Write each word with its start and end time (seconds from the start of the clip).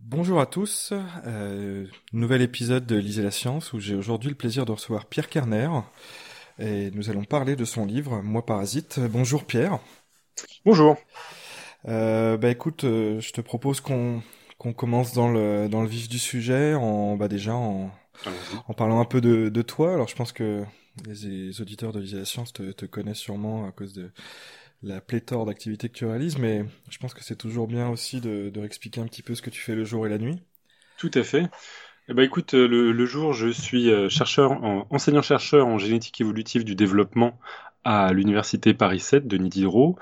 Bonjour 0.00 0.40
à 0.40 0.46
tous, 0.46 0.92
euh, 1.26 1.86
nouvel 2.12 2.42
épisode 2.42 2.86
de 2.86 2.96
Lisez 2.96 3.22
la 3.22 3.30
science 3.30 3.72
où 3.72 3.80
j'ai 3.80 3.94
aujourd'hui 3.94 4.30
le 4.30 4.34
plaisir 4.34 4.66
de 4.66 4.72
recevoir 4.72 5.06
Pierre 5.06 5.28
Kerner 5.28 5.68
et 6.58 6.90
nous 6.90 7.10
allons 7.10 7.24
parler 7.24 7.54
de 7.54 7.64
son 7.64 7.86
livre 7.86 8.20
Moi 8.22 8.44
Parasite. 8.44 8.98
Bonjour 8.98 9.44
Pierre. 9.44 9.78
Bonjour. 10.64 10.96
Euh, 11.88 12.36
bah 12.36 12.50
écoute, 12.50 12.84
euh, 12.84 13.20
je 13.20 13.32
te 13.32 13.40
propose 13.40 13.80
qu'on 13.80 14.22
qu'on 14.66 14.72
commence 14.72 15.12
dans 15.12 15.30
le 15.30 15.68
dans 15.68 15.80
le 15.80 15.86
vif 15.86 16.08
du 16.08 16.18
sujet 16.18 16.74
en 16.74 17.16
bah 17.16 17.28
déjà 17.28 17.54
en 17.54 17.92
en 18.66 18.74
parlant 18.74 19.00
un 19.00 19.04
peu 19.04 19.20
de, 19.20 19.48
de 19.48 19.62
toi. 19.62 19.94
Alors 19.94 20.08
je 20.08 20.16
pense 20.16 20.32
que 20.32 20.64
les, 21.06 21.60
auditeurs 21.60 21.92
de 21.92 22.00
la 22.00 22.24
science 22.24 22.52
te, 22.52 22.72
te 22.72 22.84
connaissent 22.84 23.18
sûrement 23.18 23.68
à 23.68 23.70
cause 23.70 23.92
de 23.92 24.10
la 24.82 25.00
pléthore 25.00 25.46
d'activités 25.46 25.88
que 25.88 25.94
tu 25.94 26.04
réalises, 26.04 26.38
mais 26.38 26.64
je 26.90 26.98
pense 26.98 27.14
que 27.14 27.22
c'est 27.22 27.36
toujours 27.36 27.68
bien 27.68 27.88
aussi 27.90 28.20
de, 28.20 28.50
de 28.50 28.60
réexpliquer 28.60 29.00
un 29.00 29.06
petit 29.06 29.22
peu 29.22 29.36
ce 29.36 29.42
que 29.42 29.50
tu 29.50 29.60
fais 29.60 29.76
le 29.76 29.84
jour 29.84 30.04
et 30.04 30.10
la 30.10 30.18
nuit. 30.18 30.42
Tout 30.98 31.12
à 31.14 31.22
fait. 31.22 31.48
Eh 32.08 32.14
ben, 32.14 32.22
écoute, 32.22 32.54
euh, 32.54 32.66
le, 32.66 32.92
le 32.92 33.06
jour, 33.06 33.34
je 33.34 33.48
suis 33.48 33.90
euh, 33.90 34.08
chercheur, 34.08 34.52
enseignant-chercheur 34.90 35.66
en 35.66 35.78
génétique 35.78 36.20
évolutive 36.20 36.64
du 36.64 36.74
développement 36.74 37.38
à 37.84 38.12
l'université 38.12 38.74
Paris 38.74 39.00
7 39.00 39.28
de 39.28 39.36
Diderot, 39.36 39.96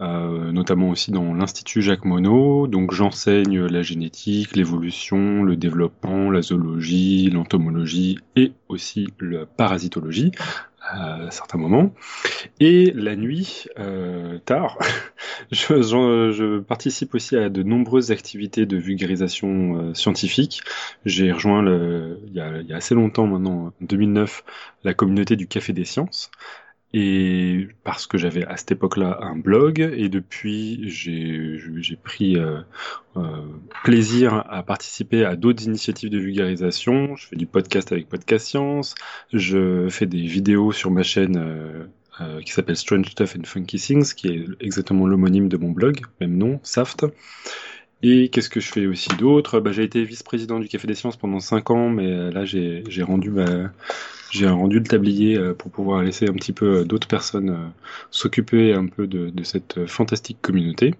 euh, 0.00 0.50
notamment 0.52 0.90
aussi 0.90 1.10
dans 1.10 1.34
l'Institut 1.34 1.82
Jacques 1.82 2.04
Monod. 2.04 2.70
Donc 2.70 2.92
j'enseigne 2.92 3.66
la 3.66 3.82
génétique, 3.82 4.56
l'évolution, 4.56 5.42
le 5.42 5.56
développement, 5.56 6.30
la 6.30 6.42
zoologie, 6.42 7.28
l'entomologie 7.30 8.18
et 8.36 8.52
aussi 8.68 9.08
la 9.20 9.44
parasitologie 9.46 10.32
à 10.82 11.30
certains 11.30 11.58
moments. 11.58 11.92
Et 12.58 12.92
la 12.94 13.16
nuit, 13.16 13.66
euh, 13.78 14.38
tard, 14.38 14.78
je, 15.52 15.82
je, 15.82 16.60
participe 16.60 17.14
aussi 17.14 17.36
à 17.36 17.48
de 17.48 17.62
nombreuses 17.62 18.10
activités 18.10 18.66
de 18.66 18.76
vulgarisation 18.76 19.76
euh, 19.76 19.94
scientifique. 19.94 20.62
J'ai 21.04 21.32
rejoint 21.32 21.62
le, 21.62 22.18
il, 22.26 22.32
y 22.32 22.40
a, 22.40 22.60
il 22.60 22.66
y 22.66 22.72
a 22.72 22.76
assez 22.76 22.94
longtemps 22.94 23.26
maintenant, 23.26 23.66
en 23.66 23.72
2009, 23.80 24.44
la 24.84 24.94
communauté 24.94 25.36
du 25.36 25.46
Café 25.46 25.72
des 25.72 25.84
Sciences 25.84 26.30
et 26.92 27.68
parce 27.84 28.06
que 28.06 28.18
j'avais 28.18 28.44
à 28.46 28.56
cette 28.56 28.72
époque-là 28.72 29.18
un 29.22 29.36
blog 29.36 29.80
et 29.80 30.08
depuis 30.08 30.88
j'ai 30.88 31.96
pris 32.02 32.36
euh, 32.36 32.60
euh, 33.16 33.22
plaisir 33.84 34.44
à 34.48 34.62
participer 34.64 35.24
à 35.24 35.36
d'autres 35.36 35.64
initiatives 35.64 36.10
de 36.10 36.18
vulgarisation. 36.18 37.14
Je 37.14 37.28
fais 37.28 37.36
du 37.36 37.46
podcast 37.46 37.92
avec 37.92 38.08
Podcast 38.08 38.46
Science, 38.46 38.94
je 39.32 39.88
fais 39.88 40.06
des 40.06 40.22
vidéos 40.22 40.72
sur 40.72 40.90
ma 40.90 41.02
chaîne 41.02 41.36
euh, 41.36 41.84
euh 42.20 42.40
qui 42.40 42.52
s'appelle 42.52 42.76
Strange 42.76 43.06
Stuff 43.06 43.36
and 43.38 43.44
Funky 43.44 43.78
Things, 43.78 44.14
qui 44.14 44.28
est 44.28 44.44
exactement 44.60 45.06
l'homonyme 45.06 45.48
de 45.48 45.56
mon 45.56 45.70
blog, 45.70 46.00
même 46.20 46.36
nom, 46.36 46.58
Saft. 46.64 47.06
Et 48.02 48.30
qu'est-ce 48.30 48.48
que 48.48 48.60
je 48.60 48.68
fais 48.72 48.86
aussi 48.86 49.10
d'autre? 49.18 49.60
Bah, 49.60 49.72
J'ai 49.72 49.84
été 49.84 50.02
vice-président 50.04 50.58
du 50.58 50.68
Café 50.68 50.86
des 50.86 50.94
Sciences 50.94 51.18
pendant 51.18 51.40
5 51.40 51.70
ans, 51.70 51.90
mais 51.90 52.10
euh, 52.10 52.30
là 52.30 52.44
j'ai 52.46 53.02
rendu 53.02 53.30
ma, 53.30 53.70
j'ai 54.30 54.48
rendu 54.48 54.78
le 54.78 54.84
tablier 54.84 55.36
euh, 55.36 55.54
pour 55.54 55.70
pouvoir 55.70 56.02
laisser 56.02 56.28
un 56.28 56.34
petit 56.34 56.52
peu 56.52 56.80
euh, 56.80 56.84
d'autres 56.84 57.08
personnes 57.08 57.72
s'occuper 58.10 58.72
un 58.72 58.86
peu 58.86 59.06
de, 59.06 59.30
de, 59.30 59.42
cette 59.42 59.86
fantastique 59.86 60.40
communauté. 60.40 60.94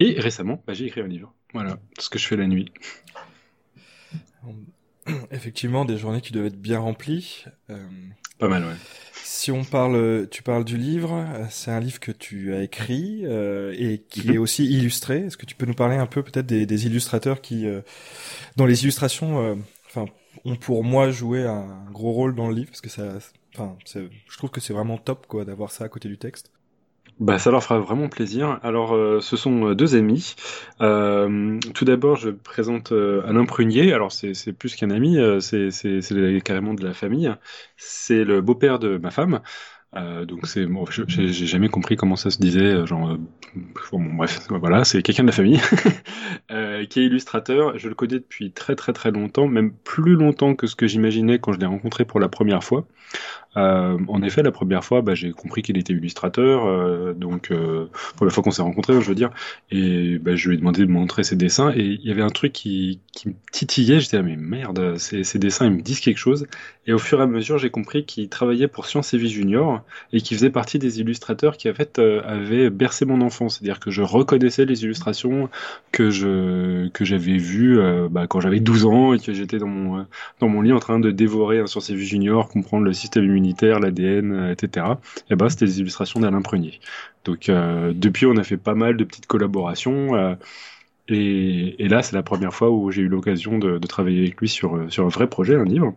Et 0.00 0.20
récemment, 0.20 0.62
bah, 0.66 0.74
j'ai 0.74 0.86
écrit 0.86 1.00
un 1.00 1.08
livre. 1.08 1.32
Voilà, 1.52 1.78
ce 1.98 2.10
que 2.10 2.18
je 2.18 2.26
fais 2.26 2.36
la 2.36 2.46
nuit. 2.46 2.72
Effectivement, 5.30 5.84
des 5.84 5.98
journées 5.98 6.20
qui 6.20 6.32
doivent 6.32 6.46
être 6.46 6.60
bien 6.60 6.80
remplies. 6.80 7.44
Pas 8.38 8.48
mal, 8.48 8.64
ouais. 8.64 8.74
Si 9.28 9.50
on 9.50 9.64
parle, 9.64 10.28
tu 10.30 10.44
parles 10.44 10.64
du 10.64 10.76
livre, 10.76 11.26
c'est 11.50 11.72
un 11.72 11.80
livre 11.80 11.98
que 11.98 12.12
tu 12.12 12.54
as 12.54 12.62
écrit 12.62 13.22
euh, 13.24 13.74
et 13.76 14.02
qui 14.08 14.28
mhm. 14.28 14.34
est 14.34 14.38
aussi 14.38 14.64
illustré. 14.66 15.18
Est-ce 15.18 15.36
que 15.36 15.46
tu 15.46 15.56
peux 15.56 15.66
nous 15.66 15.74
parler 15.74 15.96
un 15.96 16.06
peu 16.06 16.22
peut-être 16.22 16.46
des, 16.46 16.64
des, 16.64 16.86
illustrateurs 16.86 17.40
qui, 17.40 17.66
euh, 17.66 17.80
dans 18.54 18.66
les 18.66 18.84
illustrations, 18.84 19.40
euh, 19.40 19.54
enfin, 19.88 20.06
ont 20.44 20.56
pour 20.56 20.84
moi 20.84 21.10
joué 21.10 21.44
un 21.44 21.86
gros 21.90 22.12
rôle 22.12 22.34
dans 22.34 22.48
le 22.48 22.54
livre 22.54 22.70
parce 22.70 22.80
que 22.80 22.88
ça, 22.88 23.18
enfin, 23.54 23.76
je 23.86 24.36
trouve 24.36 24.50
que 24.50 24.60
c'est 24.60 24.72
vraiment 24.72 24.98
top 24.98 25.26
quoi 25.26 25.44
d'avoir 25.44 25.70
ça 25.70 25.84
à 25.84 25.88
côté 25.88 26.08
du 26.08 26.18
texte. 26.18 26.50
Bah, 27.18 27.38
ça 27.38 27.50
leur 27.50 27.62
fera 27.62 27.78
vraiment 27.78 28.10
plaisir. 28.10 28.60
Alors, 28.62 28.94
euh, 28.94 29.20
ce 29.22 29.38
sont 29.38 29.68
euh, 29.68 29.74
deux 29.74 29.96
amis. 29.96 30.34
Euh, 30.82 31.58
tout 31.74 31.86
d'abord, 31.86 32.16
je 32.16 32.28
présente 32.28 32.92
Alain 32.92 33.46
Prunier. 33.46 33.94
Alors, 33.94 34.12
c'est 34.12 34.52
plus 34.52 34.74
qu'un 34.76 34.90
ami, 34.90 35.18
c'est 35.40 35.70
carrément 36.44 36.74
de 36.74 36.84
la 36.84 36.92
famille. 36.92 37.34
C'est 37.78 38.24
le 38.24 38.42
beau-père 38.42 38.78
de 38.78 38.98
ma 38.98 39.10
femme. 39.10 39.40
Donc 40.26 40.46
c'est 40.46 40.66
bon, 40.66 40.84
j'ai 40.90 41.32
jamais 41.32 41.68
compris 41.68 41.96
comment 41.96 42.16
ça 42.16 42.30
se 42.30 42.38
disait, 42.38 42.86
genre 42.86 43.16
bon, 43.92 44.02
bref, 44.14 44.46
voilà, 44.50 44.84
c'est 44.84 45.02
quelqu'un 45.02 45.22
de 45.22 45.28
la 45.28 45.32
famille 45.32 45.60
qui 46.90 47.00
est 47.00 47.04
illustrateur. 47.04 47.78
Je 47.78 47.88
le 47.88 47.94
connais 47.94 48.18
depuis 48.18 48.52
très 48.52 48.76
très 48.76 48.92
très 48.92 49.10
longtemps, 49.10 49.48
même 49.48 49.72
plus 49.72 50.14
longtemps 50.14 50.54
que 50.54 50.66
ce 50.66 50.76
que 50.76 50.86
j'imaginais 50.86 51.38
quand 51.38 51.52
je 51.52 51.58
l'ai 51.58 51.66
rencontré 51.66 52.04
pour 52.04 52.20
la 52.20 52.28
première 52.28 52.62
fois. 52.62 52.86
Euh, 53.56 53.98
en 54.08 54.22
effet, 54.22 54.42
la 54.42 54.52
première 54.52 54.84
fois, 54.84 55.00
bah, 55.00 55.14
j'ai 55.14 55.32
compris 55.32 55.62
qu'il 55.62 55.78
était 55.78 55.94
illustrateur, 55.94 56.66
euh, 56.66 57.14
donc 57.14 57.50
euh, 57.50 57.86
pour 58.16 58.26
la 58.26 58.32
fois 58.32 58.42
qu'on 58.42 58.50
s'est 58.50 58.62
rencontrés, 58.62 59.00
je 59.00 59.08
veux 59.08 59.14
dire, 59.14 59.30
et 59.70 60.18
bah, 60.18 60.36
je 60.36 60.50
lui 60.50 60.56
ai 60.56 60.58
demandé 60.58 60.82
de 60.82 60.90
montrer 60.90 61.24
ses 61.24 61.36
dessins, 61.36 61.72
et 61.74 61.80
il 61.80 62.06
y 62.06 62.10
avait 62.10 62.22
un 62.22 62.28
truc 62.28 62.52
qui, 62.52 63.00
qui 63.12 63.28
me 63.28 63.34
titillait, 63.52 64.00
j'étais 64.00 64.18
là, 64.18 64.22
mais 64.22 64.36
merde, 64.36 64.98
ces, 64.98 65.24
ces, 65.24 65.38
dessins, 65.38 65.66
ils 65.66 65.72
me 65.72 65.80
disent 65.80 66.00
quelque 66.00 66.18
chose, 66.18 66.46
et 66.86 66.92
au 66.92 66.98
fur 66.98 67.20
et 67.20 67.22
à 67.22 67.26
mesure, 67.26 67.56
j'ai 67.56 67.70
compris 67.70 68.04
qu'il 68.04 68.28
travaillait 68.28 68.68
pour 68.68 68.86
Science 68.86 69.14
et 69.14 69.18
Vie 69.18 69.30
Junior, 69.30 69.82
et 70.12 70.20
qu'il 70.20 70.36
faisait 70.36 70.50
partie 70.50 70.78
des 70.78 71.00
illustrateurs 71.00 71.56
qui, 71.56 71.70
en 71.70 71.74
fait, 71.74 71.98
avaient 71.98 72.70
bercé 72.70 73.04
mon 73.04 73.20
enfance, 73.20 73.58
c'est-à-dire 73.58 73.80
que 73.80 73.90
je 73.90 74.02
reconnaissais 74.02 74.64
les 74.64 74.84
illustrations 74.84 75.48
que 75.92 76.10
je 76.10 76.88
que 76.88 77.04
j'avais 77.04 77.36
vues 77.36 77.78
bah, 78.10 78.26
quand 78.26 78.40
j'avais 78.40 78.60
12 78.60 78.86
ans, 78.86 79.12
et 79.12 79.18
que 79.18 79.32
j'étais 79.32 79.58
dans 79.58 79.66
mon, 79.66 80.06
dans 80.40 80.48
mon 80.48 80.62
lit 80.62 80.72
en 80.72 80.78
train 80.78 80.98
de 80.98 81.10
dévorer 81.10 81.60
un 81.60 81.66
Science 81.66 81.92
Junior, 81.92 82.48
comprendre 82.48 82.84
le 82.84 82.92
système 82.92 83.24
immunitaire, 83.24 83.80
l'ADN, 83.80 84.50
etc. 84.50 84.86
Et 85.30 85.36
bah, 85.36 85.48
c'était 85.48 85.66
des 85.66 85.80
illustrations 85.80 86.20
d'Alain 86.20 86.42
Prunier. 86.42 86.80
Donc 87.26 87.48
euh, 87.48 87.92
depuis, 87.94 88.26
on 88.26 88.36
a 88.36 88.44
fait 88.44 88.56
pas 88.56 88.74
mal 88.74 88.96
de 88.96 89.04
petites 89.04 89.26
collaborations. 89.26 90.14
Euh, 90.14 90.34
et, 91.08 91.88
là, 91.88 92.02
c'est 92.02 92.16
la 92.16 92.22
première 92.22 92.54
fois 92.54 92.70
où 92.70 92.90
j'ai 92.90 93.02
eu 93.02 93.08
l'occasion 93.08 93.58
de, 93.58 93.78
travailler 93.78 94.22
avec 94.22 94.40
lui 94.40 94.48
sur, 94.48 94.86
sur 94.88 95.04
un 95.04 95.08
vrai 95.08 95.28
projet, 95.28 95.54
un 95.54 95.64
livre. 95.64 95.94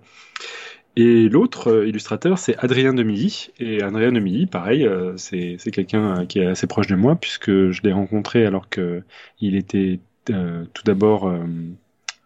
Et 0.95 1.29
l'autre 1.29 1.71
euh, 1.71 1.87
illustrateur, 1.87 2.37
c'est 2.37 2.57
Adrien 2.57 2.93
Demilly. 2.93 3.49
Et 3.59 3.81
Adrien 3.81 4.11
Demilly, 4.11 4.45
pareil, 4.47 4.87
c'est 5.17 5.57
quelqu'un 5.71 6.25
qui 6.25 6.39
est 6.39 6.45
assez 6.45 6.67
proche 6.67 6.87
de 6.87 6.95
moi, 6.95 7.15
puisque 7.15 7.49
je 7.71 7.81
l'ai 7.83 7.93
rencontré 7.93 8.45
alors 8.45 8.69
qu'il 8.69 9.55
était 9.55 9.99
tout 10.25 10.83
d'abord 10.85 11.33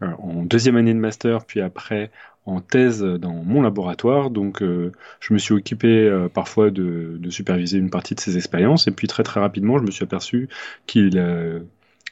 en 0.02 0.44
deuxième 0.44 0.76
année 0.76 0.94
de 0.94 1.00
master, 1.00 1.46
puis 1.46 1.62
après 1.62 2.12
en 2.46 2.60
thèse 2.60 3.02
dans 3.02 3.34
mon 3.34 3.62
laboratoire, 3.62 4.30
donc 4.30 4.62
euh, 4.62 4.92
je 5.20 5.34
me 5.34 5.40
suis 5.40 5.54
occupé 5.54 5.88
euh, 5.88 6.28
parfois 6.28 6.72
de, 6.72 7.18
de, 7.18 7.30
superviser 7.30 7.78
une 7.78 7.90
partie 7.90 8.16
de 8.16 8.20
ses 8.20 8.36
expériences, 8.38 8.88
et 8.88 8.92
puis 8.92 9.08
très 9.08 9.24
très 9.24 9.40
rapidement, 9.40 9.78
je 9.78 9.84
me 9.84 9.92
suis 9.92 10.04
aperçu 10.04 10.50
qu'il 10.86 11.18
euh, 11.18 11.62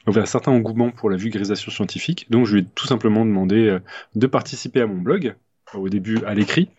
avait 0.07 0.21
un 0.21 0.25
certain 0.25 0.51
engouement 0.51 0.91
pour 0.91 1.09
la 1.09 1.17
vulgarisation 1.17 1.71
scientifique, 1.71 2.27
donc 2.29 2.45
je 2.45 2.55
lui 2.55 2.61
ai 2.61 2.65
tout 2.65 2.87
simplement 2.87 3.25
demandé 3.25 3.77
de 4.15 4.27
participer 4.27 4.81
à 4.81 4.87
mon 4.87 4.97
blog, 4.97 5.35
au 5.73 5.89
début 5.89 6.19
à 6.25 6.33
l'écrit, 6.33 6.69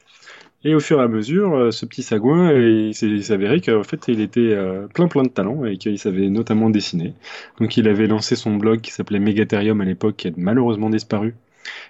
et 0.64 0.74
au 0.76 0.80
fur 0.80 1.00
et 1.00 1.02
à 1.02 1.08
mesure, 1.08 1.72
ce 1.72 1.86
petit 1.86 2.02
sagouin, 2.02 2.52
il 2.52 2.94
s'est 2.94 3.32
avéré 3.32 3.60
qu'en 3.60 3.82
fait, 3.82 4.06
il 4.06 4.20
était 4.20 4.56
plein 4.94 5.08
plein 5.08 5.24
de 5.24 5.28
talent 5.28 5.64
et 5.64 5.76
qu'il 5.76 5.98
savait 5.98 6.28
notamment 6.28 6.70
dessiner. 6.70 7.14
Donc 7.58 7.76
il 7.76 7.88
avait 7.88 8.06
lancé 8.06 8.36
son 8.36 8.54
blog 8.56 8.80
qui 8.80 8.92
s'appelait 8.92 9.18
Megatherium 9.18 9.80
à 9.80 9.84
l'époque, 9.84 10.16
qui 10.18 10.28
a 10.28 10.30
malheureusement 10.36 10.88
disparu, 10.88 11.34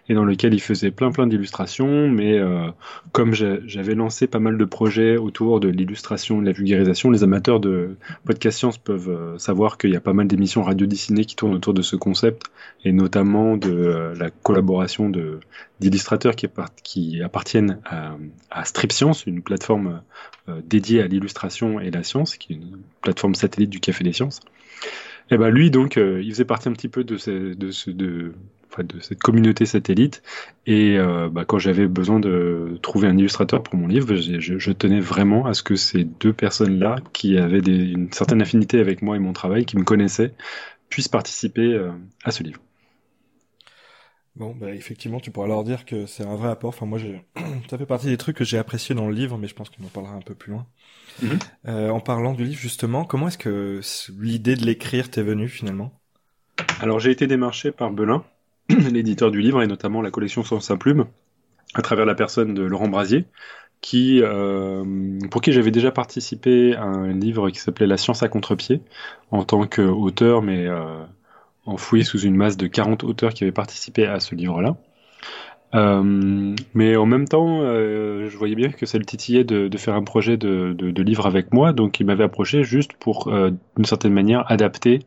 et 0.09 0.15
dans 0.15 0.25
lequel 0.25 0.55
il 0.55 0.61
faisait 0.61 0.91
plein 0.91 1.11
plein 1.11 1.27
d'illustrations, 1.27 2.09
mais 2.09 2.39
euh, 2.39 2.69
comme 3.13 3.35
j'avais 3.35 3.95
lancé 3.95 4.27
pas 4.27 4.39
mal 4.39 4.59
de 4.59 4.65
projets 4.65 5.17
autour 5.17 5.61
de 5.61 5.69
l'illustration 5.69 6.39
et 6.39 6.41
de 6.43 6.47
la 6.47 6.53
vulgarisation, 6.53 7.11
les 7.11 7.23
amateurs 7.23 7.61
de 7.61 7.97
podcast 8.25 8.59
science 8.59 8.79
peuvent 8.79 9.09
euh, 9.09 9.39
savoir 9.39 9.79
qu'il 9.79 9.91
y 9.91 9.97
a 9.97 10.01
pas 10.01 10.13
mal 10.13 10.27
d'émissions 10.27 10.63
radio 10.63 10.87
dessinées 10.87 11.25
qui 11.25 11.37
tournent 11.37 11.55
autour 11.55 11.75
de 11.75 11.83
ce 11.83 11.97
concept, 11.97 12.45
et 12.85 12.93
notamment 12.93 13.57
de 13.57 13.71
euh, 13.73 14.15
la 14.15 14.31
collaboration 14.31 15.11
d'illustrateurs 15.81 16.37
qui, 16.37 16.49
qui, 16.83 17.23
appartiennent 17.23 17.79
à, 17.85 18.17
à 18.51 18.65
Strip 18.65 18.93
Science, 18.93 19.27
une 19.27 19.43
plateforme 19.43 20.03
dédiée 20.65 21.03
à 21.03 21.07
l'illustration 21.07 21.79
et 21.79 21.91
la 21.91 22.03
science, 22.03 22.37
qui 22.37 22.53
est 22.53 22.57
une 22.57 22.79
plateforme 23.01 23.35
satellite 23.35 23.71
du 23.71 23.79
Café 23.81 24.03
des 24.03 24.13
Sciences. 24.13 24.41
Et 25.31 25.39
ben 25.39 25.51
lui 25.51 25.71
donc, 25.71 25.97
il 25.97 26.31
faisait 26.31 26.45
partie 26.45 26.69
un 26.69 26.73
petit 26.73 26.89
peu 26.89 27.05
de, 27.05 27.17
ce, 27.17 27.55
de, 27.55 27.71
ce, 27.71 27.91
de 27.91 28.35
de 28.83 29.01
cette 29.01 29.19
communauté 29.19 29.67
satellite. 29.67 30.23
Et 30.67 30.97
euh, 30.97 31.29
bah, 31.29 31.45
quand 31.45 31.59
j'avais 31.59 31.87
besoin 31.87 32.21
de 32.21 32.79
trouver 32.81 33.09
un 33.09 33.19
illustrateur 33.19 33.63
pour 33.63 33.75
mon 33.75 33.87
livre, 33.87 34.15
je, 34.15 34.73
tenais 34.73 35.01
vraiment 35.01 35.45
à 35.45 35.53
ce 35.53 35.63
que 35.63 35.77
ces 35.77 36.05
deux 36.05 36.33
personnes-là, 36.33 36.97
qui 37.13 37.37
avaient 37.37 37.59
une 37.59 38.11
certaine 38.13 38.41
affinité 38.41 38.81
avec 38.81 39.03
moi 39.03 39.17
et 39.17 39.19
mon 39.19 39.35
travail, 39.35 39.67
qui 39.67 39.77
me 39.77 39.85
connaissaient, 39.85 40.33
puissent 40.89 41.09
participer 41.09 41.75
euh, 41.75 41.91
à 42.25 42.31
ce 42.31 42.43
livre. 42.43 42.61
Bon, 44.35 44.55
bah, 44.55 44.71
effectivement, 44.71 45.21
tu 45.21 45.31
pourras 45.31 45.47
leur 45.47 45.63
dire 45.63 45.85
que 45.85 46.07
c'est 46.07 46.25
un 46.25 46.37
vrai 46.37 46.51
apport. 46.51 46.71
Enfin, 46.71 46.87
moi, 46.87 46.99
j'ai... 46.99 47.23
ça 47.71 47.77
fait 47.77 47.87
partie 47.87 48.07
des 48.07 48.17
trucs 48.17 48.37
que 48.37 48.45
j'ai 48.45 48.59
apprécié 48.59 48.95
dans 48.95 49.07
le 49.07 49.15
livre, 49.15 49.37
mais 49.37 49.47
je 49.47 49.55
pense 49.55 49.69
qu'on 49.69 49.85
en 49.85 49.89
parlera 49.89 50.15
un 50.15 50.23
peu 50.23 50.35
plus 50.35 50.53
loin. 50.53 50.67
Mhm. 51.23 51.39
Euh, 51.69 51.91
en 51.91 52.01
parlant 52.01 52.33
du 52.33 52.45
livre, 52.45 52.59
justement, 52.59 53.05
comment 53.05 53.29
est-ce 53.29 53.39
que 53.39 53.81
l'idée 54.19 54.57
de 54.57 54.65
l'écrire 54.65 55.11
t'est 55.11 55.23
venue 55.23 55.49
finalement? 55.49 55.93
Alors, 56.81 56.99
j'ai 56.99 57.11
été 57.11 57.27
démarché 57.27 57.73
par 57.73 57.91
Belin, 57.91 58.25
l'éditeur 58.69 59.31
du 59.31 59.41
livre, 59.41 59.63
et 59.63 59.67
notamment 59.67 60.01
la 60.01 60.11
collection 60.11 60.43
Sans 60.45 60.61
sa 60.61 60.77
plume, 60.77 61.07
à 61.75 61.83
travers 61.83 62.07
la 62.07 62.15
personne 62.15 62.55
de 62.55 62.63
Laurent 62.63 62.89
Brasier, 62.89 63.27
qui, 63.83 64.21
euh, 64.23 65.19
pour 65.31 65.43
qui 65.43 65.53
j'avais 65.53 65.71
déjà 65.71 65.91
participé 65.91 66.75
à 66.75 66.85
un 66.85 67.13
livre 67.13 67.51
qui 67.51 67.59
s'appelait 67.59 67.87
La 67.87 67.99
science 67.99 68.23
à 68.23 68.29
contre-pied, 68.29 68.81
en 69.31 69.45
tant 69.45 69.67
qu'auteur, 69.67 70.41
mais 70.41 70.67
euh, 70.67 71.05
enfoui 71.67 72.05
sous 72.05 72.21
une 72.21 72.37
masse 72.37 72.57
de 72.57 72.67
40 72.67 73.05
auteurs 73.05 73.35
qui 73.35 73.45
avaient 73.45 73.53
participé 73.53 74.07
à 74.07 74.21
ce 74.21 74.35
livre-là. 74.35 74.77
Euh, 75.75 76.55
mais 76.75 76.97
en 76.97 77.07
même 77.07 77.27
temps, 77.27 77.61
euh, 77.63 78.29
je 78.29 78.37
voyais 78.37 78.55
bien 78.55 78.71
que 78.71 78.85
ça 78.85 78.99
le 78.99 79.05
titillait 79.05 79.45
de, 79.45 79.77
faire 79.79 79.95
un 79.95 80.03
projet 80.03 80.37
de, 80.37 81.03
livre 81.03 81.27
avec 81.27 81.53
moi, 81.53 81.73
donc 81.73 82.01
il 82.01 82.07
m'avait 82.07 82.25
approché 82.25 82.63
juste 82.63 82.93
pour, 82.95 83.29
euh, 83.29 83.51
d'une 83.77 83.85
certaine 83.85 84.13
manière, 84.13 84.51
adapter 84.51 85.01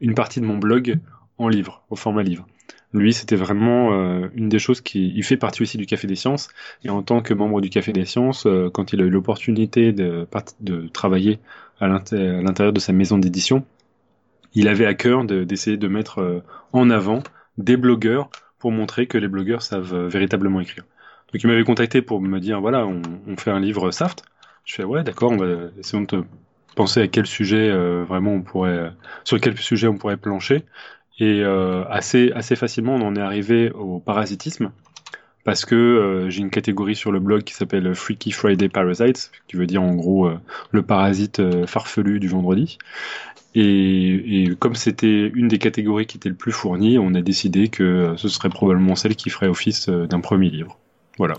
une 0.00 0.14
partie 0.14 0.40
de 0.40 0.46
mon 0.46 0.58
blog 0.58 0.98
en 1.38 1.48
livre, 1.48 1.82
au 1.90 1.96
format 1.96 2.22
livre. 2.22 2.46
Lui, 2.94 3.12
c'était 3.12 3.36
vraiment 3.36 3.92
une 4.34 4.48
des 4.48 4.58
choses 4.58 4.80
qui, 4.80 5.12
il 5.14 5.22
fait 5.22 5.36
partie 5.36 5.60
aussi 5.60 5.76
du 5.76 5.84
Café 5.84 6.06
des 6.06 6.14
Sciences, 6.14 6.48
et 6.84 6.88
en 6.88 7.02
tant 7.02 7.20
que 7.20 7.34
membre 7.34 7.60
du 7.60 7.68
Café 7.68 7.92
des 7.92 8.06
Sciences, 8.06 8.46
quand 8.72 8.94
il 8.94 9.02
a 9.02 9.04
eu 9.04 9.10
l'opportunité 9.10 9.92
de 9.92 10.26
travailler 10.94 11.38
à 11.80 11.86
l'intérieur 11.86 12.72
de 12.72 12.80
sa 12.80 12.94
maison 12.94 13.18
d'édition, 13.18 13.62
il 14.58 14.66
avait 14.66 14.86
à 14.86 14.94
cœur 14.94 15.24
d'essayer 15.24 15.76
de, 15.76 15.86
mettre 15.86 16.18
euh, 16.18 16.42
en 16.72 16.90
avant 16.90 17.22
des 17.58 17.76
blogueurs 17.76 18.28
pour 18.58 18.72
montrer 18.72 19.06
que 19.06 19.16
les 19.16 19.28
blogueurs 19.28 19.62
savent 19.62 19.94
euh, 19.94 20.08
véritablement 20.08 20.60
écrire. 20.60 20.84
Donc 21.32 21.40
il 21.40 21.46
m'avait 21.46 21.62
contacté 21.62 22.02
pour 22.02 22.20
me 22.20 22.40
dire 22.40 22.60
voilà, 22.60 22.84
on, 22.84 23.36
fait 23.36 23.52
un 23.52 23.60
livre 23.60 23.92
Saft. 23.92 24.24
Je 24.64 24.74
fais 24.74 24.82
ouais, 24.84 25.04
d'accord, 25.04 25.30
on 25.30 25.36
va 25.36 25.46
essayer 25.78 26.04
de 26.04 26.24
penser 26.74 27.00
à 27.00 27.06
quel 27.06 27.26
sujet 27.26 27.70
euh, 27.70 28.02
vraiment 28.02 28.32
on 28.32 28.42
pourrait, 28.42 28.92
sur 29.22 29.40
quel 29.40 29.56
sujet 29.56 29.86
on 29.86 29.96
pourrait 29.96 30.16
plancher. 30.16 30.64
Et 31.20 31.42
assez 31.42 32.30
assez 32.32 32.54
facilement, 32.54 32.94
on 32.94 33.02
en 33.02 33.16
est 33.16 33.20
arrivé 33.20 33.72
au 33.72 33.98
parasitisme 33.98 34.70
parce 35.48 35.64
que 35.64 36.26
j'ai 36.28 36.42
une 36.42 36.50
catégorie 36.50 36.94
sur 36.94 37.10
le 37.10 37.20
blog 37.20 37.42
qui 37.42 37.54
s'appelle 37.54 37.94
Freaky 37.94 38.32
Friday 38.32 38.68
Parasites, 38.68 39.30
qui 39.46 39.56
veut 39.56 39.66
dire 39.66 39.82
en 39.82 39.94
gros 39.94 40.28
le 40.72 40.82
parasite 40.82 41.40
farfelu 41.66 42.20
du 42.20 42.28
vendredi. 42.28 42.76
Et, 43.54 44.50
comme 44.58 44.74
c'était 44.74 45.26
une 45.34 45.48
des 45.48 45.58
catégories 45.58 46.06
qui 46.06 46.16
était 46.16 46.28
le 46.28 46.34
plus 46.34 46.52
fournie, 46.52 46.98
on 46.98 47.14
a 47.14 47.22
décidé 47.22 47.68
que 47.68 48.14
ce 48.16 48.28
serait 48.28 48.50
probablement 48.50 48.94
celle 48.94 49.16
qui 49.16 49.30
ferait 49.30 49.48
office 49.48 49.88
euh, 49.88 50.06
d'un 50.06 50.20
premier 50.20 50.50
livre. 50.50 50.78
Voilà. 51.16 51.34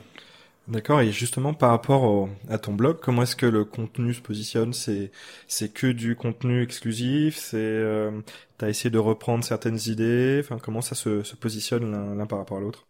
D'accord. 0.67 1.01
Et 1.01 1.11
justement, 1.11 1.53
par 1.53 1.69
rapport 1.69 2.27
à 2.49 2.57
ton 2.57 2.73
blog, 2.73 2.97
comment 3.01 3.23
est-ce 3.23 3.35
que 3.35 3.45
le 3.45 3.63
contenu 3.63 4.13
se 4.13 4.21
positionne? 4.21 4.73
C'est 4.73 5.73
que 5.73 5.87
du 5.87 6.15
contenu 6.15 6.61
exclusif? 6.61 7.51
Euh, 7.53 8.11
t'as 8.57 8.69
essayé 8.69 8.89
de 8.89 8.99
reprendre 8.99 9.43
certaines 9.43 9.79
idées? 9.85 10.41
Enfin, 10.43 10.57
comment 10.61 10.81
ça 10.81 10.95
se 10.95 11.35
positionne 11.35 12.17
l'un 12.17 12.25
par 12.25 12.39
rapport 12.39 12.57
à 12.57 12.61
l'autre? 12.61 12.88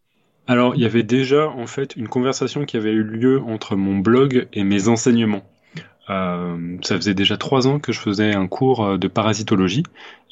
Alors, 0.49 0.73
il 0.73 0.81
y 0.81 0.85
avait 0.85 1.03
déjà 1.03 1.47
en 1.47 1.67
fait 1.67 1.95
une 1.95 2.07
conversation 2.07 2.65
qui 2.65 2.75
avait 2.75 2.91
eu 2.91 3.03
lieu 3.03 3.39
entre 3.39 3.75
mon 3.75 3.99
blog 3.99 4.47
et 4.51 4.63
mes 4.63 4.87
enseignements. 4.87 5.43
Euh, 6.09 6.75
ça 6.81 6.95
faisait 6.95 7.13
déjà 7.13 7.37
trois 7.37 7.67
ans 7.67 7.79
que 7.79 7.91
je 7.91 7.99
faisais 7.99 8.33
un 8.33 8.47
cours 8.47 8.83
euh, 8.83 8.97
de 8.97 9.07
parasitologie. 9.07 9.83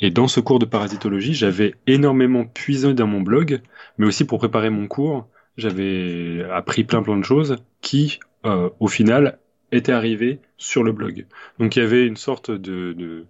Et 0.02 0.10
dans 0.10 0.28
ce 0.28 0.40
cours 0.40 0.58
de 0.58 0.66
parasitologie, 0.66 1.36
j'avais 1.36 1.76
énormément 1.86 2.46
puisé 2.46 2.96
dans 2.96 3.06
mon 3.06 3.22
blog, 3.22 3.62
mais 4.00 4.08
aussi 4.08 4.26
pour 4.26 4.40
préparer 4.40 4.72
mon 4.72 4.88
cours, 4.88 5.28
j'avais 5.56 6.44
appris 6.52 6.84
plein 6.84 7.04
plein 7.04 7.18
de 7.18 7.24
choses 7.24 7.58
qui, 7.82 8.20
euh, 8.44 8.72
au 8.80 8.88
final, 8.88 9.38
étaient 9.72 9.92
arrivées 9.92 10.40
sur 10.58 10.84
le 10.84 10.94
blog. 10.94 11.28
Donc 11.60 11.76
il 11.76 11.80
y 11.84 11.86
avait 11.86 12.08
une 12.08 12.18
sorte 12.18 12.50
de, 12.50 13.26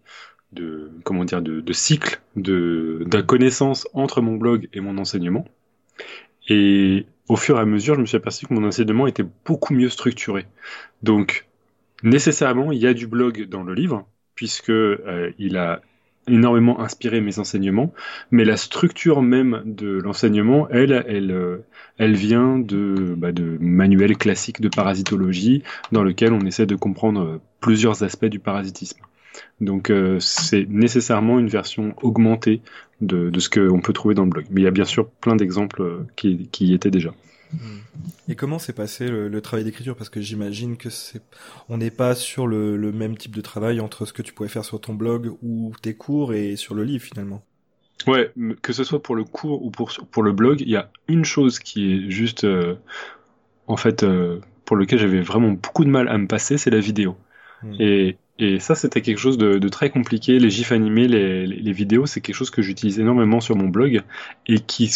de, 0.53 0.91
comment 1.03 1.25
dire, 1.25 1.41
de, 1.41 1.73
cycle 1.73 2.21
de, 2.37 3.03
de 3.05 3.89
entre 3.93 4.21
mon 4.21 4.37
blog 4.37 4.69
et 4.71 4.79
mon 4.79 4.97
enseignement. 4.97 5.43
Et 6.47 7.05
au 7.27 7.35
fur 7.35 7.57
et 7.57 7.61
à 7.61 7.65
mesure, 7.65 7.95
je 7.95 8.01
me 8.01 8.05
suis 8.05 8.17
aperçu 8.17 8.47
que 8.47 8.53
mon 8.53 8.65
enseignement 8.65 9.07
était 9.07 9.25
beaucoup 9.45 9.73
mieux 9.73 9.89
structuré. 9.89 10.45
Donc, 11.03 11.47
nécessairement, 12.03 12.71
il 12.71 12.79
y 12.79 12.87
a 12.87 12.93
du 12.93 13.07
blog 13.07 13.47
dans 13.49 13.63
le 13.63 13.73
livre, 13.73 14.07
puisque 14.35 14.69
euh, 14.69 15.31
il 15.37 15.57
a 15.57 15.81
énormément 16.27 16.79
inspiré 16.81 17.21
mes 17.21 17.39
enseignements, 17.39 17.93
mais 18.31 18.43
la 18.43 18.57
structure 18.57 19.21
même 19.21 19.61
de 19.65 19.99
l'enseignement, 19.99 20.67
elle, 20.69 21.05
elle, 21.07 21.31
euh, 21.31 21.57
elle 21.97 22.15
vient 22.15 22.59
de, 22.59 23.15
bah, 23.17 23.31
de 23.31 23.57
manuels 23.59 24.17
classiques 24.17 24.61
de 24.61 24.69
parasitologie, 24.69 25.63
dans 25.91 26.03
lequel 26.03 26.33
on 26.33 26.41
essaie 26.41 26.65
de 26.65 26.75
comprendre 26.75 27.39
plusieurs 27.61 28.03
aspects 28.03 28.25
du 28.25 28.39
parasitisme. 28.39 28.99
Donc 29.61 29.89
euh, 29.89 30.19
c'est 30.19 30.67
nécessairement 30.69 31.39
une 31.39 31.47
version 31.47 31.95
augmentée 32.01 32.61
de, 33.01 33.29
de 33.29 33.39
ce 33.39 33.49
qu'on 33.49 33.81
peut 33.81 33.93
trouver 33.93 34.15
dans 34.15 34.23
le 34.23 34.29
blog. 34.29 34.45
Mais 34.49 34.61
il 34.61 34.63
y 34.63 34.67
a 34.67 34.71
bien 34.71 34.85
sûr 34.85 35.09
plein 35.09 35.35
d'exemples 35.35 36.05
qui, 36.15 36.47
qui 36.51 36.67
y 36.67 36.73
étaient 36.73 36.91
déjà. 36.91 37.13
Et 38.27 38.35
comment 38.35 38.59
s'est 38.59 38.73
passé 38.73 39.07
le, 39.07 39.41
travail 39.41 39.63
d'écriture? 39.63 39.95
Parce 39.95 40.09
que 40.09 40.21
j'imagine 40.21 40.77
que 40.77 40.89
c'est, 40.89 41.21
on 41.69 41.77
n'est 41.77 41.91
pas 41.91 42.15
sur 42.15 42.47
le, 42.47 42.91
même 42.91 43.17
type 43.17 43.35
de 43.35 43.41
travail 43.41 43.79
entre 43.79 44.05
ce 44.05 44.13
que 44.13 44.21
tu 44.21 44.33
pourrais 44.33 44.49
faire 44.49 44.65
sur 44.65 44.81
ton 44.81 44.93
blog 44.93 45.31
ou 45.41 45.73
tes 45.81 45.93
cours 45.93 46.33
et 46.33 46.55
sur 46.55 46.75
le 46.75 46.83
livre 46.83 47.03
finalement. 47.03 47.43
Ouais, 48.05 48.31
que 48.61 48.73
ce 48.73 48.83
soit 48.83 49.01
pour 49.01 49.15
le 49.15 49.23
cours 49.23 49.63
ou 49.65 49.71
pour, 49.71 49.91
pour 50.11 50.23
le 50.23 50.31
blog, 50.31 50.61
il 50.61 50.69
y 50.69 50.75
a 50.75 50.91
une 51.07 51.25
chose 51.25 51.59
qui 51.59 51.93
est 51.93 52.11
juste, 52.11 52.43
euh, 52.43 52.75
en 53.65 53.75
fait, 53.75 54.03
euh, 54.03 54.39
pour 54.65 54.75
lequel 54.75 54.99
j'avais 54.99 55.21
vraiment 55.21 55.49
beaucoup 55.49 55.83
de 55.83 55.89
mal 55.89 56.07
à 56.07 56.17
me 56.17 56.27
passer, 56.27 56.57
c'est 56.57 56.69
la 56.69 56.79
vidéo. 56.79 57.17
Hmm. 57.63 57.73
Et, 57.79 58.17
et 58.39 58.59
ça, 58.59 58.75
c'était 58.75 59.01
quelque 59.01 59.17
chose 59.17 59.37
de, 59.37 59.57
de, 59.57 59.69
très 59.69 59.89
compliqué. 59.89 60.39
Les 60.39 60.49
gifs 60.49 60.71
animés, 60.71 61.07
les, 61.07 61.47
les, 61.47 61.71
vidéos, 61.71 62.05
c'est 62.05 62.21
quelque 62.21 62.35
chose 62.35 62.51
que 62.51 62.61
j'utilise 62.61 62.99
énormément 62.99 63.41
sur 63.41 63.55
mon 63.55 63.67
blog 63.67 64.03
et 64.47 64.59
qui, 64.59 64.91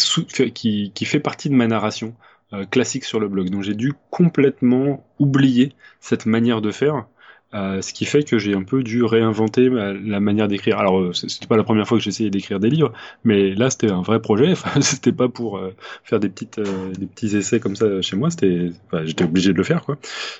qui, 0.54 0.92
qui 0.94 1.04
fait 1.04 1.20
partie 1.20 1.48
de 1.48 1.54
ma 1.54 1.66
narration. 1.66 2.14
Euh, 2.54 2.66
classique 2.66 3.04
sur 3.04 3.18
le 3.18 3.28
blog. 3.28 3.48
Donc 3.48 3.62
j'ai 3.62 3.74
dû 3.74 3.94
complètement 4.10 5.06
oublier 5.18 5.72
cette 6.00 6.26
manière 6.26 6.60
de 6.60 6.70
faire. 6.70 7.06
Euh, 7.54 7.80
ce 7.82 7.92
qui 7.92 8.04
fait 8.04 8.24
que 8.24 8.38
j'ai 8.38 8.54
un 8.54 8.62
peu 8.62 8.82
dû 8.82 9.04
réinventer 9.04 9.68
la 9.70 10.20
manière 10.20 10.48
d'écrire. 10.48 10.78
Alors, 10.78 11.00
euh, 11.00 11.12
c'était 11.12 11.46
pas 11.46 11.56
la 11.56 11.64
première 11.64 11.86
fois 11.86 11.98
que 11.98 12.04
j'essayais 12.04 12.30
d'écrire 12.30 12.60
des 12.60 12.70
livres, 12.70 12.92
mais 13.24 13.54
là, 13.54 13.68
c'était 13.70 13.90
un 13.90 14.02
vrai 14.02 14.20
projet. 14.20 14.48
Enfin, 14.52 14.80
c'était 14.82 15.12
pas 15.12 15.28
pour 15.28 15.60
faire 16.04 16.20
des 16.20 16.28
petites, 16.28 16.60
des 16.60 17.06
petits 17.06 17.36
essais 17.36 17.60
comme 17.60 17.76
ça 17.76 18.02
chez 18.02 18.16
moi. 18.16 18.30
C'était, 18.30 18.70
enfin, 18.86 19.04
j'étais 19.04 19.24
obligé 19.24 19.52
de 19.52 19.58
le 19.58 19.64
faire, 19.64 19.84
quoi. 19.84 19.98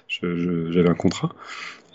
J'avais 0.09 0.89
un 0.89 0.95
contrat. 0.95 1.35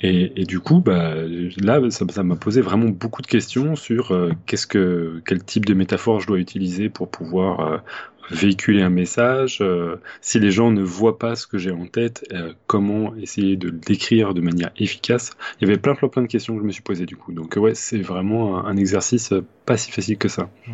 Et, 0.01 0.45
du 0.45 0.59
coup, 0.59 0.79
bah, 0.79 1.15
là, 1.57 1.81
ça 1.89 2.23
m'a 2.23 2.35
posé 2.35 2.61
vraiment 2.61 2.89
beaucoup 2.89 3.21
de 3.23 3.27
questions 3.27 3.75
sur 3.75 4.09
que, 4.45 5.21
quel 5.25 5.43
type 5.43 5.65
de 5.65 5.73
métaphore 5.73 6.19
je 6.19 6.27
dois 6.27 6.37
utiliser 6.37 6.89
pour 6.89 7.09
pouvoir 7.09 7.81
véhiculer 8.29 8.81
un 8.81 8.89
message, 8.89 9.59
euh, 9.61 9.97
si 10.21 10.39
les 10.39 10.51
gens 10.51 10.71
ne 10.71 10.81
voient 10.81 11.17
pas 11.17 11.35
ce 11.35 11.47
que 11.47 11.57
j'ai 11.57 11.71
en 11.71 11.85
tête, 11.85 12.25
euh, 12.33 12.53
comment 12.67 13.15
essayer 13.15 13.55
de 13.55 13.69
le 13.69 13.77
décrire 13.77 14.33
de 14.33 14.41
manière 14.41 14.71
efficace. 14.77 15.31
Il 15.59 15.67
y 15.67 15.71
avait 15.71 15.79
plein 15.79 15.95
plein 15.95 16.09
plein 16.09 16.21
de 16.21 16.27
questions 16.27 16.55
que 16.55 16.61
je 16.61 16.65
me 16.65 16.71
suis 16.71 16.81
posées 16.81 17.05
du 17.05 17.15
coup. 17.15 17.31
Donc 17.31 17.55
ouais, 17.55 17.75
c'est 17.75 17.99
vraiment 17.99 18.65
un, 18.65 18.77
exercice 18.77 19.33
pas 19.65 19.77
si 19.77 19.91
facile 19.91 20.17
que 20.17 20.27
ça. 20.27 20.49
Mmh. 20.67 20.71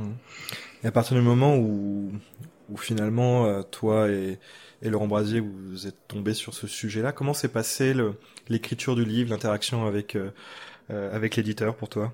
Et 0.83 0.87
à 0.87 0.91
partir 0.91 1.15
du 1.15 1.23
moment 1.23 1.57
où, 1.57 2.11
finalement 2.77 3.45
euh, 3.45 3.61
toi 3.61 4.09
et, 4.09 4.39
et 4.83 4.89
Laurent 4.89 5.07
Brasier 5.07 5.39
vous 5.39 5.87
êtes 5.87 6.07
tombés 6.07 6.33
sur 6.33 6.53
ce 6.53 6.67
sujet-là, 6.67 7.11
comment 7.11 7.33
s'est 7.33 7.47
passé 7.47 7.95
l'écriture 8.49 8.95
du 8.95 9.05
livre, 9.05 9.31
l'interaction 9.31 9.87
avec 9.87 10.17
avec 10.89 11.35
l'éditeur 11.35 11.75
pour 11.75 11.89
toi? 11.89 12.13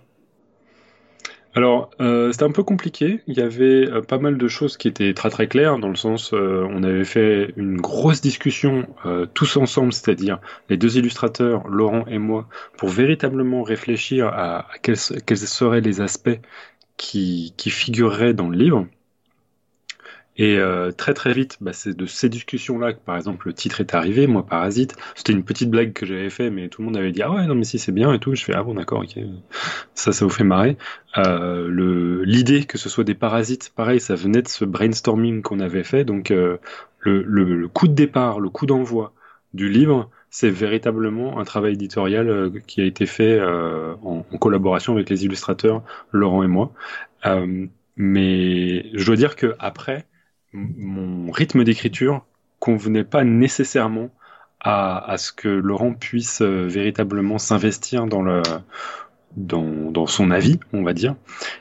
Alors, 1.55 1.89
euh, 1.99 2.31
c'était 2.31 2.43
un 2.43 2.51
peu 2.51 2.63
compliqué. 2.63 3.21
Il 3.27 3.35
y 3.37 3.41
avait 3.41 3.87
euh, 3.89 4.01
pas 4.01 4.19
mal 4.19 4.37
de 4.37 4.47
choses 4.47 4.77
qui 4.77 4.87
étaient 4.87 5.13
très 5.15 5.29
très 5.31 5.47
claires, 5.47 5.79
dans 5.79 5.89
le 5.89 5.95
sens, 5.95 6.31
euh, 6.33 6.67
on 6.69 6.83
avait 6.83 7.05
fait 7.05 7.53
une 7.57 7.77
grosse 7.77 8.21
discussion 8.21 8.87
euh, 9.05 9.25
tous 9.33 9.57
ensemble, 9.57 9.91
c'est-à-dire 9.91 10.39
les 10.69 10.77
deux 10.77 10.97
illustrateurs, 10.97 11.67
Laurent 11.67 12.05
et 12.07 12.19
moi, 12.19 12.47
pour 12.77 12.89
véritablement 12.89 13.63
réfléchir 13.63 14.27
à, 14.27 14.67
quels, 14.83 14.97
quels, 15.25 15.37
seraient 15.37 15.81
les 15.81 16.01
aspects 16.01 16.39
qui, 16.97 17.53
qui 17.57 17.71
figureraient 17.71 18.33
dans 18.35 18.49
le 18.49 18.57
livre. 18.57 18.85
Et 20.39 20.57
euh, 20.57 20.91
très 20.93 21.13
très 21.13 21.33
vite, 21.33 21.57
bah, 21.59 21.73
c'est 21.73 21.95
de 21.95 22.05
ces 22.05 22.29
discussions-là 22.29 22.93
que 22.93 22.99
par 22.99 23.17
exemple 23.17 23.47
le 23.47 23.53
titre 23.53 23.81
est 23.81 23.93
arrivé, 23.93 24.25
moi 24.25 24.45
Parasite. 24.45 24.95
C'était 25.13 25.33
une 25.33 25.43
petite 25.43 25.69
blague 25.69 25.91
que 25.91 26.05
j'avais 26.05 26.29
fait, 26.29 26.49
mais 26.49 26.69
tout 26.69 26.81
le 26.81 26.85
monde 26.85 26.95
avait 26.95 27.11
dit 27.11 27.21
ah 27.21 27.29
ouais 27.29 27.45
non 27.45 27.55
mais 27.55 27.65
si 27.65 27.77
c'est 27.77 27.91
bien 27.91 28.13
et 28.13 28.19
tout. 28.19 28.33
Je 28.35 28.45
fais 28.45 28.53
ah 28.55 28.63
bon 28.63 28.75
d'accord 28.75 29.01
ok, 29.01 29.19
ça 29.95 30.13
ça 30.13 30.23
vous 30.25 30.31
fait 30.31 30.45
marrer. 30.45 30.77
Euh, 31.17 31.67
le 31.67 32.23
l'idée 32.23 32.63
que 32.63 32.77
ce 32.77 32.87
soit 32.87 33.03
des 33.03 33.15
parasites, 33.15 33.73
pareil, 33.75 33.99
ça 33.99 34.15
venait 34.15 34.41
de 34.41 34.47
ce 34.47 34.63
brainstorming 34.63 35.41
qu'on 35.41 35.59
avait 35.59 35.83
fait. 35.83 36.05
Donc 36.05 36.31
euh, 36.31 36.57
le, 37.01 37.21
le, 37.21 37.67
coup 37.67 37.89
de 37.89 37.93
départ, 37.93 38.39
le 38.39 38.49
coup 38.49 38.65
d'envoi 38.65 39.11
du 39.53 39.67
livre, 39.69 40.09
c'est 40.29 40.49
véritablement 40.49 41.39
un 41.39 41.43
travail 41.43 41.73
éditorial 41.73 42.29
euh, 42.29 42.49
qui 42.65 42.79
a 42.79 42.85
été 42.85 43.05
fait 43.07 43.37
euh, 43.37 43.93
en, 44.03 44.25
en, 44.31 44.37
collaboration 44.37 44.93
avec 44.93 45.09
les 45.09 45.25
illustrateurs 45.25 45.83
Laurent 46.13 46.43
et 46.43 46.47
moi. 46.47 46.71
mais 47.97 48.85
je 48.93 49.05
dois 49.05 49.17
dire 49.17 49.35
que 49.35 49.55
après 49.59 50.05
mon 50.53 51.31
rythme 51.31 51.63
d'écriture 51.63 52.25
convenait 52.59 53.03
pas 53.03 53.23
nécessairement 53.23 54.09
à, 54.61 55.15
ce 55.17 55.31
que 55.31 55.47
Laurent 55.47 55.93
puisse 55.93 56.41
euh, 56.41 56.67
véritablement 56.67 57.37
s'investir 57.37 58.07
dans 58.07 58.21
le 58.21 58.41
dans, 59.37 59.91
dans, 59.91 60.07
son 60.07 60.31
avis, 60.31 60.59
on 60.73 60.83
va 60.83 60.93
dire. 60.93 61.15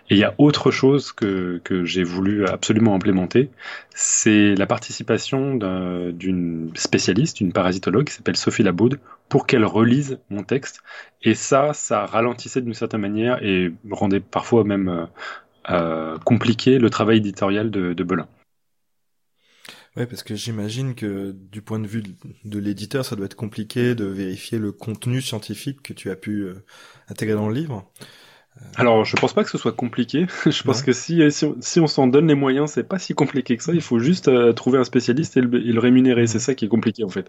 Et 0.09 0.15
il 0.15 0.19
y 0.19 0.25
a 0.25 0.35
autre 0.39 0.71
chose 0.71 1.13
que, 1.13 1.61
que 1.65 1.85
j'ai 1.85 2.03
voulu 2.03 2.47
absolument 2.47 2.95
implémenter, 2.95 3.51
c'est 3.95 4.55
la 4.55 4.67
participation 4.67 5.55
d'une 6.13 6.71
spécialiste, 6.75 7.41
une 7.41 7.53
parasitologue 7.53 8.07
qui 8.07 8.15
s'appelle 8.15 8.37
Sophie 8.37 8.63
Labaud, 8.63 8.97
pour 9.29 9.47
qu'elle 9.47 9.67
relise 9.67 10.19
mon 10.31 10.43
texte. 10.43 10.83
Et 11.23 11.35
ça, 11.35 11.73
ça 11.75 12.07
ralentissait 12.07 12.63
d'une 12.63 12.75
certaine 12.75 13.03
manière 13.03 13.43
et 13.43 13.73
rendait 13.91 14.21
parfois 14.21 14.65
même 14.65 14.89
euh, 14.89 15.07
euh 15.71 16.19
compliqué 16.25 16.79
le 16.79 16.89
travail 16.91 17.19
éditorial 17.19 17.71
de, 17.71 17.93
de 17.93 18.05
Belin. 18.05 18.27
Ouais, 19.99 20.07
parce 20.07 20.23
que 20.23 20.37
j'imagine 20.37 20.95
que 20.95 21.33
du 21.33 21.61
point 21.61 21.81
de 21.81 21.89
vue 21.89 22.05
de 22.45 22.59
l'éditeur, 22.61 23.05
ça 23.05 23.17
doit 23.17 23.27
être 23.27 23.35
compliqué 23.35 23.97
de 23.97 24.05
vérifier 24.05 24.57
le 24.59 24.71
contenu 24.71 25.21
scientifique 25.21 25.83
que 25.83 25.93
tu 25.93 26.09
as 26.13 26.15
pu 26.15 26.43
euh, 26.43 26.65
intégrer 27.09 27.35
dans 27.35 27.49
le 27.49 27.55
livre. 27.55 27.91
Alors, 28.77 29.05
je 29.05 29.17
pense 29.17 29.33
pas 29.33 29.43
que 29.43 29.51
ce 29.51 29.59
soit 29.59 29.73
compliqué. 29.73 30.27
je 30.47 30.63
pense 30.63 30.83
que 30.83 30.93
si, 30.93 31.21
si 31.33 31.81
on, 31.81 31.87
s'en 31.89 32.07
donne 32.07 32.29
les 32.29 32.37
moyens, 32.37 32.71
c'est 32.71 32.85
pas 32.85 32.99
si 32.99 33.13
compliqué 33.13 33.57
que 33.57 33.63
ça. 33.63 33.73
Il 33.73 33.81
faut 33.81 33.99
juste 33.99 34.29
euh, 34.29 34.53
trouver 34.53 34.79
un 34.79 34.85
spécialiste 34.85 35.37
et 35.37 35.41
le, 35.41 35.79
rémunérer. 35.81 36.27
C'est 36.29 36.39
ça 36.39 36.55
qui 36.55 36.65
est 36.65 36.69
compliqué 36.69 37.03
en 37.03 37.09
fait. 37.09 37.29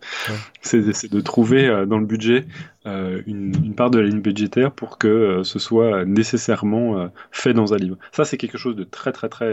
C'est 0.62 0.82
de 0.82 1.22
trouver 1.22 1.68
euh, 1.68 1.86
dans 1.88 1.98
le 1.98 2.06
budget 2.06 2.46
euh, 2.86 3.22
une, 3.26 3.54
une, 3.64 3.74
part 3.74 3.90
de 3.90 4.00
la 4.00 4.08
ligne 4.08 4.22
budgétaire 4.22 4.72
pour 4.72 5.00
que 5.00 5.42
ce 5.44 5.58
soit 5.58 6.06
nécessairement 6.06 7.10
fait 7.32 7.54
dans 7.54 7.74
un 7.74 7.78
livre. 7.78 7.98
Ça, 8.12 8.26
c'est 8.26 8.38
quelque 8.38 8.58
chose 8.58 8.76
de 8.76 8.84
très 8.84 9.12
très 9.12 9.30
très 9.30 9.48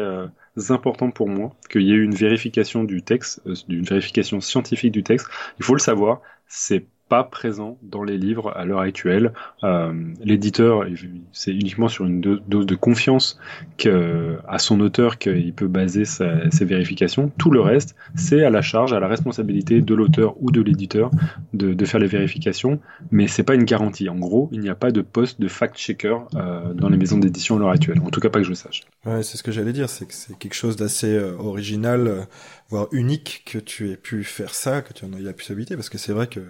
important 0.69 1.11
pour 1.11 1.29
moi, 1.29 1.55
qu'il 1.71 1.83
y 1.83 1.93
ait 1.93 1.97
une 1.97 2.15
vérification 2.15 2.85
du 2.85 3.03
texte, 3.03 3.43
une 3.69 3.85
vérification 3.85 4.41
scientifique 4.41 4.93
du 4.93 5.03
texte. 5.03 5.29
Il 5.59 5.65
faut 5.65 5.75
le 5.75 5.81
savoir. 5.81 6.21
C'est 6.49 6.87
pas 7.09 7.25
présent 7.25 7.79
dans 7.83 8.03
les 8.03 8.19
livres 8.19 8.53
à 8.57 8.65
l'heure 8.65 8.81
actuelle. 8.81 9.33
Euh, 9.63 9.93
L'éditeur, 10.23 10.85
c'est 11.33 11.53
uniquement 11.53 11.89
sur 11.89 12.05
une 12.05 12.21
dose 12.21 12.67
de 12.67 12.75
confiance 12.75 13.39
que, 13.79 14.39
à 14.49 14.59
son 14.59 14.81
auteur 14.81 15.19
qu'il 15.19 15.53
peut 15.53 15.69
baser 15.69 16.05
ses 16.05 16.65
vérifications. 16.65 17.31
Tout 17.39 17.51
le 17.51 17.61
reste, 17.61 17.95
c'est 18.15 18.45
à 18.45 18.51
la 18.51 18.63
charge, 18.63 18.93
à 18.93 19.01
la 19.01 19.09
responsabilité 19.09 19.81
de 19.81 19.95
l'auteur 19.95 20.35
ou 20.41 20.51
de 20.51 20.61
l'éditeur 20.61 21.11
de, 21.53 21.85
faire 21.85 22.01
les 22.01 22.09
vérifications, 22.09 22.81
mais 23.13 23.29
c'est 23.29 23.45
pas 23.45 23.55
une 23.55 23.65
garantie. 23.65 24.09
En 24.09 24.17
gros, 24.17 24.49
il 24.53 24.61
n'y 24.61 24.69
a 24.69 24.75
pas 24.75 24.91
de 24.91 25.01
poste 25.01 25.41
de 25.41 25.49
fact-checker 25.49 26.17
euh, 26.35 26.75
dans 26.75 26.89
les 26.89 26.97
maisons 26.97 27.19
d'édition 27.19 27.57
à 27.57 27.59
l'heure 27.61 27.71
actuelle. 27.71 28.01
En 28.05 28.11
tout 28.11 28.21
cas, 28.21 28.29
pas 28.29 28.41
que 28.41 28.47
je 28.47 28.55
sache. 28.55 28.83
Ouais, 29.05 29.23
c'est 29.23 29.37
ce 29.37 29.43
que 29.43 29.53
j'allais 29.53 29.73
dire, 29.73 29.89
c'est 29.89 30.07
que 30.07 30.15
c'est 30.15 30.37
quelque 30.37 30.55
chose 30.55 30.77
d'assez 30.77 31.15
euh, 31.15 31.37
original, 31.39 32.27
voire 32.69 32.89
unique 32.93 33.43
que 33.47 33.59
tu 33.59 33.91
aies 33.91 33.97
pu 33.97 34.25
faire 34.25 34.55
ça, 34.55 34.83
que 34.83 34.93
tu 34.93 35.05
en 35.05 35.13
aies 35.13 35.21
la 35.21 35.33
possibilité, 35.33 35.77
parce 35.77 35.89
que 35.89 35.99
c'est 35.99 36.13
vrai 36.13 36.27
que 36.27 36.41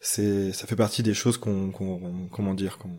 c'est 0.00 0.52
ça 0.52 0.66
fait 0.66 0.76
partie 0.76 1.02
des 1.02 1.14
choses 1.14 1.38
qu'on 1.38 1.70
comment 2.30 2.54
dire 2.54 2.78
qu'on 2.78 2.98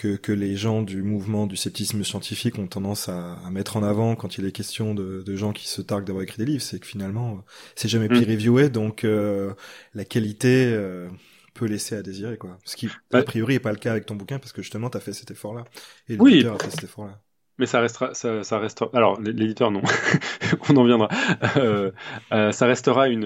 que, 0.00 0.16
que 0.16 0.32
les 0.32 0.56
gens 0.56 0.80
du 0.80 1.02
mouvement 1.02 1.46
du 1.46 1.56
scepticisme 1.56 2.02
scientifique 2.04 2.58
ont 2.58 2.66
tendance 2.66 3.10
à, 3.10 3.34
à 3.34 3.50
mettre 3.50 3.76
en 3.76 3.82
avant 3.82 4.16
quand 4.16 4.38
il 4.38 4.46
est 4.46 4.52
question 4.52 4.94
de, 4.94 5.22
de 5.22 5.36
gens 5.36 5.52
qui 5.52 5.68
se 5.68 5.82
targuent 5.82 6.06
d'avoir 6.06 6.22
écrit 6.22 6.38
des 6.38 6.46
livres, 6.46 6.62
c'est 6.62 6.78
que 6.80 6.86
finalement 6.86 7.44
c'est 7.76 7.88
jamais 7.88 8.06
mm. 8.08 8.18
peer-reviewé, 8.18 8.70
donc 8.70 9.04
euh, 9.04 9.52
la 9.92 10.06
qualité 10.06 10.72
euh, 10.72 11.10
peut 11.52 11.66
laisser 11.66 11.96
à 11.96 12.02
désirer 12.02 12.38
quoi. 12.38 12.58
Ce 12.64 12.76
qui 12.76 12.88
a 13.12 13.22
priori 13.22 13.56
est 13.56 13.60
pas 13.60 13.72
le 13.72 13.78
cas 13.78 13.90
avec 13.90 14.06
ton 14.06 14.14
bouquin 14.16 14.38
parce 14.38 14.52
que 14.52 14.62
justement 14.62 14.88
tu 14.88 14.96
as 14.96 15.00
fait 15.00 15.12
cet 15.12 15.30
effort-là 15.32 15.64
et 16.08 16.16
l'éditeur 16.16 16.54
a 16.54 16.58
fait 16.58 16.70
cet 16.70 16.84
effort-là. 16.84 17.20
Mais 17.60 17.66
ça 17.66 17.80
restera, 17.80 18.14
ça, 18.14 18.58
restera. 18.58 18.90
Alors 18.94 19.20
l'éditeur 19.20 19.70
non, 19.70 19.82
on 20.68 20.76
en 20.76 20.84
viendra. 20.84 21.08
Euh, 21.56 21.92
euh, 22.32 22.50
ça 22.50 22.66
restera 22.66 23.08
une 23.08 23.24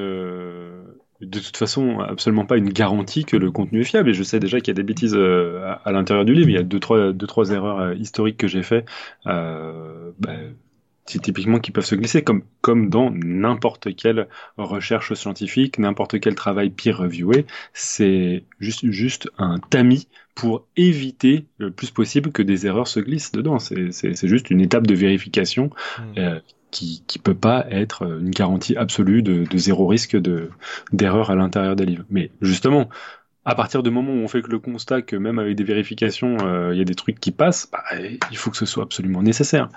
de 1.20 1.38
toute 1.38 1.56
façon 1.56 2.00
absolument 2.00 2.44
pas 2.44 2.56
une 2.56 2.70
garantie 2.70 3.24
que 3.24 3.36
le 3.36 3.50
contenu 3.50 3.80
est 3.80 3.84
fiable. 3.84 4.10
Et 4.10 4.14
je 4.14 4.22
sais 4.22 4.40
déjà 4.40 4.60
qu'il 4.60 4.68
y 4.68 4.70
a 4.72 4.74
des 4.74 4.82
bêtises 4.82 5.14
euh, 5.16 5.74
à, 5.84 5.92
l'intérieur 5.92 6.24
du 6.24 6.34
livre. 6.34 6.48
Il 6.48 6.54
y 6.54 6.58
a 6.58 6.62
deux 6.62 6.80
trois, 6.80 7.12
deux, 7.12 7.26
trois 7.26 7.50
erreurs 7.50 7.80
euh, 7.80 7.94
historiques 7.94 8.36
que 8.36 8.48
j'ai 8.48 8.62
fait. 8.62 8.84
Euh, 9.26 10.10
bah, 10.18 10.32
typiquement 11.04 11.58
qui 11.58 11.70
peuvent 11.70 11.84
se 11.84 11.94
glisser 11.94 12.22
comme 12.22 12.42
comme 12.60 12.88
dans 12.88 13.10
n'importe 13.10 13.94
quelle 13.94 14.28
recherche 14.56 15.14
scientifique, 15.14 15.78
n'importe 15.78 16.18
quel 16.20 16.34
travail 16.34 16.70
peer 16.70 16.96
reviewé, 16.96 17.46
c'est 17.72 18.44
juste 18.58 18.90
juste 18.90 19.28
un 19.38 19.58
tamis 19.58 20.08
pour 20.34 20.66
éviter 20.76 21.46
le 21.58 21.70
plus 21.70 21.90
possible 21.90 22.32
que 22.32 22.42
des 22.42 22.66
erreurs 22.66 22.88
se 22.88 23.00
glissent 23.00 23.32
dedans. 23.32 23.58
C'est 23.58 24.26
juste 24.26 24.50
une 24.50 24.60
étape 24.60 24.86
de 24.86 24.94
vérification 24.94 25.66
mmh. 25.66 26.02
euh, 26.18 26.40
qui 26.70 27.04
qui 27.06 27.18
peut 27.18 27.34
pas 27.34 27.66
être 27.70 28.02
une 28.20 28.30
garantie 28.30 28.76
absolue 28.76 29.22
de, 29.22 29.44
de 29.44 29.58
zéro 29.58 29.86
risque 29.86 30.16
de 30.16 30.50
d'erreur 30.92 31.30
à 31.30 31.34
l'intérieur 31.34 31.76
des 31.76 31.86
livres. 31.86 32.04
Mais 32.10 32.30
justement, 32.40 32.88
à 33.44 33.54
partir 33.54 33.82
du 33.82 33.90
moment 33.90 34.12
où 34.12 34.16
on 34.16 34.28
fait 34.28 34.42
que 34.42 34.50
le 34.50 34.58
constat 34.58 35.02
que 35.02 35.16
même 35.16 35.38
avec 35.38 35.56
des 35.56 35.64
vérifications, 35.64 36.38
euh, 36.42 36.72
il 36.72 36.78
y 36.78 36.80
a 36.80 36.84
des 36.84 36.94
trucs 36.94 37.20
qui 37.20 37.30
passent, 37.30 37.68
bah, 37.70 37.82
il 38.30 38.36
faut 38.36 38.50
que 38.50 38.56
ce 38.56 38.66
soit 38.66 38.82
absolument 38.82 39.22
nécessaire. 39.22 39.68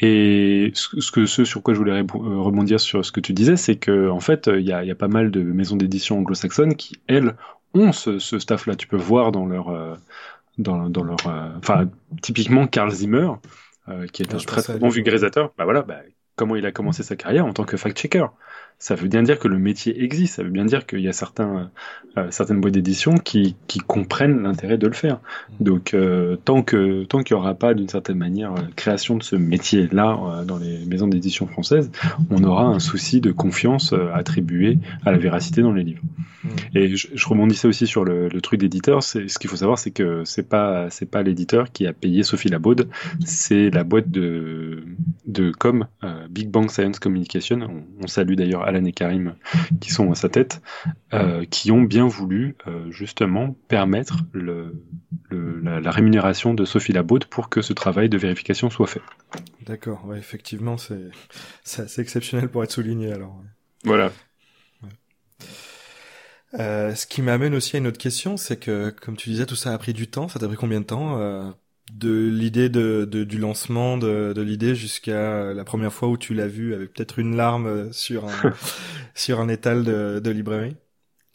Et 0.00 0.72
ce, 0.74 1.10
que 1.12 1.26
ce 1.26 1.44
sur 1.44 1.62
quoi 1.62 1.74
je 1.74 1.78
voulais 1.78 1.92
euh, 1.92 2.04
rebondir 2.12 2.80
sur 2.80 3.04
ce 3.04 3.12
que 3.12 3.20
tu 3.20 3.32
disais, 3.32 3.56
c'est 3.56 3.76
que 3.76 4.08
en 4.10 4.20
fait, 4.20 4.50
il 4.52 4.66
y 4.66 4.72
a, 4.72 4.84
y 4.84 4.90
a, 4.90 4.96
pas 4.96 5.08
mal 5.08 5.30
de 5.30 5.42
maisons 5.42 5.76
d'édition 5.76 6.18
anglo-saxonnes 6.18 6.74
qui 6.74 6.98
elles 7.06 7.36
ont 7.72 7.92
ce, 7.92 8.18
ce 8.18 8.38
staff-là. 8.38 8.74
Tu 8.74 8.88
peux 8.88 8.96
voir 8.96 9.30
dans 9.30 9.46
leur 9.46 9.68
euh, 9.68 9.94
dans, 10.58 10.88
dans 10.88 11.02
leur, 11.02 11.18
enfin 11.58 11.88
typiquement 12.22 12.66
Carl 12.66 12.90
Zimmer, 12.90 13.28
qui 14.12 14.22
est 14.22 14.34
un 14.34 14.38
très, 14.38 14.62
très 14.62 14.78
bon 14.78 14.88
vulgarisateur. 14.88 15.52
Bah 15.58 15.64
voilà, 15.64 15.82
bah, 15.82 15.98
comment 16.36 16.56
il 16.56 16.66
a 16.66 16.72
commencé 16.72 17.02
sa 17.02 17.16
carrière 17.16 17.46
en 17.46 17.52
tant 17.52 17.64
que 17.64 17.76
fact-checker. 17.76 18.26
Ça 18.84 18.96
veut 18.96 19.08
bien 19.08 19.22
dire 19.22 19.38
que 19.38 19.48
le 19.48 19.58
métier 19.58 20.04
existe, 20.04 20.34
ça 20.34 20.42
veut 20.42 20.50
bien 20.50 20.66
dire 20.66 20.84
qu'il 20.84 21.00
y 21.00 21.08
a 21.08 21.14
certains, 21.14 21.70
euh, 22.18 22.26
certaines 22.30 22.60
boîtes 22.60 22.74
d'édition 22.74 23.16
qui, 23.16 23.56
qui 23.66 23.78
comprennent 23.78 24.42
l'intérêt 24.42 24.76
de 24.76 24.86
le 24.86 24.92
faire. 24.92 25.20
Donc 25.58 25.94
euh, 25.94 26.36
tant 26.44 26.62
que 26.62 27.04
tant 27.04 27.22
qu'il 27.22 27.34
n'y 27.34 27.40
aura 27.40 27.54
pas 27.54 27.72
d'une 27.72 27.88
certaine 27.88 28.18
manière 28.18 28.52
euh, 28.52 28.60
création 28.76 29.16
de 29.16 29.22
ce 29.22 29.36
métier-là 29.36 30.44
dans 30.46 30.58
les 30.58 30.84
maisons 30.84 31.08
d'édition 31.08 31.46
françaises, 31.46 31.90
on 32.28 32.44
aura 32.44 32.66
un 32.66 32.78
souci 32.78 33.22
de 33.22 33.32
confiance 33.32 33.94
attribué 34.12 34.76
à 35.06 35.12
la 35.12 35.16
véracité 35.16 35.62
dans 35.62 35.72
les 35.72 35.82
livres. 35.82 36.02
Mmh. 36.44 36.48
Et 36.74 36.94
je, 36.94 37.08
je, 37.14 37.26
rebondissais 37.26 37.66
aussi 37.66 37.86
sur 37.86 38.04
le, 38.04 38.28
le 38.28 38.40
truc 38.42 38.60
d'éditeur. 38.60 39.02
Ce 39.02 39.38
qu'il 39.38 39.48
faut 39.48 39.56
savoir, 39.56 39.78
c'est 39.78 39.92
que 39.92 40.24
c'est 40.26 40.46
pas 40.46 40.90
c'est 40.90 41.10
pas 41.10 41.22
l'éditeur 41.22 41.72
qui 41.72 41.86
a 41.86 41.94
payé 41.94 42.22
Sophie 42.22 42.50
Labaude, 42.50 42.90
c'est 43.24 43.70
la 43.70 43.82
boîte 43.82 44.10
de 44.10 44.84
de 45.26 45.52
com 45.52 45.86
Big 46.28 46.50
Bang 46.50 46.68
Science 46.68 46.98
Communication. 46.98 47.60
On, 47.62 48.04
on 48.04 48.06
salue 48.08 48.34
d'ailleurs 48.34 48.73
Alan 48.74 48.84
et 48.84 48.92
Karim 48.92 49.34
qui 49.80 49.90
sont 49.90 50.10
à 50.10 50.14
sa 50.14 50.28
tête, 50.28 50.62
euh, 51.12 51.44
qui 51.44 51.70
ont 51.70 51.82
bien 51.82 52.06
voulu 52.06 52.56
euh, 52.66 52.90
justement 52.90 53.56
permettre 53.68 54.18
le, 54.32 54.82
la, 55.30 55.90
rémunération 55.90 56.54
de 56.54 56.64
Sophie 56.64 56.92
Labaud 56.92 57.20
pour 57.30 57.48
que 57.48 57.62
ce 57.62 57.72
travail 57.72 58.08
de 58.08 58.18
vérification 58.18 58.70
soit 58.70 58.86
fait. 58.86 59.02
D'accord, 59.66 60.04
ouais, 60.06 60.18
effectivement, 60.18 60.76
c'est 60.76 61.10
assez 61.64 62.00
exceptionnel 62.00 62.48
pour 62.48 62.62
être 62.64 62.72
souligné 62.72 63.12
alors. 63.12 63.42
Voilà. 63.84 64.12
Euh, 66.58 66.94
ce 66.94 67.06
qui 67.06 67.20
m'amène 67.20 67.54
aussi 67.54 67.76
à 67.76 67.78
une 67.80 67.86
autre 67.86 67.98
question, 67.98 68.36
c'est 68.36 68.56
que, 68.56 68.90
comme 68.90 69.16
tu 69.16 69.28
disais, 69.28 69.46
tout 69.46 69.56
ça 69.56 69.72
a 69.72 69.78
pris 69.78 69.92
du 69.92 70.08
temps. 70.08 70.28
Ça 70.28 70.38
t'a 70.38 70.46
pris 70.46 70.56
combien 70.56 70.80
de 70.80 70.86
temps 70.86 71.18
de 71.92 72.28
l'idée 72.28 72.68
de, 72.68 73.04
de, 73.10 73.24
du 73.24 73.38
lancement 73.38 73.98
de, 73.98 74.32
de 74.34 74.42
l'idée 74.42 74.74
jusqu'à 74.74 75.52
la 75.52 75.64
première 75.64 75.92
fois 75.92 76.08
où 76.08 76.16
tu 76.16 76.34
l'as 76.34 76.48
vu 76.48 76.74
avec 76.74 76.92
peut-être 76.92 77.18
une 77.18 77.36
larme 77.36 77.92
sur 77.92 78.26
un, 78.26 78.52
sur 79.14 79.40
un 79.40 79.48
étal 79.48 79.84
de, 79.84 80.20
de 80.20 80.30
librairie? 80.30 80.76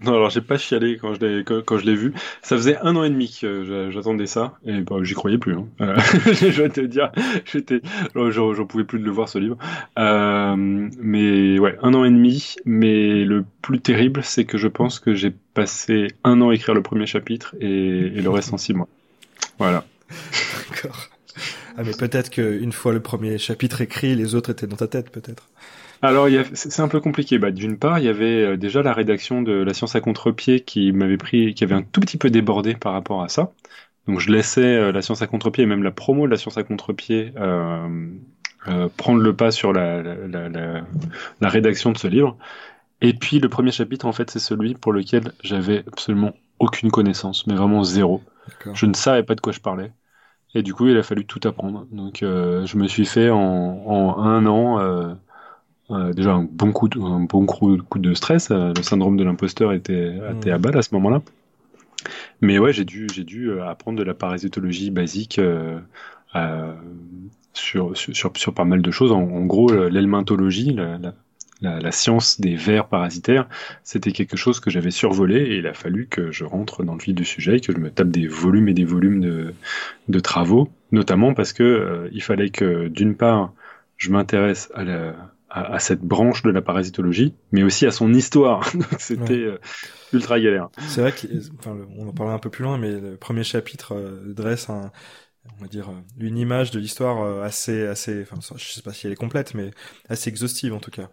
Non, 0.01 0.13
alors 0.13 0.29
j'ai 0.29 0.39
pas 0.39 0.57
chialé 0.57 0.97
quand 0.97 1.13
je 1.13 1.19
l'ai 1.19 1.43
quand, 1.43 1.77
je 1.77 1.85
l'ai 1.85 1.95
vu. 1.95 2.13
Ça 2.41 2.55
faisait 2.55 2.77
un 2.77 2.95
an 2.95 3.03
et 3.03 3.09
demi 3.09 3.37
que 3.41 3.89
j'attendais 3.91 4.27
ça 4.27 4.57
et 4.65 4.79
bah, 4.79 4.95
j'y 5.01 5.13
croyais 5.13 5.37
plus. 5.37 5.55
Hein. 5.55 5.67
Euh, 5.81 5.97
je 6.25 6.61
vais 6.61 6.69
te 6.69 6.79
dire, 6.79 7.11
j'étais, 7.45 7.81
j'en 8.15 8.65
pouvais 8.65 8.85
plus 8.85 8.99
de 8.99 9.03
le 9.03 9.11
voir 9.11 9.27
ce 9.27 9.39
livre. 9.39 9.57
Euh, 9.97 10.55
mais 10.57 11.59
ouais, 11.59 11.77
un 11.81 11.93
an 11.95 12.05
et 12.05 12.11
demi. 12.11 12.55
Mais 12.63 13.25
le 13.25 13.43
plus 13.61 13.81
terrible, 13.81 14.23
c'est 14.23 14.45
que 14.45 14.57
je 14.57 14.69
pense 14.69 14.99
que 15.01 15.15
j'ai 15.15 15.31
passé 15.53 16.07
un 16.23 16.39
an 16.39 16.49
à 16.49 16.55
écrire 16.55 16.75
le 16.75 16.81
premier 16.81 17.05
chapitre 17.05 17.55
et, 17.59 17.67
et 17.67 18.21
le 18.21 18.29
reste 18.29 18.53
en 18.53 18.57
six 18.57 18.73
mois. 18.73 18.87
Voilà. 19.59 19.88
D'accord. 20.69 21.09
Ah, 21.77 21.83
mais 21.85 21.93
peut-être 21.93 22.29
qu'une 22.29 22.71
fois 22.71 22.93
le 22.93 22.99
premier 22.99 23.37
chapitre 23.37 23.81
écrit, 23.81 24.15
les 24.15 24.35
autres 24.35 24.51
étaient 24.51 24.67
dans 24.67 24.75
ta 24.75 24.87
tête, 24.87 25.11
peut-être. 25.11 25.49
Alors, 26.01 26.27
c'est 26.53 26.81
un 26.81 26.87
peu 26.87 27.01
compliqué. 27.01 27.37
Bah, 27.39 27.51
D'une 27.51 27.77
part, 27.77 27.99
il 27.99 28.05
y 28.05 28.09
avait 28.09 28.43
euh, 28.43 28.57
déjà 28.57 28.81
la 28.81 28.93
rédaction 28.93 29.41
de 29.41 29.51
La 29.51 29.73
science 29.73 29.95
à 29.95 30.01
contre-pied 30.01 30.61
qui 30.61 30.91
m'avait 30.91 31.17
pris, 31.17 31.53
qui 31.53 31.63
avait 31.63 31.75
un 31.75 31.81
tout 31.81 31.99
petit 31.99 32.17
peu 32.17 32.29
débordé 32.29 32.75
par 32.75 32.93
rapport 32.93 33.21
à 33.21 33.29
ça. 33.29 33.51
Donc, 34.07 34.19
je 34.19 34.31
laissais 34.31 34.61
euh, 34.61 34.91
La 34.91 35.01
science 35.01 35.21
à 35.21 35.27
contre-pied 35.27 35.63
et 35.63 35.67
même 35.67 35.83
la 35.83 35.91
promo 35.91 36.25
de 36.25 36.31
La 36.31 36.37
science 36.37 36.57
à 36.57 36.63
contre-pied 36.63 37.33
euh, 37.37 37.87
prendre 38.97 39.21
le 39.21 39.35
pas 39.35 39.51
sur 39.51 39.73
la, 39.73 40.03
rédaction 41.41 41.91
de 41.91 41.97
ce 41.97 42.07
livre. 42.07 42.37
Et 43.01 43.13
puis, 43.13 43.39
le 43.39 43.49
premier 43.49 43.71
chapitre, 43.71 44.05
en 44.05 44.13
fait, 44.13 44.29
c'est 44.31 44.39
celui 44.39 44.75
pour 44.75 44.93
lequel 44.93 45.33
j'avais 45.43 45.83
absolument 45.87 46.33
aucune 46.59 46.91
connaissance, 46.91 47.47
mais 47.47 47.55
vraiment 47.55 47.83
zéro. 47.83 48.21
Je 48.73 48.85
ne 48.85 48.93
savais 48.93 49.23
pas 49.23 49.35
de 49.35 49.41
quoi 49.41 49.53
je 49.53 49.59
parlais. 49.59 49.91
Et 50.55 50.63
du 50.63 50.73
coup, 50.73 50.87
il 50.87 50.97
a 50.97 51.03
fallu 51.03 51.25
tout 51.25 51.39
apprendre. 51.47 51.85
Donc, 51.91 52.23
euh, 52.23 52.65
je 52.65 52.77
me 52.77 52.87
suis 52.87 53.05
fait 53.05 53.29
en, 53.29 53.37
en 53.39 54.23
un 54.23 54.45
an 54.47 54.79
euh, 55.91 56.13
déjà 56.13 56.33
un 56.33 56.43
bon 56.43 56.71
coup, 56.71 56.87
de, 56.87 56.99
un 56.99 57.21
bon 57.21 57.45
coup, 57.45 57.77
de 57.77 58.13
stress. 58.13 58.49
le 58.51 58.81
syndrome 58.81 59.17
de 59.17 59.23
l'imposteur 59.23 59.73
était, 59.73 60.15
était, 60.37 60.51
à 60.51 60.57
balle 60.57 60.77
à 60.77 60.81
ce 60.81 60.93
moment-là. 60.95 61.21
Mais 62.41 62.59
ouais, 62.59 62.73
j'ai 62.73 62.85
dû, 62.85 63.07
j'ai 63.13 63.23
dû 63.23 63.59
apprendre 63.59 63.97
de 63.97 64.03
la 64.03 64.13
parasitologie 64.13 64.91
basique 64.91 65.41
sur, 67.53 67.97
sur, 67.97 68.31
sur, 68.35 68.53
pas 68.53 68.65
mal 68.65 68.81
de 68.81 68.91
choses. 68.91 69.11
En, 69.11 69.45
gros, 69.45 69.71
la, 69.71 69.89
la, 69.89 71.13
science 71.91 72.39
des 72.39 72.55
vers 72.55 72.87
parasitaires, 72.87 73.47
c'était 73.83 74.11
quelque 74.11 74.37
chose 74.37 74.59
que 74.59 74.69
j'avais 74.69 74.91
survolé 74.91 75.37
et 75.37 75.57
il 75.57 75.67
a 75.67 75.73
fallu 75.73 76.07
que 76.07 76.31
je 76.31 76.45
rentre 76.45 76.83
dans 76.83 76.93
le 76.93 77.01
vif 77.01 77.15
du 77.15 77.25
sujet, 77.25 77.59
que 77.59 77.73
je 77.73 77.77
me 77.77 77.89
tape 77.89 78.09
des 78.09 78.27
volumes 78.27 78.69
et 78.69 78.73
des 78.73 78.85
volumes 78.85 79.19
de, 79.19 79.53
de 80.07 80.19
travaux, 80.19 80.69
notamment 80.91 81.33
parce 81.33 81.53
que 81.53 81.63
euh, 81.63 82.09
il 82.11 82.23
fallait 82.23 82.49
que 82.49 82.87
d'une 82.87 83.15
part 83.15 83.53
je 83.97 84.11
m'intéresse 84.11 84.71
à, 84.73 84.85
la, 84.85 85.15
à, 85.49 85.79
cette 85.79 86.01
branche 86.01 86.43
de 86.43 86.51
la 86.51 86.61
parasitologie, 86.61 87.35
mais 87.51 87.63
aussi 87.63 87.85
à 87.85 87.91
son 87.91 88.13
histoire. 88.13 88.71
c'était 88.97 89.33
euh, 89.33 89.59
ultra 90.13 90.39
galère. 90.39 90.69
C'est 90.87 91.01
vrai 91.01 91.13
qu'on 91.13 92.07
en 92.07 92.13
parlera 92.13 92.35
un 92.35 92.39
peu 92.39 92.49
plus 92.49 92.63
loin, 92.63 92.77
mais 92.77 92.99
le 92.99 93.17
premier 93.17 93.43
chapitre 93.43 93.95
euh, 93.95 94.33
dresse 94.33 94.69
un, 94.69 94.91
on 95.57 95.61
va 95.61 95.67
dire 95.67 95.91
une 96.17 96.37
image 96.37 96.71
de 96.71 96.79
l'histoire 96.79 97.43
assez 97.43 97.87
assez 97.87 98.21
enfin 98.21 98.55
je 98.55 98.71
sais 98.71 98.81
pas 98.81 98.93
si 98.93 99.07
elle 99.07 99.13
est 99.13 99.15
complète 99.15 99.55
mais 99.55 99.71
assez 100.07 100.29
exhaustive 100.29 100.73
en 100.73 100.79
tout 100.79 100.91
cas 100.91 101.09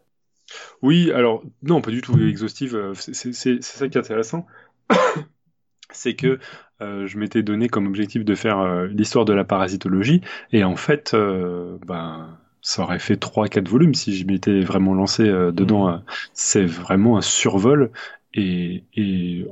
oui, 0.82 1.10
alors, 1.12 1.42
non, 1.62 1.80
pas 1.80 1.90
du 1.90 2.00
tout 2.00 2.18
exhaustive. 2.18 2.76
Euh, 2.76 2.94
c'est 2.94 3.62
ça 3.62 3.88
qui 3.88 3.98
est 3.98 4.00
intéressant. 4.00 4.46
c'est 5.90 6.14
que 6.14 6.38
euh, 6.82 7.06
je 7.06 7.18
m'étais 7.18 7.42
donné 7.42 7.68
comme 7.68 7.86
objectif 7.86 8.24
de 8.24 8.34
faire 8.34 8.58
euh, 8.58 8.86
l'histoire 8.86 9.24
de 9.24 9.32
la 9.32 9.44
parasitologie. 9.44 10.20
Et 10.52 10.64
en 10.64 10.76
fait, 10.76 11.14
ben, 11.86 12.38
ça 12.62 12.82
aurait 12.82 12.98
fait 12.98 13.20
3-4 13.20 13.68
volumes 13.68 13.94
si 13.94 14.16
je 14.16 14.26
m'étais 14.26 14.60
vraiment 14.60 14.94
lancé 14.94 15.24
dedans. 15.24 15.90
Mmh. 15.90 16.02
c'est 16.32 16.64
vraiment 16.64 17.16
un 17.16 17.22
survol. 17.22 17.90
Et, 18.34 18.84
et 18.94 19.46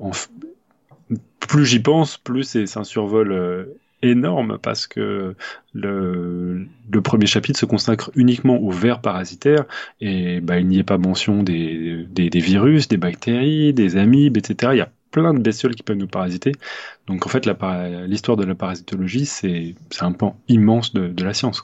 plus 1.41 1.65
j'y 1.65 1.81
pense, 1.81 2.19
plus 2.19 2.45
c'est 2.45 2.77
un 2.77 2.85
survol 2.85 3.69
énorme 4.05 4.59
parce 4.63 4.87
que 4.87 5.35
le, 5.73 6.67
premier 7.03 7.27
chapitre 7.27 7.59
se 7.59 7.67
consacre 7.67 8.11
uniquement 8.15 8.59
aux 8.59 8.71
vers 8.71 9.01
parasitaires 9.01 9.65
et 10.01 10.41
bah, 10.41 10.59
il 10.59 10.67
n'y 10.67 10.79
est 10.79 10.85
pas 10.85 10.99
mention 10.99 11.43
des, 11.43 12.07
des, 12.09 12.41
virus, 12.41 12.89
des 12.89 12.97
bactéries, 12.97 13.73
des 13.73 13.97
amibes, 13.97 14.37
etc. 14.37 14.73
Il 14.75 14.79
y 14.79 14.83
a 14.83 14.91
plein 15.11 15.35
de 15.35 15.41
bestioles 15.41 15.75
qui 15.75 15.83
peuvent 15.83 15.97
nous 15.97 16.09
parasiter. 16.09 16.53
Donc 17.07 17.27
en 17.27 17.29
fait, 17.29 17.49
l'histoire 18.07 18.37
de 18.37 18.45
la 18.45 18.55
parasitologie, 18.55 19.27
c'est 19.27 19.75
un 20.01 20.13
pan 20.13 20.41
immense 20.49 20.93
de, 20.93 21.09
de 21.09 21.25
la 21.25 21.35
science. 21.35 21.63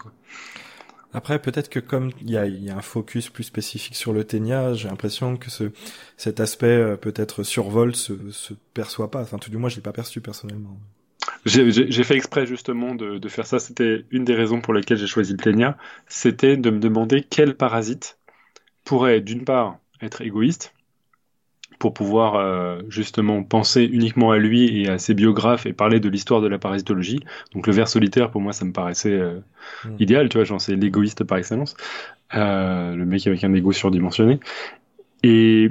Après, 1.12 1.40
peut-être 1.40 1.68
que 1.68 1.80
comme 1.80 2.12
il 2.20 2.30
y 2.30 2.36
a, 2.36 2.42
a, 2.42 2.76
un 2.76 2.82
focus 2.82 3.30
plus 3.30 3.42
spécifique 3.42 3.96
sur 3.96 4.12
le 4.12 4.22
ténia, 4.22 4.74
j'ai 4.74 4.88
l'impression 4.88 5.36
que 5.36 5.50
ce, 5.50 5.72
cet 6.16 6.38
aspect 6.38 6.66
euh, 6.66 6.96
peut-être 6.96 7.42
survol 7.42 7.96
se, 7.96 8.30
se 8.30 8.54
perçoit 8.74 9.10
pas. 9.10 9.22
Enfin, 9.22 9.38
tout 9.38 9.50
du 9.50 9.56
moins, 9.56 9.68
je 9.68 9.76
l'ai 9.76 9.82
pas 9.82 9.92
perçu 9.92 10.20
personnellement. 10.20 10.78
J'ai 11.46 12.04
fait 12.04 12.16
exprès 12.16 12.46
justement 12.46 12.94
de, 12.94 13.18
de 13.18 13.28
faire 13.28 13.46
ça. 13.46 13.58
C'était 13.58 14.04
une 14.10 14.24
des 14.24 14.34
raisons 14.34 14.60
pour 14.60 14.74
lesquelles 14.74 14.98
j'ai 14.98 15.06
choisi 15.06 15.32
le 15.32 15.38
plénia. 15.38 15.76
C'était 16.06 16.56
de 16.56 16.70
me 16.70 16.78
demander 16.78 17.22
quel 17.28 17.54
parasite 17.56 18.18
pourrait 18.84 19.20
d'une 19.20 19.44
part 19.44 19.78
être 20.02 20.22
égoïste 20.22 20.74
pour 21.80 21.94
pouvoir 21.94 22.34
euh, 22.34 22.82
justement 22.88 23.42
penser 23.42 23.84
uniquement 23.84 24.32
à 24.32 24.38
lui 24.38 24.82
et 24.82 24.88
à 24.90 24.98
ses 24.98 25.14
biographes 25.14 25.64
et 25.64 25.72
parler 25.72 25.98
de 25.98 26.10
l'histoire 26.10 26.42
de 26.42 26.46
la 26.46 26.58
parasitologie. 26.58 27.20
Donc 27.54 27.66
le 27.66 27.72
ver 27.72 27.88
solitaire 27.88 28.30
pour 28.30 28.42
moi 28.42 28.52
ça 28.52 28.66
me 28.66 28.72
paraissait 28.72 29.14
euh, 29.14 29.40
mm. 29.86 29.96
idéal, 29.98 30.28
tu 30.28 30.36
vois, 30.36 30.44
j'en 30.44 30.58
sais 30.58 30.76
l'égoïste 30.76 31.24
par 31.24 31.38
excellence, 31.38 31.74
euh, 32.34 32.94
le 32.94 33.06
mec 33.06 33.26
avec 33.26 33.42
un 33.44 33.54
ego 33.54 33.72
surdimensionné. 33.72 34.40
Et 35.22 35.70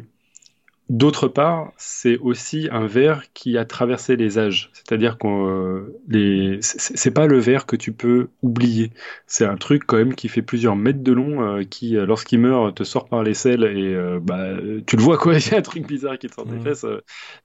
D'autre 0.89 1.27
part, 1.27 1.71
c'est 1.77 2.17
aussi 2.17 2.67
un 2.71 2.87
verre 2.87 3.31
qui 3.35 3.59
a 3.59 3.65
traversé 3.65 4.15
les 4.15 4.39
âges. 4.39 4.71
C'est-à-dire 4.73 5.19
que 5.19 5.27
euh, 5.27 6.01
les... 6.07 6.57
c'est 6.61 7.11
pas 7.11 7.27
le 7.27 7.37
verre 7.37 7.67
que 7.67 7.75
tu 7.75 7.91
peux 7.91 8.29
oublier. 8.41 8.91
C'est 9.27 9.45
un 9.45 9.55
truc 9.55 9.83
quand 9.85 9.97
même 9.97 10.15
qui 10.15 10.29
fait 10.29 10.41
plusieurs 10.41 10.75
mètres 10.75 11.03
de 11.03 11.11
long, 11.11 11.43
euh, 11.43 11.63
qui, 11.63 11.95
euh, 11.95 12.07
lorsqu'il 12.07 12.39
meurt, 12.39 12.75
te 12.75 12.83
sort 12.83 13.07
par 13.07 13.21
les 13.21 13.35
selles 13.35 13.65
et 13.65 14.19
bah, 14.19 14.53
tu 14.87 14.95
le 14.95 15.03
vois 15.03 15.19
quoi. 15.19 15.33
Il 15.37 15.51
y 15.51 15.53
a 15.53 15.59
un 15.59 15.61
truc 15.61 15.85
bizarre 15.85 16.17
qui 16.17 16.27
te 16.27 16.33
sort 16.33 16.47
des 16.47 16.57
mmh. 16.57 16.63
fesses. 16.63 16.85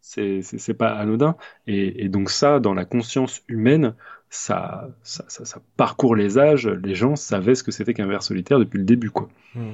c'est 0.00 0.74
pas 0.74 0.94
anodin. 0.94 1.36
Et, 1.66 2.08
donc 2.08 2.30
ça, 2.30 2.60
dans 2.60 2.72
la 2.72 2.86
conscience 2.86 3.42
humaine, 3.48 3.94
ça, 4.30 4.88
ça, 5.02 5.24
ça, 5.28 5.60
parcourt 5.76 6.16
les 6.16 6.38
âges. 6.38 6.66
Les 6.66 6.94
gens 6.94 7.14
savaient 7.14 7.54
ce 7.54 7.62
que 7.62 7.72
c'était 7.72 7.92
qu'un 7.92 8.06
verre 8.06 8.22
solitaire 8.22 8.58
depuis 8.58 8.78
le 8.78 8.84
début, 8.84 9.10
quoi. 9.10 9.28
Mmh. 9.54 9.72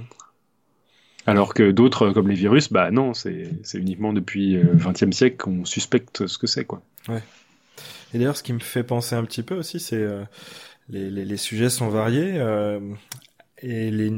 Alors 1.26 1.54
que 1.54 1.70
d'autres, 1.70 2.11
comme 2.11 2.28
les 2.28 2.35
virus, 2.35 2.72
bah 2.72 2.90
non, 2.90 3.14
c'est 3.14 3.50
uniquement 3.74 4.12
depuis 4.12 4.54
le 4.54 4.70
euh, 4.70 4.92
XXe 4.92 5.14
siècle 5.14 5.37
qu'on 5.37 5.64
suspecte 5.64 6.26
ce 6.26 6.38
que 6.38 6.46
c'est, 6.46 6.64
quoi. 6.64 6.83
Ouais. 7.09 7.22
Et 8.12 8.18
d'ailleurs, 8.18 8.37
ce 8.37 8.42
qui 8.42 8.52
me 8.52 8.59
fait 8.59 8.83
penser 8.83 9.14
un 9.14 9.24
petit 9.24 9.42
peu 9.42 9.54
aussi, 9.54 9.80
c'est 9.80 9.96
euh, 9.96 10.24
les, 10.88 11.11
les, 11.11 11.24
les, 11.24 11.37
sujets 11.37 11.70
sont 11.70 11.88
variés 11.88 12.35
euh, 12.37 12.80
et, 13.62 14.11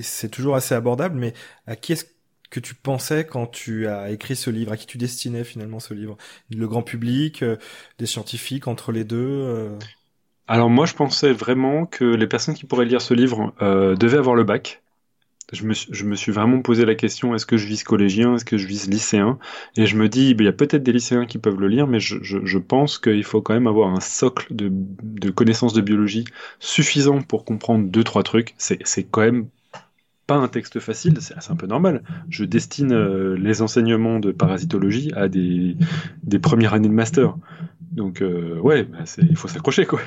c'est 0.00 0.30
toujours 0.30 0.56
assez 0.56 0.74
abordable. 0.74 1.18
Mais 1.18 1.34
à 1.66 1.76
qui 1.76 1.92
est-ce 1.92 2.06
que 2.50 2.60
tu 2.60 2.74
pensais 2.74 3.24
quand 3.24 3.46
tu 3.46 3.86
as 3.86 4.10
écrit 4.10 4.36
ce 4.36 4.50
livre? 4.50 4.72
À 4.72 4.76
qui 4.76 4.86
tu 4.86 4.98
destinais 4.98 5.44
finalement 5.44 5.80
ce 5.80 5.94
livre? 5.94 6.16
Le 6.50 6.66
grand 6.66 6.82
public, 6.82 7.42
euh, 7.42 7.56
des 7.98 8.06
scientifiques 8.06 8.66
entre 8.66 8.92
les 8.92 9.04
deux 9.04 9.16
euh? 9.18 9.78
Alors 10.48 10.68
moi, 10.68 10.86
je 10.86 10.94
pensais 10.94 11.32
vraiment 11.32 11.86
que 11.86 12.04
les 12.04 12.26
personnes 12.26 12.54
qui 12.54 12.66
pourraient 12.66 12.84
lire 12.84 13.00
ce 13.00 13.14
livre 13.14 13.54
devaient 13.60 14.18
avoir 14.18 14.34
le 14.34 14.42
bac 14.42 14.82
je 15.52 15.64
me, 15.64 15.74
je 15.74 16.04
me, 16.04 16.14
suis 16.14 16.32
vraiment 16.32 16.60
posé 16.62 16.84
la 16.84 16.94
question 16.94 17.34
est-ce 17.34 17.46
que 17.46 17.56
je 17.56 17.66
vise 17.66 17.82
collégien, 17.82 18.34
est-ce 18.34 18.44
que 18.44 18.56
je 18.56 18.66
vise 18.66 18.88
lycéen? 18.88 19.38
Et 19.76 19.86
je 19.86 19.96
me 19.96 20.08
dis, 20.08 20.34
ben, 20.34 20.44
il 20.44 20.46
y 20.46 20.50
a 20.50 20.52
peut-être 20.52 20.82
des 20.82 20.92
lycéens 20.92 21.26
qui 21.26 21.38
peuvent 21.38 21.60
le 21.60 21.68
lire, 21.68 21.86
mais 21.86 22.00
je, 22.00 22.16
je, 22.22 22.38
je 22.44 22.58
pense 22.58 22.98
qu'il 22.98 23.24
faut 23.24 23.42
quand 23.42 23.54
même 23.54 23.66
avoir 23.66 23.92
un 23.94 24.00
socle 24.00 24.54
de, 24.54 24.70
de 24.70 25.30
connaissances 25.30 25.72
de 25.72 25.80
biologie 25.80 26.24
suffisant 26.60 27.22
pour 27.22 27.44
comprendre 27.44 27.88
deux 27.88 28.04
trois 28.04 28.22
trucs. 28.22 28.54
C'est 28.58 29.04
quand 29.10 29.22
même 29.22 29.48
pas 30.26 30.36
un 30.36 30.48
texte 30.48 30.80
facile, 30.80 31.18
c'est 31.20 31.50
un 31.50 31.56
peu 31.56 31.66
normal. 31.66 32.02
Je 32.28 32.44
destine 32.44 32.92
euh, 32.92 33.36
les 33.36 33.62
enseignements 33.62 34.20
de 34.20 34.30
parasitologie 34.30 35.12
à 35.14 35.28
des, 35.28 35.76
des 36.22 36.38
premières 36.38 36.74
années 36.74 36.88
de 36.88 36.94
master. 36.94 37.36
Donc 37.80 38.22
euh, 38.22 38.58
ouais, 38.60 38.84
bah, 38.84 38.98
il 39.18 39.36
faut 39.36 39.48
s'accrocher 39.48 39.86
quoi. 39.86 40.00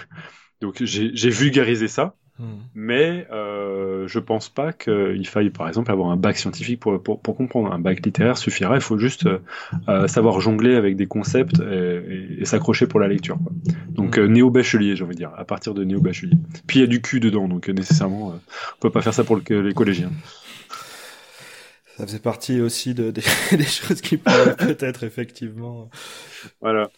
Donc 0.62 0.82
j'ai 0.84 1.30
vulgarisé 1.30 1.88
ça, 1.88 2.16
hmm. 2.40 2.56
mais 2.74 3.28
euh, 3.32 4.08
je 4.08 4.20
pense 4.20 4.50
pas 4.50 4.74
qu'il 4.74 5.28
faille 5.28 5.50
par 5.50 5.68
exemple 5.68 5.92
avoir 5.92 6.10
un 6.10 6.18
bac 6.18 6.38
scientifique 6.38 6.80
pour, 6.80 7.02
pour, 7.02 7.20
pour 7.20 7.36
comprendre. 7.36 7.72
Un 7.72 7.80
bac 7.80 8.06
littéraire 8.06 8.38
suffira, 8.38 8.76
il 8.76 8.82
faut 8.82 8.98
juste 8.98 9.26
euh, 9.26 9.40
euh 9.90 10.08
savoir 10.08 10.40
jongler 10.40 10.76
avec 10.76 10.96
des 10.96 11.08
concepts 11.08 11.60
et, 11.60 12.38
et, 12.40 12.46
s'accrocher 12.46 12.88
pour 12.88 13.00
la 13.00 13.08
lecture. 13.08 13.38
Quoi. 13.38 13.52
Donc 13.90 14.18
hmm. 14.18 14.22
euh, 14.22 14.28
néo-bachelier, 14.28 14.96
j'ai 14.96 15.04
envie 15.04 15.16
de 15.16 15.20
dire, 15.20 15.32
à 15.38 15.46
partir 15.46 15.74
de 15.74 15.84
néo-bachelier. 15.84 16.38
Puis 16.68 16.80
il 16.80 16.82
y 16.82 16.86
a 16.86 16.88
du 16.88 17.02
cul 17.02 17.20
dedans, 17.20 17.48
donc 17.48 17.68
nécessairement, 17.70 18.32
euh, 18.32 18.36
on 18.78 18.80
peut 18.82 18.90
pas 18.90 19.02
faire 19.02 19.14
ça 19.14 19.24
pour 19.24 19.38
le, 19.38 19.62
les 19.62 19.74
collégiens. 19.74 20.12
Ça 21.98 22.06
faisait 22.06 22.20
partie 22.20 22.60
aussi 22.60 22.94
de, 22.94 23.12
des, 23.12 23.24
des 23.52 23.64
choses 23.64 24.02
qui 24.02 24.18
pourraient 24.18 24.58
peut-être 24.58 25.04
effectivement. 25.04 25.90
Voilà 26.62 26.90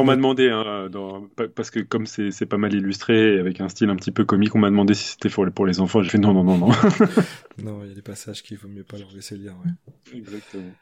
on 0.00 0.04
m'a 0.04 0.16
demandé, 0.16 0.48
hein, 0.50 0.88
dans, 0.90 1.28
parce 1.54 1.70
que 1.70 1.80
comme 1.80 2.06
c'est 2.06 2.46
pas 2.46 2.56
mal 2.56 2.74
illustré, 2.74 3.38
avec 3.38 3.60
un 3.60 3.68
style 3.68 3.90
un 3.90 3.96
petit 3.96 4.12
peu 4.12 4.24
comique, 4.24 4.54
on 4.54 4.58
m'a 4.58 4.70
demandé 4.70 4.94
si 4.94 5.04
c'était 5.04 5.28
pour, 5.28 5.46
pour 5.52 5.66
les 5.66 5.80
enfants. 5.80 6.02
J'ai 6.02 6.10
fait 6.10 6.18
non, 6.18 6.32
non, 6.32 6.44
non, 6.44 6.58
non. 6.58 6.68
non, 7.58 7.80
il 7.82 7.88
y 7.88 7.92
a 7.92 7.94
des 7.94 8.02
passages 8.02 8.42
qu'il 8.42 8.58
vaut 8.58 8.68
mieux 8.68 8.84
pas 8.84 8.98
leur 8.98 9.10
laisser 9.12 9.36
lire. 9.36 9.54
Ouais. 9.64 10.18
Exactement. 10.18 10.72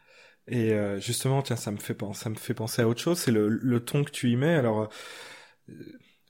Et 0.48 0.72
euh, 0.72 0.98
justement, 1.00 1.42
tiens, 1.42 1.56
ça 1.56 1.70
me 1.70 1.76
fait 1.76 1.94
penser, 1.94 2.24
ça 2.24 2.30
me 2.30 2.34
fait 2.34 2.54
penser 2.54 2.82
à 2.82 2.88
autre 2.88 3.00
chose. 3.00 3.18
C'est 3.18 3.30
le, 3.30 3.48
le 3.48 3.80
ton 3.80 4.04
que 4.04 4.10
tu 4.10 4.30
y 4.30 4.36
mets. 4.36 4.54
Alors, 4.54 4.88
euh, 5.68 5.74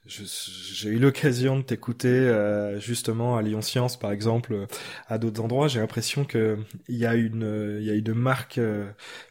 j'ai 0.06 0.90
eu 0.90 0.98
l'occasion 0.98 1.56
de 1.58 1.62
t'écouter 1.62 2.08
euh, 2.08 2.78
justement 2.80 3.36
à 3.36 3.42
Lyon 3.42 3.62
Science, 3.62 3.98
par 3.98 4.12
exemple, 4.12 4.66
à 5.08 5.18
d'autres 5.18 5.40
endroits. 5.42 5.68
J'ai 5.68 5.80
l'impression 5.80 6.24
que 6.24 6.58
il 6.88 6.96
y 6.96 7.06
a 7.06 7.14
une, 7.14 7.78
il 7.80 7.86
y 7.86 7.90
a 7.90 7.94
une 7.94 8.12
marque 8.14 8.60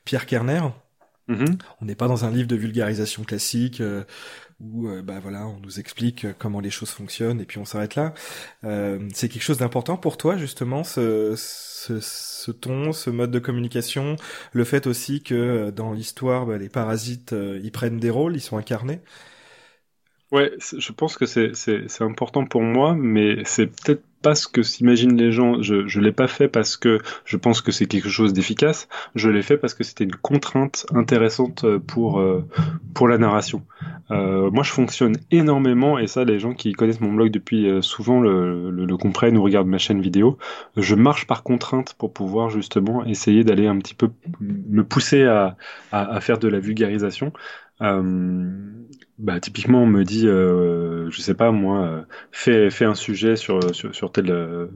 Pierre 0.05 0.25
Kerner 0.25 0.61
Mm-hmm. 1.29 1.59
On 1.81 1.85
n'est 1.85 1.95
pas 1.95 2.07
dans 2.07 2.25
un 2.25 2.31
livre 2.31 2.47
de 2.47 2.55
vulgarisation 2.55 3.23
classique 3.23 3.79
euh, 3.79 4.03
où 4.59 4.87
euh, 4.87 5.01
bah 5.01 5.19
voilà, 5.21 5.47
on 5.47 5.59
nous 5.59 5.79
explique 5.79 6.25
euh, 6.25 6.33
comment 6.37 6.59
les 6.59 6.69
choses 6.69 6.89
fonctionnent 6.89 7.39
et 7.39 7.45
puis 7.45 7.57
on 7.57 7.65
s'arrête 7.65 7.95
là. 7.95 8.13
c'est 9.13 9.29
quelque 9.29 9.43
chose 9.43 9.59
d'important 9.59 9.97
pour 9.97 10.17
toi 10.17 10.37
justement 10.37 10.83
ce, 10.83 11.35
ce, 11.37 12.51
ton, 12.51 12.91
ce 12.91 13.09
mode 13.09 13.31
de 13.31 13.39
communication, 13.39 14.15
le 14.53 14.63
fait 14.63 14.87
aussi 14.87 15.23
que 15.23 15.69
dans 15.69 15.93
l'histoire 15.93 16.45
bah, 16.45 16.57
les 16.57 16.69
parasites 16.69 17.33
ils 17.33 17.71
prennent 17.71 17.99
des 17.99 18.09
rôles, 18.09 18.35
ils 18.35 18.41
sont 18.41 18.57
incarnés? 18.57 19.01
Ouais, 20.31 20.53
je 20.59 20.91
pense 20.93 21.17
que 21.17 21.25
c'est 21.25 22.01
important 22.01 22.45
pour 22.45 22.61
moi, 22.61 22.95
mais 22.95 23.43
c'est 23.43 23.67
peut-être 23.67 24.01
pas 24.21 24.33
ce 24.33 24.47
que 24.47 24.63
s'imaginent 24.63 25.17
les 25.17 25.31
gens. 25.33 25.61
Je 25.61 25.87
je 25.87 25.99
l'ai 25.99 26.13
pas 26.13 26.27
fait 26.27 26.47
parce 26.47 26.77
que 26.77 26.99
je 27.25 27.35
pense 27.35 27.59
que 27.61 27.71
c'est 27.73 27.85
quelque 27.85 28.07
chose 28.07 28.31
d'efficace. 28.31 28.87
Je 29.15 29.29
l'ai 29.29 29.41
fait 29.41 29.57
parce 29.57 29.73
que 29.73 29.83
c'était 29.83 30.05
une 30.05 30.15
contrainte 30.15 30.85
intéressante 30.95 31.65
pour 31.79 32.19
euh, 32.19 32.47
pour 32.93 33.09
la 33.09 33.17
narration. 33.17 33.65
Euh, 34.11 34.49
moi, 34.51 34.63
je 34.63 34.71
fonctionne 34.71 35.17
énormément 35.31 35.99
et 35.99 36.07
ça, 36.07 36.23
les 36.23 36.39
gens 36.39 36.53
qui 36.53 36.71
connaissent 36.73 37.01
mon 37.01 37.11
blog 37.11 37.29
depuis 37.31 37.67
euh, 37.69 37.81
souvent 37.81 38.21
le, 38.21 38.69
le, 38.71 38.97
comprennent 38.97 39.37
ou 39.37 39.43
regardent 39.43 39.67
ma 39.67 39.79
chaîne 39.79 40.01
vidéo. 40.01 40.37
Je 40.77 40.95
marche 40.95 41.27
par 41.27 41.43
contrainte 41.43 41.93
pour 41.97 42.13
pouvoir 42.13 42.49
justement 42.49 43.03
essayer 43.05 43.43
d'aller 43.43 43.67
un 43.67 43.77
petit 43.79 43.95
peu 43.95 44.09
me 44.39 44.83
pousser 44.83 45.23
à, 45.23 45.57
à 45.91 46.21
faire 46.21 46.37
de 46.37 46.47
la 46.47 46.59
vulgarisation. 46.59 47.33
Euh, 47.81 48.85
bah, 49.17 49.39
typiquement, 49.39 49.83
on 49.83 49.85
me 49.87 50.03
dit, 50.03 50.27
euh, 50.27 51.09
je 51.11 51.21
sais 51.21 51.33
pas 51.33 51.51
moi, 51.51 51.81
euh, 51.85 52.03
fais, 52.31 52.69
fais 52.69 52.85
un 52.85 52.95
sujet 52.95 53.35
sur, 53.35 53.73
sur, 53.75 53.93
sur 53.95 54.11
tel, 54.11 54.69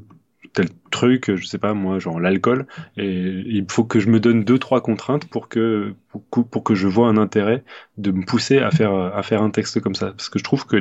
tel 0.54 0.68
truc, 0.96 1.36
je 1.36 1.46
sais 1.46 1.58
pas 1.60 1.74
moi, 1.74 2.00
genre 2.00 2.20
l'alcool, 2.20 2.66
et 2.98 3.44
il 3.46 3.66
faut 3.70 3.84
que 3.84 4.00
je 4.00 4.10
me 4.10 4.20
donne 4.20 4.44
deux 4.44 4.58
trois 4.58 4.82
contraintes 4.82 5.26
pour 5.26 5.48
que 5.50 5.94
pour, 6.32 6.64
que 6.64 6.76
je 6.76 6.88
vois 6.88 7.10
un 7.10 7.18
intérêt 7.18 7.64
de 7.98 8.12
me 8.12 8.24
pousser 8.24 8.60
à 8.60 8.72
faire 8.72 8.94
à 8.94 9.22
faire 9.22 9.42
un 9.44 9.52
texte 9.52 9.82
comme 9.82 9.96
ça, 9.96 10.08
parce 10.08 10.30
que 10.30 10.40
je 10.40 10.44
trouve 10.44 10.66
que 10.66 10.78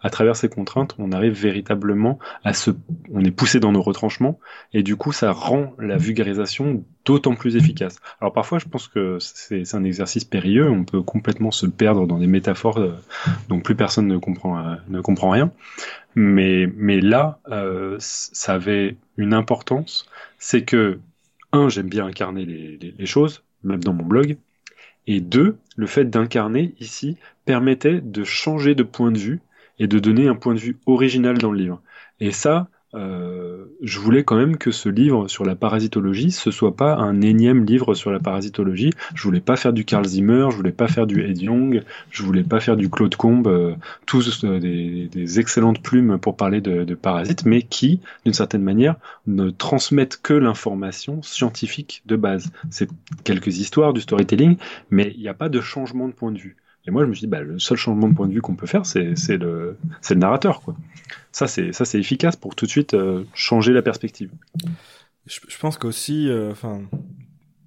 à 0.00 0.10
travers 0.10 0.36
ces 0.36 0.48
contraintes, 0.48 0.94
on 0.98 1.12
arrive 1.12 1.32
véritablement 1.32 2.18
à 2.44 2.52
se, 2.52 2.70
on 3.12 3.24
est 3.24 3.30
poussé 3.30 3.60
dans 3.60 3.72
nos 3.72 3.82
retranchements, 3.82 4.38
et 4.72 4.82
du 4.82 4.96
coup 4.96 5.12
ça 5.12 5.32
rend 5.32 5.74
la 5.78 5.96
vulgarisation 5.96 6.84
d'autant 7.04 7.34
plus 7.34 7.56
efficace. 7.56 7.96
Alors 8.20 8.32
parfois, 8.32 8.58
je 8.58 8.66
pense 8.66 8.88
que 8.88 9.18
c'est 9.20 9.74
un 9.74 9.84
exercice 9.84 10.24
périlleux, 10.24 10.68
on 10.68 10.84
peut 10.84 11.02
complètement 11.02 11.50
se 11.50 11.66
perdre 11.66 12.06
dans 12.06 12.18
des 12.18 12.26
métaphores 12.26 12.78
euh, 12.78 12.94
dont 13.48 13.60
plus 13.60 13.76
personne 13.76 14.08
ne 14.08 14.18
comprend 14.18 14.58
euh, 14.58 14.74
ne 14.88 15.00
comprend 15.00 15.30
rien. 15.30 15.50
Mais, 16.18 16.66
mais 16.76 17.00
là, 17.00 17.38
euh, 17.50 17.96
ça 18.00 18.54
avait 18.54 18.96
une 19.18 19.34
importance, 19.34 19.55
c'est 20.38 20.64
que, 20.64 20.98
un, 21.52 21.68
j'aime 21.68 21.88
bien 21.88 22.06
incarner 22.06 22.44
les, 22.44 23.06
choses, 23.06 23.42
même 23.62 23.82
dans 23.82 23.92
mon 23.92 24.04
blog, 24.04 24.36
et 25.06 25.20
deux, 25.20 25.56
le 25.76 25.86
fait 25.86 26.04
d'incarner 26.04 26.74
ici 26.80 27.16
permettait 27.44 28.00
de 28.00 28.24
changer 28.24 28.74
de 28.74 28.82
point 28.82 29.12
de 29.12 29.18
vue 29.18 29.40
et 29.78 29.86
de 29.86 29.98
donner 29.98 30.28
un 30.28 30.34
point 30.34 30.54
de 30.54 30.58
vue 30.58 30.78
original 30.86 31.38
dans 31.38 31.52
le 31.52 31.58
livre. 31.58 31.82
Et 32.20 32.32
ça, 32.32 32.68
euh, 32.96 33.66
je 33.82 33.98
voulais 33.98 34.24
quand 34.24 34.36
même 34.36 34.56
que 34.56 34.70
ce 34.70 34.88
livre 34.88 35.28
sur 35.28 35.44
la 35.44 35.54
parasitologie, 35.54 36.30
ce 36.30 36.50
soit 36.50 36.74
pas 36.74 36.96
un 36.96 37.20
énième 37.20 37.64
livre 37.64 37.94
sur 37.94 38.10
la 38.10 38.20
parasitologie. 38.20 38.92
Je 39.14 39.22
voulais 39.22 39.40
pas 39.40 39.56
faire 39.56 39.72
du 39.72 39.84
Carl 39.84 40.04
Zimmer, 40.04 40.48
je 40.50 40.56
voulais 40.56 40.72
pas 40.72 40.88
faire 40.88 41.06
du 41.06 41.22
Ed 41.22 41.40
Young, 41.40 41.82
je 42.10 42.22
voulais 42.22 42.42
pas 42.42 42.60
faire 42.60 42.76
du 42.76 42.88
Claude 42.88 43.14
Combes, 43.16 43.48
euh, 43.48 43.74
tous 44.06 44.44
euh, 44.44 44.58
des, 44.58 45.38
excellentes 45.38 45.82
plumes 45.82 46.18
pour 46.18 46.36
parler 46.36 46.60
de 46.60 46.94
parasites, 46.94 47.44
mais 47.44 47.62
qui, 47.62 48.00
d'une 48.24 48.32
certaine 48.32 48.62
manière, 48.62 48.96
ne 49.26 49.50
transmettent 49.50 50.20
que 50.22 50.32
l'information 50.32 51.22
scientifique 51.22 52.02
de 52.06 52.16
base. 52.16 52.50
C'est 52.70 52.88
quelques 53.24 53.58
histoires 53.58 53.92
du 53.92 54.00
storytelling, 54.00 54.56
mais 54.90 55.12
il 55.16 55.20
n'y 55.20 55.28
a 55.28 55.34
pas 55.34 55.48
de 55.48 55.60
changement 55.60 56.08
de 56.08 56.12
point 56.12 56.32
de 56.32 56.38
vue. 56.38 56.56
Et 56.86 56.90
moi, 56.90 57.02
je 57.02 57.08
me 57.08 57.14
suis 57.14 57.22
dit, 57.22 57.26
bah, 57.26 57.40
le 57.40 57.58
seul 57.58 57.76
changement 57.76 58.08
de 58.08 58.14
point 58.14 58.28
de 58.28 58.32
vue 58.32 58.40
qu'on 58.40 58.54
peut 58.54 58.66
faire, 58.66 58.86
c'est 58.86 59.14
le, 59.36 59.76
le 60.08 60.14
narrateur. 60.16 60.60
Quoi. 60.60 60.76
Ça, 61.32 61.46
c'est 61.48 61.98
efficace 61.98 62.36
pour 62.36 62.54
tout 62.54 62.66
de 62.66 62.70
suite 62.70 62.94
euh, 62.94 63.24
changer 63.34 63.72
la 63.72 63.82
perspective. 63.82 64.30
Je, 65.26 65.40
je 65.48 65.58
pense 65.58 65.78
qu'aussi, 65.78 66.28
euh, 66.28 66.52
enfin, 66.52 66.82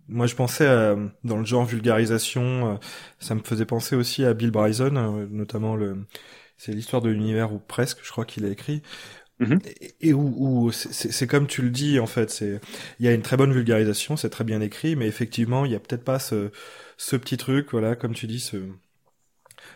moi, 0.07 0.25
je 0.25 0.35
pensais 0.35 0.67
à, 0.67 0.95
dans 1.23 1.37
le 1.37 1.45
genre 1.45 1.65
vulgarisation, 1.65 2.73
euh, 2.73 2.75
ça 3.19 3.35
me 3.35 3.41
faisait 3.41 3.65
penser 3.65 3.95
aussi 3.95 4.23
à 4.23 4.33
Bill 4.33 4.51
Bryson, 4.51 5.27
notamment 5.29 5.75
le, 5.75 5.97
c'est 6.57 6.71
l'histoire 6.71 7.01
de 7.01 7.09
l'univers 7.09 7.53
ou 7.53 7.59
presque, 7.59 7.99
je 8.03 8.11
crois 8.11 8.25
qu'il 8.25 8.45
a 8.45 8.49
écrit. 8.49 8.81
Mm-hmm. 9.39 9.93
Et, 10.01 10.13
où, 10.13 10.33
où 10.37 10.71
c'est 10.71 11.25
comme 11.25 11.47
tu 11.47 11.61
le 11.61 11.69
dis 11.69 11.97
en 12.01 12.07
fait, 12.07 12.29
c'est 12.29 12.59
il 12.99 13.05
y 13.05 13.07
a 13.07 13.13
une 13.13 13.21
très 13.21 13.37
bonne 13.37 13.53
vulgarisation, 13.53 14.17
c'est 14.17 14.29
très 14.29 14.43
bien 14.43 14.59
écrit, 14.59 14.97
mais 14.97 15.07
effectivement 15.07 15.63
il 15.63 15.71
y 15.71 15.75
a 15.75 15.79
peut-être 15.79 16.03
pas 16.03 16.19
ce, 16.19 16.51
ce 16.97 17.15
petit 17.15 17.37
truc, 17.37 17.69
voilà, 17.71 17.95
comme 17.95 18.13
tu 18.13 18.27
dis, 18.27 18.41
ce, 18.41 18.57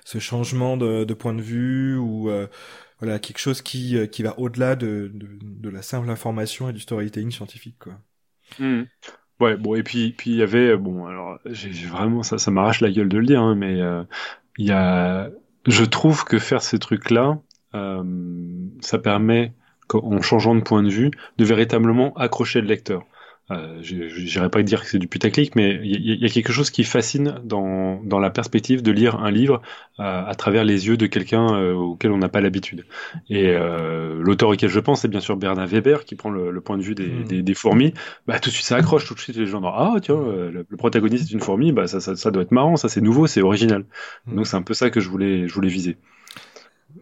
ce 0.05 0.19
changement 0.19 0.77
de, 0.77 1.03
de, 1.03 1.13
point 1.13 1.33
de 1.33 1.41
vue 1.41 1.97
ou 1.97 2.29
euh, 2.29 2.47
voilà 2.99 3.19
quelque 3.19 3.39
chose 3.39 3.61
qui 3.61 3.97
euh, 3.97 4.05
qui 4.05 4.23
va 4.23 4.37
au-delà 4.39 4.75
de, 4.75 5.11
de, 5.13 5.27
de, 5.41 5.69
la 5.69 5.81
simple 5.81 6.09
information 6.09 6.69
et 6.69 6.73
du 6.73 6.79
storytelling 6.79 7.31
scientifique 7.31 7.77
quoi. 7.79 7.93
Mmh. 8.59 8.83
Ouais 9.39 9.57
bon 9.57 9.75
et 9.75 9.83
puis 9.83 10.11
puis 10.11 10.31
il 10.31 10.37
y 10.37 10.43
avait 10.43 10.77
bon 10.77 11.05
alors 11.05 11.39
j'ai 11.45 11.87
vraiment 11.87 12.23
ça 12.23 12.37
ça 12.37 12.51
m'arrache 12.51 12.81
la 12.81 12.91
gueule 12.91 13.09
de 13.09 13.17
le 13.17 13.25
dire 13.25 13.41
hein, 13.41 13.55
mais 13.55 13.81
euh, 13.81 14.03
il 14.57 14.67
y 14.67 14.71
a 14.71 15.29
je 15.65 15.83
trouve 15.85 16.25
que 16.25 16.39
faire 16.39 16.61
ces 16.61 16.79
trucs 16.79 17.09
là 17.09 17.39
ça 18.81 18.99
permet 18.99 19.53
en 19.91 20.21
changeant 20.21 20.53
de 20.53 20.61
point 20.61 20.83
de 20.83 20.89
vue 20.89 21.09
de 21.37 21.45
véritablement 21.45 22.13
accrocher 22.13 22.61
le 22.61 22.67
lecteur 22.67 23.03
euh, 23.53 23.81
J'irais 23.81 24.49
pas 24.49 24.61
dire 24.63 24.81
que 24.81 24.87
c'est 24.87 24.99
du 24.99 25.07
putaclic, 25.07 25.55
mais 25.55 25.79
il 25.83 26.21
y, 26.21 26.25
a 26.25 26.29
quelque 26.29 26.51
chose 26.51 26.69
qui 26.69 26.83
fascine 26.83 27.39
dans, 27.43 28.01
dans 28.03 28.19
la 28.19 28.29
perspective 28.29 28.81
de 28.81 28.91
lire 28.91 29.19
un 29.19 29.31
livre 29.31 29.61
euh, 29.99 30.25
à 30.25 30.33
travers 30.33 30.63
les 30.63 30.87
yeux 30.87 30.97
de 30.97 31.05
quelqu'un 31.05 31.53
euh, 31.53 31.73
auquel 31.73 32.11
on 32.11 32.17
n'a 32.17 32.29
pas 32.29 32.41
l'habitude. 32.41 32.85
Et 33.29 33.49
euh, 33.49 34.21
l'auteur 34.23 34.49
auquel 34.49 34.69
je 34.69 34.79
pense, 34.79 35.01
c'est 35.01 35.07
bien 35.07 35.19
sûr 35.19 35.37
Bernard 35.37 35.67
Weber, 35.67 36.03
qui 36.05 36.15
prend 36.15 36.31
le, 36.31 36.61
point 36.61 36.77
de 36.77 36.83
vue 36.83 36.95
des, 36.95 37.07
hmm. 37.07 37.23
des, 37.25 37.41
des, 37.43 37.53
fourmis. 37.53 37.93
Bah, 38.25 38.39
tout 38.39 38.49
de 38.49 38.55
suite, 38.55 38.65
ça 38.65 38.75
accroche, 38.77 39.05
tout 39.05 39.13
de 39.13 39.19
suite, 39.19 39.35
les 39.35 39.45
gens 39.45 39.61
disent 39.61 39.69
Ah, 39.71 39.95
tiens, 40.01 40.15
le, 40.15 40.65
protagoniste 40.77 41.29
est 41.29 41.33
une 41.33 41.41
fourmi, 41.41 41.71
bah, 41.71 41.85
ça, 41.85 41.99
ça, 41.99 42.15
ça 42.15 42.31
doit 42.31 42.41
être 42.41 42.51
marrant, 42.51 42.75
ça 42.75 42.89
c'est 42.89 43.01
nouveau, 43.01 43.27
c'est 43.27 43.41
original. 43.41 43.85
Hmm. 44.25 44.37
Donc 44.37 44.47
c'est 44.47 44.57
un 44.57 44.63
peu 44.63 44.73
ça 44.73 44.89
que 44.89 44.99
je 44.99 45.09
voulais, 45.09 45.47
je 45.47 45.53
voulais 45.53 45.69
viser. 45.69 45.97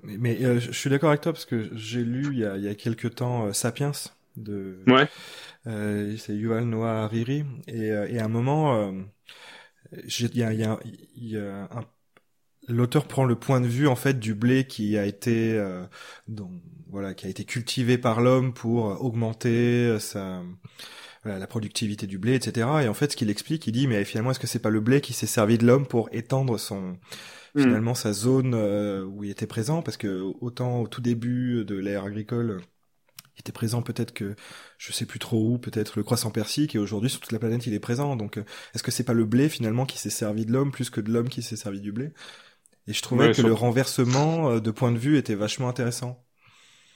Mais, 0.03 0.17
mais 0.19 0.59
je 0.59 0.71
suis 0.71 0.89
d'accord 0.89 1.09
avec 1.09 1.21
toi 1.21 1.31
parce 1.31 1.45
que 1.45 1.69
j'ai 1.73 2.03
lu 2.03 2.29
il 2.31 2.39
y 2.39 2.45
a, 2.45 2.57
il 2.57 2.63
y 2.63 2.67
a 2.67 2.75
quelques 2.75 3.15
temps 3.15 3.53
Sapiens 3.53 3.91
de. 4.35 4.79
Ouais 4.87 5.07
c'est 5.65 6.35
Yuval 6.35 6.65
Noah 6.65 7.03
Hariri, 7.03 7.45
et, 7.67 7.91
euh, 7.91 8.07
et 8.07 8.19
à 8.19 8.25
un 8.25 8.29
moment, 8.29 8.75
euh, 8.75 8.91
il 9.93 10.37
y 10.37 10.43
a, 10.43 10.53
y 10.53 10.63
a, 10.63 10.79
y 11.15 11.37
a 11.37 11.63
un 11.71 11.85
l'auteur 12.67 13.07
prend 13.07 13.25
le 13.25 13.35
point 13.35 13.59
de 13.59 13.67
vue 13.67 13.87
en 13.87 13.95
fait 13.95 14.19
du 14.19 14.35
blé 14.35 14.65
qui 14.65 14.95
a 14.95 15.05
été 15.05 15.53
euh, 15.53 15.83
voilà 16.89 17.15
qui 17.15 17.25
a 17.25 17.29
été 17.29 17.43
cultivé 17.43 17.97
par 17.97 18.21
l'homme 18.21 18.53
pour 18.53 19.03
augmenter 19.03 19.97
sa 19.99 20.43
voilà, 21.23 21.39
la 21.39 21.47
productivité 21.47 22.05
du 22.05 22.19
blé 22.19 22.35
etc 22.35 22.67
et 22.83 22.87
en 22.87 22.93
fait 22.93 23.11
ce 23.11 23.17
qu'il 23.17 23.31
explique 23.31 23.65
il 23.65 23.71
dit 23.71 23.87
mais 23.87 24.05
finalement 24.05 24.29
est-ce 24.29 24.39
que 24.39 24.45
c'est 24.45 24.59
pas 24.59 24.69
le 24.69 24.79
blé 24.79 25.01
qui 25.01 25.11
s'est 25.11 25.25
servi 25.25 25.57
de 25.57 25.65
l'homme 25.65 25.87
pour 25.87 26.07
étendre 26.11 26.59
son 26.59 26.97
hmm. 27.55 27.61
finalement 27.61 27.95
sa 27.95 28.13
zone 28.13 28.53
où 28.53 29.23
il 29.23 29.31
était 29.31 29.47
présent? 29.47 29.81
Parce 29.81 29.97
que 29.97 30.21
autant 30.39 30.81
au 30.81 30.87
tout 30.87 31.01
début 31.01 31.65
de 31.65 31.75
l'ère 31.75 32.05
agricole 32.05 32.61
il 33.35 33.39
était 33.39 33.51
présent 33.51 33.81
peut-être 33.81 34.13
que 34.13 34.35
je 34.81 34.91
sais 34.91 35.05
plus 35.05 35.19
trop 35.19 35.47
où, 35.47 35.59
peut-être 35.59 35.93
le 35.97 36.03
croissant 36.03 36.31
persique, 36.31 36.73
et 36.73 36.79
aujourd'hui 36.79 37.11
sur 37.11 37.19
toute 37.19 37.31
la 37.31 37.37
planète 37.37 37.67
il 37.67 37.73
est 37.75 37.79
présent. 37.79 38.15
Donc 38.15 38.37
euh, 38.37 38.43
est-ce 38.73 38.81
que 38.81 38.89
c'est 38.89 39.03
pas 39.03 39.13
le 39.13 39.25
blé 39.25 39.47
finalement 39.47 39.85
qui 39.85 39.99
s'est 39.99 40.09
servi 40.09 40.43
de 40.43 40.51
l'homme 40.51 40.71
plus 40.71 40.89
que 40.89 40.99
de 41.01 41.11
l'homme 41.11 41.29
qui 41.29 41.43
s'est 41.43 41.55
servi 41.55 41.81
du 41.81 41.91
blé? 41.91 42.13
Et 42.87 42.93
je 42.93 43.01
trouvais 43.03 43.31
que 43.31 43.43
le 43.43 43.53
renversement 43.53 44.49
euh, 44.49 44.59
de 44.59 44.71
point 44.71 44.91
de 44.91 44.97
vue 44.97 45.17
était 45.17 45.35
vachement 45.35 45.69
intéressant. 45.69 46.25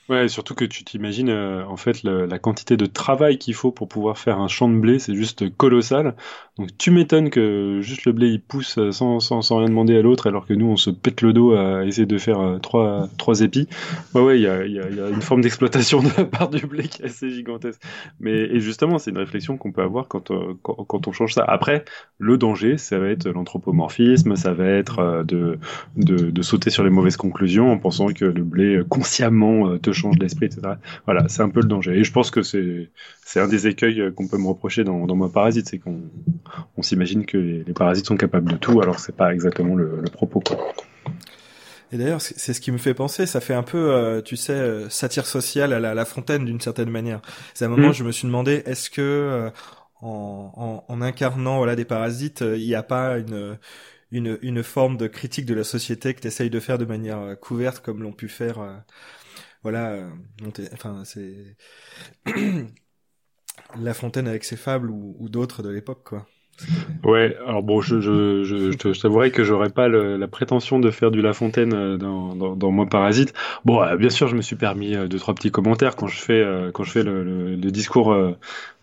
Ouais, 0.08 0.28
surtout 0.28 0.54
que 0.54 0.66
tu 0.66 0.84
t'imagines 0.84 1.30
euh, 1.30 1.66
en 1.66 1.78
fait 1.78 2.04
la 2.04 2.38
quantité 2.38 2.78
de 2.78 2.86
travail 2.86 3.40
qu'il 3.40 3.56
faut 3.56 3.72
pour 3.72 3.88
pouvoir 3.88 4.20
faire 4.20 4.40
un 4.40 4.48
champ 4.48 4.70
de 4.70 4.78
blé, 4.78 5.00
c'est 5.00 5.16
juste 5.16 5.50
colossal. 5.58 6.16
Donc 6.60 6.70
tu 6.78 6.92
m'étonnes 6.92 7.32
que 7.32 7.80
juste 7.82 8.06
le 8.06 8.12
blé 8.12 8.28
il 8.28 8.40
pousse 8.40 8.80
sans, 8.92 9.20
sans, 9.20 9.42
sans 9.42 9.58
rien 9.58 9.68
demander 9.68 9.98
à 9.98 10.04
l'autre, 10.04 10.28
alors 10.28 10.46
que 10.46 10.54
nous 10.54 10.68
on 10.68 10.78
se 10.78 10.92
pète 10.92 11.22
le 11.22 11.34
dos 11.34 11.54
à 11.56 11.84
essayer 11.86 12.06
de 12.06 12.20
faire 12.20 12.40
euh, 12.40 12.60
trois, 12.60 13.10
trois 13.18 13.42
épis. 13.42 13.68
Ouais, 14.14 14.22
ouais, 14.22 14.38
il 14.38 14.44
y 14.44 14.48
a, 14.48 14.64
y, 14.68 14.74
y 14.74 14.80
a, 14.80 15.10
une 15.10 15.24
forme 15.24 15.42
d'exploitation 15.42 16.04
de 16.04 16.10
la 16.16 16.26
part 16.26 16.50
du 16.50 16.68
blé 16.68 16.88
qui 16.88 17.02
est 17.02 17.06
assez 17.06 17.32
gigantesque. 17.32 17.82
Mais 18.20 18.34
et 18.36 18.60
justement, 18.60 19.00
c'est 19.00 19.10
une 19.10 19.18
réflexion 19.18 19.58
qu'on 19.58 19.72
peut 19.72 19.82
avoir 19.82 20.08
quand, 20.08 20.30
euh, 20.30 20.54
quand, 20.62 20.76
quand, 20.86 21.08
on 21.08 21.14
change 21.14 21.34
ça. 21.34 21.44
Après, 21.48 21.84
le 22.20 22.38
danger, 22.38 22.78
ça 22.78 23.00
va 23.00 23.08
être 23.08 23.28
l'anthropomorphisme, 23.28 24.36
ça 24.36 24.54
va 24.54 24.68
être 24.68 25.24
de, 25.26 25.58
de, 25.98 26.30
de, 26.30 26.42
sauter 26.44 26.70
sur 26.70 26.84
les 26.84 26.92
mauvaises 26.92 27.18
conclusions 27.18 27.72
en 27.72 27.80
pensant 27.80 28.10
que 28.10 28.26
le 28.26 28.44
blé 28.44 28.82
consciemment 28.88 29.80
te 29.80 29.95
change 29.96 30.18
d'esprit, 30.20 30.46
etc. 30.46 30.62
Voilà, 31.06 31.28
c'est 31.28 31.42
un 31.42 31.50
peu 31.50 31.62
le 31.62 31.68
danger. 31.68 31.98
Et 31.98 32.04
je 32.04 32.12
pense 32.12 32.32
que 32.32 32.44
c'est 32.44 33.40
un 33.40 33.48
des 33.48 33.68
écueils 33.68 34.14
qu'on 34.16 34.28
peut 34.28 34.38
me 34.38 34.48
reprocher 34.48 34.84
dans, 34.84 35.06
dans 35.06 35.16
Parasite, 35.30 35.68
c'est 35.70 35.80
qu'on 35.80 36.02
on, 36.78 36.82
s'imagine 36.82 37.26
que 37.26 37.38
les, 37.38 37.74
parasites 37.74 38.06
sont 38.06 38.18
capables 38.18 38.52
de 38.52 38.58
tout, 38.58 38.82
alors 38.82 38.96
que 38.96 39.02
c'est 39.02 39.16
pas 39.16 39.34
exactement 39.34 39.76
le, 39.76 40.02
propos. 40.12 40.44
Et 41.92 41.98
d'ailleurs, 41.98 42.22
c'est 42.22 42.54
ce 42.54 42.62
qui 42.62 42.72
me 42.72 42.78
fait 42.78 42.94
penser, 42.94 43.26
ça 43.26 43.42
fait 43.42 43.54
un 43.54 43.64
peu, 43.64 43.92
euh, 43.92 44.22
tu 44.22 44.36
sais, 44.36 44.54
euh, 44.54 44.90
satire 44.90 45.26
sociale 45.26 45.74
à 45.74 45.94
la, 45.94 46.06
Fontaine 46.06 46.46
d'une 46.46 46.60
certaine 46.60 46.90
manière. 46.90 47.22
C'est 47.54 47.66
un 47.66 47.70
moment, 47.70 47.88
où 47.88 47.92
mm. 47.92 47.94
je 47.94 48.04
me 48.04 48.12
suis 48.12 48.28
demandé, 48.28 48.64
est-ce 48.66 48.90
que 48.90 49.02
euh, 49.02 49.50
en, 50.02 50.84
en, 50.88 51.02
incarnant 51.02 51.58
voilà 51.58 51.76
des 51.76 51.86
parasites, 51.86 52.42
il 52.42 52.66
n'y 52.66 52.76
a 52.76 52.84
pas 52.84 53.18
une 53.18 53.58
une, 54.12 54.38
une 54.44 54.64
forme 54.64 54.98
de 54.98 55.08
critique 55.08 55.46
de 55.46 55.56
la 55.56 55.64
société 55.64 56.14
que 56.14 56.22
tu 56.22 56.28
essayes 56.28 56.52
de 56.52 56.60
faire 56.60 56.78
de 56.78 56.86
manière 56.86 57.38
couverte 57.42 57.84
comme 57.84 58.02
l'ont 58.02 58.14
pu 58.14 58.30
faire 58.30 58.60
voilà, 59.66 59.94
euh, 59.94 60.12
enfin 60.74 61.04
c'est 61.06 61.58
La 63.76 63.96
Fontaine 63.96 64.28
avec 64.28 64.44
ses 64.44 64.58
fables 64.58 64.92
ou, 64.92 65.28
d'autres 65.28 65.64
de 65.64 65.70
l'époque, 65.70 66.04
quoi. 66.04 66.28
Ouais, 67.04 67.38
alors 67.46 67.64
bon, 67.64 67.82
je, 67.82 68.00
je, 68.00 68.44
je, 68.44 68.72
je 68.72 69.02
t'avouerai 69.02 69.30
que 69.32 69.44
j'aurais 69.44 69.70
pas 69.70 69.88
la 69.90 70.28
prétention 70.28 70.80
de 70.80 70.90
faire 70.90 71.12
du 71.12 71.22
La 71.22 71.34
Fontaine 71.34 71.74
euh, 71.74 71.98
dans, 71.98 72.36
dans, 72.36 72.56
dans 72.56 72.72
Moi 72.72 72.88
Parasite. 72.88 73.34
Bon, 73.66 73.82
euh, 73.82 73.96
bien 73.98 74.10
sûr, 74.10 74.28
je 74.28 74.36
me 74.36 74.42
suis 74.42 74.56
permis 74.56 74.96
euh, 74.96 75.08
deux 75.08 75.20
trois 75.20 75.36
petits 75.36 75.52
commentaires 75.52 75.96
quand 75.96 76.08
je 76.08 76.20
fais 76.20 76.44
quand 76.74 76.84
je 76.84 76.92
fais 76.92 77.04
le, 77.04 77.24
le, 77.56 77.72
discours 77.72 78.16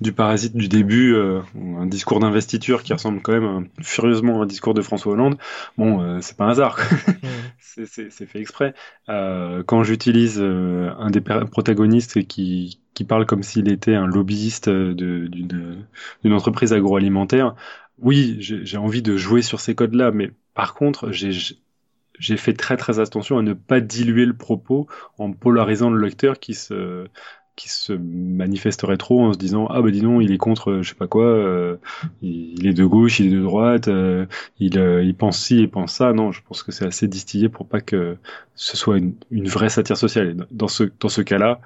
du 0.00 0.12
Parasite 0.12 0.54
du 0.56 0.68
début, 0.68 1.16
un 1.16 1.86
discours 1.86 2.20
d'investiture 2.20 2.82
qui 2.82 2.92
ressemble 2.92 3.20
quand 3.22 3.32
même 3.32 3.68
furieusement 3.80 4.40
à 4.40 4.44
un 4.44 4.46
discours 4.46 4.74
de 4.74 4.82
François 4.82 5.12
Hollande. 5.12 5.38
Bon, 5.78 6.20
c'est 6.20 6.36
pas 6.36 6.44
un 6.44 6.50
hasard, 6.50 6.78
c'est 7.58 7.86
fait 8.10 8.40
exprès. 8.40 8.74
quand 9.06 9.82
j'utilise 9.82 10.40
un 10.40 11.10
des 11.10 11.20
protagonistes 11.20 12.26
qui 12.26 12.81
qui 13.02 13.08
parle 13.08 13.26
comme 13.26 13.42
s'il 13.42 13.68
était 13.68 13.96
un 13.96 14.06
lobbyiste 14.06 14.70
d'une 14.70 16.32
entreprise 16.32 16.72
agroalimentaire. 16.72 17.56
Oui, 17.98 18.36
j'ai 18.38 18.76
envie 18.76 19.02
de 19.02 19.16
jouer 19.16 19.42
sur 19.42 19.58
ces 19.58 19.74
codes-là, 19.74 20.12
mais 20.12 20.30
par 20.54 20.74
contre, 20.74 21.10
j'ai 21.10 22.36
fait 22.36 22.52
très 22.52 22.76
très 22.76 23.00
attention 23.00 23.38
à 23.38 23.42
ne 23.42 23.54
pas 23.54 23.80
diluer 23.80 24.24
le 24.24 24.36
propos 24.36 24.86
en 25.18 25.32
polarisant 25.32 25.90
le 25.90 26.00
lecteur 26.00 26.38
qui 26.38 26.54
se 26.54 27.08
qui 27.54 27.68
se 27.68 27.92
manifesterait 27.92 28.96
trop 28.96 29.26
en 29.26 29.32
se 29.34 29.38
disant 29.38 29.66
ah 29.66 29.82
bah 29.82 29.90
dis 29.90 30.00
non 30.00 30.22
il 30.22 30.32
est 30.32 30.38
contre 30.38 30.80
je 30.80 30.88
sais 30.88 30.94
pas 30.94 31.06
quoi 31.06 31.26
euh, 31.26 31.76
il, 32.22 32.66
est 32.66 32.72
de 32.72 32.84
gauche 32.86 33.20
il 33.20 33.26
est 33.26 33.36
de 33.36 33.42
droite 33.42 33.88
euh, 33.88 34.24
il, 34.58 34.78
euh, 34.78 35.12
pense 35.12 35.38
ci 35.38 35.58
il 35.58 35.70
pense 35.70 35.92
ça 35.92 36.14
non 36.14 36.32
je 36.32 36.40
pense 36.42 36.62
que 36.62 36.72
c'est 36.72 36.86
assez 36.86 37.08
distillé 37.08 37.50
pour 37.50 37.68
pas 37.68 37.82
que 37.82 38.16
ce 38.54 38.76
soit 38.78 38.96
une, 38.96 39.14
vraie 39.48 39.68
satire 39.68 39.98
sociale 39.98 40.46
dans 40.50 40.68
ce 40.68 40.84
dans 40.98 41.10
ce 41.10 41.20
cas-là 41.20 41.60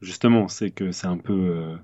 justement, 0.00 0.48
c'est 0.48 0.70
que 0.70 0.92
c'est 0.92 1.06
un 1.06 1.16
peu 1.18 1.32
euh, 1.32 1.76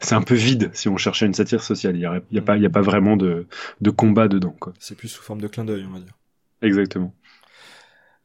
c'est 0.00 0.14
un 0.14 0.22
peu 0.22 0.34
vide 0.34 0.70
si 0.74 0.88
on 0.88 0.96
cherchait 0.96 1.26
une 1.26 1.34
satire 1.34 1.62
sociale. 1.62 1.96
Il 1.96 2.00
n'y 2.00 2.06
a, 2.06 2.20
y 2.30 2.38
a, 2.38 2.42
pas, 2.42 2.56
y 2.56 2.66
a 2.66 2.70
pas 2.70 2.82
vraiment 2.82 3.16
de, 3.16 3.46
de 3.80 3.90
combat 3.90 4.28
dedans. 4.28 4.56
C'est 4.78 4.96
plus 4.96 5.08
sous 5.08 5.22
forme 5.22 5.40
de 5.40 5.48
clin 5.48 5.64
d'œil, 5.64 5.86
on 5.86 5.92
va 5.92 6.00
dire. 6.00 6.12
Exactement. 6.62 7.14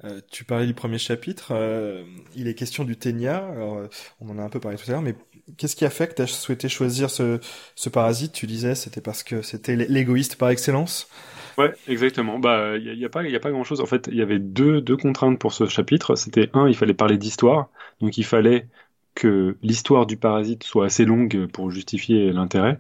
Euh, 0.03 0.21
tu 0.29 0.43
parlais 0.43 0.67
du 0.67 0.73
premier 0.73 0.99
chapitre. 0.99 1.49
Euh, 1.51 2.03
il 2.35 2.47
est 2.47 2.53
question 2.55 2.83
du 2.83 2.97
ténia. 2.97 3.37
Alors, 3.47 3.77
euh, 3.77 3.87
on 4.19 4.29
en 4.29 4.37
a 4.37 4.43
un 4.43 4.49
peu 4.49 4.59
parlé 4.59 4.77
tout 4.77 4.83
à 4.87 4.91
l'heure, 4.91 5.01
mais 5.01 5.15
qu'est-ce 5.57 5.75
qui 5.75 5.85
a 5.85 5.89
fait 5.89 6.07
que 6.07 6.13
tu 6.15 6.21
as 6.21 6.27
souhaité 6.27 6.69
choisir 6.69 7.09
ce, 7.09 7.39
ce 7.75 7.89
parasite? 7.89 8.31
Tu 8.31 8.45
disais, 8.45 8.75
c'était 8.75 9.01
parce 9.01 9.23
que 9.23 9.41
c'était 9.41 9.75
l'égoïste 9.75 10.35
par 10.35 10.49
excellence 10.49 11.07
Ouais, 11.57 11.73
exactement. 11.87 12.37
Bah, 12.37 12.77
il 12.77 12.93
y, 12.99 13.05
a, 13.05 13.09
pas, 13.09 13.23
il 13.23 13.31
y 13.31 13.35
a 13.35 13.39
pas 13.39 13.49
grand-chose. 13.49 13.81
En 13.81 13.87
fait, 13.87 14.07
il 14.11 14.15
y 14.17 14.21
avait 14.21 14.37
deux, 14.37 14.79
deux 14.79 14.95
contraintes 14.95 15.39
pour 15.39 15.53
ce 15.53 15.65
chapitre. 15.67 16.15
C'était 16.15 16.49
un, 16.53 16.67
il 16.67 16.75
fallait 16.75 16.93
parler 16.93 17.17
d'histoire, 17.17 17.69
donc 17.99 18.17
il 18.19 18.25
fallait 18.25 18.67
que 19.17 19.57
l'histoire 19.63 20.05
du 20.05 20.15
parasite 20.15 20.63
soit 20.63 20.85
assez 20.85 21.03
longue 21.03 21.47
pour 21.47 21.71
justifier 21.71 22.31
l'intérêt. 22.31 22.79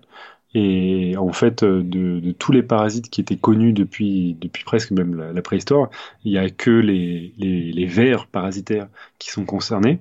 Et 0.53 1.15
en 1.17 1.33
fait, 1.33 1.63
de, 1.63 2.31
tous 2.33 2.51
les 2.51 2.61
parasites 2.61 3.09
qui 3.09 3.21
étaient 3.21 3.37
connus 3.37 3.73
depuis, 3.73 4.37
depuis 4.39 4.63
presque 4.63 4.91
même 4.91 5.15
la, 5.33 5.41
préhistoire, 5.41 5.89
il 6.23 6.31
n'y 6.31 6.37
a 6.37 6.49
que 6.51 6.69
les, 6.69 7.33
les, 7.37 7.85
vers 7.85 8.27
parasitaires 8.27 8.87
qui 9.17 9.31
sont 9.31 9.45
concernés. 9.45 9.99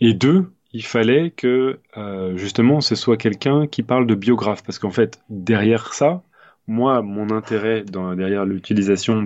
Et 0.00 0.12
deux, 0.12 0.50
il 0.72 0.84
fallait 0.84 1.30
que 1.30 1.78
euh, 1.96 2.36
justement 2.36 2.80
ce 2.80 2.96
soit 2.96 3.16
quelqu'un 3.16 3.68
qui 3.68 3.82
parle 3.82 4.06
de 4.08 4.14
biographe, 4.16 4.64
parce 4.64 4.78
qu'en 4.80 4.90
fait, 4.90 5.20
derrière 5.28 5.94
ça, 5.94 6.22
moi, 6.66 7.00
mon 7.02 7.30
intérêt 7.30 7.84
dans, 7.84 8.14
derrière 8.14 8.44
l'utilisation 8.44 9.22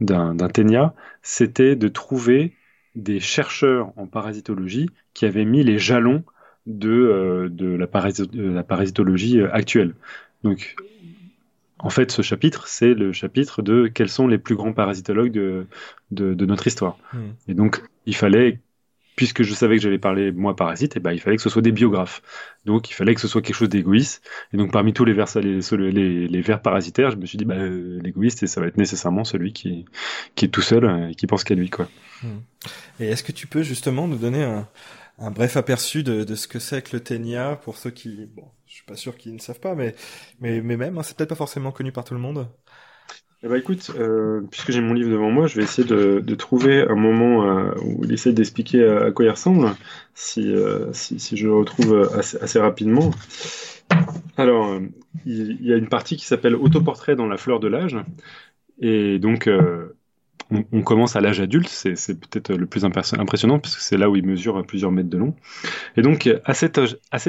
d'un 0.00 0.48
ténia, 0.52 0.94
c'était 1.22 1.76
de 1.76 1.88
trouver 1.88 2.54
des 2.96 3.20
chercheurs 3.20 3.92
en 3.96 4.06
parasitologie 4.06 4.88
qui 5.14 5.26
avaient 5.26 5.44
mis 5.44 5.62
les 5.62 5.78
jalons 5.78 6.24
de, 6.66 6.90
euh, 6.90 7.48
de, 7.48 7.66
la, 7.66 7.86
la, 8.32 8.62
parasitologie 8.62 9.40
euh, 9.40 9.54
actuelle. 9.54 9.94
Donc, 10.42 10.76
en 11.78 11.90
fait, 11.90 12.10
ce 12.10 12.22
chapitre, 12.22 12.66
c'est 12.66 12.94
le 12.94 13.12
chapitre 13.12 13.62
de 13.62 13.88
quels 13.88 14.08
sont 14.08 14.26
les 14.26 14.38
plus 14.38 14.54
grands 14.54 14.72
parasitologues 14.72 15.32
de, 15.32 15.66
de, 16.10 16.46
notre 16.46 16.66
histoire. 16.66 16.98
Hmm. 17.12 17.32
Et 17.48 17.54
donc, 17.54 17.82
il 18.06 18.16
fallait, 18.16 18.60
puisque 19.16 19.42
je 19.42 19.52
savais 19.52 19.76
que 19.76 19.82
j'allais 19.82 19.98
parler, 19.98 20.32
moi, 20.32 20.56
parasite, 20.56 20.96
et 20.96 20.98
eh 20.98 21.00
ben, 21.00 21.12
il 21.12 21.20
fallait 21.20 21.36
que 21.36 21.42
ce 21.42 21.50
soit 21.50 21.60
des 21.60 21.72
biographes. 21.72 22.22
Donc, 22.64 22.88
il 22.88 22.94
fallait 22.94 23.14
que 23.14 23.20
ce 23.20 23.28
soit 23.28 23.42
quelque 23.42 23.56
chose 23.56 23.68
d'égoïste. 23.68 24.26
Et 24.54 24.56
donc, 24.56 24.72
parmi 24.72 24.94
tous 24.94 25.04
les 25.04 25.12
vers, 25.12 25.26
les, 25.36 25.60
les, 25.92 26.28
les 26.28 26.40
vers 26.40 26.62
parasitaires, 26.62 27.10
je 27.10 27.16
me 27.16 27.26
suis 27.26 27.36
dit, 27.36 27.44
bah, 27.44 27.58
l'égoïste, 27.58 28.46
ça 28.46 28.62
va 28.62 28.66
être 28.66 28.78
nécessairement 28.78 29.24
celui 29.24 29.52
qui, 29.52 29.84
qui 30.36 30.46
est 30.46 30.48
tout 30.48 30.62
seul 30.62 31.10
et 31.10 31.14
qui 31.14 31.26
pense 31.26 31.44
qu'à 31.44 31.54
lui, 31.54 31.68
quoi. 31.68 31.88
Hmm. 32.22 32.38
Et 32.98 33.08
est-ce 33.08 33.22
que 33.22 33.32
tu 33.32 33.46
peux 33.46 33.62
justement 33.62 34.08
nous 34.08 34.16
donner 34.16 34.42
un, 34.42 34.66
un 35.18 35.30
bref 35.30 35.56
aperçu 35.56 36.02
de, 36.02 36.24
de 36.24 36.34
ce 36.34 36.48
que 36.48 36.58
c'est 36.58 36.82
que 36.82 36.96
le 36.96 37.02
ténia 37.02 37.56
pour 37.64 37.76
ceux 37.76 37.90
qui, 37.90 38.26
bon, 38.34 38.44
je 38.66 38.74
suis 38.74 38.84
pas 38.84 38.96
sûr 38.96 39.16
qu'ils 39.16 39.34
ne 39.34 39.40
savent 39.40 39.60
pas, 39.60 39.74
mais 39.74 39.94
mais, 40.40 40.60
mais 40.60 40.76
même, 40.76 40.98
hein, 40.98 41.02
c'est 41.02 41.16
peut-être 41.16 41.30
pas 41.30 41.34
forcément 41.34 41.72
connu 41.72 41.92
par 41.92 42.04
tout 42.04 42.14
le 42.14 42.20
monde. 42.20 42.48
Eh 43.42 43.48
ben, 43.48 43.56
écoute, 43.56 43.90
euh, 43.98 44.40
puisque 44.50 44.70
j'ai 44.72 44.80
mon 44.80 44.94
livre 44.94 45.10
devant 45.10 45.30
moi, 45.30 45.46
je 45.46 45.56
vais 45.56 45.64
essayer 45.64 45.86
de, 45.86 46.20
de 46.20 46.34
trouver 46.34 46.80
un 46.88 46.94
moment 46.94 47.46
euh, 47.46 47.74
où 47.84 48.02
il 48.04 48.12
essaie 48.12 48.32
d'expliquer 48.32 48.82
à, 48.88 49.12
quoi 49.12 49.26
il 49.26 49.30
ressemble, 49.30 49.70
si, 50.14 50.50
euh, 50.50 50.90
si, 50.94 51.36
je 51.36 51.46
le 51.46 51.54
retrouve 51.54 52.10
assez, 52.16 52.38
assez 52.38 52.58
rapidement. 52.58 53.10
Alors, 54.38 54.68
euh, 54.68 54.80
il, 55.26 55.58
il, 55.60 55.66
y 55.66 55.74
a 55.74 55.76
une 55.76 55.90
partie 55.90 56.16
qui 56.16 56.24
s'appelle 56.24 56.56
Autoportrait 56.56 57.16
dans 57.16 57.26
la 57.26 57.36
fleur 57.36 57.60
de 57.60 57.68
l'âge, 57.68 57.98
et 58.80 59.18
donc 59.18 59.48
on, 60.50 60.82
commence 60.82 61.16
à 61.16 61.20
l'âge 61.20 61.40
adulte, 61.40 61.68
c'est 61.68 62.20
peut-être 62.20 62.54
le 62.54 62.66
plus 62.66 62.84
impressionnant 62.84 63.58
parce 63.58 63.76
que 63.76 63.82
c'est 63.82 63.96
là 63.96 64.10
où 64.10 64.16
il 64.16 64.26
mesure 64.26 64.64
plusieurs 64.66 64.92
mètres 64.92 65.08
de 65.08 65.18
long. 65.18 65.34
Et 65.96 66.02
donc 66.02 66.28
à 66.44 66.54
cet 66.54 66.78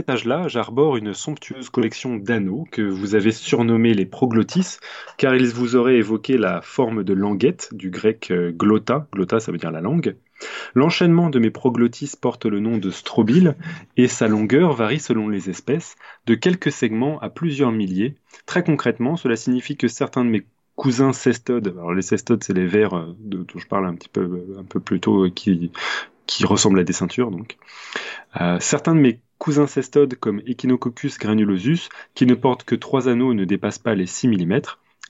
âge-là, 0.10 0.47
j'arbore 0.47 0.97
une 0.97 1.13
somptueuse 1.13 1.69
collection 1.69 2.15
d'anneaux 2.15 2.65
que 2.71 2.82
vous 2.82 3.15
avez 3.15 3.32
surnommés 3.32 3.93
les 3.93 4.06
proglottis, 4.06 4.78
car 5.17 5.36
ils 5.36 5.47
vous 5.47 5.75
auraient 5.75 5.97
évoqué 5.97 6.38
la 6.38 6.62
forme 6.62 7.04
de 7.04 7.13
languette, 7.13 7.69
du 7.73 7.89
grec 7.89 8.32
euh, 8.32 8.51
glotta, 8.51 9.08
glotta 9.13 9.39
ça 9.39 9.51
veut 9.51 9.58
dire 9.58 9.71
la 9.71 9.82
langue. 9.82 10.15
L'enchaînement 10.73 11.30
de 11.30 11.39
mes 11.39 11.49
proglottis 11.49 12.12
porte 12.19 12.45
le 12.45 12.60
nom 12.60 12.78
de 12.78 12.89
strobile 12.89 13.56
et 13.95 14.08
sa 14.08 14.28
longueur 14.28 14.73
varie 14.73 14.99
selon 14.99 15.30
les 15.30 15.49
espèces, 15.49 15.95
de 16.25 16.36
quelques 16.36 16.71
segments 16.71 17.19
à 17.19 17.30
plusieurs 17.30 17.71
milliers. 17.71 18.15
Très 18.45 18.63
concrètement, 18.63 19.15
cela 19.15 19.38
signifie 19.38 19.78
que 19.78 19.88
certains 19.88 20.25
de 20.25 20.30
mes 20.30 20.45
cousins 20.75 21.13
cestodes. 21.13 21.67
Alors 21.67 21.93
les 21.93 22.01
cestodes, 22.01 22.43
c'est 22.43 22.53
les 22.53 22.67
vers 22.67 22.93
euh, 22.93 23.15
dont 23.19 23.45
je 23.55 23.67
parle 23.67 23.85
un 23.85 23.95
petit 23.95 24.09
peu, 24.09 24.21
euh, 24.21 24.59
un 24.59 24.63
peu 24.63 24.79
plus 24.79 24.99
tôt, 24.99 25.25
euh, 25.25 25.29
qui, 25.29 25.71
qui 26.27 26.45
ressemblent 26.45 26.79
à 26.79 26.83
des 26.83 26.93
ceintures. 26.93 27.31
Donc, 27.31 27.57
certains 28.59 28.95
de 28.95 28.99
mes 28.99 29.21
cousins 29.38 29.67
cestodes, 29.67 30.15
comme 30.15 30.41
Echinococcus 30.45 31.17
granulosus, 31.17 31.89
qui 32.13 32.25
ne 32.25 32.35
portent 32.35 32.63
que 32.63 32.75
trois 32.75 33.07
anneaux, 33.07 33.33
ne 33.33 33.45
dépassent 33.45 33.79
pas 33.79 33.95
les 33.95 34.05
6 34.07 34.27
mm. 34.29 34.61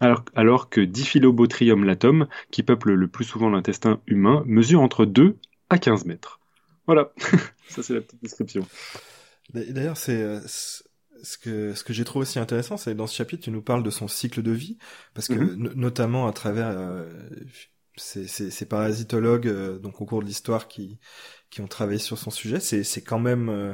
Alors, 0.01 0.23
alors 0.35 0.69
que 0.69 0.81
Diphilobotrium 0.81 1.85
latum, 1.85 2.27
qui 2.51 2.63
peuple 2.63 2.93
le 2.93 3.07
plus 3.07 3.23
souvent 3.23 3.49
l'intestin 3.49 4.01
humain, 4.07 4.43
mesure 4.45 4.81
entre 4.81 5.05
2 5.05 5.37
à 5.69 5.77
15 5.77 6.05
mètres. 6.05 6.39
Voilà, 6.85 7.11
ça 7.69 7.81
c'est 7.81 7.93
la 7.93 8.01
petite 8.01 8.21
description. 8.21 8.67
D'ailleurs, 9.53 9.97
c'est 9.97 10.41
ce 11.25 11.37
que 11.37 11.73
ce 11.73 11.83
que 11.83 11.91
j'ai 11.91 12.05
trouvé 12.05 12.23
aussi 12.23 12.39
intéressant, 12.39 12.77
c'est 12.77 12.95
dans 12.95 13.07
ce 13.07 13.15
chapitre, 13.15 13.43
tu 13.43 13.51
nous 13.51 13.61
parles 13.61 13.83
de 13.83 13.89
son 13.89 14.07
cycle 14.07 14.41
de 14.41 14.51
vie, 14.51 14.77
parce 15.13 15.27
que 15.27 15.33
mhm. 15.33 15.73
notamment 15.75 16.27
à 16.27 16.33
travers 16.33 16.67
euh, 16.69 17.09
ces, 17.97 18.27
ces, 18.27 18.51
ces, 18.51 18.65
parasitologues, 18.65 19.47
euh, 19.47 19.79
donc 19.79 20.01
au 20.01 20.05
cours 20.05 20.21
de 20.21 20.27
l'histoire, 20.27 20.67
qui 20.67 20.99
qui 21.49 21.61
ont 21.61 21.67
travaillé 21.67 21.99
sur 21.99 22.17
son 22.17 22.29
sujet, 22.29 22.59
c'est 22.59 22.83
c'est 22.83 23.01
quand 23.01 23.19
même 23.19 23.49
euh, 23.49 23.73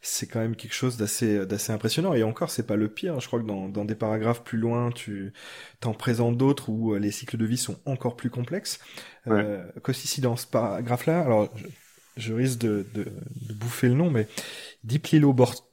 c'est 0.00 0.26
quand 0.26 0.40
même 0.40 0.56
quelque 0.56 0.74
chose 0.74 0.96
d'assez 0.96 1.46
d'assez 1.46 1.72
impressionnant. 1.72 2.12
Et 2.12 2.24
encore, 2.24 2.50
c'est 2.50 2.66
pas 2.66 2.76
le 2.76 2.88
pire. 2.88 3.20
Je 3.20 3.28
crois 3.28 3.40
que 3.40 3.46
dans 3.46 3.68
dans 3.68 3.84
des 3.84 3.94
paragraphes 3.94 4.42
plus 4.42 4.58
loin, 4.58 4.90
tu 4.90 5.32
t'en 5.78 5.94
présentes 5.94 6.36
d'autres 6.36 6.70
où 6.70 6.96
les 6.96 7.12
cycles 7.12 7.36
de 7.36 7.46
vie 7.46 7.58
sont 7.58 7.78
encore 7.86 8.16
plus 8.16 8.30
complexes. 8.30 8.80
Ouais. 9.26 9.60
qu'aussi 9.84 10.20
dans 10.20 10.34
ce 10.34 10.46
paragraphe-là, 10.46 11.20
alors 11.20 11.50
je, 11.54 11.66
je 12.16 12.32
risque 12.32 12.58
de, 12.58 12.86
de, 12.94 13.04
de, 13.04 13.54
bouffer 13.54 13.88
le 13.88 13.94
nom, 13.94 14.10
mais 14.10 14.26
Diplilobort 14.82 15.69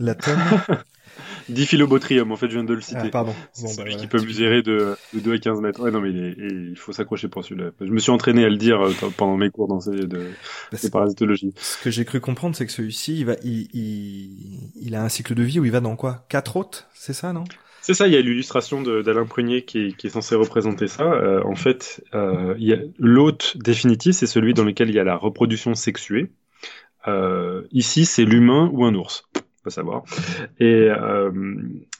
Latum. 0.00 0.38
Diphilobotrium, 1.48 2.30
en 2.30 2.36
fait, 2.36 2.48
je 2.48 2.54
viens 2.54 2.64
de 2.64 2.74
le 2.74 2.80
citer. 2.80 3.00
Ah, 3.04 3.08
pardon. 3.08 3.34
Bon, 3.60 3.64
bah, 3.64 3.68
celui 3.68 3.96
qui 3.96 4.06
peut 4.06 4.20
mesurer 4.20 4.62
de, 4.62 4.96
de 5.12 5.20
2 5.20 5.34
à 5.34 5.38
15 5.38 5.60
mètres. 5.60 5.80
Ouais, 5.80 5.90
non, 5.90 6.00
mais 6.00 6.10
il, 6.10 6.76
faut 6.76 6.92
s'accrocher 6.92 7.28
pour 7.28 7.44
celui-là. 7.44 7.70
Je 7.80 7.90
me 7.90 7.98
suis 7.98 8.12
entraîné 8.12 8.44
à 8.44 8.48
le 8.48 8.56
dire 8.56 8.80
euh, 8.80 8.92
pendant 9.16 9.36
mes 9.36 9.50
cours 9.50 9.68
dans 9.68 9.78
de, 9.78 10.30
bah, 10.70 10.78
parasitologie. 10.92 11.52
Ce 11.56 11.82
que 11.82 11.90
j'ai 11.90 12.04
cru 12.04 12.20
comprendre, 12.20 12.54
c'est 12.54 12.66
que 12.66 12.72
celui-ci, 12.72 13.18
il 13.18 13.26
va, 13.26 13.34
il, 13.42 13.68
il, 13.72 14.70
il, 14.80 14.94
a 14.94 15.02
un 15.02 15.08
cycle 15.08 15.34
de 15.34 15.42
vie 15.42 15.58
où 15.58 15.64
il 15.64 15.72
va 15.72 15.80
dans 15.80 15.96
quoi? 15.96 16.24
Quatre 16.28 16.56
hôtes, 16.56 16.88
c'est 16.94 17.12
ça, 17.12 17.32
non? 17.32 17.44
C'est 17.82 17.94
ça, 17.94 18.06
il 18.06 18.12
y 18.12 18.16
a 18.16 18.20
l'illustration 18.20 18.82
d'Alain 18.82 19.24
Prunier 19.24 19.64
qui, 19.64 19.94
qui, 19.96 20.06
est 20.06 20.10
censé 20.10 20.34
représenter 20.34 20.86
ça. 20.86 21.04
Euh, 21.04 21.42
en 21.44 21.54
fait, 21.54 22.04
euh, 22.14 22.54
l'hôte 22.98 23.56
définitif, 23.56 24.14
c'est 24.14 24.26
celui 24.26 24.52
dans 24.52 24.64
lequel 24.64 24.90
il 24.90 24.94
y 24.94 24.98
a 24.98 25.04
la 25.04 25.16
reproduction 25.16 25.74
sexuée. 25.74 26.30
Euh, 27.08 27.62
ici, 27.72 28.04
c'est 28.04 28.24
l'humain 28.24 28.70
ou 28.72 28.84
un 28.84 28.94
ours, 28.94 29.28
faut 29.62 29.70
savoir. 29.70 30.04
Et 30.58 30.88
euh, 30.90 31.30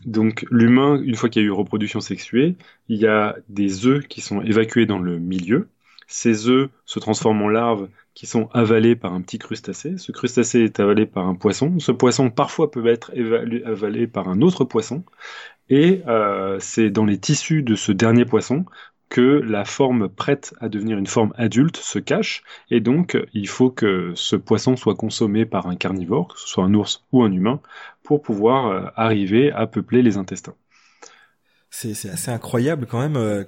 donc 0.05 0.45
l'humain, 0.51 1.01
une 1.03 1.15
fois 1.15 1.29
qu'il 1.29 1.43
y 1.43 1.45
a 1.45 1.49
eu 1.49 1.53
reproduction 1.53 2.01
sexuée, 2.01 2.57
il 2.89 2.99
y 2.99 3.07
a 3.07 3.37
des 3.49 3.87
œufs 3.87 4.07
qui 4.07 4.21
sont 4.21 4.43
évacués 4.43 4.87
dans 4.87 4.99
le 4.99 5.19
milieu. 5.19 5.69
Ces 6.07 6.49
œufs 6.49 6.71
se 6.87 6.99
transforment 6.99 7.43
en 7.43 7.49
larves 7.49 7.89
qui 8.15 8.27
sont 8.27 8.49
avalées 8.53 8.97
par 8.97 9.15
un 9.15 9.21
petit 9.21 9.39
crustacé. 9.39 9.97
Ce 9.97 10.11
crustacé 10.11 10.61
est 10.65 10.81
avalé 10.81 11.07
par 11.07 11.29
un 11.29 11.37
poisson. 11.37 11.79
Ce 11.79 11.93
poisson 11.93 12.31
parfois 12.31 12.71
peut 12.71 12.87
être 12.89 13.13
avalé 13.65 14.07
par 14.09 14.29
un 14.29 14.41
autre 14.43 14.65
poisson. 14.65 15.05
Et 15.71 16.03
euh, 16.09 16.59
c'est 16.59 16.91
dans 16.91 17.05
les 17.05 17.19
tissus 17.19 17.63
de 17.63 17.77
ce 17.77 17.93
dernier 17.93 18.25
poisson 18.25 18.65
que 19.11 19.21
la 19.21 19.65
forme 19.65 20.09
prête 20.09 20.55
à 20.61 20.69
devenir 20.69 20.97
une 20.97 21.07
forme 21.07 21.35
adulte 21.37 21.77
se 21.77 21.99
cache, 21.99 22.43
et 22.71 22.81
donc 22.81 23.19
il 23.35 23.49
faut 23.49 23.71
que 23.71 24.13
ce 24.15 24.37
poisson 24.37 24.77
soit 24.77 24.95
consommé 24.95 25.45
par 25.45 25.67
un 25.67 25.77
carnivore, 25.77 26.29
que 26.29 26.41
ce 26.41 26.47
soit 26.49 26.65
un 26.65 26.73
ours 26.73 27.05
ou 27.13 27.23
un 27.23 27.33
humain, 27.33 27.61
pour 28.05 28.23
pouvoir 28.23 28.69
euh, 28.69 28.87
arriver 28.97 29.51
à 29.53 29.67
peupler 29.67 30.03
les 30.03 30.17
intestins. 30.17 30.55
C'est 31.71 31.91
assez 32.09 32.31
incroyable 32.31 32.87
quand 32.87 33.01
même 33.01 33.17
euh, 33.17 33.45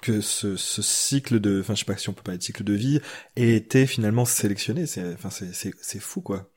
que 0.00 0.20
ce, 0.20 0.56
ce, 0.56 0.82
cycle 0.82 1.38
de, 1.40 1.60
enfin 1.60 1.74
je 1.74 1.80
sais 1.80 1.84
pas 1.84 1.96
si 1.96 2.08
on 2.08 2.12
peut 2.12 2.22
pas 2.22 2.34
être 2.34 2.42
cycle 2.42 2.64
de 2.64 2.74
vie, 2.74 3.00
ait 3.36 3.54
été 3.54 3.86
finalement 3.86 4.24
sélectionné. 4.24 4.86
C'est, 4.86 5.14
enfin 5.14 5.30
c'est 5.30 6.00
fou 6.00 6.20
quoi. 6.20 6.50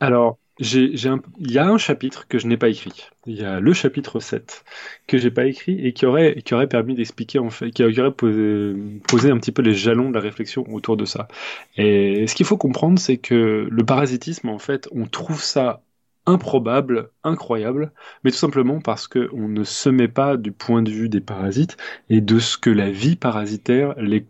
Alors 0.00 0.38
j'ai, 0.58 1.08
un, 1.08 1.20
il 1.38 1.52
y 1.52 1.58
a 1.58 1.66
un 1.66 1.78
chapitre 1.78 2.26
que 2.28 2.38
je 2.38 2.46
n'ai 2.46 2.56
pas 2.56 2.68
écrit. 2.68 3.08
Il 3.26 3.36
y 3.36 3.44
a 3.44 3.60
le 3.60 3.72
chapitre 3.72 4.20
7 4.20 4.64
que 5.06 5.18
j'ai 5.18 5.30
pas 5.30 5.46
écrit 5.46 5.86
et 5.86 5.92
qui 5.92 6.06
aurait, 6.06 6.42
qui 6.44 6.54
aurait 6.54 6.66
permis 6.66 6.94
d'expliquer, 6.94 7.38
en 7.38 7.50
fait, 7.50 7.70
qui 7.70 7.84
aurait 7.84 8.12
posé, 8.12 8.74
posé 9.06 9.30
un 9.30 9.38
petit 9.38 9.52
peu 9.52 9.62
les 9.62 9.74
jalons 9.74 10.08
de 10.08 10.14
la 10.14 10.20
réflexion 10.20 10.64
autour 10.72 10.96
de 10.96 11.04
ça. 11.04 11.28
Et 11.76 12.26
ce 12.26 12.34
qu'il 12.34 12.46
faut 12.46 12.56
comprendre, 12.56 12.98
c'est 12.98 13.18
que 13.18 13.68
le 13.70 13.84
parasitisme, 13.84 14.48
en 14.48 14.58
fait, 14.58 14.88
on 14.92 15.06
trouve 15.06 15.42
ça 15.42 15.82
improbable, 16.26 17.10
incroyable, 17.24 17.90
mais 18.22 18.30
tout 18.30 18.36
simplement 18.36 18.80
parce 18.80 19.08
qu'on 19.08 19.48
ne 19.48 19.64
se 19.64 19.88
met 19.88 20.08
pas 20.08 20.36
du 20.36 20.52
point 20.52 20.82
de 20.82 20.90
vue 20.90 21.08
des 21.08 21.22
parasites 21.22 21.76
et 22.10 22.20
de 22.20 22.38
ce 22.38 22.58
que 22.58 22.68
la 22.68 22.90
vie 22.90 23.16
parasitaire 23.16 23.94
les 23.98 24.24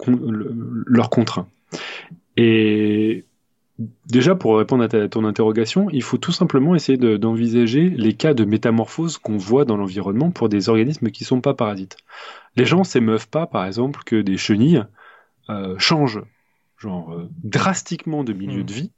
leur 0.86 1.10
contraint. 1.10 1.48
Et 2.36 3.24
Déjà, 4.06 4.34
pour 4.34 4.58
répondre 4.58 4.82
à, 4.82 5.08
ton 5.08 5.24
interrogation, 5.24 5.88
il 5.90 6.02
faut 6.02 6.18
tout 6.18 6.32
simplement 6.32 6.74
essayer 6.74 6.98
d'envisager 6.98 7.88
les 7.90 8.14
cas 8.14 8.34
de 8.34 8.44
métamorphose 8.44 9.18
qu'on 9.18 9.36
voit 9.36 9.64
dans 9.64 9.76
l'environnement 9.76 10.32
pour 10.32 10.48
des 10.48 10.68
organismes 10.68 11.10
qui 11.10 11.22
ne 11.22 11.28
sont 11.28 11.40
pas 11.40 11.54
parasites. 11.54 11.96
Les 12.56 12.64
gens 12.64 12.82
s'émeuvent 12.82 13.28
pas, 13.28 13.46
par 13.46 13.64
exemple, 13.64 14.02
que 14.04 14.20
des 14.20 14.36
chenilles 14.36 14.84
euh, 15.48 15.78
changent 15.78 16.22
genre 16.76 17.12
euh, 17.12 17.28
drastiquement 17.44 18.24
de 18.24 18.32
milieu 18.32 18.64
de 18.64 18.72
hmm. 18.72 18.76
vie 18.76 18.92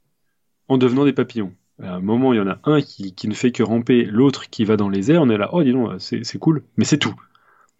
en 0.67 0.77
devenant 0.77 1.05
des 1.05 1.13
papillons. 1.13 1.53
À 1.81 1.95
un 1.95 1.99
moment, 1.99 2.33
il 2.33 2.37
y 2.37 2.39
en 2.41 2.47
a 2.47 2.59
un 2.63 2.81
qui, 2.81 3.27
ne 3.27 3.33
fait 3.33 3.51
que 3.51 3.63
ramper, 3.63 4.05
l'autre 4.05 4.49
qui 4.49 4.65
va 4.65 4.77
dans 4.77 4.89
les 4.89 5.11
airs, 5.11 5.21
on 5.21 5.29
est 5.29 5.37
là, 5.37 5.49
oh 5.51 5.63
dis 5.63 5.73
donc, 5.73 5.99
c'est 5.99 6.37
cool, 6.37 6.63
mais 6.77 6.85
c'est 6.85 6.99
tout. 6.99 7.15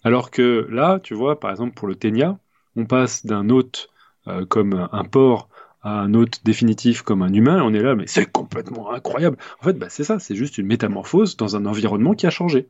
Alors 0.03 0.31
que 0.31 0.67
là, 0.71 0.99
tu 0.99 1.13
vois, 1.13 1.39
par 1.39 1.51
exemple 1.51 1.75
pour 1.75 1.87
le 1.87 1.95
ténia, 1.95 2.39
on 2.75 2.85
passe 2.85 3.25
d'un 3.25 3.49
hôte 3.49 3.89
euh, 4.27 4.45
comme 4.45 4.87
un 4.91 5.03
porc 5.03 5.49
un 5.83 6.13
hôte 6.13 6.41
définitif 6.43 7.01
comme 7.01 7.21
un 7.21 7.33
humain, 7.33 7.61
on 7.63 7.73
est 7.73 7.81
là, 7.81 7.95
mais 7.95 8.05
c'est 8.07 8.25
complètement 8.25 8.91
incroyable. 8.91 9.37
En 9.59 9.63
fait, 9.63 9.73
bah, 9.73 9.87
c'est 9.89 10.03
ça, 10.03 10.19
c'est 10.19 10.35
juste 10.35 10.57
une 10.57 10.67
métamorphose 10.67 11.37
dans 11.37 11.55
un 11.55 11.65
environnement 11.65 12.13
qui 12.13 12.27
a 12.27 12.29
changé 12.29 12.67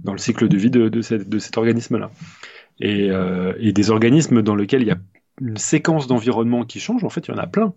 dans 0.00 0.12
le 0.12 0.18
cycle 0.18 0.48
de 0.48 0.56
vie 0.56 0.70
de, 0.70 1.00
cet 1.02 1.58
organisme-là. 1.58 2.10
Euh, 2.82 3.54
et, 3.58 3.72
des 3.72 3.90
organismes 3.90 4.42
dans 4.42 4.56
lesquels 4.56 4.82
il 4.82 4.88
y 4.88 4.92
a 4.92 4.98
une 5.40 5.56
séquence 5.56 6.06
d'environnement 6.06 6.64
qui 6.64 6.80
change, 6.80 7.04
en 7.04 7.08
fait, 7.08 7.26
il 7.28 7.32
y 7.32 7.34
en 7.34 7.38
a 7.38 7.46
plein. 7.46 7.74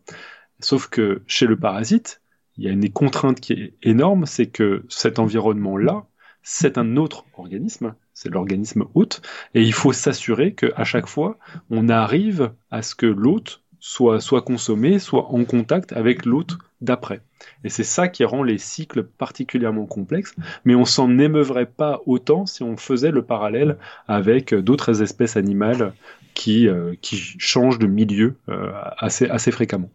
Sauf 0.60 0.88
que 0.88 1.22
chez 1.28 1.46
le 1.46 1.58
parasite, 1.58 2.22
il 2.58 2.66
y 2.66 2.68
a 2.68 2.72
une 2.72 2.90
contrainte 2.92 3.40
qui 3.40 3.54
est 3.54 3.74
énorme, 3.84 4.26
c'est 4.26 4.48
que 4.48 4.86
cet 4.90 5.20
environnement-là, 5.20 6.06
c'est 6.42 6.78
un 6.78 6.98
autre 6.98 7.26
organisme, 7.38 7.96
c'est 8.14 8.30
l'organisme 8.30 8.86
hôte, 8.96 9.22
et 9.54 9.62
il 9.62 9.74
faut 9.74 9.94
s'assurer 9.94 10.54
qu'à 10.54 10.84
chaque 10.84 11.08
fois, 11.08 11.38
on 11.70 11.90
arrive 11.90 12.54
à 12.72 12.82
ce 12.82 12.96
que 12.96 13.06
l'hôte 13.06 13.62
soit, 13.80 14.20
soit 14.20 14.42
consommé, 14.42 15.00
soit 15.00 15.28
en 15.32 15.46
contact 15.46 15.94
avec 15.94 16.26
l'autre 16.26 16.58
d'après. 16.82 17.22
Et 17.64 17.70
c'est 17.70 17.84
ça 17.84 18.08
qui 18.08 18.24
rend 18.24 18.44
les 18.44 18.58
cycles 18.58 19.04
particulièrement 19.04 19.86
complexes, 19.86 20.36
mais 20.66 20.76
on 20.76 20.86
s'en 20.86 21.18
émeuvrait 21.18 21.66
pas 21.66 22.02
autant 22.06 22.46
si 22.46 22.64
on 22.64 22.78
faisait 22.78 23.12
le 23.12 23.24
parallèle 23.24 23.78
avec 24.08 24.54
d'autres 24.54 25.02
espèces 25.02 25.38
animales 25.38 25.94
qui, 26.34 26.68
euh, 26.68 26.96
qui 27.02 27.18
changent 27.18 27.80
de 27.80 27.88
milieu 27.88 28.38
euh, 28.50 28.72
assez, 28.98 29.28
assez 29.30 29.52
fréquemment. 29.52 29.90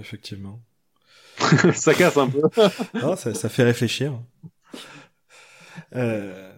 effectivement. 0.00 0.60
ça 1.74 1.94
casse 1.94 2.16
un 2.16 2.28
peu. 2.28 2.42
ça, 3.16 3.34
ça, 3.34 3.48
fait 3.48 3.64
réfléchir. 3.64 4.18
Euh, 5.94 6.52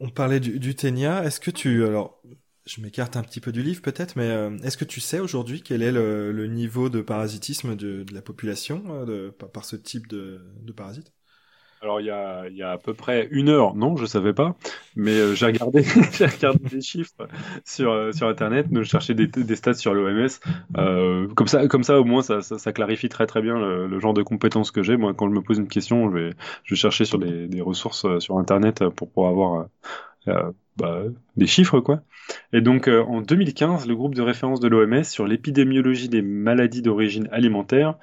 on 0.00 0.08
parlait 0.08 0.40
du, 0.40 0.58
du 0.58 0.74
ténia. 0.74 1.24
Est-ce 1.24 1.40
que 1.40 1.50
tu 1.50 1.84
alors 1.84 2.20
je 2.66 2.80
m'écarte 2.80 3.16
un 3.16 3.22
petit 3.22 3.40
peu 3.40 3.52
du 3.52 3.62
livre 3.62 3.82
peut-être, 3.82 4.16
mais 4.16 4.28
euh, 4.30 4.56
est-ce 4.62 4.76
que 4.76 4.84
tu 4.84 5.00
sais 5.00 5.20
aujourd'hui 5.20 5.62
quel 5.62 5.82
est 5.82 5.92
le, 5.92 6.46
niveau 6.46 6.88
de 6.88 7.02
parasitisme 7.02 7.76
de, 7.76 8.04
la 8.12 8.22
population 8.22 8.82
euh, 8.88 9.30
par, 9.30 9.64
ce 9.64 9.76
type 9.76 10.08
de, 10.08 10.40
de 10.62 10.72
parasite 10.72 11.12
alors 11.82 12.00
il 12.00 12.06
y, 12.06 12.10
a, 12.62 12.70
à 12.70 12.78
peu 12.78 12.94
près 12.94 13.28
une 13.30 13.50
heure, 13.50 13.74
non, 13.74 13.94
je 13.96 14.06
savais 14.06 14.32
pas, 14.32 14.56
mais 14.96 15.10
euh, 15.10 15.34
j'ai 15.34 15.44
regardé, 15.44 15.82
regardé 16.18 16.70
des 16.70 16.80
chiffres 16.80 17.28
sur 17.66 18.08
sur 18.14 18.26
internet, 18.26 18.68
je 18.72 18.82
cherchais 18.84 19.12
des, 19.12 19.54
stats 19.54 19.74
sur 19.74 19.92
l'OMS, 19.92 20.30
comme 21.34 21.46
ça 21.46 21.68
comme 21.68 21.82
ça 21.82 22.00
au 22.00 22.04
moins 22.04 22.22
ça, 22.22 22.40
ça, 22.40 22.72
clarifie 22.72 23.10
très 23.10 23.26
très 23.26 23.42
bien 23.42 23.58
le, 23.58 24.00
genre 24.00 24.14
de 24.14 24.22
compétences 24.22 24.70
que 24.70 24.82
j'ai. 24.82 24.96
Moi, 24.96 25.12
quand 25.12 25.28
je 25.28 25.34
me 25.34 25.42
pose 25.42 25.58
une 25.58 25.68
question, 25.68 26.10
je 26.10 26.16
vais 26.16 26.30
je 26.62 26.74
vais 26.74 26.78
chercher 26.78 27.04
sur 27.04 27.18
des, 27.18 27.48
des 27.48 27.60
ressources 27.60 28.18
sur 28.18 28.38
internet 28.38 28.88
pour 28.88 29.10
pouvoir 29.10 29.30
avoir 29.30 29.66
bah, 30.76 31.04
des 31.36 31.46
chiffres 31.46 31.80
quoi. 31.80 32.02
Et 32.52 32.60
donc 32.60 32.88
euh, 32.88 33.02
en 33.02 33.20
2015, 33.20 33.86
le 33.86 33.94
groupe 33.94 34.14
de 34.14 34.22
référence 34.22 34.60
de 34.60 34.68
l'OMS 34.68 35.04
sur 35.04 35.26
l'épidémiologie 35.26 36.08
des 36.08 36.22
maladies 36.22 36.82
d'origine 36.82 37.28
alimentaire 37.32 37.96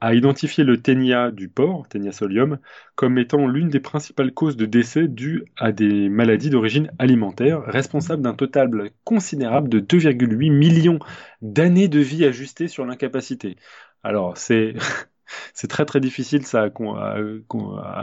a 0.00 0.14
identifié 0.14 0.64
le 0.64 0.80
ténia 0.80 1.30
du 1.30 1.48
porc, 1.48 1.86
ténia 1.88 2.10
solium, 2.12 2.58
comme 2.94 3.18
étant 3.18 3.46
l'une 3.46 3.68
des 3.68 3.80
principales 3.80 4.32
causes 4.32 4.56
de 4.56 4.64
décès 4.64 5.08
dues 5.08 5.44
à 5.58 5.72
des 5.72 6.08
maladies 6.08 6.48
d'origine 6.48 6.90
alimentaire, 6.98 7.62
responsable 7.66 8.22
d'un 8.22 8.34
total 8.34 8.90
considérable 9.04 9.68
de 9.68 9.80
2,8 9.80 10.50
millions 10.50 10.98
d'années 11.42 11.88
de 11.88 12.00
vie 12.00 12.24
ajustées 12.24 12.68
sur 12.68 12.86
l'incapacité. 12.86 13.56
Alors 14.02 14.38
c'est 14.38 14.74
c'est 15.54 15.68
très 15.68 15.84
très 15.84 16.00
difficile 16.00 16.46
ça 16.46 16.64
à, 16.64 16.70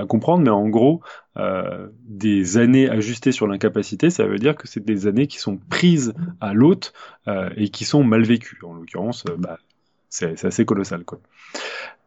comprendre, 0.06 0.44
mais 0.44 0.50
en 0.50 0.68
gros, 0.70 1.02
euh, 1.38 1.88
des 2.06 2.58
années 2.58 2.90
ajustées 2.90 3.32
sur 3.32 3.48
l'incapacité, 3.48 4.10
ça 4.10 4.26
veut 4.26 4.40
dire 4.40 4.56
que 4.56 4.68
c'est 4.68 4.84
des 4.84 5.08
années 5.08 5.28
qui 5.28 5.40
sont 5.40 5.58
prises 5.70 6.13
à 6.42 6.54
l'hôte 6.54 6.94
euh, 7.28 7.50
et 7.56 7.70
qui 7.70 7.86
sont 7.86 8.04
mal 8.04 8.24
vécues. 8.24 8.60
En 8.63 8.74
l'occurrence, 8.74 9.24
euh, 9.30 9.36
bah, 9.38 9.58
c'est 10.10 10.44
assez 10.46 10.66
colossal. 10.66 11.04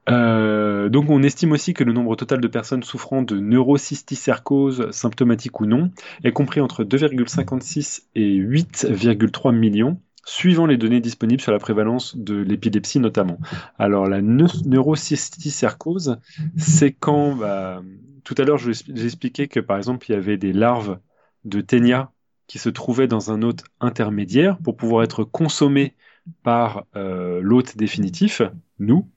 Donc 0.09 1.09
on 1.09 1.23
estime 1.23 1.53
aussi 1.53 1.73
que 1.73 1.85
le 1.85 1.93
nombre 1.93 2.17
total 2.17 2.41
de 2.41 2.49
personnes 2.49 2.83
souffrant 2.83 3.23
de 3.23 3.39
neurocysticercose, 3.39 4.91
symptomatique 4.91 5.61
ou 5.61 5.67
non, 5.67 5.91
est 6.25 6.33
compris 6.33 6.61
entre 6.61 6.83
2,56 6.83 8.03
et 8.17 8.37
8,3 8.37 9.55
millions 9.55 10.01
suivant 10.25 10.67
les 10.67 10.77
données 10.77 11.01
disponibles 11.01 11.41
sur 11.41 11.53
la 11.53 11.59
prévalence 11.59 12.17
de 12.17 12.37
l'épilepsie 12.37 13.01
notamment. 13.01 13.39
Alors 13.79 14.07
la 14.07 14.21
neurocysticercose, 14.21 16.19
c'est 16.57 16.93
quand, 16.93 17.37
bah, 17.37 17.83
tout 18.25 18.35
à 18.39 18.45
l'heure 18.45 18.59
j'ai 18.59 18.73
expliqué 19.05 19.49
que 19.49 19.61
par 19.61 19.77
exemple 19.77 20.07
il 20.09 20.13
y 20.13 20.17
avait 20.17 20.37
des 20.37 20.53
larves 20.53 20.99
de 21.45 21.61
ténia 21.61 22.13
qui 22.47 22.59
se 22.59 22.69
trouvaient 22.69 23.07
dans 23.07 23.31
un 23.31 23.43
hôte 23.43 23.65
intermédiaire 23.81 24.59
pour 24.59 24.77
pouvoir 24.77 25.05
être 25.05 25.25
consommées 25.25 25.95
par 26.43 26.85
euh, 26.97 27.41
l'hôte 27.43 27.77
définitif, 27.77 28.43
nous. 28.79 29.09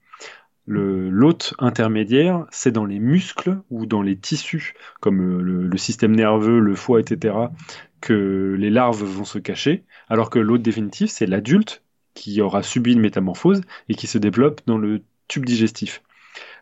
L'hôte 0.66 1.54
intermédiaire, 1.60 2.46
c'est 2.50 2.72
dans 2.72 2.86
les 2.86 3.00
muscles 3.00 3.60
ou 3.70 3.86
dans 3.86 4.02
les 4.02 4.18
tissus, 4.18 4.76
comme 5.02 5.42
le 5.42 5.78
système 5.78 6.16
nerveux, 6.16 6.60
le 6.60 6.74
foie, 6.74 7.02
etc., 7.02 7.36
que 8.04 8.58
les 8.60 8.70
larves 8.70 9.02
vont 9.02 9.24
se 9.24 9.40
cacher, 9.40 9.86
alors 10.10 10.30
que 10.30 10.38
l'hôte 10.38 10.62
définitif, 10.62 11.10
c'est 11.10 11.26
l'adulte 11.26 11.84
qui 12.16 12.42
aura 12.42 12.62
subi 12.62 12.92
une 12.92 13.00
métamorphose 13.00 13.62
et 13.88 13.96
qui 13.96 14.08
se 14.08 14.18
développe 14.18 14.60
dans 14.68 14.78
le 14.78 15.04
tube 15.30 15.46
digestif. 15.46 16.04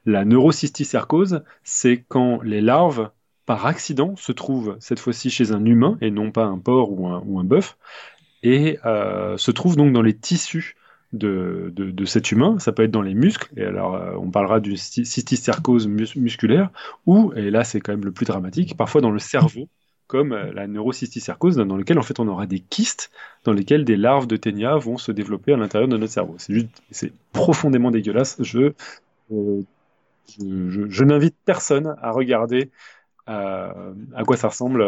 La 0.05 0.23
neurocysticercose, 0.23 1.43
c'est 1.63 2.05
quand 2.07 2.41
les 2.43 2.61
larves, 2.61 3.09
par 3.47 3.65
accident, 3.65 4.15
se 4.17 4.31
trouvent 4.31 4.77
cette 4.79 4.99
fois-ci 4.99 5.31
chez 5.31 5.51
un 5.51 5.65
humain 5.65 5.97
et 5.99 6.11
non 6.11 6.29
pas 6.29 6.45
un 6.45 6.59
porc 6.59 6.91
ou 6.91 7.39
un, 7.39 7.43
bœuf, 7.43 7.75
et 8.43 8.77
euh, 8.85 9.35
se 9.35 9.49
trouvent 9.49 9.75
donc 9.75 9.93
dans 9.93 10.03
les 10.03 10.15
tissus 10.15 10.75
de, 11.11 11.73
cet 12.05 12.31
humain. 12.31 12.59
Ça 12.59 12.71
peut 12.71 12.83
être 12.83 12.91
dans 12.91 13.01
les 13.01 13.15
muscles, 13.15 13.51
et 13.57 13.63
alors 13.63 13.95
euh, 13.95 14.13
on 14.15 14.29
parlera 14.29 14.59
d'une 14.59 14.77
cysticercose 14.77 15.87
musculaire, 15.87 16.69
ou, 17.07 17.33
et 17.35 17.49
là 17.49 17.63
c'est 17.63 17.81
quand 17.81 17.93
même 17.93 18.05
le 18.05 18.11
plus 18.11 18.27
dramatique, 18.27 18.77
parfois 18.77 19.01
dans 19.01 19.09
le 19.09 19.17
cerveau, 19.17 19.67
comme 20.11 20.33
euh, 20.33 20.51
la 20.51 20.67
neurocysticercose, 20.67 21.55
dans 21.55 21.77
lequel 21.77 21.97
en 21.97 22.01
fait 22.01 22.19
on 22.19 22.27
aura 22.27 22.45
des 22.45 22.59
kystes 22.59 23.11
dans 23.45 23.53
lesquels 23.53 23.85
des 23.85 23.95
larves 23.95 24.27
de 24.27 24.35
ténia 24.35 24.75
vont 24.75 24.97
se 24.97 25.13
développer 25.13 25.53
à 25.53 25.57
l'intérieur 25.57 25.87
de 25.87 25.95
notre 25.95 26.11
cerveau. 26.11 26.35
C'est 26.37 26.53
juste, 26.53 26.83
c'est 26.91 27.13
profondément 27.31 27.91
dégueulasse. 27.91 28.35
Je, 28.43 28.73
euh, 29.31 29.61
je, 30.37 31.03
n'invite 31.05 31.37
personne 31.45 31.95
à 32.01 32.11
regarder 32.11 32.71
euh, 33.29 33.93
à 34.13 34.23
quoi 34.25 34.35
ça 34.35 34.49
ressemble 34.49 34.85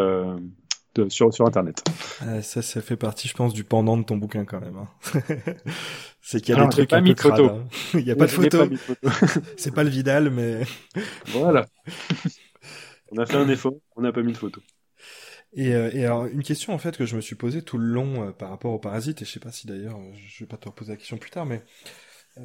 sur, 1.08 1.32
sur 1.32 1.46
Internet. 1.46 1.82
ça, 2.42 2.60
ça 2.60 2.82
fait 2.82 2.96
partie, 2.96 3.26
je 3.26 3.34
pense, 3.34 3.54
du 3.54 3.64
pendant 3.64 3.96
de 3.96 4.02
ton 4.02 4.18
bouquin 4.18 4.44
quand 4.44 4.60
même. 4.60 4.76
Hein. 4.76 4.88
c'est 6.20 6.42
qu'il 6.42 6.54
y 6.54 6.58
a 6.58 6.62
des 6.64 6.68
trucs 6.68 6.92
un 6.92 7.02
peu 7.02 7.14
crades. 7.14 7.40
Hein. 7.40 7.64
Il 7.94 8.04
n'y 8.04 8.10
a 8.10 8.16
pas 8.16 8.26
de 8.26 8.30
photo. 8.30 8.58
c'est 9.56 9.74
pas 9.74 9.84
le 9.84 9.90
Vidal, 9.90 10.28
mais. 10.28 10.64
voilà. 11.28 11.64
on 13.10 13.16
a 13.16 13.24
fait 13.24 13.36
un 13.36 13.48
effort, 13.48 13.72
on 13.96 14.02
n'a 14.02 14.12
pas 14.12 14.20
mis 14.20 14.32
de 14.32 14.36
photo. 14.36 14.60
Et, 15.54 15.74
euh, 15.74 15.90
et, 15.92 16.04
alors 16.04 16.26
une 16.26 16.42
question 16.42 16.74
en 16.74 16.78
fait 16.78 16.96
que 16.96 17.06
je 17.06 17.14
me 17.16 17.20
suis 17.20 17.36
posée 17.36 17.62
tout 17.62 17.78
le 17.78 17.86
long 17.86 18.28
euh, 18.28 18.32
par 18.32 18.50
rapport 18.50 18.72
aux 18.72 18.78
parasites 18.78 19.22
et 19.22 19.24
je 19.24 19.30
sais 19.30 19.40
pas 19.40 19.52
si 19.52 19.68
d'ailleurs 19.68 20.00
je 20.14 20.40
vais 20.40 20.48
pas 20.48 20.56
te 20.56 20.68
reposer 20.68 20.92
la 20.92 20.96
question 20.96 21.16
plus 21.16 21.30
tard 21.30 21.46
mais 21.46 21.62
euh, 22.38 22.42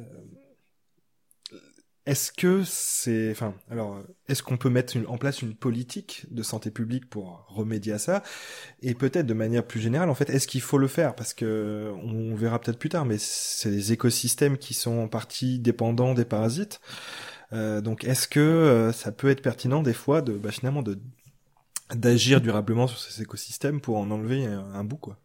est-ce 2.06 2.32
que 2.32 2.62
c'est, 2.64 3.30
enfin, 3.30 3.54
alors, 3.70 4.02
est-ce 4.26 4.42
qu'on 4.42 4.56
peut 4.56 4.70
mettre 4.70 4.96
en 5.06 5.18
place 5.18 5.42
une 5.42 5.54
politique 5.54 6.26
de 6.30 6.42
santé 6.42 6.70
publique 6.70 7.08
pour 7.10 7.44
remédier 7.48 7.92
à 7.92 7.98
ça? 7.98 8.22
Et 8.82 8.94
peut-être 8.94 9.26
de 9.26 9.34
manière 9.34 9.64
plus 9.66 9.80
générale, 9.80 10.08
en 10.08 10.14
fait, 10.14 10.30
est-ce 10.30 10.48
qu'il 10.48 10.62
faut 10.62 10.78
le 10.78 10.88
faire? 10.88 11.14
Parce 11.14 11.34
que 11.34 11.92
on 12.02 12.34
verra 12.34 12.58
peut-être 12.58 12.78
plus 12.78 12.88
tard, 12.88 13.04
mais 13.04 13.16
c'est 13.18 13.70
des 13.70 13.92
écosystèmes 13.92 14.56
qui 14.56 14.72
sont 14.74 14.98
en 14.98 15.08
partie 15.08 15.58
dépendants 15.58 16.14
des 16.14 16.24
parasites. 16.24 16.80
Euh, 17.52 17.80
donc, 17.80 18.04
est-ce 18.04 18.26
que 18.28 18.40
euh, 18.40 18.92
ça 18.92 19.12
peut 19.12 19.28
être 19.28 19.42
pertinent 19.42 19.82
des 19.82 19.92
fois 19.92 20.22
de, 20.22 20.32
bah, 20.32 20.50
finalement, 20.52 20.82
de 20.82 20.98
d'agir 21.94 22.40
durablement 22.40 22.86
sur 22.86 22.98
ces 22.98 23.22
écosystèmes 23.22 23.80
pour 23.80 23.98
en 23.98 24.10
enlever 24.10 24.44
un 24.44 24.84
bout, 24.84 24.96
quoi 24.96 25.16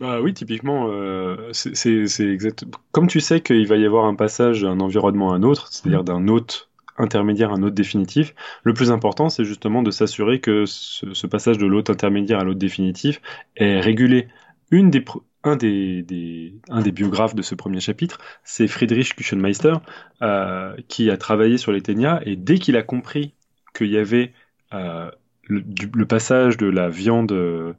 bah 0.00 0.18
oui, 0.22 0.32
typiquement, 0.32 0.88
euh, 0.88 1.50
c'est 1.52 2.20
exact. 2.20 2.64
Comme 2.90 3.06
tu 3.06 3.20
sais 3.20 3.42
qu'il 3.42 3.66
va 3.66 3.76
y 3.76 3.84
avoir 3.84 4.06
un 4.06 4.14
passage 4.14 4.62
d'un 4.62 4.80
environnement 4.80 5.32
à 5.32 5.36
un 5.36 5.42
autre, 5.42 5.68
c'est-à-dire 5.70 6.04
d'un 6.04 6.26
hôte 6.26 6.70
intermédiaire 6.96 7.50
à 7.50 7.56
un 7.56 7.62
hôte 7.62 7.74
définitif, 7.74 8.34
le 8.62 8.72
plus 8.72 8.90
important, 8.90 9.28
c'est 9.28 9.44
justement 9.44 9.82
de 9.82 9.90
s'assurer 9.90 10.40
que 10.40 10.64
ce, 10.66 11.26
passage 11.26 11.58
de 11.58 11.66
l'hôte 11.66 11.90
intermédiaire 11.90 12.40
à 12.40 12.44
l'hôte 12.44 12.56
définitif 12.56 13.20
est 13.56 13.80
régulé. 13.80 14.28
Une 14.70 14.90
des, 14.90 15.04
un, 15.44 15.56
des, 15.56 16.02
des, 16.02 16.54
un 16.70 16.80
des 16.80 16.92
biographes 16.92 17.34
de 17.34 17.42
ce 17.42 17.54
premier 17.54 17.80
chapitre, 17.80 18.18
c'est 18.42 18.68
Friedrich 18.68 19.14
Küchenmeister, 19.14 19.74
euh, 20.22 20.74
qui 20.88 21.10
a 21.10 21.18
travaillé 21.18 21.58
sur 21.58 21.72
les 21.72 21.82
ténias, 21.82 22.20
et 22.24 22.36
dès 22.36 22.58
qu'il 22.58 22.76
a 22.78 22.82
compris 22.82 23.34
qu'il 23.74 23.88
y 23.88 23.98
avait 23.98 24.32
euh, 24.72 25.10
le, 25.50 26.06
passage 26.06 26.56
de 26.56 26.66
la 26.66 26.88
viande 26.88 27.32
euh, 27.32 27.74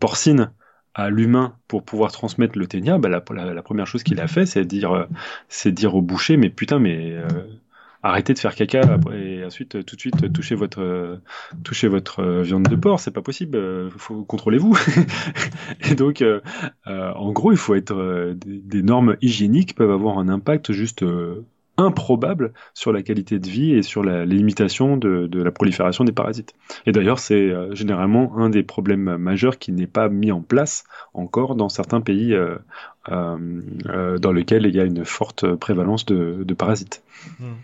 porcine 0.00 0.50
à 0.94 1.10
l'humain 1.10 1.56
pour 1.68 1.82
pouvoir 1.84 2.12
transmettre 2.12 2.58
le 2.58 2.66
ténia, 2.66 2.98
bah, 2.98 3.08
la, 3.08 3.20
première 3.20 3.86
chose 3.86 4.02
qu'il 4.02 4.20
a 4.20 4.28
fait, 4.28 4.46
c'est 4.46 4.64
dire, 4.64 4.92
euh, 4.92 5.04
c'est 5.48 5.72
dire 5.72 5.94
au 5.94 6.02
boucher, 6.02 6.36
mais 6.36 6.50
putain, 6.50 6.78
mais 6.78 7.12
euh, 7.12 7.26
arrêtez 8.02 8.32
de 8.32 8.38
faire 8.38 8.54
caca 8.54 8.98
et 9.12 9.44
ensuite 9.44 9.84
tout 9.84 9.96
de 9.96 10.00
suite 10.00 10.32
touchez 10.32 10.54
votre 10.54 12.42
viande 12.42 12.68
de 12.68 12.76
porc, 12.76 13.00
c'est 13.00 13.10
pas 13.10 13.22
possible, 13.22 13.90
faut 13.98 14.22
contrôlez-vous. 14.24 14.78
et 15.90 15.96
donc, 15.96 16.22
euh, 16.22 16.40
en 16.86 17.32
gros, 17.32 17.50
il 17.50 17.58
faut 17.58 17.74
être 17.74 18.34
des, 18.36 18.58
des, 18.58 18.82
normes 18.82 19.16
hygiéniques 19.20 19.74
peuvent 19.74 19.90
avoir 19.90 20.18
un 20.18 20.28
impact 20.28 20.70
juste 20.70 21.04
improbable 21.76 22.52
sur 22.72 22.92
la 22.92 23.02
qualité 23.02 23.38
de 23.38 23.48
vie 23.48 23.72
et 23.72 23.82
sur 23.82 24.02
la, 24.02 24.24
limitation 24.24 24.96
de, 24.96 25.28
la 25.32 25.50
prolifération 25.50 26.04
des 26.04 26.12
parasites. 26.12 26.54
Et 26.86 26.92
d'ailleurs, 26.92 27.18
c'est 27.18 27.34
euh, 27.34 27.74
généralement 27.74 28.36
un 28.38 28.50
des 28.50 28.62
problèmes 28.62 29.16
majeurs 29.16 29.58
qui 29.58 29.72
n'est 29.72 29.86
pas 29.86 30.08
mis 30.08 30.32
en 30.32 30.40
place 30.40 30.84
encore 31.14 31.54
dans 31.54 31.68
certains 31.68 32.00
pays 32.00 32.34
euh, 32.34 32.56
euh, 33.10 34.18
dans 34.18 34.32
lesquels 34.32 34.66
il 34.66 34.74
y 34.74 34.80
a 34.80 34.84
une 34.84 35.04
forte 35.04 35.54
prévalence 35.56 36.06
de, 36.06 36.54
parasites. 36.54 37.02
Hmm. 37.40 37.54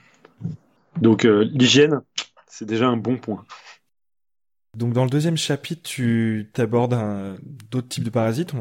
Donc 1.00 1.22
l'hygiène, 1.24 2.00
c'est 2.48 2.66
déjà 2.66 2.88
un 2.88 2.96
bon 2.96 3.16
point. 3.16 3.44
Donc 4.76 4.92
dans 4.92 5.02
le 5.02 5.11
deuxième 5.11 5.36
chapitre, 5.36 5.82
tu 5.82 6.48
abordes 6.56 6.96
d'autres 7.70 7.88
types 7.88 8.04
de 8.04 8.11
parasites. 8.11 8.52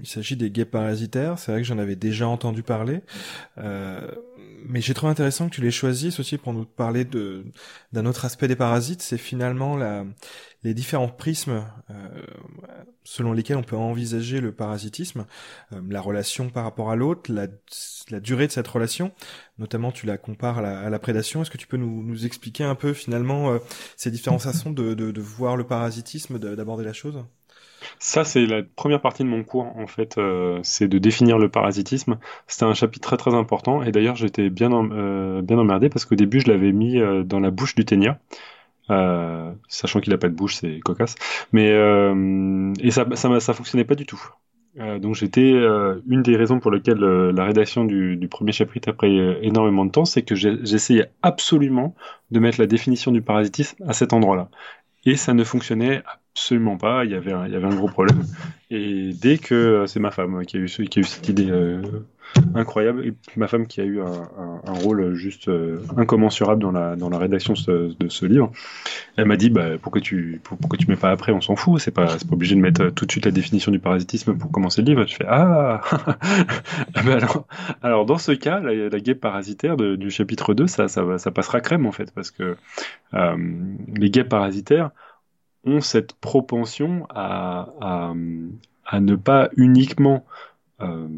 il 0.00 0.06
s'agit 0.06 0.36
des 0.36 0.50
guêpes 0.50 0.72
parasitaires. 0.72 1.38
C'est 1.38 1.52
vrai 1.52 1.62
que 1.62 1.66
j'en 1.66 1.78
avais 1.78 1.94
déjà 1.94 2.26
entendu 2.26 2.62
parler. 2.62 3.00
Euh, 3.58 4.00
mais 4.66 4.80
j'ai 4.80 4.94
trouvé 4.94 5.10
intéressant 5.10 5.48
que 5.48 5.54
tu 5.54 5.60
les 5.60 5.70
choisisses 5.70 6.20
aussi 6.20 6.38
pour 6.38 6.52
nous 6.52 6.64
parler 6.64 7.04
de 7.04 7.44
d'un 7.92 8.06
autre 8.06 8.24
aspect 8.24 8.48
des 8.48 8.56
parasites, 8.56 9.02
c'est 9.02 9.18
finalement 9.18 9.76
la, 9.76 10.04
les 10.62 10.74
différents 10.74 11.08
prismes 11.08 11.64
euh, 11.90 12.08
selon 13.04 13.32
lesquels 13.32 13.58
on 13.58 13.62
peut 13.62 13.76
envisager 13.76 14.40
le 14.40 14.52
parasitisme, 14.52 15.26
euh, 15.72 15.80
la 15.88 16.00
relation 16.00 16.48
par 16.48 16.64
rapport 16.64 16.90
à 16.90 16.96
l'autre, 16.96 17.30
la, 17.32 17.46
la, 18.10 18.20
durée 18.20 18.46
de 18.46 18.52
cette 18.52 18.66
relation, 18.66 19.12
notamment 19.58 19.92
tu 19.92 20.06
la 20.06 20.16
compares 20.16 20.58
à 20.58 20.62
la, 20.62 20.80
à 20.80 20.90
la 20.90 20.98
prédation. 20.98 21.42
Est-ce 21.42 21.50
que 21.50 21.58
tu 21.58 21.66
peux 21.66 21.76
nous, 21.76 22.02
nous, 22.02 22.24
expliquer 22.26 22.64
un 22.64 22.74
peu 22.74 22.94
finalement 22.94 23.52
euh, 23.52 23.58
ces 23.96 24.10
différentes 24.10 24.42
façons 24.50 24.70
de, 24.70 24.94
de, 24.94 25.10
de 25.10 25.20
voir 25.20 25.56
le 25.56 25.64
parasitisme, 25.64 26.38
d'aborder 26.38 26.84
la 26.84 26.94
chose? 26.94 27.22
Ça, 27.98 28.24
c'est 28.24 28.46
la 28.46 28.62
première 28.62 29.00
partie 29.00 29.22
de 29.24 29.28
mon 29.28 29.42
cours, 29.44 29.76
en 29.76 29.86
fait, 29.86 30.18
euh, 30.18 30.60
c'est 30.62 30.88
de 30.88 30.98
définir 30.98 31.38
le 31.38 31.48
parasitisme. 31.48 32.18
C'était 32.46 32.64
un 32.64 32.74
chapitre 32.74 33.08
très 33.08 33.16
très 33.16 33.34
important, 33.34 33.82
et 33.82 33.92
d'ailleurs 33.92 34.16
j'étais 34.16 34.50
bien, 34.50 34.70
euh, 34.72 35.42
bien 35.42 35.58
emmerdé 35.58 35.88
parce 35.88 36.04
qu'au 36.04 36.14
début 36.14 36.40
je 36.40 36.48
l'avais 36.48 36.72
mis 36.72 36.98
euh, 37.00 37.22
dans 37.22 37.40
la 37.40 37.50
bouche 37.50 37.74
du 37.74 37.84
ténia. 37.84 38.18
sachant 39.68 40.00
qu'il 40.00 40.12
n'a 40.12 40.18
pas 40.18 40.28
de 40.28 40.34
bouche, 40.34 40.56
c'est 40.56 40.80
cocasse. 40.80 41.14
Mais 41.52 41.70
et 42.80 42.90
ça, 42.90 43.06
ça, 43.14 43.54
fonctionnait 43.54 43.84
pas 43.84 43.94
du 43.94 44.06
tout. 44.06 44.22
donc 44.76 45.14
j'étais 45.14 45.52
une 46.06 46.22
des 46.22 46.36
raisons 46.36 46.60
pour 46.60 46.70
lesquelles 46.70 46.98
la 47.00 47.44
rédaction 47.44 47.84
du, 47.84 48.16
du, 48.16 48.28
premier 48.28 48.52
chapitre 48.52 48.90
a 48.90 48.92
pris 48.92 49.18
énormément 49.42 49.84
de 49.86 49.90
temps, 49.90 50.04
c'est 50.04 50.22
que 50.22 50.34
j'essayais 50.34 51.10
absolument 51.22 51.94
de 52.30 52.40
mettre 52.40 52.60
la 52.60 52.66
définition 52.66 53.12
du 53.12 53.22
parasitisme 53.22 53.82
à 53.88 53.92
cet 53.94 54.12
endroit-là. 54.12 54.48
Et 55.06 55.16
ça 55.16 55.34
ne 55.34 55.44
fonctionnait 55.44 56.02
absolument 56.34 56.76
pas. 56.76 57.04
Il 57.04 57.12
y 57.12 57.14
avait 57.14 57.32
un, 57.32 57.46
il 57.46 57.52
y 57.52 57.56
avait 57.56 57.66
un 57.66 57.74
gros 57.74 57.88
problème. 57.88 58.24
Et 58.70 59.12
dès 59.12 59.38
que 59.38 59.54
euh, 59.54 59.86
c'est 59.86 60.00
ma 60.00 60.10
femme 60.10 60.44
qui 60.44 60.56
a 60.56 60.60
eu, 60.60 60.66
qui 60.66 60.98
a 60.98 61.02
eu 61.02 61.04
cette 61.04 61.28
idée 61.28 61.48
euh, 61.48 61.80
incroyable, 62.56 63.06
et 63.06 63.14
ma 63.36 63.46
femme 63.46 63.68
qui 63.68 63.80
a 63.80 63.84
eu 63.84 64.00
un, 64.00 64.72
rôle 64.82 65.14
juste 65.14 65.48
euh, 65.48 65.80
incommensurable 65.96 66.60
dans 66.60 66.72
la, 66.72 66.96
dans 66.96 67.08
la 67.08 67.18
rédaction 67.18 67.54
de 67.54 68.08
ce, 68.08 68.26
livre, 68.26 68.50
elle 69.16 69.26
m'a 69.26 69.36
dit 69.36 69.48
bah, 69.48 69.78
pourquoi 69.80 70.00
tu 70.00 70.40
pourquoi 70.42 70.76
tu 70.76 70.88
mets 70.88 70.96
pas 70.96 71.10
après 71.10 71.30
On 71.30 71.40
s'en 71.40 71.54
fout. 71.54 71.80
C'est 71.80 71.92
pas 71.92 72.06
pas 72.06 72.32
obligé 72.32 72.56
de 72.56 72.60
mettre 72.60 72.88
tout 72.88 73.06
de 73.06 73.12
suite 73.12 73.26
la 73.26 73.30
définition 73.30 73.70
du 73.70 73.78
parasitisme 73.78 74.36
pour 74.36 74.50
commencer 74.50 74.82
le 74.82 74.88
livre. 74.88 75.04
Tu 75.04 75.14
fais 75.14 75.26
ah. 75.28 75.82
alors 76.94 77.46
alors 77.80 78.06
dans 78.06 78.18
ce 78.18 78.32
cas, 78.32 78.58
la, 78.58 78.88
la 78.88 79.00
guêpe 79.00 79.20
parasitaire 79.20 79.76
du 79.76 80.10
chapitre 80.10 80.52
2, 80.54 80.66
ça, 80.66 80.88
ça 80.88 81.18
ça 81.18 81.30
passera 81.30 81.60
crème 81.60 81.86
en 81.86 81.92
fait 81.92 82.10
parce 82.12 82.32
que 82.32 82.56
les 83.12 84.10
guêpes 84.10 84.30
parasitaires 84.30 84.90
ont 85.64 85.80
cette 85.80 86.12
propension 86.14 87.06
à, 87.10 87.68
à, 88.86 89.00
ne 89.00 89.16
pas 89.16 89.50
uniquement 89.56 90.24
euh, 90.80 91.08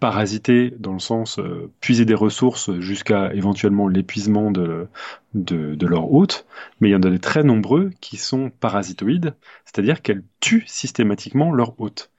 parasiter 0.00 0.72
dans 0.78 0.92
le 0.92 0.98
sens 0.98 1.38
euh, 1.38 1.70
puiser 1.80 2.04
des 2.04 2.14
ressources 2.14 2.72
jusqu'à 2.80 3.32
éventuellement 3.32 3.88
l'épuisement 3.88 4.50
de, 4.50 4.88
de, 5.34 5.74
de, 5.74 5.86
leur 5.86 6.12
hôte, 6.12 6.46
mais 6.80 6.88
il 6.88 6.92
y 6.92 6.94
en 6.94 7.02
a 7.02 7.10
des 7.10 7.18
très 7.18 7.42
nombreux 7.42 7.90
qui 8.00 8.16
sont 8.16 8.50
parasitoïdes, 8.60 9.34
c'est-à-dire 9.64 10.02
qu'elles 10.02 10.24
tuent 10.40 10.64
systématiquement 10.66 11.52
leur 11.52 11.80
hôte. 11.80 12.10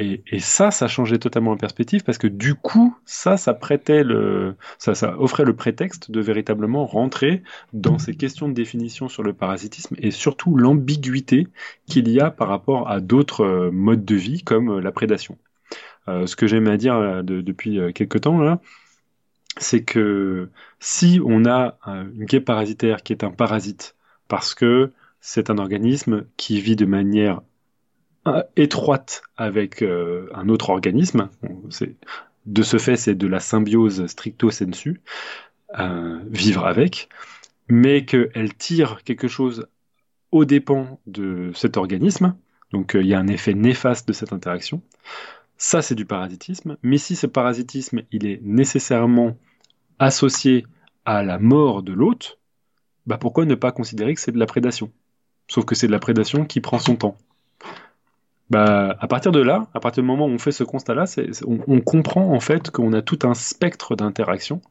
Et, 0.00 0.38
ça, 0.38 0.70
ça 0.70 0.86
changeait 0.86 1.18
totalement 1.18 1.50
la 1.50 1.56
perspective 1.56 2.04
parce 2.04 2.18
que 2.18 2.28
du 2.28 2.54
coup, 2.54 2.96
ça, 3.04 3.36
ça 3.36 3.58
offrait 3.58 5.44
le 5.44 5.56
prétexte 5.56 6.12
de 6.12 6.20
véritablement 6.20 6.86
rentrer 6.86 7.42
dans 7.72 7.98
ces 7.98 8.14
questions 8.14 8.48
de 8.48 8.54
définition 8.54 9.08
sur 9.08 9.24
le 9.24 9.32
parasitisme 9.32 9.96
et 9.98 10.12
surtout 10.12 10.54
l'ambiguïté 10.54 11.48
qu'il 11.86 12.08
y 12.08 12.20
a 12.20 12.30
par 12.30 12.46
rapport 12.46 12.88
à 12.88 13.00
d'autres 13.00 13.44
euh, 13.44 13.70
modes 13.72 14.04
de 14.04 14.14
vie 14.14 14.44
comme 14.44 14.70
euh, 14.70 14.80
la 14.80 14.92
prédation. 14.92 15.36
Euh, 16.06 16.26
ce 16.26 16.36
que 16.36 16.46
j'aime 16.46 16.68
à 16.68 16.76
dire 16.76 17.24
depuis 17.24 17.80
quelques 17.92 18.20
temps 18.20 18.60
c'est 19.56 19.82
que 19.82 20.48
si 20.78 21.20
on 21.24 21.44
a 21.44 21.76
une 21.86 22.24
guêpe 22.24 22.44
parasitaire 22.44 23.02
qui 23.02 23.12
est 23.12 23.24
un 23.24 23.32
parasite 23.32 23.96
parce 24.28 24.54
que 24.54 24.92
c'est 25.20 25.50
un 25.50 25.58
organisme 25.58 26.24
qui 26.36 26.60
vit 26.60 26.76
de 26.76 26.86
manière 26.86 27.42
étroite 28.56 29.22
avec 29.36 29.82
euh, 29.82 30.28
un 30.34 30.48
autre 30.48 30.70
organisme. 30.70 31.28
de 32.46 32.62
ce 32.62 32.78
fait, 32.78 32.96
c'est 32.96 33.14
de 33.14 33.26
la 33.26 33.40
symbiose 33.40 34.06
stricto 34.06 34.50
sensu, 34.50 35.00
euh, 35.78 36.18
vivre 36.30 36.66
avec, 36.66 37.08
mais 37.68 38.04
qu'elle 38.04 38.54
tire 38.56 39.02
quelque 39.04 39.28
chose 39.28 39.66
au 40.32 40.44
dépens 40.44 41.00
de 41.06 41.52
cet 41.54 41.76
organisme. 41.76 42.34
Donc 42.72 42.94
euh, 42.94 43.02
il 43.02 43.08
y 43.08 43.14
a 43.14 43.18
un 43.18 43.28
effet 43.28 43.54
néfaste 43.54 44.08
de 44.08 44.12
cette 44.12 44.32
interaction. 44.32 44.82
Ça, 45.56 45.82
c'est 45.82 45.94
du 45.94 46.04
parasitisme. 46.04 46.76
Mais 46.82 46.98
si 46.98 47.16
ce 47.16 47.26
parasitisme, 47.26 48.02
il 48.12 48.26
est 48.26 48.40
nécessairement 48.42 49.36
associé 49.98 50.66
à 51.04 51.22
la 51.22 51.38
mort 51.38 51.82
de 51.82 51.92
l'hôte, 51.92 52.38
bah 53.06 53.18
pourquoi 53.18 53.44
ne 53.44 53.54
pas 53.54 53.72
considérer 53.72 54.14
que 54.14 54.20
c'est 54.20 54.32
de 54.32 54.38
la 54.38 54.46
prédation? 54.46 54.92
Sauf 55.48 55.64
que 55.64 55.74
c'est 55.74 55.86
de 55.86 55.92
la 55.92 55.98
prédation 55.98 56.44
qui 56.44 56.60
prend 56.60 56.78
son 56.78 56.96
temps. 56.96 57.16
Bah, 58.50 58.96
à 58.98 59.06
partir 59.08 59.32
de 59.32 59.40
là, 59.40 59.66
à 59.74 59.80
partir 59.80 60.02
du 60.02 60.06
moment 60.06 60.26
où 60.26 60.30
on 60.30 60.38
fait 60.38 60.52
ce 60.52 60.64
constat-là, 60.64 61.04
on, 61.46 61.80
comprend 61.80 62.32
en 62.32 62.40
fait 62.40 62.70
qu'on 62.70 62.94
a 62.94 63.02
tout 63.02 63.18
un 63.24 63.34
spectre 63.34 63.94
d'interaction 63.94 64.62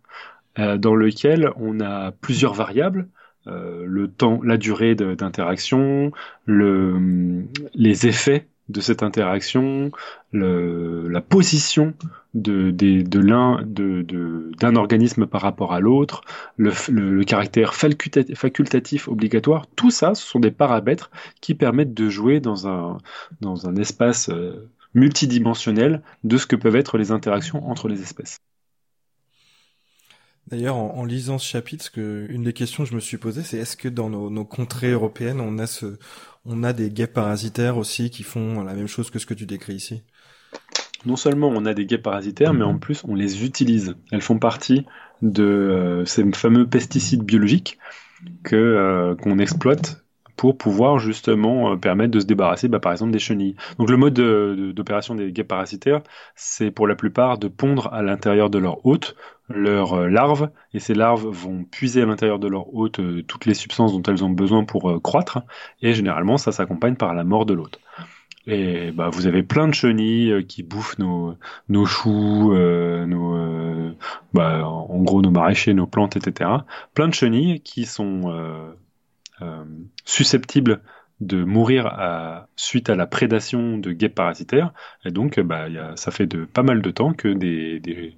euh, 0.57 0.77
dans 0.77 0.95
lequel 0.95 1.51
on 1.57 1.79
a 1.79 2.11
plusieurs 2.11 2.53
variables 2.53 3.07
le 3.45 4.09
temps, 4.09 4.41
la 4.43 4.57
durée 4.57 4.93
d'interaction, 4.93 6.11
le, 6.45 7.45
les 7.73 8.05
effets 8.05 8.47
de 8.67 8.81
cette 8.81 9.03
interaction, 9.03 9.91
la 10.33 11.21
position 11.21 11.93
de, 12.37 13.19
l'un 13.19 13.61
d'un 13.63 14.75
organisme 14.75 15.25
par 15.25 15.41
rapport 15.41 15.73
à 15.73 15.79
l'autre, 15.79 16.21
le, 16.57 17.23
caractère 17.23 17.73
facultatif, 17.75 19.07
obligatoire, 19.07 19.67
tout 19.75 19.91
ça, 19.91 20.15
ce 20.15 20.25
sont 20.25 20.39
des 20.39 20.51
paramètres 20.51 21.11
qui 21.41 21.55
permettent 21.55 21.93
de 21.93 22.09
jouer 22.09 22.39
dans 22.39 22.67
un, 22.67 22.97
dans 23.41 23.67
un 23.67 23.75
espace 23.75 24.29
euh, 24.29 24.69
multidimensionnel 24.93 26.01
de 26.23 26.37
ce 26.37 26.47
que 26.47 26.55
peuvent 26.55 26.75
être 26.75 26.97
les 26.97 27.11
interactions 27.11 27.67
entre 27.69 27.87
les 27.87 28.01
espèces. 28.01 28.37
D'ailleurs, 30.47 30.77
en, 30.77 31.03
lisant 31.03 31.39
ce 31.39 31.45
chapitre, 31.45 31.89
une 31.97 32.43
des 32.43 32.53
questions 32.53 32.85
que 32.85 32.89
je 32.89 32.95
me 32.95 33.01
suis 33.01 33.17
posée, 33.17 33.43
c'est 33.43 33.57
est-ce 33.57 33.75
que 33.75 33.89
dans 33.89 34.09
nos, 34.09 34.29
nos, 34.29 34.45
contrées 34.45 34.91
européennes, 34.91 35.41
on 35.41 35.57
a 35.57 35.67
ce, 35.67 35.97
on 36.45 36.63
a 36.63 36.71
des 36.71 36.89
guêpes 36.89 37.13
parasitaires 37.13 37.77
aussi 37.77 38.09
qui 38.09 38.23
font 38.23 38.63
la 38.63 38.73
même 38.73 38.87
chose 38.87 39.09
que 39.09 39.19
ce 39.19 39.25
que 39.25 39.33
tu 39.33 39.45
décris 39.45 39.75
ici? 39.75 40.03
Non 41.05 41.15
seulement 41.15 41.49
on 41.49 41.65
a 41.65 41.73
des 41.73 41.85
guêpes 41.85 42.03
parasitaires, 42.03 42.53
mais 42.53 42.63
en 42.63 42.77
plus 42.77 43.03
on 43.07 43.15
les 43.15 43.45
utilise. 43.45 43.95
Elles 44.11 44.21
font 44.21 44.39
partie 44.39 44.85
de 45.21 45.43
euh, 45.43 46.05
ces 46.05 46.29
fameux 46.33 46.67
pesticides 46.67 47.23
biologiques 47.23 47.77
que 48.43 48.55
euh, 48.55 49.15
qu'on 49.15 49.39
exploite 49.39 50.03
pour 50.35 50.57
pouvoir 50.57 50.99
justement 50.99 51.71
euh, 51.71 51.75
permettre 51.77 52.11
de 52.11 52.19
se 52.19 52.25
débarrasser, 52.25 52.67
bah, 52.67 52.79
par 52.79 52.91
exemple, 52.91 53.11
des 53.11 53.19
chenilles. 53.19 53.55
Donc 53.79 53.89
le 53.89 53.97
mode 53.97 54.13
d'opération 54.13 55.15
des 55.15 55.31
guêpes 55.31 55.47
parasitaires, 55.47 56.01
c'est 56.35 56.71
pour 56.71 56.87
la 56.87 56.95
plupart 56.95 57.37
de 57.37 57.47
pondre 57.47 57.91
à 57.93 58.01
l'intérieur 58.01 58.49
de 58.49 58.59
leur 58.59 58.85
hôte 58.85 59.15
leurs 59.49 60.09
larves, 60.09 60.49
et 60.73 60.79
ces 60.79 60.93
larves 60.93 61.25
vont 61.25 61.63
puiser 61.63 62.01
à 62.01 62.05
l'intérieur 62.05 62.37
de 62.37 62.49
leur 62.49 62.75
hôte 62.75 62.99
toutes 63.27 63.45
les 63.45 63.53
substances 63.53 63.93
dont 63.93 64.03
elles 64.11 64.25
ont 64.25 64.29
besoin 64.29 64.65
pour 64.65 65.01
croître, 65.01 65.39
et 65.81 65.93
généralement 65.93 66.35
ça 66.37 66.51
s'accompagne 66.51 66.95
par 66.95 67.13
la 67.13 67.23
mort 67.23 67.45
de 67.45 67.53
l'hôte. 67.53 67.79
Et 68.47 68.91
bah, 68.91 69.09
vous 69.09 69.27
avez 69.27 69.43
plein 69.43 69.67
de 69.67 69.73
chenilles 69.73 70.31
euh, 70.31 70.41
qui 70.41 70.63
bouffent 70.63 70.97
nos, 70.99 71.35
nos 71.67 71.85
choux, 71.85 72.53
euh, 72.53 73.05
nos, 73.05 73.35
euh, 73.35 73.91
bah, 74.33 74.65
en 74.65 75.03
gros 75.03 75.21
nos 75.21 75.31
maraîchers, 75.31 75.73
nos 75.73 75.85
plantes, 75.85 76.15
etc. 76.15 76.49
Plein 76.93 77.09
de 77.09 77.13
chenilles 77.13 77.59
qui 77.59 77.85
sont 77.85 78.33
susceptibles 80.05 80.81
de 81.19 81.43
mourir 81.43 81.87
à, 81.87 82.47
suite 82.55 82.89
à 82.89 82.95
la 82.95 83.05
prédation 83.05 83.77
de 83.77 83.91
guêpes 83.91 84.15
parasitaires. 84.15 84.73
Et 85.03 85.11
donc, 85.11 85.39
bah, 85.39 85.67
ça 85.95 86.11
fait 86.11 86.27
pas 86.45 86.63
mal 86.63 86.81
de 86.81 86.91
temps 86.91 87.13
que 87.13 87.27
des, 87.27 87.79
des, 87.81 88.15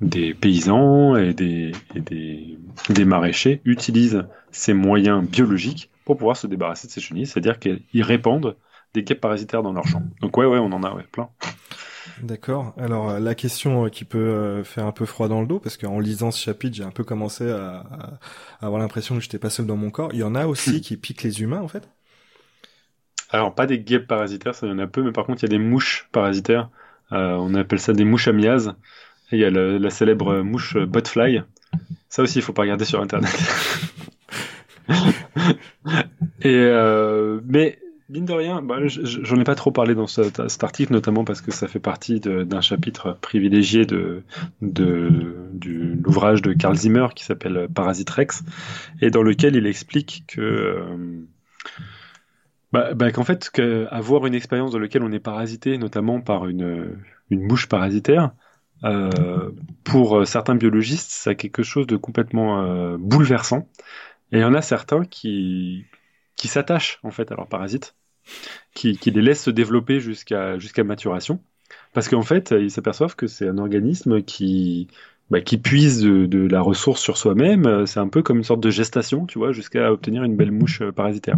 des 0.00 0.32
paysans 0.32 1.16
et, 1.16 1.34
des, 1.34 1.72
des, 1.94 2.58
des 2.88 3.04
maraîchers 3.04 3.60
utilisent 3.64 4.24
ces 4.52 4.74
moyens 4.74 5.26
biologiques 5.26 5.90
pour 6.04 6.16
pouvoir 6.16 6.36
se 6.36 6.46
débarrasser 6.46 6.86
de 6.86 6.92
ces 6.92 7.00
chenilles, 7.00 7.26
c'est-à-dire 7.26 7.58
qu'ils 7.58 8.02
répandent 8.02 8.56
des 8.96 9.04
guêpes 9.04 9.20
parasitaires 9.20 9.62
dans 9.62 9.72
leur 9.72 9.86
champ. 9.86 10.02
Donc 10.20 10.36
ouais, 10.36 10.46
ouais, 10.46 10.58
on 10.58 10.72
en 10.72 10.82
a 10.82 10.92
ouais, 10.92 11.04
plein. 11.12 11.28
D'accord. 12.22 12.74
Alors 12.78 13.10
euh, 13.10 13.18
la 13.18 13.34
question 13.34 13.84
euh, 13.84 13.88
qui 13.90 14.04
peut 14.04 14.18
euh, 14.18 14.64
faire 14.64 14.86
un 14.86 14.92
peu 14.92 15.04
froid 15.04 15.28
dans 15.28 15.42
le 15.42 15.46
dos, 15.46 15.58
parce 15.58 15.76
qu'en 15.76 16.00
lisant 16.00 16.30
ce 16.30 16.42
chapitre, 16.42 16.74
j'ai 16.76 16.84
un 16.84 16.90
peu 16.90 17.04
commencé 17.04 17.50
à, 17.50 17.84
avoir 18.60 18.80
l'impression 18.80 19.14
que 19.16 19.20
j'étais 19.20 19.38
pas 19.38 19.50
seul 19.50 19.66
dans 19.66 19.76
mon 19.76 19.90
corps. 19.90 20.10
Il 20.14 20.20
y 20.20 20.22
en 20.22 20.34
a 20.34 20.46
aussi 20.46 20.80
qui 20.82 20.96
piquent 20.96 21.22
les 21.22 21.42
humains, 21.42 21.60
en 21.60 21.68
fait? 21.68 21.88
Alors 23.30 23.54
pas 23.54 23.66
des 23.66 23.80
guêpes 23.80 24.06
parasitaires, 24.06 24.54
ça 24.54 24.66
y 24.66 24.70
en 24.70 24.78
a 24.78 24.86
peu, 24.86 25.02
mais 25.02 25.12
par 25.12 25.26
contre 25.26 25.42
il 25.42 25.50
y 25.50 25.54
a 25.54 25.58
des 25.58 25.62
mouches 25.62 26.08
parasitaires. 26.12 26.70
on 27.10 27.54
appelle 27.54 27.80
ça 27.80 27.92
des 27.92 28.04
mouches 28.04 28.28
amiases. 28.28 28.74
Et 29.32 29.36
il 29.36 29.40
y 29.40 29.44
a 29.44 29.50
la 29.50 29.90
célèbre 29.90 30.42
mouche 30.42 30.76
botfly. 30.76 31.42
Ça 32.08 32.22
aussi, 32.22 32.38
il 32.38 32.42
faut 32.42 32.52
pas 32.52 32.62
regarder 32.62 32.84
sur 32.84 33.02
internet. 33.02 33.36
et 36.42 36.70
mais 37.44 37.80
Mine 38.08 38.24
de 38.24 38.32
rien, 38.32 38.62
bah, 38.62 38.78
j'en 38.86 39.40
ai 39.40 39.44
pas 39.44 39.56
trop 39.56 39.72
parlé 39.72 39.96
dans 39.96 40.06
cet, 40.06 40.38
article, 40.62 40.92
notamment 40.92 41.24
parce 41.24 41.40
que 41.40 41.50
ça 41.50 41.66
fait 41.66 41.80
partie 41.80 42.20
d'un 42.20 42.60
chapitre 42.60 43.18
privilégié 43.20 43.84
de, 43.84 44.22
l'ouvrage 44.60 46.40
de 46.40 46.52
Carl 46.52 46.76
Zimmer 46.76 47.08
qui 47.16 47.24
s'appelle 47.24 47.68
Parasite 47.74 48.10
Rex, 48.10 48.44
et 49.00 49.10
dans 49.10 49.22
lequel 49.22 49.56
il 49.56 49.66
explique 49.66 50.24
que 50.28 50.40
euh, 50.40 51.26
bah, 52.72 52.94
bah, 52.94 53.10
qu'en 53.10 53.24
fait, 53.24 53.50
avoir 53.90 54.26
une 54.26 54.34
expérience 54.34 54.70
dans 54.70 54.78
laquelle 54.78 55.02
on 55.02 55.10
est 55.10 55.18
parasité, 55.18 55.76
notamment 55.76 56.20
par 56.20 56.46
une, 56.46 56.96
une 57.30 57.42
mouche 57.42 57.66
parasitaire, 57.66 58.30
euh, 58.84 59.50
pour 59.84 60.26
certains 60.26 60.54
biologistes, 60.54 61.26
a 61.26 61.34
quelque 61.34 61.62
chose 61.62 61.86
de 61.86 61.96
complètement 61.96 62.62
euh, 62.62 62.96
bouleversant. 62.98 63.68
Et 64.32 64.38
il 64.38 64.40
y 64.40 64.44
en 64.44 64.54
a 64.54 64.62
certains 64.62 65.04
qui, 65.04 65.86
qui 66.36 66.48
s'attachent 66.48 67.00
en 67.02 67.10
fait 67.10 67.32
à 67.32 67.36
leurs 67.36 67.48
parasites, 67.48 67.94
qui, 68.74 68.98
qui 68.98 69.10
les 69.10 69.22
laissent 69.22 69.44
se 69.44 69.50
développer 69.50 70.00
jusqu'à 70.00 70.58
jusqu'à 70.58 70.84
maturation, 70.84 71.40
parce 71.92 72.08
qu'en 72.08 72.22
fait 72.22 72.52
ils 72.52 72.70
s'aperçoivent 72.70 73.16
que 73.16 73.26
c'est 73.26 73.48
un 73.48 73.58
organisme 73.58 74.22
qui 74.22 74.88
bah, 75.28 75.40
qui 75.40 75.58
puise 75.58 76.02
de, 76.02 76.26
de, 76.26 76.46
la 76.46 76.60
ressource 76.60 77.00
sur 77.00 77.16
soi-même, 77.16 77.84
c'est 77.86 77.98
un 77.98 78.06
peu 78.06 78.22
comme 78.22 78.38
une 78.38 78.44
sorte 78.44 78.60
de 78.60 78.70
gestation, 78.70 79.26
tu 79.26 79.38
vois, 79.38 79.50
jusqu'à 79.50 79.90
obtenir 79.90 80.22
une 80.22 80.36
belle 80.36 80.52
mouche 80.52 80.82
euh, 80.82 80.92
parasitaire. 80.92 81.36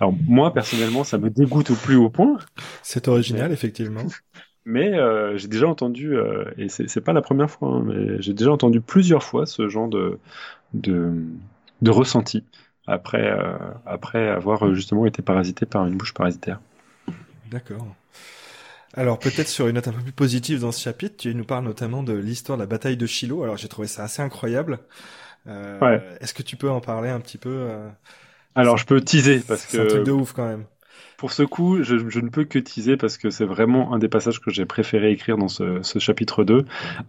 Alors 0.00 0.12
moi 0.26 0.52
personnellement, 0.52 1.04
ça 1.04 1.18
me 1.18 1.30
dégoûte 1.30 1.70
au 1.70 1.76
plus 1.76 1.94
haut 1.94 2.10
point. 2.10 2.38
C'est 2.82 3.06
original, 3.06 3.52
effectivement. 3.52 4.06
Mais 4.64 4.94
euh, 4.94 5.36
j'ai 5.36 5.48
déjà 5.48 5.66
entendu, 5.66 6.16
euh, 6.16 6.44
et 6.56 6.68
c'est 6.68 7.00
pas 7.00 7.12
la 7.12 7.22
première 7.22 7.50
fois, 7.50 7.68
hein, 7.68 7.82
mais 7.84 8.22
j'ai 8.22 8.32
déjà 8.32 8.52
entendu 8.52 8.80
plusieurs 8.80 9.24
fois 9.24 9.44
ce 9.44 9.68
genre 9.68 9.88
de, 9.88 10.20
de, 10.72 11.12
de 11.80 11.90
ressenti 11.90 12.44
après, 12.86 13.30
euh, 13.30 13.56
après 13.86 14.28
avoir 14.28 14.66
euh, 14.66 14.74
justement 14.74 15.06
été 15.06 15.22
parasité 15.22 15.66
par 15.66 15.86
une 15.86 15.96
bouche 15.96 16.14
parasitaire. 16.14 16.60
D'accord. 17.50 17.86
Alors 18.94 19.18
peut-être 19.18 19.48
sur 19.48 19.68
une 19.68 19.76
note 19.76 19.88
un 19.88 19.92
peu 19.92 20.02
plus 20.02 20.12
positive 20.12 20.60
dans 20.60 20.72
ce 20.72 20.80
chapitre, 20.80 21.16
tu 21.16 21.34
nous 21.34 21.44
parles 21.44 21.64
notamment 21.64 22.02
de 22.02 22.12
l'histoire 22.12 22.58
de 22.58 22.62
la 22.62 22.66
bataille 22.66 22.96
de 22.96 23.06
Shiloh. 23.06 23.42
Alors 23.42 23.56
j'ai 23.56 23.68
trouvé 23.68 23.88
ça 23.88 24.04
assez 24.04 24.20
incroyable. 24.20 24.80
Euh, 25.46 25.78
ouais. 25.80 26.02
Est-ce 26.20 26.34
que 26.34 26.42
tu 26.42 26.56
peux 26.56 26.70
en 26.70 26.80
parler 26.80 27.08
un 27.08 27.20
petit 27.20 27.38
peu 27.38 27.50
euh... 27.50 27.88
Alors 28.54 28.76
je 28.76 28.84
peux 28.84 29.00
teaser 29.00 29.40
parce 29.40 29.64
que 29.64 29.72
c'est 29.72 29.80
un 29.80 29.86
truc 29.86 30.04
de 30.04 30.12
ouf 30.12 30.32
quand 30.32 30.46
même 30.46 30.66
pour 31.22 31.32
ce 31.32 31.44
coup, 31.44 31.82
je, 31.82 31.94
ne 31.94 32.28
peux 32.28 32.44
que 32.44 32.58
teaser 32.58 32.96
parce 32.96 33.16
que 33.16 33.30
c'est 33.30 33.44
vraiment 33.44 33.94
un 33.94 33.98
des 33.98 34.08
passages 34.08 34.40
que 34.40 34.50
j'ai 34.50 34.64
préféré 34.64 35.12
écrire 35.12 35.36
dans 35.36 35.46
ce, 35.46 35.80
chapitre 35.98 36.42
2. 36.42 36.64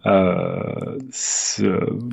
Euh, 0.06 0.98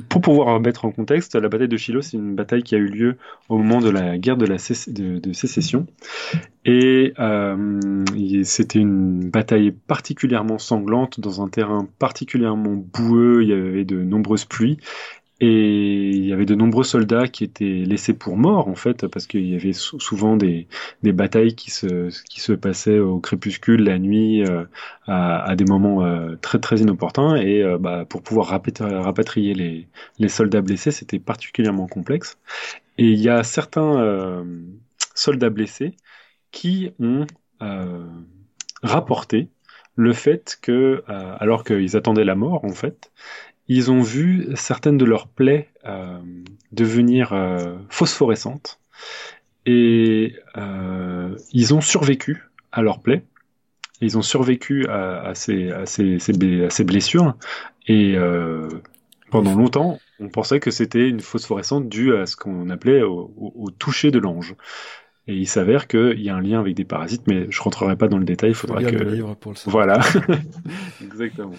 pour 0.08 0.20
pouvoir 0.20 0.58
mettre 0.60 0.84
en 0.84 0.90
contexte, 0.90 1.36
la 1.36 1.48
bataille 1.48 1.68
de 1.68 1.76
Shiloh, 1.76 2.02
c'est 2.02 2.16
une 2.16 2.34
bataille 2.34 2.64
qui 2.64 2.74
a 2.74 2.78
eu 2.78 2.88
lieu 2.88 3.18
au 3.48 3.56
moment 3.56 3.80
de 3.80 3.88
la 3.88 4.18
guerre 4.18 4.36
de, 4.36 4.46
la 4.46 4.58
sécession. 4.58 5.86
Et 6.64 7.12
euh, 7.18 7.80
c'était 8.42 8.78
une 8.80 9.30
bataille 9.30 9.70
particulièrement 9.70 10.58
sanglante 10.58 11.20
dans 11.20 11.40
un 11.40 11.48
terrain 11.48 11.86
particulièrement 11.98 12.74
boueux, 12.74 13.42
il 13.42 13.48
y 13.48 13.52
avait 13.52 13.84
de 13.84 14.02
nombreuses 14.02 14.44
pluies. 14.44 14.78
Et 15.44 16.10
il 16.10 16.24
y 16.24 16.32
avait 16.32 16.44
de 16.46 16.54
nombreux 16.54 16.84
soldats 16.84 17.26
qui 17.26 17.42
étaient 17.42 17.64
laissés 17.84 18.14
pour 18.14 18.36
morts, 18.36 18.68
en 18.68 18.76
fait, 18.76 19.08
parce 19.08 19.26
qu'il 19.26 19.44
y 19.44 19.56
avait 19.56 19.72
souvent 19.72 20.36
des, 20.36 20.68
des, 21.02 21.10
batailles 21.10 21.56
qui 21.56 21.72
se, 21.72 22.10
qui 22.28 22.40
se 22.40 22.52
passaient 22.52 23.00
au 23.00 23.18
crépuscule, 23.18 23.82
la 23.82 23.98
nuit, 23.98 24.44
euh, 24.44 24.64
à, 25.08 25.56
des 25.56 25.64
moments 25.64 26.04
euh, 26.04 26.36
très 26.40 26.60
très 26.60 26.76
inopportuns. 26.76 27.34
Et 27.34 27.60
euh, 27.60 27.76
bah, 27.76 28.04
pour 28.08 28.22
pouvoir 28.22 28.46
rapatrier 28.46 29.54
les, 29.54 29.88
les 30.20 30.28
soldats 30.28 30.60
blessés, 30.60 30.92
c'était 30.92 31.18
particulièrement 31.18 31.88
complexe. 31.88 32.38
Et 32.96 33.06
il 33.10 33.18
y 33.18 33.28
a 33.28 33.42
certains 33.42 34.44
soldats 35.16 35.50
blessés 35.50 35.96
qui 36.52 36.92
ont 37.00 37.26
rapporté 38.84 39.48
le 39.96 40.12
fait 40.12 40.58
que, 40.62 41.02
alors 41.08 41.64
qu'ils 41.64 41.96
attendaient 41.96 42.24
la 42.24 42.36
mort, 42.36 42.64
en 42.64 42.72
fait, 42.72 43.10
ils 43.68 43.90
ont 43.90 44.02
vu 44.02 44.48
certaines 44.54 44.98
de 44.98 45.04
leurs 45.04 45.28
plaies 45.28 45.68
euh, 45.84 46.18
devenir 46.72 47.32
euh, 47.32 47.76
phosphorescentes 47.88 48.80
et 49.66 50.34
euh, 50.56 51.36
ils 51.52 51.74
ont 51.74 51.80
survécu 51.80 52.44
à 52.72 52.82
leurs 52.82 53.00
plaies. 53.00 53.22
Ils 54.00 54.18
ont 54.18 54.22
survécu 54.22 54.86
à, 54.88 55.32
ces, 55.34 55.70
à, 55.70 55.86
ces, 55.86 56.18
ces, 56.18 56.84
blessures 56.84 57.36
et 57.86 58.16
pendant 59.30 59.54
longtemps, 59.54 60.00
on 60.18 60.28
pensait 60.28 60.58
que 60.58 60.72
c'était 60.72 61.08
une 61.08 61.20
phosphorescence 61.20 61.84
due 61.84 62.16
à 62.16 62.26
ce 62.26 62.34
qu'on 62.34 62.68
appelait 62.68 63.02
au, 63.02 63.70
toucher 63.78 64.10
de 64.10 64.18
l'ange. 64.18 64.56
Et 65.28 65.36
il 65.36 65.46
s'avère 65.46 65.86
qu'il 65.86 66.20
y 66.20 66.30
a 66.30 66.34
un 66.34 66.40
lien 66.40 66.58
avec 66.58 66.74
des 66.74 66.84
parasites, 66.84 67.22
mais 67.28 67.46
je 67.48 67.62
rentrerai 67.62 67.94
pas 67.94 68.08
dans 68.08 68.18
le 68.18 68.24
détail. 68.24 68.50
Il 68.50 68.56
faudra 68.56 68.82
que. 68.82 68.90
Le 68.90 69.10
livre 69.10 69.36
pour 69.36 69.52
le 69.52 69.70
voilà, 69.70 70.00
exactement. 71.00 71.54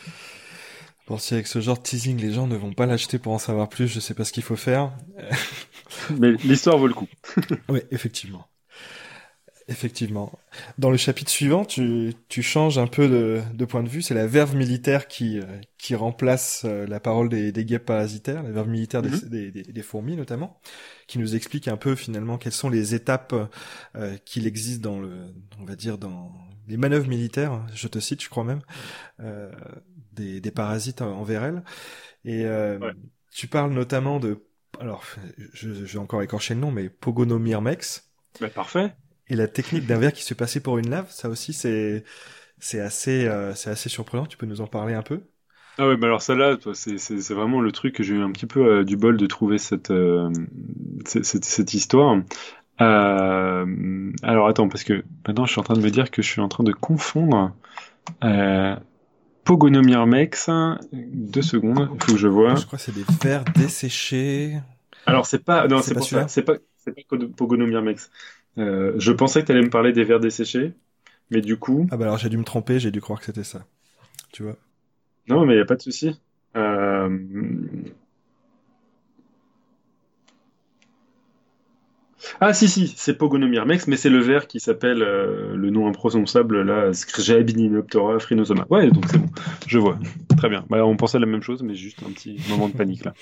Bon, 1.08 1.18
si 1.18 1.34
avec 1.34 1.48
ce 1.48 1.60
genre 1.60 1.78
de 1.78 1.84
teasing, 1.84 2.18
les 2.20 2.32
gens 2.32 2.48
ne 2.48 2.56
vont 2.56 2.74
pas 2.74 2.86
l'acheter 2.86 3.20
pour 3.20 3.34
en 3.34 3.38
savoir 3.38 3.68
plus, 3.68 3.88
je 3.88 4.00
sais 4.00 4.14
pas 4.14 4.24
ce 4.24 4.32
qu'il 4.32 4.44
faut 4.44 4.56
faire. 4.56 4.94
Mais 6.18 6.32
l'histoire 6.44 6.78
vaut 6.78 6.88
le 6.88 6.94
coup. 6.94 7.10
oui, 7.70 7.82
effectivement. 7.92 8.48
Effectivement. 9.70 10.32
Dans 10.78 10.92
le 10.92 10.98
chapitre 10.98 11.32
suivant, 11.32 11.64
tu, 11.64 12.14
tu 12.28 12.44
changes 12.44 12.78
un 12.78 12.88
peu 12.88 13.08
de, 13.08 13.42
de 13.54 13.66
point 13.66 13.82
de 13.82 13.88
vue. 13.88 14.02
C'est 14.02 14.14
la 14.14 14.28
verve 14.28 14.56
militaire 14.56 15.08
qui, 15.08 15.40
euh, 15.40 15.46
qui 15.78 15.96
remplace 15.96 16.64
euh, 16.66 16.86
la 16.86 17.00
parole 17.00 17.30
des, 17.30 17.54
des 17.54 17.64
guêpes 17.64 17.86
parasitaires, 17.86 18.44
la 18.44 18.52
verve 18.52 18.68
militaire 18.68 19.02
des, 19.02 19.10
mhm. 19.10 19.30
des, 19.30 19.52
des, 19.52 19.64
des, 19.64 19.82
fourmis 19.82 20.18
notamment, 20.18 20.60
qui 21.08 21.18
nous 21.18 21.36
explique 21.36 21.70
un 21.70 21.78
peu 21.78 21.96
finalement 21.96 22.38
quelles 22.38 22.52
sont 22.52 22.70
les 22.70 22.94
étapes 22.94 23.34
euh, 23.96 24.18
qu'il 24.26 24.48
existe 24.48 24.82
dans 24.82 25.00
le, 25.00 25.34
on 25.60 25.66
va 25.66 25.76
dire 25.76 25.98
dans 25.98 26.34
les 26.68 26.78
manœuvres 26.78 27.08
militaires. 27.08 27.66
Je 27.74 27.88
te 27.88 28.00
cite, 28.00 28.22
je 28.22 28.30
crois 28.30 28.44
même, 28.44 28.62
euh, 29.22 29.50
des, 30.12 30.42
des 30.42 30.52
parasites 30.52 31.02
envers 31.02 31.44
elles. 31.44 31.64
Et 32.26 32.46
tu 33.32 33.48
parles 33.48 33.74
notamment 33.74 34.20
de, 34.20 34.46
alors, 34.80 35.04
je, 35.54 35.74
je 35.74 35.94
vais 35.94 36.00
encore 36.00 36.22
écorcher 36.22 36.54
le 36.54 36.60
nom, 36.62 36.72
mais 36.72 36.90
Pogonomyrmex. 36.90 38.10
Bah, 38.40 38.50
parfait. 38.50 38.94
Et 39.30 39.36
la 39.36 39.48
technique 39.48 39.86
d'un 39.86 39.98
verre 39.98 40.14
qui 40.14 40.24
se 40.24 40.34
passait 40.34 40.60
pour 40.60 40.78
une 40.78 40.90
lave, 40.90 41.10
ça 41.10 41.30
aussi 41.30 41.54
c'est 41.54 42.04
c'est 42.60 42.80
assez 42.80 43.26
euh, 43.28 43.54
c'est 43.56 43.70
assez 43.70 43.90
surprenant. 43.90 44.26
Tu 44.26 44.38
peux 44.38 44.46
nous 44.46 44.62
en 44.62 44.68
parler 44.68 44.94
un 44.94 45.02
peu? 45.02 45.22
Ah 45.78 45.88
ouais, 45.88 45.98
bah 45.98 46.08
alors 46.08 46.22
ça 46.22 46.36
là, 46.36 46.58
c'est 46.74 47.34
vraiment 47.34 47.60
le 47.60 47.72
truc 47.72 47.96
que 47.96 48.04
j'ai 48.04 48.14
eu 48.14 48.22
un 48.22 48.32
petit 48.32 48.46
peu 48.46 48.66
euh, 48.66 48.84
du 48.84 48.96
bol 48.96 49.18
de 49.18 49.26
trouver 49.26 49.58
cette 49.58 49.92
euh, 49.92 50.30
cette, 51.06 51.46
cette, 51.46 51.74
histoire. 51.74 52.18
alors 52.78 54.48
attends, 54.48 54.70
parce 54.70 54.84
que 54.84 55.04
maintenant 55.28 55.46
je 55.46 55.52
suis 55.52 55.60
en 55.60 55.64
train 55.64 55.74
de 55.74 55.82
me 55.82 55.90
dire 55.90 56.12
que 56.12 56.22
je 56.22 56.28
suis 56.28 56.42
en 56.42 56.50
train 56.50 56.64
de 56.64 56.74
confondre. 56.74 57.54
Pogonomyrmex, 59.46 60.50
deux 60.94 61.42
secondes, 61.42 61.90
il 61.94 62.04
faut 62.06 62.14
que 62.14 62.18
je 62.18 62.28
vois. 62.30 62.56
Je 62.56 62.66
crois 62.66 62.78
que 62.78 62.86
c'est 62.86 62.96
des 62.96 63.04
verres 63.22 63.44
desséchés. 63.56 64.58
Alors 65.06 65.26
c'est 65.26 65.44
pas, 65.44 65.68
non, 65.68 65.82
c'est 65.82 65.96
pas 65.96 66.02
pas, 66.02 66.28
c'est 66.28 66.44
pas 66.44 66.54
Pogonomyrmex. 67.36 68.10
Euh, 68.58 68.94
je 68.98 69.12
pensais 69.12 69.42
que 69.42 69.48
tu 69.48 69.52
allais 69.52 69.64
me 69.64 69.70
parler 69.70 69.94
des 69.94 70.04
verres 70.04 70.20
desséchés, 70.20 70.74
mais 71.32 71.42
du 71.42 71.58
coup. 71.58 71.88
Ah 71.92 71.98
bah 71.98 72.06
alors 72.06 72.18
j'ai 72.18 72.30
dû 72.30 72.38
me 72.38 72.44
tromper, 72.44 72.80
j'ai 72.80 72.92
dû 72.92 73.02
croire 73.02 73.20
que 73.20 73.26
c'était 73.26 73.44
ça. 73.44 73.66
Tu 74.32 74.44
vois. 74.44 74.56
Non, 75.28 75.46
mais 75.46 75.54
il 75.54 75.58
n'y 75.58 75.62
a 75.62 75.66
pas 75.66 75.76
de 75.76 75.82
souci. 75.82 76.20
Euh... 76.56 77.18
Ah 82.40 82.54
si 82.54 82.68
si, 82.68 82.94
c'est 82.96 83.18
Pogonomyrmex, 83.18 83.88
mais 83.88 83.98
c'est 83.98 84.10
le 84.10 84.20
verre 84.20 84.48
qui 84.48 84.60
s'appelle 84.60 85.02
euh, 85.02 85.56
le 85.56 85.70
nom 85.70 85.88
imprononçable 85.88 86.62
là, 86.62 86.94
Scrjabininoptera 86.94 88.20
phrynosoma. 88.20 88.66
Ouais, 88.70 88.90
donc 88.90 89.06
c'est 89.10 89.18
bon, 89.18 89.30
je 89.68 89.78
vois. 89.78 90.00
Très 90.38 90.50
bien. 90.50 90.66
Bah, 90.70 90.86
on 90.86 90.96
pensait 90.96 91.18
à 91.18 91.20
la 91.20 91.26
même 91.26 91.42
chose, 91.42 91.64
mais 91.64 91.76
juste 91.76 92.02
un 92.04 92.12
petit 92.12 92.40
moment 92.50 92.70
de 92.70 92.74
panique 92.74 93.06
là. 93.06 93.14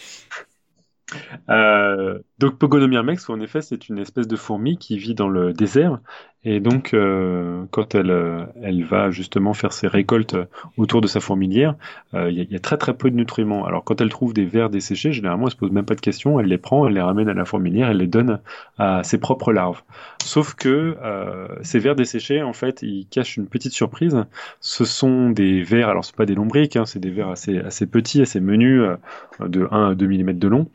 Euh, 1.50 2.20
donc 2.40 2.58
Pogonomyrmex, 2.58 3.30
en 3.30 3.40
effet, 3.40 3.62
c'est 3.62 3.90
une 3.90 4.00
espèce 4.00 4.28
de 4.28 4.36
fourmi 4.36 4.78
qui 4.78 4.98
vit 4.98 5.16
dans 5.16 5.28
le 5.30 5.54
désert. 5.54 6.00
Et 6.44 6.60
donc, 6.60 6.94
euh, 6.94 7.66
quand 7.70 7.94
elle, 7.94 8.10
euh, 8.10 8.46
elle 8.64 8.84
va 8.84 9.12
justement 9.12 9.54
faire 9.54 9.74
ses 9.74 9.88
récoltes 9.88 10.36
autour 10.76 11.02
de 11.02 11.08
sa 11.08 11.20
fourmilière, 11.20 11.76
il 12.14 12.48
y, 12.52 12.56
a 12.56 12.60
très 12.60 12.78
très 12.78 12.96
peu 12.96 13.10
de 13.12 13.16
nutriments. 13.16 13.66
Alors, 13.66 13.84
quand 13.84 14.02
elle 14.02 14.10
trouve 14.10 14.34
des 14.34 14.46
vers 14.46 14.70
desséchés, 14.70 15.12
généralement, 15.14 15.46
elle 15.46 15.52
se 15.52 15.58
pose 15.58 15.72
même 15.72 15.86
pas 15.86 15.96
de 15.96 16.02
questions. 16.02 16.40
Elle 16.40 16.48
les 16.48 16.58
prend, 16.58 16.88
elle 16.88 16.94
les 16.94 17.02
ramène 17.02 17.30
à 17.30 17.34
la 17.34 17.46
fourmilière, 17.46 17.90
elle 17.90 17.98
les 17.98 18.08
donne 18.08 18.40
à 18.78 19.04
ses 19.04 19.18
propres 19.20 19.54
larves. 19.54 19.82
Sauf 20.24 20.56
que 20.56 20.98
ces 21.62 21.80
vers 21.80 21.96
desséchés, 21.96 22.42
en 22.42 22.54
fait, 22.54 22.82
ils 22.82 23.08
cachent 23.08 23.38
une 23.38 23.48
petite 23.48 23.72
surprise. 23.72 24.18
Ce 24.60 24.84
sont 24.84 25.30
des 25.30 25.62
vers, 25.62 25.90
alors 25.90 26.04
c'est 26.04 26.16
pas 26.16 26.26
des 26.26 26.36
lombriques, 26.36 26.76
hein, 26.76 26.86
c'est 26.86 27.00
des 27.00 27.12
vers 27.12 27.30
assez, 27.30 27.60
assez 27.60 27.86
petits, 27.86 28.22
assez 28.22 28.40
menus, 28.40 28.84
de 29.40 29.68
1 29.72 29.92
à 29.92 29.96
2 29.96 30.08
mm 30.08 30.34
de 30.34 30.48
long. 30.48 30.68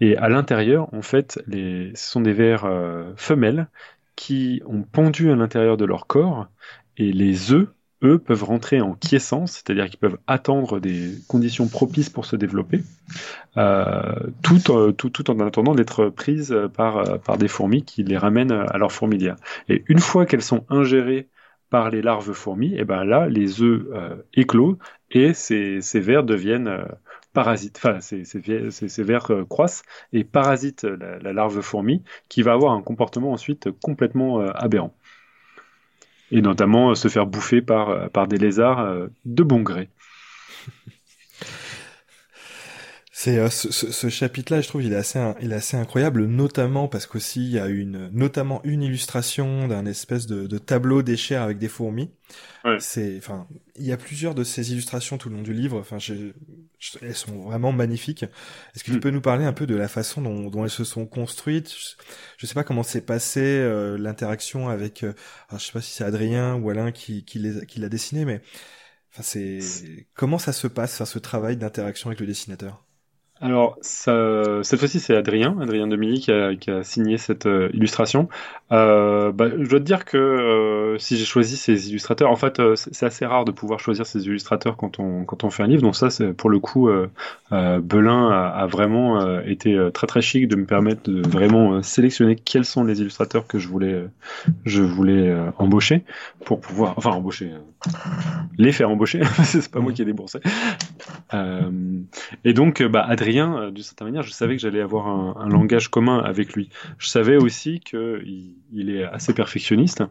Et 0.00 0.16
à 0.16 0.28
l'intérieur, 0.28 0.92
en 0.92 1.02
fait, 1.02 1.42
les, 1.46 1.90
ce 1.94 2.10
sont 2.10 2.20
des 2.20 2.32
vers 2.32 2.64
euh, 2.64 3.12
femelles 3.16 3.68
qui 4.16 4.62
ont 4.66 4.82
pondu 4.82 5.30
à 5.30 5.36
l'intérieur 5.36 5.76
de 5.76 5.84
leur 5.84 6.06
corps 6.06 6.48
et 6.96 7.12
les 7.12 7.52
œufs, 7.52 7.68
eux, 8.02 8.18
peuvent 8.18 8.44
rentrer 8.44 8.80
en 8.80 8.94
quiescence, 8.94 9.52
c'est-à-dire 9.52 9.88
qu'ils 9.88 9.98
peuvent 9.98 10.18
attendre 10.26 10.80
des 10.80 11.12
conditions 11.28 11.66
propices 11.68 12.10
pour 12.10 12.26
se 12.26 12.36
développer, 12.36 12.82
euh, 13.56 14.02
tout, 14.42 14.60
euh, 14.70 14.92
en 15.28 15.40
attendant 15.40 15.74
d'être 15.74 16.08
prises 16.08 16.54
par, 16.74 17.18
des 17.38 17.48
fourmis 17.48 17.84
qui 17.84 18.02
les 18.02 18.18
ramènent 18.18 18.52
à 18.52 18.76
leur 18.78 18.92
fourmilière. 18.92 19.36
Et 19.68 19.84
une 19.88 19.98
fois 19.98 20.26
qu'elles 20.26 20.42
sont 20.42 20.64
ingérées 20.68 21.28
par 21.70 21.90
les 21.90 22.02
larves 22.02 22.32
fourmis, 22.32 22.74
et 22.76 22.84
ben 22.84 23.04
là, 23.04 23.28
les 23.28 23.62
œufs 23.62 23.86
éclosent 24.34 24.76
et 25.10 25.32
ces, 25.32 25.80
ces 25.80 26.00
vers 26.00 26.22
deviennent 26.22 26.86
parasite, 27.36 27.76
enfin 27.76 28.00
ces, 28.00 29.02
vers 29.02 29.30
euh, 29.30 29.44
croissent 29.44 29.82
et 30.14 30.24
parasitent 30.24 30.84
la, 30.84 31.34
larve 31.34 31.60
fourmi 31.60 32.02
qui 32.30 32.40
va 32.40 32.54
avoir 32.54 32.72
un 32.72 32.80
comportement 32.80 33.30
ensuite 33.30 33.68
complètement 33.82 34.40
euh, 34.40 34.50
aberrant. 34.54 34.94
Et 36.30 36.40
notamment 36.40 36.90
euh, 36.90 36.94
se 36.94 37.08
faire 37.08 37.26
bouffer 37.26 37.60
par 37.60 38.26
des 38.26 38.38
lézards 38.38 39.08
de 39.26 39.42
bon 39.42 39.60
gré. 39.60 39.90
C'est 43.18 43.38
euh, 43.38 43.48
ce, 43.48 43.70
ce, 43.72 44.08
chapitre-là, 44.10 44.60
je 44.60 44.68
trouve, 44.68 44.82
il 44.82 44.92
est 44.92 44.96
assez, 44.96 45.18
il 45.40 45.52
est 45.52 45.54
assez 45.54 45.78
incroyable, 45.78 46.26
notamment 46.26 46.86
parce 46.86 47.06
qu'aussi 47.06 47.46
il 47.46 47.52
y 47.52 47.58
a 47.58 47.66
une, 47.66 48.10
notamment 48.12 48.60
une 48.62 48.82
illustration 48.82 49.68
d'un 49.68 49.86
espèce 49.86 50.26
de, 50.26 50.46
de, 50.46 50.58
tableau 50.58 51.00
d'échelle 51.00 51.40
avec 51.40 51.56
des 51.56 51.68
fourmis. 51.68 52.10
Ouais. 52.62 52.76
C'est, 52.78 53.16
enfin, 53.16 53.48
il 53.76 53.86
y 53.86 53.92
a 53.92 53.96
plusieurs 53.96 54.34
de 54.34 54.44
ces 54.44 54.70
illustrations 54.70 55.16
tout 55.16 55.30
le 55.30 55.36
long 55.36 55.42
du 55.42 55.54
livre. 55.54 55.78
Enfin, 55.78 55.96
elles 57.00 57.14
sont 57.14 57.38
vraiment 57.38 57.72
magnifiques. 57.72 58.24
Est-ce 58.74 58.84
que 58.84 58.90
tu 58.90 58.98
mm. 58.98 59.00
peux 59.00 59.10
nous 59.10 59.22
parler 59.22 59.46
un 59.46 59.54
peu 59.54 59.66
de 59.66 59.74
la 59.74 59.88
façon 59.88 60.20
dont, 60.20 60.50
dont 60.50 60.64
elles 60.64 60.70
se 60.70 60.84
sont 60.84 61.06
construites? 61.06 61.74
Je, 62.36 62.46
sais 62.46 62.54
pas 62.54 62.64
comment 62.64 62.82
s'est 62.82 63.00
passé 63.00 63.40
euh, 63.40 63.96
l'interaction 63.96 64.68
avec, 64.68 65.04
euh, 65.04 65.14
alors, 65.48 65.58
je 65.58 65.64
sais 65.64 65.72
pas 65.72 65.80
si 65.80 65.92
c'est 65.94 66.04
Adrien 66.04 66.56
ou 66.56 66.68
Alain 66.68 66.92
qui, 66.92 67.24
qui, 67.24 67.38
les, 67.38 67.64
qui 67.64 67.80
l'a 67.80 67.88
dessiné, 67.88 68.26
mais 68.26 68.42
enfin, 69.14 69.22
c'est 69.22 69.60
comment 70.12 70.38
ça 70.38 70.52
se 70.52 70.66
passe, 70.66 71.02
ce 71.02 71.18
travail 71.18 71.56
d'interaction 71.56 72.10
avec 72.10 72.20
le 72.20 72.26
dessinateur? 72.26 72.85
Alors, 73.42 73.76
cette 73.82 74.78
fois-ci, 74.78 74.98
c'est 74.98 75.14
Adrien, 75.14 75.58
Adrien 75.60 75.86
Demilly, 75.86 76.20
qui 76.20 76.30
a, 76.70 76.82
signé 76.82 77.18
cette 77.18 77.44
euh, 77.44 77.68
illustration. 77.74 78.30
Euh, 78.72 79.30
bah, 79.30 79.50
je 79.50 79.68
dois 79.68 79.78
te 79.78 79.84
dire 79.84 80.06
que 80.06 80.16
euh, 80.16 80.98
si 80.98 81.18
j'ai 81.18 81.26
choisi 81.26 81.58
ces 81.58 81.90
illustrateurs, 81.90 82.30
en 82.30 82.36
fait, 82.36 82.62
c'est 82.76 83.04
assez 83.04 83.26
rare 83.26 83.44
de 83.44 83.52
pouvoir 83.52 83.78
choisir 83.78 84.06
ces 84.06 84.24
illustrateurs 84.24 84.78
quand 84.78 84.98
on, 85.00 85.50
fait 85.50 85.62
un 85.62 85.66
livre. 85.66 85.82
Donc 85.82 85.96
ça, 85.96 86.08
pour 86.36 86.48
le 86.48 86.58
coup, 86.60 86.88
Belin 87.50 88.30
a, 88.30 88.66
vraiment 88.66 89.40
été 89.42 89.78
très 89.92 90.06
très 90.06 90.22
chic 90.22 90.48
de 90.48 90.56
me 90.56 90.64
permettre 90.64 91.08
de 91.08 91.26
vraiment 91.28 91.82
sélectionner 91.82 92.36
quels 92.36 92.64
sont 92.64 92.84
les 92.84 93.00
illustrateurs 93.00 93.46
que 93.46 93.58
je 93.58 93.68
voulais, 93.68 94.02
je 94.64 94.82
voulais 94.82 95.34
embaucher 95.58 96.04
pour 96.44 96.60
pouvoir, 96.60 96.94
enfin 96.96 97.10
embaucher, 97.10 97.52
les 98.58 98.72
faire 98.72 98.90
embaucher. 98.90 99.20
c'est 99.44 99.70
pas 99.70 99.80
moi 99.80 99.92
qui 99.92 100.02
ai 100.02 100.04
déboursé. 100.04 100.40
et 102.44 102.52
donc, 102.52 102.82
bah, 102.82 103.04
Adrien 103.06 103.25
rien, 103.26 103.58
euh, 103.58 103.70
d'une 103.70 103.82
certaine 103.82 104.08
manière, 104.08 104.22
je 104.22 104.30
savais 104.30 104.56
que 104.56 104.62
j'allais 104.62 104.80
avoir 104.80 105.06
un, 105.08 105.48
langage 105.48 105.88
commun 105.88 106.18
avec 106.18 106.54
lui. 106.54 106.70
Je 106.98 107.08
savais 107.08 107.36
aussi 107.36 107.80
qu'il 107.80 108.54
il 108.72 108.90
est 108.90 109.04
assez 109.04 109.34
perfectionniste 109.34 110.02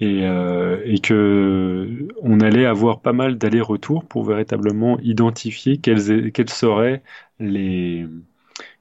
et, 0.00 0.26
euh, 0.26 0.96
que 1.02 2.08
on 2.22 2.40
allait 2.40 2.66
avoir 2.66 3.00
pas 3.00 3.12
mal 3.12 3.38
d'allers-retours 3.38 4.04
pour 4.04 4.24
véritablement 4.24 4.98
identifier 5.00 5.78
quelles, 5.78 6.32
quelles 6.32 6.50
seraient 6.50 7.02
les 7.40 8.06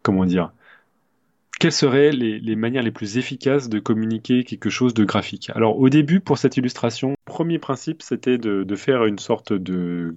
comment 0.02 0.26
dire 0.26 0.52
quelles 1.60 1.72
seraient 1.72 2.12
les, 2.12 2.40
les, 2.40 2.56
manières 2.58 2.84
les 2.84 2.92
plus 2.92 3.18
efficaces 3.18 3.70
de 3.70 3.80
communiquer 3.80 4.44
quelque 4.44 4.70
chose 4.70 4.94
de 4.94 5.06
graphique 5.06 5.52
Alors 5.56 5.80
au 5.80 5.88
début, 5.88 6.20
pour 6.20 6.38
cette 6.38 6.58
illustration, 6.58 7.16
premier 7.24 7.60
principe, 7.60 8.02
c'était 8.02 8.38
de, 8.38 8.64
de 8.64 8.76
faire 8.76 9.06
une 9.06 9.20
sorte 9.20 9.54
de 9.54 10.16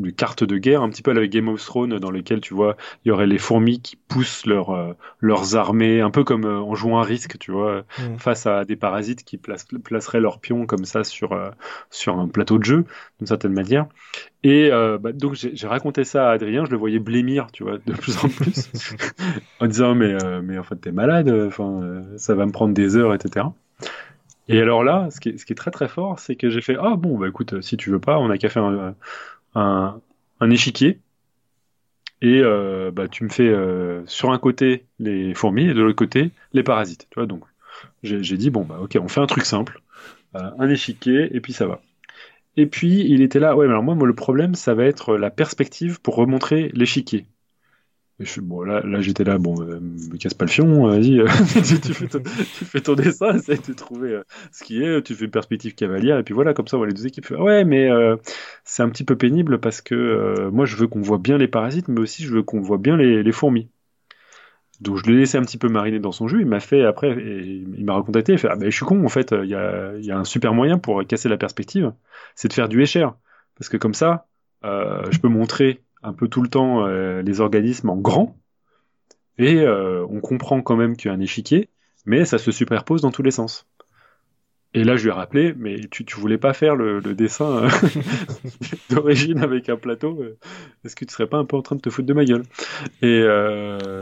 de 0.00 0.10
carte 0.10 0.44
de 0.44 0.58
guerre, 0.58 0.82
un 0.82 0.88
petit 0.88 1.02
peu 1.02 1.10
avec 1.10 1.30
Game 1.30 1.48
of 1.48 1.64
Thrones, 1.64 1.98
dans 1.98 2.10
lequel 2.10 2.40
tu 2.40 2.54
vois, 2.54 2.76
il 3.04 3.08
y 3.08 3.12
aurait 3.12 3.26
les 3.26 3.38
fourmis 3.38 3.80
qui 3.80 3.96
poussent 3.96 4.46
leur, 4.46 4.70
euh, 4.70 4.92
leurs 5.20 5.56
armées, 5.56 6.00
un 6.00 6.10
peu 6.10 6.24
comme 6.24 6.44
euh, 6.44 6.58
en 6.58 6.74
jouant 6.74 7.00
un 7.00 7.04
risque, 7.04 7.38
tu 7.38 7.52
vois, 7.52 7.84
mm. 7.98 8.18
face 8.18 8.46
à 8.46 8.64
des 8.64 8.76
parasites 8.76 9.24
qui 9.24 9.38
placeraient 9.38 10.20
leurs 10.20 10.40
pions 10.40 10.66
comme 10.66 10.84
ça 10.84 11.04
sur, 11.04 11.32
euh, 11.32 11.50
sur 11.90 12.18
un 12.18 12.28
plateau 12.28 12.58
de 12.58 12.64
jeu, 12.64 12.84
d'une 13.18 13.26
certaine 13.26 13.52
manière. 13.52 13.86
Et 14.42 14.70
bah, 14.70 15.12
donc 15.12 15.34
j'ai 15.34 15.66
raconté 15.66 16.02
ça 16.02 16.30
à 16.30 16.32
Adrien, 16.32 16.64
je 16.64 16.70
le 16.70 16.78
voyais 16.78 16.98
blêmir, 16.98 17.48
tu 17.52 17.62
vois, 17.62 17.76
de 17.76 17.92
plus 17.92 18.16
en 18.24 18.28
plus, 18.28 18.70
en 19.60 19.66
disant 19.66 19.94
mais, 19.94 20.16
mais 20.42 20.56
en 20.56 20.62
fait 20.62 20.76
t'es 20.76 20.92
malade, 20.92 21.28
enfin 21.46 22.02
ça 22.16 22.34
va 22.34 22.46
me 22.46 22.50
prendre 22.50 22.72
des 22.72 22.96
heures, 22.96 23.12
etc. 23.12 23.44
Et 24.48 24.58
alors 24.58 24.82
là, 24.82 25.08
ce 25.10 25.20
qui 25.20 25.28
est, 25.28 25.36
ce 25.36 25.44
qui 25.44 25.52
est 25.52 25.56
très 25.56 25.70
très 25.70 25.88
fort, 25.88 26.18
c'est 26.18 26.36
que 26.36 26.48
j'ai 26.48 26.62
fait 26.62 26.76
ah 26.80 26.96
bon 26.96 27.18
bah 27.18 27.28
écoute 27.28 27.60
si 27.60 27.76
tu 27.76 27.90
veux 27.90 28.00
pas, 28.00 28.18
on 28.18 28.30
a 28.30 28.38
qu'à 28.38 28.48
faire 28.48 28.64
un, 28.64 28.94
un, 29.54 30.00
échiquier 30.50 31.00
et 32.22 32.40
euh, 32.42 32.90
bah, 32.90 33.08
tu 33.08 33.24
me 33.24 33.28
fais 33.28 33.48
euh, 33.48 34.02
sur 34.06 34.30
un 34.30 34.38
côté 34.38 34.86
les 34.98 35.34
fourmis 35.34 35.68
et 35.68 35.74
de 35.74 35.80
l'autre 35.80 35.96
côté 35.96 36.30
les 36.52 36.62
parasites. 36.62 37.06
Tu 37.10 37.18
vois, 37.18 37.26
donc 37.26 37.44
j'ai 38.02 38.36
dit 38.36 38.50
bon 38.50 38.64
bah 38.64 38.78
ok, 38.80 38.98
on 39.00 39.08
fait 39.08 39.20
un 39.20 39.26
truc 39.26 39.44
simple, 39.44 39.80
euh, 40.36 40.50
un 40.58 40.68
échiquier 40.68 41.34
et 41.34 41.40
puis 41.40 41.52
ça 41.52 41.66
va. 41.66 41.80
Et 42.56 42.66
puis 42.66 43.04
il 43.10 43.22
était 43.22 43.40
là, 43.40 43.56
ouais, 43.56 43.66
mais 43.66 43.72
alors 43.72 43.82
moi, 43.82 43.94
moi 43.94 44.06
le 44.06 44.14
problème 44.14 44.54
ça 44.54 44.74
va 44.74 44.84
être 44.84 45.16
la 45.16 45.30
perspective 45.30 46.00
pour 46.00 46.16
remontrer 46.16 46.70
l'échiquier. 46.74 47.26
Je, 48.20 48.40
bon, 48.40 48.62
là, 48.62 48.80
là 48.84 49.00
j'étais 49.00 49.24
là, 49.24 49.38
bon, 49.38 49.60
euh, 49.62 49.80
me 49.80 50.16
casse 50.16 50.34
pas 50.34 50.44
le 50.44 50.50
fion, 50.50 50.88
euh, 50.88 50.90
vas-y, 51.24 51.80
tu, 51.80 51.94
fais 51.94 52.06
ton, 52.06 52.20
tu, 52.20 52.64
fais 52.64 52.80
ton, 52.80 52.94
dessin, 52.94 53.34
essaye 53.34 53.58
de 53.66 53.72
trouver 53.72 54.12
euh, 54.12 54.22
ce 54.52 54.62
qui 54.62 54.82
est, 54.82 55.02
tu 55.02 55.14
fais 55.14 55.24
une 55.24 55.30
perspective 55.30 55.74
cavalière, 55.74 56.18
et 56.18 56.22
puis 56.22 56.34
voilà, 56.34 56.52
comme 56.52 56.68
ça, 56.68 56.76
on 56.76 56.84
les 56.84 56.92
deux 56.92 57.06
équipes. 57.06 57.26
Ah 57.36 57.42
ouais, 57.42 57.64
mais 57.64 57.88
c'est 58.64 58.82
un 58.82 58.88
petit 58.88 59.04
peu 59.04 59.16
pénible 59.16 59.58
parce 59.58 59.80
que 59.80 60.48
moi, 60.50 60.66
je 60.66 60.76
veux 60.76 60.86
qu'on 60.86 61.00
voit 61.00 61.18
bien 61.18 61.38
les 61.38 61.48
parasites, 61.48 61.88
mais 61.88 62.00
aussi 62.00 62.22
je 62.24 62.32
veux 62.32 62.42
qu'on 62.42 62.60
voit 62.60 62.78
bien 62.78 62.96
les, 62.96 63.32
fourmis. 63.32 63.68
Donc 64.80 64.96
je 64.96 65.10
l'ai 65.10 65.18
laissé 65.18 65.36
un 65.38 65.42
petit 65.42 65.58
peu 65.58 65.68
mariner 65.68 65.98
dans 65.98 66.12
son 66.12 66.26
jus. 66.26 66.40
Il 66.40 66.46
m'a 66.46 66.60
fait 66.60 66.84
après, 66.84 67.10
il 67.12 67.84
m'a 67.84 67.94
recontacté. 67.94 68.32
Il 68.32 68.38
fait 68.38 68.48
ah 68.50 68.56
ben 68.56 68.70
je 68.70 68.76
suis 68.76 68.86
con 68.86 69.04
en 69.04 69.08
fait. 69.08 69.34
Il 69.42 69.48
y 69.48 69.54
a, 69.54 69.92
y 69.98 70.10
a, 70.10 70.18
un 70.18 70.24
super 70.24 70.54
moyen 70.54 70.78
pour 70.78 71.06
casser 71.06 71.28
la 71.28 71.36
perspective, 71.36 71.92
c'est 72.34 72.48
de 72.48 72.52
faire 72.52 72.68
du 72.68 72.82
écher 72.82 73.06
parce 73.56 73.68
que 73.68 73.76
comme 73.76 73.94
ça, 73.94 74.26
je 74.62 75.18
peux 75.18 75.28
montrer 75.28 75.82
un 76.02 76.12
peu 76.12 76.28
tout 76.28 76.42
le 76.42 76.48
temps 76.48 76.86
euh, 76.86 77.22
les 77.22 77.40
organismes 77.40 77.90
en 77.90 77.96
grand, 77.96 78.36
et 79.38 79.60
euh, 79.60 80.06
on 80.08 80.20
comprend 80.20 80.62
quand 80.62 80.76
même 80.76 80.96
qu'il 80.96 81.10
y 81.10 81.14
a 81.14 81.16
un 81.16 81.20
échiquier, 81.20 81.70
mais 82.06 82.24
ça 82.24 82.38
se 82.38 82.50
superpose 82.50 83.02
dans 83.02 83.10
tous 83.10 83.22
les 83.22 83.30
sens. 83.30 83.66
Et 84.72 84.84
là, 84.84 84.94
je 84.94 85.02
lui 85.02 85.08
ai 85.08 85.12
rappelé, 85.12 85.52
mais 85.58 85.80
tu, 85.90 86.04
tu 86.04 86.20
voulais 86.20 86.38
pas 86.38 86.52
faire 86.52 86.76
le, 86.76 87.00
dessin 87.00 87.64
euh, 87.64 87.68
d'origine 88.90 89.40
avec 89.40 89.68
un 89.68 89.76
plateau 89.76 90.22
Est-ce 90.84 90.94
que 90.94 91.04
tu 91.04 91.12
serais 91.12 91.26
pas 91.26 91.38
un 91.38 91.44
peu 91.44 91.56
en 91.56 91.62
train 91.62 91.74
de 91.74 91.80
te 91.80 91.90
foutre 91.90 92.06
de 92.06 92.12
ma 92.12 92.24
gueule? 92.24 92.44
Et 93.02 93.24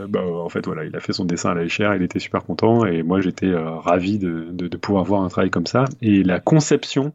bah, 0.07 0.21
en 0.23 0.49
fait, 0.49 0.67
voilà, 0.67 0.85
il 0.85 0.95
a 0.95 0.99
fait 0.99 1.13
son 1.13 1.25
dessin 1.25 1.49
à 1.49 1.53
la 1.55 1.63
échelle, 1.63 1.89
il 1.95 2.03
était 2.03 2.19
super 2.19 2.43
content, 2.43 2.85
et 2.85 3.01
moi, 3.01 3.19
j'étais 3.19 3.51
ravi 3.51 4.19
de, 4.19 4.49
de, 4.51 4.67
de, 4.67 4.77
pouvoir 4.77 5.05
voir 5.05 5.23
un 5.23 5.29
travail 5.29 5.49
comme 5.49 5.65
ça. 5.65 5.85
Et 6.03 6.21
la 6.21 6.39
conception 6.39 7.13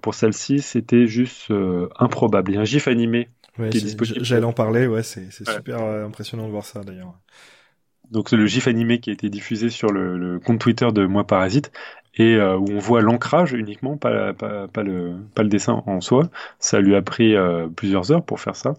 pour 0.00 0.14
celle-ci, 0.14 0.60
c'était 0.60 1.06
juste 1.06 1.52
improbable. 1.98 2.52
Il 2.52 2.54
y 2.54 2.58
a 2.58 2.62
un 2.62 2.64
gif 2.64 2.88
animé 2.88 3.28
J'allais 4.20 4.44
en 4.44 4.52
parler, 4.52 4.86
ouais, 4.86 5.02
c'est 5.02 5.30
super 5.30 5.82
euh, 5.82 6.06
impressionnant 6.06 6.46
de 6.46 6.50
voir 6.50 6.64
ça 6.64 6.82
d'ailleurs. 6.82 7.14
Donc 8.10 8.28
c'est 8.28 8.36
le 8.36 8.46
gif 8.46 8.66
animé 8.66 8.98
qui 8.98 9.10
a 9.10 9.12
été 9.12 9.28
diffusé 9.28 9.70
sur 9.70 9.92
le, 9.92 10.40
compte 10.40 10.58
Twitter 10.58 10.88
de 10.92 11.06
Moi 11.06 11.26
Parasite 11.26 11.70
et 12.16 12.34
euh, 12.34 12.56
où 12.56 12.66
on 12.70 12.78
voit 12.78 13.02
l'ancrage 13.02 13.52
uniquement, 13.52 13.96
pas, 13.96 14.32
pas, 14.32 14.66
pas, 14.66 14.82
le, 14.82 15.14
pas 15.34 15.44
le 15.44 15.48
dessin 15.48 15.82
en 15.86 16.00
soi. 16.00 16.28
Ça 16.58 16.80
lui 16.80 16.96
a 16.96 17.02
pris 17.02 17.36
euh, 17.36 17.68
plusieurs 17.68 18.10
heures 18.10 18.24
pour 18.24 18.40
faire 18.40 18.56
ça. 18.56 18.74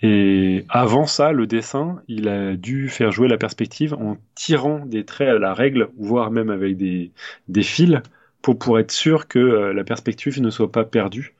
Et 0.00 0.64
avant 0.68 1.06
ça, 1.06 1.32
le 1.32 1.48
dessin, 1.48 2.00
il 2.06 2.28
a 2.28 2.54
dû 2.54 2.88
faire 2.88 3.10
jouer 3.10 3.26
la 3.26 3.36
perspective 3.36 3.94
en 3.94 4.16
tirant 4.36 4.86
des 4.86 5.04
traits 5.04 5.28
à 5.28 5.38
la 5.38 5.54
règle, 5.54 5.88
voire 5.98 6.30
même 6.30 6.50
avec 6.50 6.76
des, 6.76 7.10
des 7.48 7.64
fils, 7.64 7.96
pour, 8.42 8.58
pour 8.58 8.78
être 8.78 8.92
sûr 8.92 9.26
que 9.26 9.38
la 9.38 9.82
perspective 9.82 10.40
ne 10.40 10.50
soit 10.50 10.70
pas 10.70 10.84
perdue. 10.84 11.34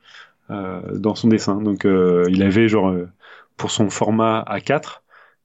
Euh, 0.51 0.97
dans 0.97 1.13
son 1.13 1.27
dessin. 1.27 1.61
Donc 1.61 1.85
euh, 1.85 2.25
il 2.29 2.41
avait 2.41 2.67
genre 2.67 2.89
euh, 2.89 3.07
pour 3.55 3.69
son 3.69 3.91
format 3.91 4.43
A4, 4.47 5.01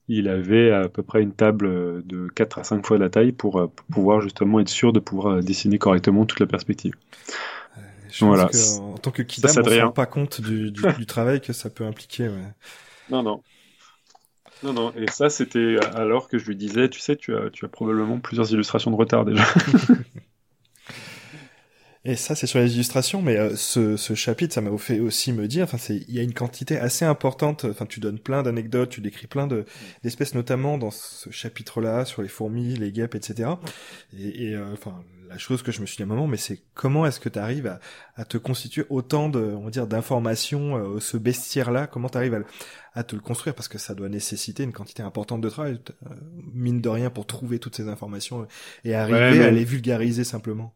il 0.07 0.27
avait 0.27 0.71
à 0.71 0.89
peu 0.89 1.03
près 1.03 1.21
une 1.21 1.33
table 1.33 2.03
de 2.05 2.27
4 2.33 2.59
à 2.59 2.63
5 2.63 2.85
fois 2.85 2.97
la 2.97 3.09
taille 3.09 3.31
pour, 3.31 3.71
pouvoir 3.91 4.21
justement 4.21 4.59
être 4.59 4.69
sûr 4.69 4.93
de 4.93 4.99
pouvoir 4.99 5.41
dessiner 5.43 5.77
correctement 5.77 6.25
toute 6.25 6.39
la 6.39 6.47
perspective. 6.47 6.93
je 8.09 8.25
voilà. 8.25 8.45
pense 8.45 8.79
en 8.79 8.97
tant 8.97 9.11
que 9.11 9.21
Kidam, 9.21 9.51
on 9.57 9.59
ne 9.59 9.69
se 9.69 9.79
rend 9.81 9.91
pas 9.91 10.07
compte 10.07 10.41
du, 10.41 10.71
du, 10.71 11.05
travail 11.05 11.39
que 11.39 11.53
ça 11.53 11.69
peut 11.69 11.85
impliquer. 11.85 12.29
Ouais. 12.29 12.53
Non, 13.11 13.21
non. 13.21 13.43
Non, 14.63 14.73
non. 14.73 14.93
Et 14.95 15.07
ça, 15.11 15.29
c'était 15.29 15.77
alors 15.93 16.29
que 16.29 16.39
je 16.39 16.47
lui 16.47 16.55
disais, 16.55 16.89
tu 16.89 16.99
sais, 16.99 17.15
tu 17.15 17.35
as, 17.35 17.51
tu 17.51 17.65
as 17.65 17.67
probablement 17.67 18.19
plusieurs 18.19 18.51
illustrations 18.51 18.89
de 18.89 18.95
retard 18.95 19.25
déjà. 19.25 19.43
Et 22.07 22.15
ça, 22.15 22.35
c'est 22.35 22.45
sur 22.45 22.59
les 22.59 22.75
illustrations, 22.75 23.23
mais 23.23 23.35
euh, 23.35 23.55
ce, 23.55 23.97
ce, 23.97 24.13
chapitre, 24.13 24.53
ça 24.53 24.61
m'a 24.61 24.77
fait 24.77 24.99
aussi 24.99 25.33
me 25.33 25.47
dire, 25.47 25.63
enfin, 25.63 25.79
c'est, 25.79 25.97
il 26.07 26.13
y 26.13 26.19
a 26.19 26.21
une 26.21 26.35
quantité 26.35 26.77
assez 26.77 27.03
importante. 27.03 27.65
Enfin, 27.65 27.87
tu 27.87 27.99
donnes 27.99 28.19
plein 28.19 28.43
d'anecdotes, 28.43 28.89
tu 28.89 29.01
décris 29.01 29.25
plein 29.25 29.47
de 29.47 29.65
d'espèces, 30.03 30.35
notamment 30.35 30.77
dans 30.77 30.91
ce 30.91 31.31
chapitre-là 31.31 32.05
sur 32.05 32.21
les 32.21 32.27
fourmis, 32.27 32.75
les 32.75 32.91
guêpes, 32.91 33.15
etc. 33.15 33.49
Et, 34.15 34.49
et 34.49 34.55
euh, 34.55 34.71
enfin, 34.73 35.03
la 35.29 35.39
chose 35.39 35.63
que 35.63 35.71
je 35.71 35.81
me 35.81 35.87
suis 35.87 35.97
dit 35.97 36.03
à 36.03 36.05
un 36.05 36.09
moment, 36.09 36.27
mais 36.27 36.37
c'est 36.37 36.61
comment 36.75 37.07
est-ce 37.07 37.19
que 37.19 37.27
tu 37.27 37.39
arrives 37.39 37.65
à, 37.65 37.79
à, 38.15 38.23
te 38.23 38.37
constituer 38.37 38.85
autant 38.89 39.27
de, 39.27 39.39
on 39.39 39.63
va 39.63 39.71
dire, 39.71 39.87
d'informations, 39.87 40.77
euh, 40.77 40.99
ce 40.99 41.17
bestiaire-là? 41.17 41.87
Comment 41.87 42.09
tu 42.09 42.19
arrives 42.19 42.35
à, 42.35 42.41
à, 42.93 43.03
te 43.03 43.15
le 43.15 43.21
construire? 43.21 43.55
Parce 43.55 43.67
que 43.67 43.79
ça 43.79 43.95
doit 43.95 44.09
nécessiter 44.09 44.61
une 44.61 44.73
quantité 44.73 45.01
importante 45.01 45.41
de 45.41 45.49
travail, 45.49 45.79
mine 46.53 46.81
de 46.81 46.89
rien, 46.89 47.09
pour 47.09 47.25
trouver 47.25 47.57
toutes 47.57 47.75
ces 47.75 47.87
informations 47.87 48.47
et 48.83 48.93
arriver 48.93 49.43
à 49.43 49.49
les 49.49 49.65
vulgariser 49.65 50.23
simplement. 50.23 50.71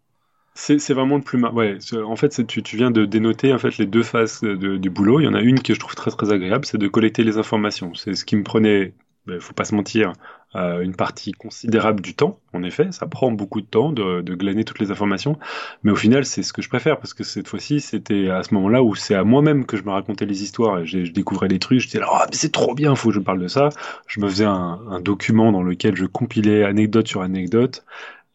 C'est 0.60 0.94
vraiment 0.94 1.16
le 1.16 1.22
plus 1.22 1.38
mal. 1.38 1.54
Ouais, 1.54 1.78
en 2.04 2.16
fait, 2.18 2.46
tu, 2.46 2.76
viens 2.76 2.92
de 2.92 3.06
dénoter 3.06 3.54
en 3.54 3.58
fait 3.60 3.78
les 3.78 3.86
deux 3.86 4.04
phases 4.04 4.42
du 4.42 4.90
boulot. 4.90 5.22
Il 5.22 5.24
y 5.24 5.28
en 5.28 5.34
a 5.34 5.42
une 5.42 5.62
que 5.62 5.74
je 5.74 5.80
trouve 5.80 5.96
très 5.96 6.12
très 6.12 6.32
agréable, 6.34 6.66
c'est 6.66 6.78
de 6.78 6.88
collecter 6.90 7.24
les 7.24 7.38
informations. 7.38 7.96
C'est 7.96 8.14
ce 8.14 8.26
qui 8.26 8.36
me 8.36 8.44
prenait, 8.44 8.94
il 9.26 9.34
ben, 9.34 9.40
faut 9.40 9.54
pas 9.54 9.64
se 9.64 9.74
mentir, 9.74 10.12
euh, 10.56 10.82
une 10.82 10.96
partie 10.96 11.32
considérable 11.32 12.02
du 12.02 12.14
temps. 12.14 12.40
En 12.54 12.62
effet, 12.64 12.92
ça 12.92 13.08
prend 13.08 13.32
beaucoup 13.32 13.62
de 13.62 13.68
temps 13.68 13.94
de, 13.94 14.22
glaner 14.22 14.66
toutes 14.66 14.80
les 14.80 14.92
informations, 14.92 15.40
mais 15.84 15.92
au 15.92 15.96
final, 15.96 16.26
c'est 16.26 16.44
ce 16.44 16.52
que 16.52 16.62
je 16.62 16.68
préfère 16.68 16.98
parce 16.98 17.14
que 17.14 17.24
cette 17.24 17.48
fois-ci, 17.48 17.80
c'était 17.80 18.30
à 18.30 18.44
ce 18.44 18.54
moment-là 18.56 18.84
où 18.84 18.96
c'est 18.96 19.16
à 19.16 19.24
moi-même 19.24 19.66
que 19.66 19.78
je 19.78 19.84
me 19.84 19.92
racontais 19.92 20.26
les 20.26 20.44
histoires 20.44 20.80
et 20.80 20.86
je 20.86 21.12
découvrais 21.12 21.48
les 21.48 21.60
trucs. 21.60 21.80
Je 21.80 21.88
disais, 21.88 22.04
oh, 22.06 22.26
c'est 22.34 22.52
trop 22.52 22.76
bien, 22.76 22.96
faut 22.96 23.10
que 23.10 23.16
je 23.16 23.22
parle 23.22 23.40
de 23.40 23.48
ça. 23.48 23.70
Je 24.08 24.20
me 24.20 24.28
faisais 24.28 24.46
un 24.46 25.00
document 25.00 25.54
dans 25.54 25.64
lequel 25.64 25.96
je 25.96 26.06
compilais 26.06 26.66
anecdote 26.66 27.08
sur 27.08 27.22
anecdote. 27.22 27.86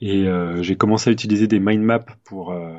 Et 0.01 0.27
euh, 0.27 0.63
j'ai 0.63 0.77
commencé 0.77 1.11
à 1.11 1.13
utiliser 1.13 1.47
des 1.47 1.61
mind 1.61 1.83
maps 1.83 2.05
pour, 2.25 2.53
euh, 2.53 2.75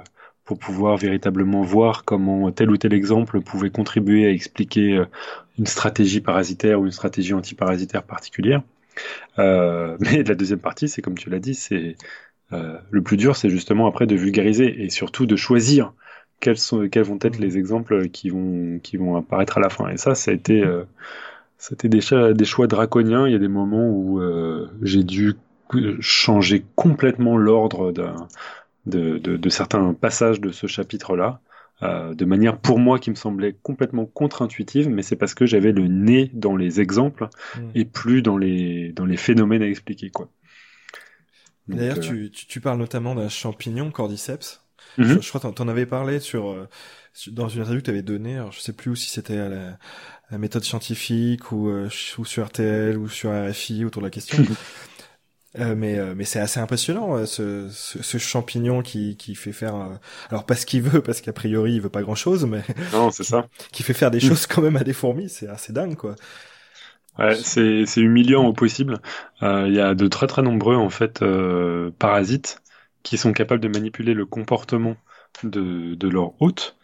pour 0.46 0.60
pouvoir 0.60 0.96
véritablement 0.98 1.64
voir 1.64 2.06
comment 2.06 2.52
tel 2.52 2.70
ou 2.70 2.78
tel 2.78 2.94
exemple 2.94 3.42
pouvait 3.42 3.72
contribuer 3.72 4.26
à 4.28 4.30
expliquer 4.30 4.98
euh, 4.98 5.06
une 5.58 5.66
stratégie 5.66 6.22
parasitaire 6.22 6.80
ou 6.80 6.86
une 6.86 6.92
stratégie 6.92 7.34
antiparasitaire 7.34 8.04
particulière. 8.04 8.62
Euh, 9.40 9.98
mais 10.00 10.24
la 10.24 10.36
deuxième 10.36 10.60
partie, 10.60 10.88
c'est 10.88 11.02
comme 11.02 11.18
tu 11.18 11.30
l'as 11.30 11.40
dit, 11.40 11.56
c'est 11.56 11.96
euh, 12.54 12.78
le 12.92 13.02
plus 13.02 13.18
dur, 13.18 13.36
c'est 13.36 13.50
justement 13.50 13.88
après 13.88 14.06
de 14.06 14.16
vulgariser 14.16 14.84
et 14.84 14.90
surtout 14.90 15.26
de 15.26 15.36
choisir 15.36 15.94
quels, 16.40 16.58
sont, 16.58 16.88
quels 16.90 17.04
vont 17.04 17.20
être 17.22 17.40
les 17.40 17.58
exemples 17.58 18.10
qui 18.10 18.30
vont, 18.30 18.80
qui 18.80 18.98
vont 18.98 19.16
apparaître 19.16 19.58
à 19.58 19.62
la 19.62 19.70
fin. 19.70 19.90
Et 19.90 19.98
ça, 19.98 20.14
ça 20.14 20.30
a 20.30 20.34
été, 20.34 20.62
euh, 20.62 20.84
c'était 21.58 21.90
des, 21.90 22.02
des, 22.34 22.46
choix 22.46 22.68
draconiens. 22.68 23.28
Il 23.28 23.34
y 23.34 23.36
a 23.36 23.40
des 23.40 23.48
moments 23.48 23.90
où 23.90 24.22
j'ai 24.84 25.04
dû 25.04 25.34
changer 26.00 26.66
complètement 26.76 27.38
l'ordre 27.38 27.92
de, 27.92 29.18
de, 29.18 29.50
certains 29.50 29.94
passages 29.94 30.40
de 30.40 30.52
ce 30.52 30.68
chapitre-là, 30.68 31.42
euh, 31.84 32.14
de 32.14 32.26
manière 32.26 32.58
pour 32.58 32.80
moi 32.80 33.00
qui 33.00 33.10
me 33.10 33.16
semblait 33.16 33.56
complètement 33.62 34.06
contre-intuitive, 34.06 34.90
mais 34.90 35.02
c'est 35.02 35.16
parce 35.16 35.34
que 35.34 35.46
j'avais 35.46 35.72
le 35.72 35.88
nez 35.88 36.32
dans 36.34 36.56
les 36.56 36.80
exemples 36.80 37.28
hmm. 37.58 37.70
et 37.76 37.86
plus 37.86 38.22
dans 38.22 38.38
les, 38.38 38.94
dans 38.94 39.06
les 39.06 39.18
phénomènes 39.18 39.62
à 39.62 39.68
expliquer. 39.68 40.10
quoi. 40.10 40.30
D'ailleurs, 41.68 41.98
euh, 41.98 42.30
tu, 42.30 42.32
tu, 42.32 42.62
parles 42.62 42.78
notamment 42.78 43.16
d'un 43.16 43.30
champignon 43.30 43.92
cordyceps. 43.92 44.62
Mhm. 44.98 45.22
je, 45.22 45.28
crois 45.28 45.42
que 45.42 45.54
tu 45.54 45.62
en 45.62 45.68
avais 45.68 45.88
parlé 45.88 46.20
sur, 46.20 46.52
euh, 46.52 46.70
dans 47.28 47.50
une 47.50 47.62
interview 47.62 47.82
que 47.82 47.86
tu 47.86 47.92
avais 47.92 48.04
donnée, 48.04 48.36
alors 48.36 48.52
je 48.52 48.62
sais 48.62 48.72
plus 48.72 48.96
si 48.96 49.10
c'était 49.10 49.38
à 49.38 49.50
la, 49.50 50.38
méthode 50.38 50.64
scientifique 50.64 51.52
ou, 51.52 51.70
ou 51.70 52.26
sur 52.26 52.46
RTL 52.46 52.98
ou 52.98 53.08
sur 53.08 53.32
RFI 53.32 53.86
autour 53.86 54.02
de 54.02 54.08
la 54.08 54.12
question. 54.12 54.44
Euh, 55.60 55.76
mais 55.76 55.98
euh, 55.98 56.14
mais 56.16 56.26
c'est 56.26 56.40
assez 56.40 56.60
impressionnant 56.60 57.16
euh, 57.16 57.26
ce, 57.26 57.70
ce, 57.70 58.04
ce, 58.04 58.18
champignon 58.18 58.82
qui 58.82 59.16
qui 59.16 59.36
fait 59.36 59.54
faire 59.54 59.76
alors 60.30 60.46
pas 60.46 60.56
ce 60.56 60.66
qu'il 60.66 60.82
veut 60.82 61.02
parce 61.02 61.22
qu'a 61.22 61.32
priori 61.32 61.74
il 61.76 61.82
veut 61.82 61.90
pas 61.90 62.02
grand 62.02 62.16
chose 62.16 62.46
mais 62.46 62.62
non 62.92 63.10
c'est 63.10 63.24
ça. 63.24 63.48
qui 63.72 63.84
fait 63.84 63.94
faire 63.94 64.12
des 64.12 64.20
choses 64.20 64.48
quand 64.48 64.62
même 64.62 64.76
à 64.76 64.84
des 64.84 64.92
fourmis 64.92 65.30
c'est 65.30 65.48
assez 65.48 65.72
dingue 65.72 65.96
quoi. 65.96 66.16
Ouais 67.18 67.36
c'est 67.36 67.86
c'est 67.86 68.02
humiliant 68.02 68.46
au 68.46 68.54
possible. 68.54 69.00
Il 69.42 69.74
y 69.74 69.80
a 69.80 69.96
de 69.96 70.08
très 70.08 70.28
très 70.28 70.42
nombreux 70.42 70.76
en 70.76 70.90
fait 70.90 71.24
parasites 72.00 72.62
qui 73.04 73.18
sont 73.18 73.32
capables 73.32 73.62
de 73.62 73.70
manipuler 73.70 74.14
le 74.14 74.26
comportement 74.26 74.98
de 75.44 75.96
de 75.96 76.10
leur 76.10 76.34
hôte. 76.42 76.76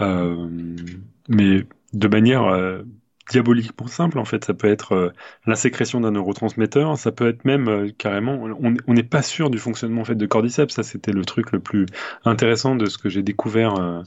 Mais 0.00 1.66
de 1.92 2.08
manière 2.08 2.82
diaboliquement 3.30 3.86
simple 3.86 4.18
en 4.18 4.24
fait. 4.24 4.44
Ça 4.44 4.54
peut 4.54 4.68
être 4.68 4.92
euh, 4.92 5.12
la 5.46 5.56
sécrétion 5.56 6.00
d'un 6.00 6.12
neurotransmetteur, 6.12 6.96
ça 6.96 7.12
peut 7.12 7.28
être 7.28 7.44
même 7.44 7.68
euh, 7.68 7.90
carrément. 7.96 8.48
On 8.60 8.94
n'est 8.94 9.02
pas 9.02 9.22
sûr 9.22 9.50
du 9.50 9.58
fonctionnement 9.58 10.02
en 10.02 10.04
fait 10.04 10.14
de 10.14 10.26
cordyceps. 10.26 10.74
Ça 10.74 10.82
c'était 10.82 11.12
le 11.12 11.24
truc 11.24 11.52
le 11.52 11.60
plus 11.60 11.86
intéressant 12.24 12.76
de 12.76 12.86
ce 12.86 12.98
que 12.98 13.08
j'ai 13.08 13.22
découvert 13.22 13.74
euh, 13.78 14.02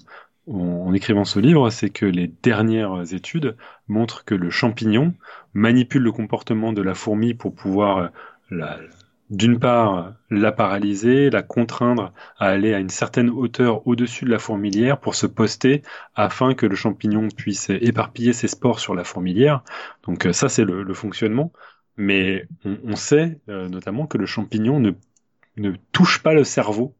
en, 0.47 0.93
écrivant 0.93 1.25
ce 1.25 1.39
livre, 1.39 1.69
c'est 1.69 1.91
que 1.91 2.05
les 2.05 2.27
dernières 2.41 3.13
études 3.13 3.55
montrent 3.87 4.25
que 4.25 4.33
le 4.33 4.49
champignon 4.49 5.13
manipule 5.53 6.01
le 6.01 6.11
comportement 6.11 6.73
de 6.73 6.81
la 6.81 6.95
fourmi 6.95 7.35
pour 7.35 7.53
pouvoir 7.53 8.09
la, 8.49 8.79
d'une 9.29 9.59
part, 9.59 10.13
la 10.31 10.51
paralyser, 10.51 11.29
la 11.29 11.43
contraindre 11.43 12.13
à 12.37 12.47
aller 12.47 12.73
à 12.73 12.79
une 12.79 12.89
certaine 12.89 13.29
hauteur 13.29 13.85
au-dessus 13.87 14.25
de 14.25 14.31
la 14.31 14.39
fourmilière 14.39 14.99
pour 14.99 15.13
se 15.15 15.27
poster 15.27 15.83
afin 16.15 16.55
que 16.55 16.65
le 16.65 16.75
champignon 16.75 17.27
puisse 17.29 17.69
éparpiller 17.69 18.33
ses 18.33 18.47
spores 18.47 18.79
sur 18.79 18.95
la 18.95 19.03
fourmilière. 19.03 19.63
Donc 20.03 20.25
euh, 20.25 20.33
ça, 20.33 20.49
c'est 20.49 20.63
le, 20.65 20.93
fonctionnement. 20.93 21.51
Mais 21.95 22.47
on, 22.63 22.95
sait 22.95 23.39
euh, 23.49 23.67
notamment 23.67 24.07
que 24.07 24.17
le 24.17 24.25
champignon 24.25 24.79
ne, 24.79 25.71
touche 25.91 26.23
pas 26.23 26.33
le 26.33 26.43
cerveau 26.43 26.95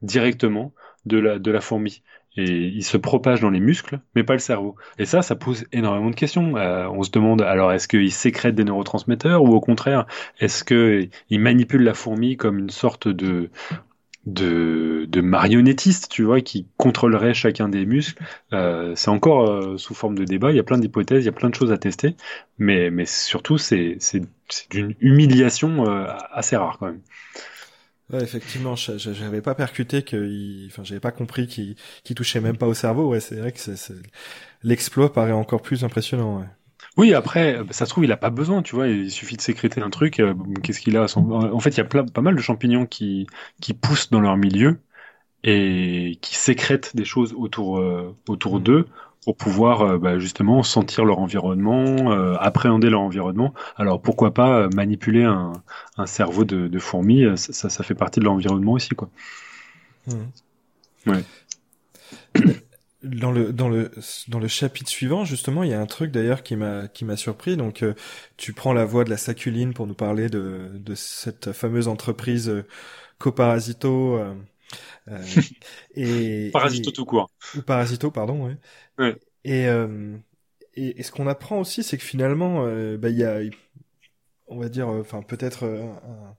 directement 0.00 0.72
de 1.04 1.18
la 1.18 1.60
fourmi. 1.60 2.02
Et 2.36 2.66
il 2.68 2.82
se 2.82 2.96
propage 2.96 3.40
dans 3.40 3.50
les 3.50 3.60
muscles, 3.60 4.00
mais 4.14 4.24
pas 4.24 4.32
le 4.32 4.40
cerveau. 4.40 4.74
Et 4.98 5.04
ça, 5.04 5.22
ça 5.22 5.36
pose 5.36 5.66
énormément 5.72 6.10
de 6.10 6.16
questions. 6.16 6.56
Euh, 6.56 6.88
on 6.88 7.02
se 7.02 7.10
demande 7.10 7.42
alors 7.42 7.72
est-ce 7.72 7.88
qu'il 7.88 8.10
sécrète 8.10 8.54
des 8.54 8.64
neurotransmetteurs 8.64 9.42
ou 9.42 9.54
au 9.54 9.60
contraire 9.60 10.06
est-ce 10.40 10.64
qu'il 10.64 11.40
manipule 11.40 11.82
la 11.82 11.94
fourmi 11.94 12.36
comme 12.36 12.58
une 12.58 12.70
sorte 12.70 13.08
de 13.08 13.50
de, 14.26 15.20
marionnettiste, 15.20 16.08
tu 16.10 16.22
vois, 16.22 16.40
qui 16.40 16.66
contrôlerait 16.78 17.34
chacun 17.34 17.68
des 17.68 17.84
muscles? 17.84 18.22
Euh, 18.54 18.94
c'est 18.96 19.10
encore 19.10 19.50
euh, 19.50 19.76
sous 19.76 19.94
forme 19.94 20.14
de 20.14 20.24
débat. 20.24 20.50
Il 20.50 20.56
y 20.56 20.60
a 20.60 20.62
plein 20.62 20.78
d'hypothèses, 20.78 21.24
il 21.24 21.26
y 21.26 21.28
a 21.28 21.32
plein 21.32 21.50
de 21.50 21.54
choses 21.54 21.72
à 21.72 21.78
tester, 21.78 22.16
mais 22.58 22.90
mais 22.90 23.04
surtout 23.04 23.58
c'est 23.58 23.96
c'est 24.00 24.22
d'une 24.70 24.94
humiliation 25.00 25.84
assez 26.32 26.56
rare 26.56 26.78
quand 26.78 26.86
même. 26.86 27.00
Ouais, 28.12 28.22
effectivement, 28.22 28.76
j'avais 28.76 29.40
pas 29.40 29.54
percuté 29.54 30.02
que, 30.02 30.66
enfin, 30.66 30.84
j'avais 30.84 31.00
pas 31.00 31.10
compris 31.10 31.46
qu'il 31.46 31.76
touchait 32.14 32.40
même 32.40 32.58
pas 32.58 32.66
au 32.66 32.74
cerveau. 32.74 33.08
Ouais, 33.08 33.20
c'est 33.20 33.36
vrai 33.36 33.52
que 33.52 33.60
l'exploit 34.62 35.12
paraît 35.12 35.32
encore 35.32 35.62
plus 35.62 35.84
impressionnant. 35.84 36.40
Ouais. 36.40 36.46
Oui, 36.96 37.14
après, 37.14 37.60
ça 37.70 37.86
se 37.86 37.90
trouve, 37.90 38.04
il 38.04 38.12
a 38.12 38.16
pas 38.16 38.30
besoin, 38.30 38.62
tu 38.62 38.74
vois. 38.76 38.88
Il 38.88 39.10
suffit 39.10 39.36
de 39.36 39.40
sécréter 39.40 39.80
un 39.80 39.90
truc. 39.90 40.20
Euh, 40.20 40.34
qu'est-ce 40.62 40.80
qu'il 40.80 40.96
a 40.96 41.06
En 41.16 41.60
fait, 41.60 41.70
il 41.70 41.78
y 41.78 41.80
a 41.80 41.84
pas 41.84 42.20
mal 42.20 42.36
de 42.36 42.40
champignons 42.40 42.86
qui 42.86 43.26
qui 43.60 43.74
poussent 43.74 44.10
dans 44.10 44.20
leur 44.20 44.36
milieu 44.36 44.80
et 45.44 46.18
qui 46.22 46.36
sécrètent 46.36 46.96
des 46.96 47.04
choses 47.04 47.34
autour 47.34 47.78
euh, 47.78 48.16
autour 48.28 48.60
d'eux 48.60 48.88
pour 49.24 49.36
pouvoir 49.36 49.82
euh, 49.82 49.98
bah, 49.98 50.18
justement 50.18 50.62
sentir 50.62 51.04
leur 51.04 51.18
environnement, 51.18 52.12
euh, 52.12 52.36
appréhender 52.38 52.90
leur 52.90 53.00
environnement. 53.00 53.54
Alors 53.76 54.00
pourquoi 54.00 54.34
pas 54.34 54.60
euh, 54.60 54.68
manipuler 54.74 55.24
un, 55.24 55.52
un 55.96 56.06
cerveau 56.06 56.44
de, 56.44 56.68
de 56.68 56.78
fourmi, 56.78 57.24
ça, 57.36 57.70
ça, 57.70 57.82
fait 57.82 57.94
partie 57.94 58.20
de 58.20 58.24
l'environnement 58.24 58.72
aussi, 58.72 58.90
quoi. 58.90 59.08
Mmh. 60.06 60.12
Ouais. 61.06 61.24
Dans 63.02 63.32
le 63.32 63.52
dans 63.52 63.68
le 63.68 63.90
dans 64.28 64.38
le 64.38 64.48
chapitre 64.48 64.88
suivant 64.88 65.26
justement 65.26 65.62
il 65.62 65.68
y 65.68 65.74
a 65.74 65.80
un 65.80 65.84
truc 65.84 66.10
d'ailleurs 66.10 66.42
qui 66.42 66.56
m'a 66.56 66.88
qui 66.88 67.04
m'a 67.04 67.18
surpris 67.18 67.54
donc 67.58 67.84
tu 68.38 68.54
prends 68.54 68.72
la 68.72 68.86
voix 68.86 69.04
de 69.04 69.10
la 69.10 69.18
saculine 69.18 69.74
pour 69.74 69.86
nous 69.86 69.92
parler 69.92 70.30
de 70.30 70.70
de 70.72 70.94
cette 70.94 71.52
fameuse 71.52 71.86
entreprise 71.86 72.64
Coparasito 73.18 74.18
et 75.94 76.50
Parasito 76.52 76.90
tout 76.90 77.04
court 77.04 77.30
ou 77.56 77.62
Parasito 77.62 78.10
pardon 78.10 78.46
ouais 78.98 79.16
et, 79.44 79.68
euh, 79.68 80.16
et, 80.74 81.00
et, 81.00 81.02
ce 81.02 81.12
qu'on 81.12 81.26
apprend 81.26 81.60
aussi, 81.60 81.82
c'est 81.82 81.98
que 81.98 82.02
finalement, 82.04 82.64
euh, 82.66 82.96
bah, 82.96 83.10
il 83.10 83.18
y 83.18 83.24
a, 83.24 83.40
on 84.46 84.58
va 84.58 84.68
dire, 84.68 84.88
euh, 84.88 85.00
enfin 85.00 85.22
peut-être 85.22 85.64
un, 85.64 86.36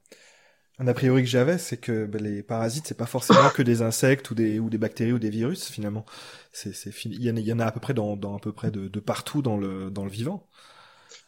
un, 0.79 0.87
a 0.87 0.93
priori 0.93 1.21
que 1.21 1.29
j'avais, 1.29 1.57
c'est 1.57 1.77
que 1.77 2.05
bah, 2.05 2.17
les 2.19 2.41
parasites, 2.43 2.87
c'est 2.87 2.97
pas 2.97 3.05
forcément 3.05 3.49
que 3.53 3.61
des 3.61 3.81
insectes 3.81 4.31
ou 4.31 4.35
des 4.35 4.59
ou 4.59 4.69
des 4.69 4.77
bactéries 4.77 5.13
ou 5.13 5.19
des 5.19 5.29
virus. 5.29 5.69
Finalement, 5.69 6.05
c'est 6.51 6.73
c'est 6.73 6.91
il 7.05 7.23
y, 7.23 7.31
en 7.31 7.37
a, 7.37 7.39
il 7.39 7.45
y 7.45 7.53
en 7.53 7.59
a 7.59 7.65
à 7.65 7.71
peu 7.71 7.79
près 7.79 7.93
dans, 7.93 8.17
dans 8.17 8.35
à 8.35 8.39
peu 8.39 8.51
près 8.51 8.71
de, 8.71 8.87
de 8.87 8.99
partout 8.99 9.41
dans 9.41 9.57
le 9.57 9.91
dans 9.91 10.03
le 10.03 10.11
vivant. 10.11 10.47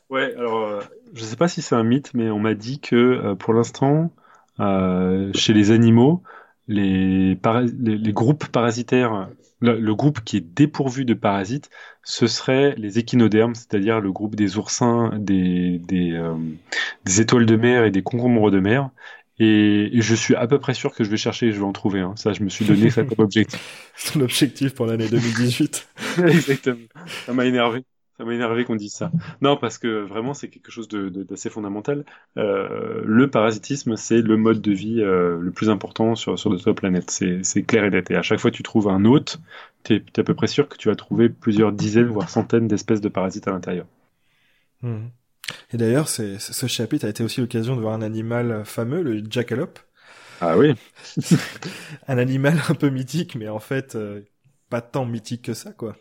Ouais, 0.09 0.33
alors 0.35 0.81
je 1.13 1.23
sais 1.23 1.35
pas 1.35 1.49
si 1.49 1.61
c'est 1.61 1.75
un 1.75 1.83
mythe, 1.83 2.13
mais 2.13 2.29
on 2.29 2.39
m'a 2.39 2.53
dit 2.53 2.79
que 2.79 3.33
pour 3.33 3.53
l'instant, 3.53 4.11
chez 4.57 5.53
les 5.53 5.71
animaux, 5.71 6.23
les, 6.67 7.37
les, 7.79 7.97
les, 7.97 8.13
groupes 8.13 8.47
parasitaires 8.47 9.29
le, 9.59 9.95
groupe 9.95 10.21
qui 10.23 10.37
est 10.37 10.45
dépourvu 10.55 11.05
de 11.05 11.13
parasites, 11.13 11.69
ce 12.03 12.27
serait 12.27 12.75
les 12.77 12.99
échinodermes, 12.99 13.55
c'est-à-dire 13.55 13.99
le 13.99 14.11
groupe 14.11 14.35
des 14.35 14.57
oursins, 14.57 15.11
des, 15.17 15.79
des, 15.79 16.13
euh, 16.13 16.35
des, 17.05 17.21
étoiles 17.21 17.45
de 17.45 17.55
mer 17.55 17.83
et 17.83 17.91
des 17.91 18.03
concombres 18.03 18.51
de 18.51 18.59
mer. 18.59 18.89
Et, 19.39 19.89
je 19.93 20.15
suis 20.15 20.35
à 20.35 20.47
peu 20.47 20.59
près 20.59 20.73
sûr 20.73 20.93
que 20.93 21.03
je 21.03 21.09
vais 21.09 21.17
chercher 21.17 21.47
et 21.47 21.51
je 21.51 21.59
vais 21.59 21.65
en 21.65 21.73
trouver. 21.73 22.01
Hein. 22.01 22.13
Ça, 22.15 22.33
je 22.33 22.43
me 22.43 22.49
suis 22.49 22.65
donné 22.65 22.89
ça 22.89 23.03
comme 23.03 23.19
objectif. 23.23 23.59
Ton 24.13 24.21
objectif 24.21 24.73
pour 24.73 24.85
l'année 24.85 25.07
2018. 25.07 25.87
Exactement. 26.27 26.77
Ça 27.25 27.33
m'a 27.33 27.45
énervé. 27.45 27.83
Ça 28.17 28.25
m'a 28.25 28.33
énervé 28.33 28.65
qu'on 28.65 28.75
dise 28.75 28.93
ça. 28.93 29.11
Non, 29.41 29.57
parce 29.57 29.77
que 29.77 30.01
vraiment, 30.01 30.33
c'est 30.33 30.49
quelque 30.49 30.71
chose 30.71 30.87
d'assez 30.87 31.49
fondamental. 31.49 32.03
Euh, 32.37 33.01
le 33.05 33.29
parasitisme, 33.29 33.95
c'est 33.95 34.21
le 34.21 34.37
mode 34.37 34.59
de 34.59 34.71
vie 34.71 35.01
euh, 35.01 35.39
le 35.39 35.51
plus 35.51 35.69
important 35.69 36.15
sur, 36.15 36.37
sur 36.39 36.49
notre 36.49 36.71
planète. 36.73 37.11
C'est 37.11 37.63
clair 37.63 37.83
et 37.83 37.91
net. 37.91 38.09
Et 38.09 38.15
à 38.15 38.23
chaque 38.23 38.39
fois 38.39 38.49
que 38.49 38.55
tu 38.55 38.63
trouves 38.63 38.87
un 38.87 39.05
hôte, 39.05 39.39
tu 39.83 39.95
es, 39.95 40.19
à 40.19 40.23
peu 40.23 40.33
près 40.33 40.47
sûr 40.47 40.67
que 40.67 40.77
tu 40.77 40.89
vas 40.89 40.95
trouver 40.95 41.29
plusieurs 41.29 41.71
dizaines, 41.71 42.07
voire 42.07 42.29
centaines 42.29 42.67
d'espèces 42.67 43.01
de 43.01 43.09
parasites 43.09 43.47
à 43.47 43.51
l'intérieur. 43.51 43.85
Mmh. 44.81 45.07
Et 45.73 45.77
d'ailleurs, 45.77 46.09
ce 46.09 46.67
chapitre 46.67 47.05
a 47.05 47.09
été 47.09 47.23
aussi 47.23 47.39
l'occasion 47.39 47.75
de 47.75 47.81
voir 47.81 47.93
un 47.93 48.01
animal 48.01 48.65
fameux, 48.65 49.01
le 49.01 49.23
jackalope. 49.29 49.79
Ah 50.41 50.57
oui. 50.57 50.75
un 52.07 52.17
animal 52.17 52.59
un 52.69 52.75
peu 52.75 52.89
mythique, 52.89 53.35
mais 53.35 53.49
en 53.49 53.59
fait, 53.59 53.95
euh, 53.95 54.21
pas 54.69 54.81
tant 54.81 55.05
mythique 55.05 55.43
que 55.43 55.53
ça, 55.53 55.71
quoi. 55.71 55.95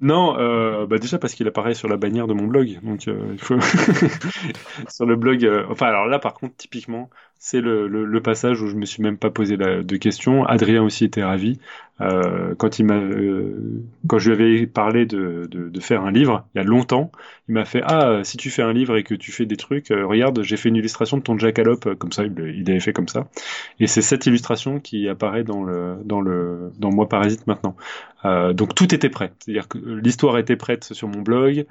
Non, 0.00 0.36
euh, 0.38 0.86
bah 0.86 0.98
déjà 0.98 1.18
parce 1.18 1.34
qu'il 1.34 1.46
apparaît 1.46 1.74
sur 1.74 1.88
la 1.88 1.96
bannière 1.96 2.26
de 2.26 2.34
mon 2.34 2.46
blog, 2.46 2.80
donc 2.82 3.06
euh, 3.08 3.30
il 3.32 3.38
faut 3.38 3.58
sur 4.88 5.06
le 5.06 5.16
blog. 5.16 5.44
Euh, 5.44 5.66
enfin, 5.70 5.86
alors 5.86 6.06
là, 6.06 6.18
par 6.18 6.34
contre, 6.34 6.56
typiquement, 6.56 7.08
c'est 7.38 7.60
le, 7.60 8.20
passage 8.20 8.62
où 8.62 8.68
je 8.68 8.74
me 8.74 8.86
suis 8.86 9.02
même 9.02 9.18
pas 9.18 9.30
posé 9.30 9.56
de 9.56 9.96
questions. 9.96 10.44
Adrien 10.44 10.82
aussi 10.82 11.04
était 11.04 11.24
ravi 11.24 11.58
euh, 12.00 12.56
quand 12.56 12.80
il 12.80 12.86
m'a, 12.86 12.96
euh, 12.96 13.84
quand 14.08 14.18
je 14.18 14.32
lui 14.32 14.42
avais 14.42 14.66
parlé 14.66 15.06
de, 15.06 15.48
faire 15.80 16.02
un 16.02 16.10
livre 16.10 16.44
il 16.54 16.58
y 16.58 16.60
a 16.60 16.64
longtemps. 16.64 17.12
Il 17.48 17.54
m'a 17.54 17.64
fait 17.64 17.82
ah 17.84 18.20
si 18.24 18.36
tu 18.36 18.50
fais 18.50 18.62
un 18.62 18.72
livre 18.72 18.96
et 18.96 19.04
que 19.04 19.14
tu 19.14 19.30
fais 19.30 19.46
des 19.46 19.56
trucs, 19.56 19.90
euh, 19.90 20.06
regarde 20.06 20.42
j'ai 20.42 20.56
fait 20.56 20.70
une 20.70 20.76
illustration 20.76 21.18
de 21.18 21.22
ton 21.22 21.38
jackalope 21.38 21.94
comme 21.94 22.10
ça. 22.10 22.24
Il, 22.24 22.32
il 22.56 22.68
avait 22.70 22.80
fait 22.80 22.92
comme 22.92 23.08
ça. 23.08 23.28
Et 23.80 23.86
c'est 23.86 24.02
cette 24.02 24.26
illustration 24.26 24.80
qui 24.80 25.08
apparaît 25.08 25.44
dans 25.44 25.62
le 25.62 25.96
dans 26.04 26.20
le 26.20 26.72
dans 26.78 26.90
moi 26.90 27.08
parasite 27.08 27.46
maintenant. 27.46 27.76
donc 28.54 28.74
tout 28.74 28.92
était 28.94 29.10
prêt, 29.10 29.32
c'est-à-dire 29.38 29.68
que 29.68 29.78
l'histoire 29.78 30.38
était 30.38 30.56
prête 30.56 30.84
sur 30.84 31.08
mon 31.08 31.20
blog, 31.20 31.66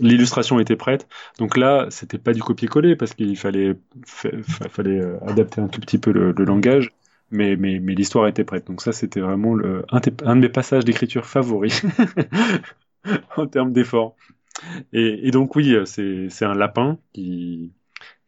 l'illustration 0.00 0.58
était 0.58 0.76
prête. 0.76 1.06
Donc 1.38 1.56
là, 1.56 1.86
c'était 1.90 2.18
pas 2.18 2.32
du 2.32 2.42
copier-coller 2.42 2.96
parce 2.96 3.12
qu'il 3.14 3.36
fallait 3.36 3.55
fallait, 4.04 5.00
euh, 5.00 5.18
adapter 5.26 5.60
un 5.60 5.68
tout 5.68 5.80
petit 5.80 5.98
peu 5.98 6.12
le, 6.12 6.32
langage, 6.44 6.92
mais, 7.30 7.56
mais, 7.56 7.78
mais 7.80 7.94
l'histoire 7.94 8.26
était 8.28 8.44
prête. 8.44 8.66
Donc 8.66 8.82
ça, 8.82 8.92
c'était 8.92 9.20
vraiment 9.20 9.54
le, 9.54 9.84
un, 9.90 10.00
de 10.00 10.40
mes 10.40 10.48
passages 10.48 10.84
d'écriture 10.84 11.26
favoris 11.26 11.84
en 13.36 13.46
termes 13.46 13.72
d'effort. 13.72 14.16
Et, 14.92 15.30
donc 15.30 15.54
oui, 15.54 15.76
c'est 15.84 16.44
un 16.44 16.54
lapin 16.54 16.98
qui, 17.12 17.72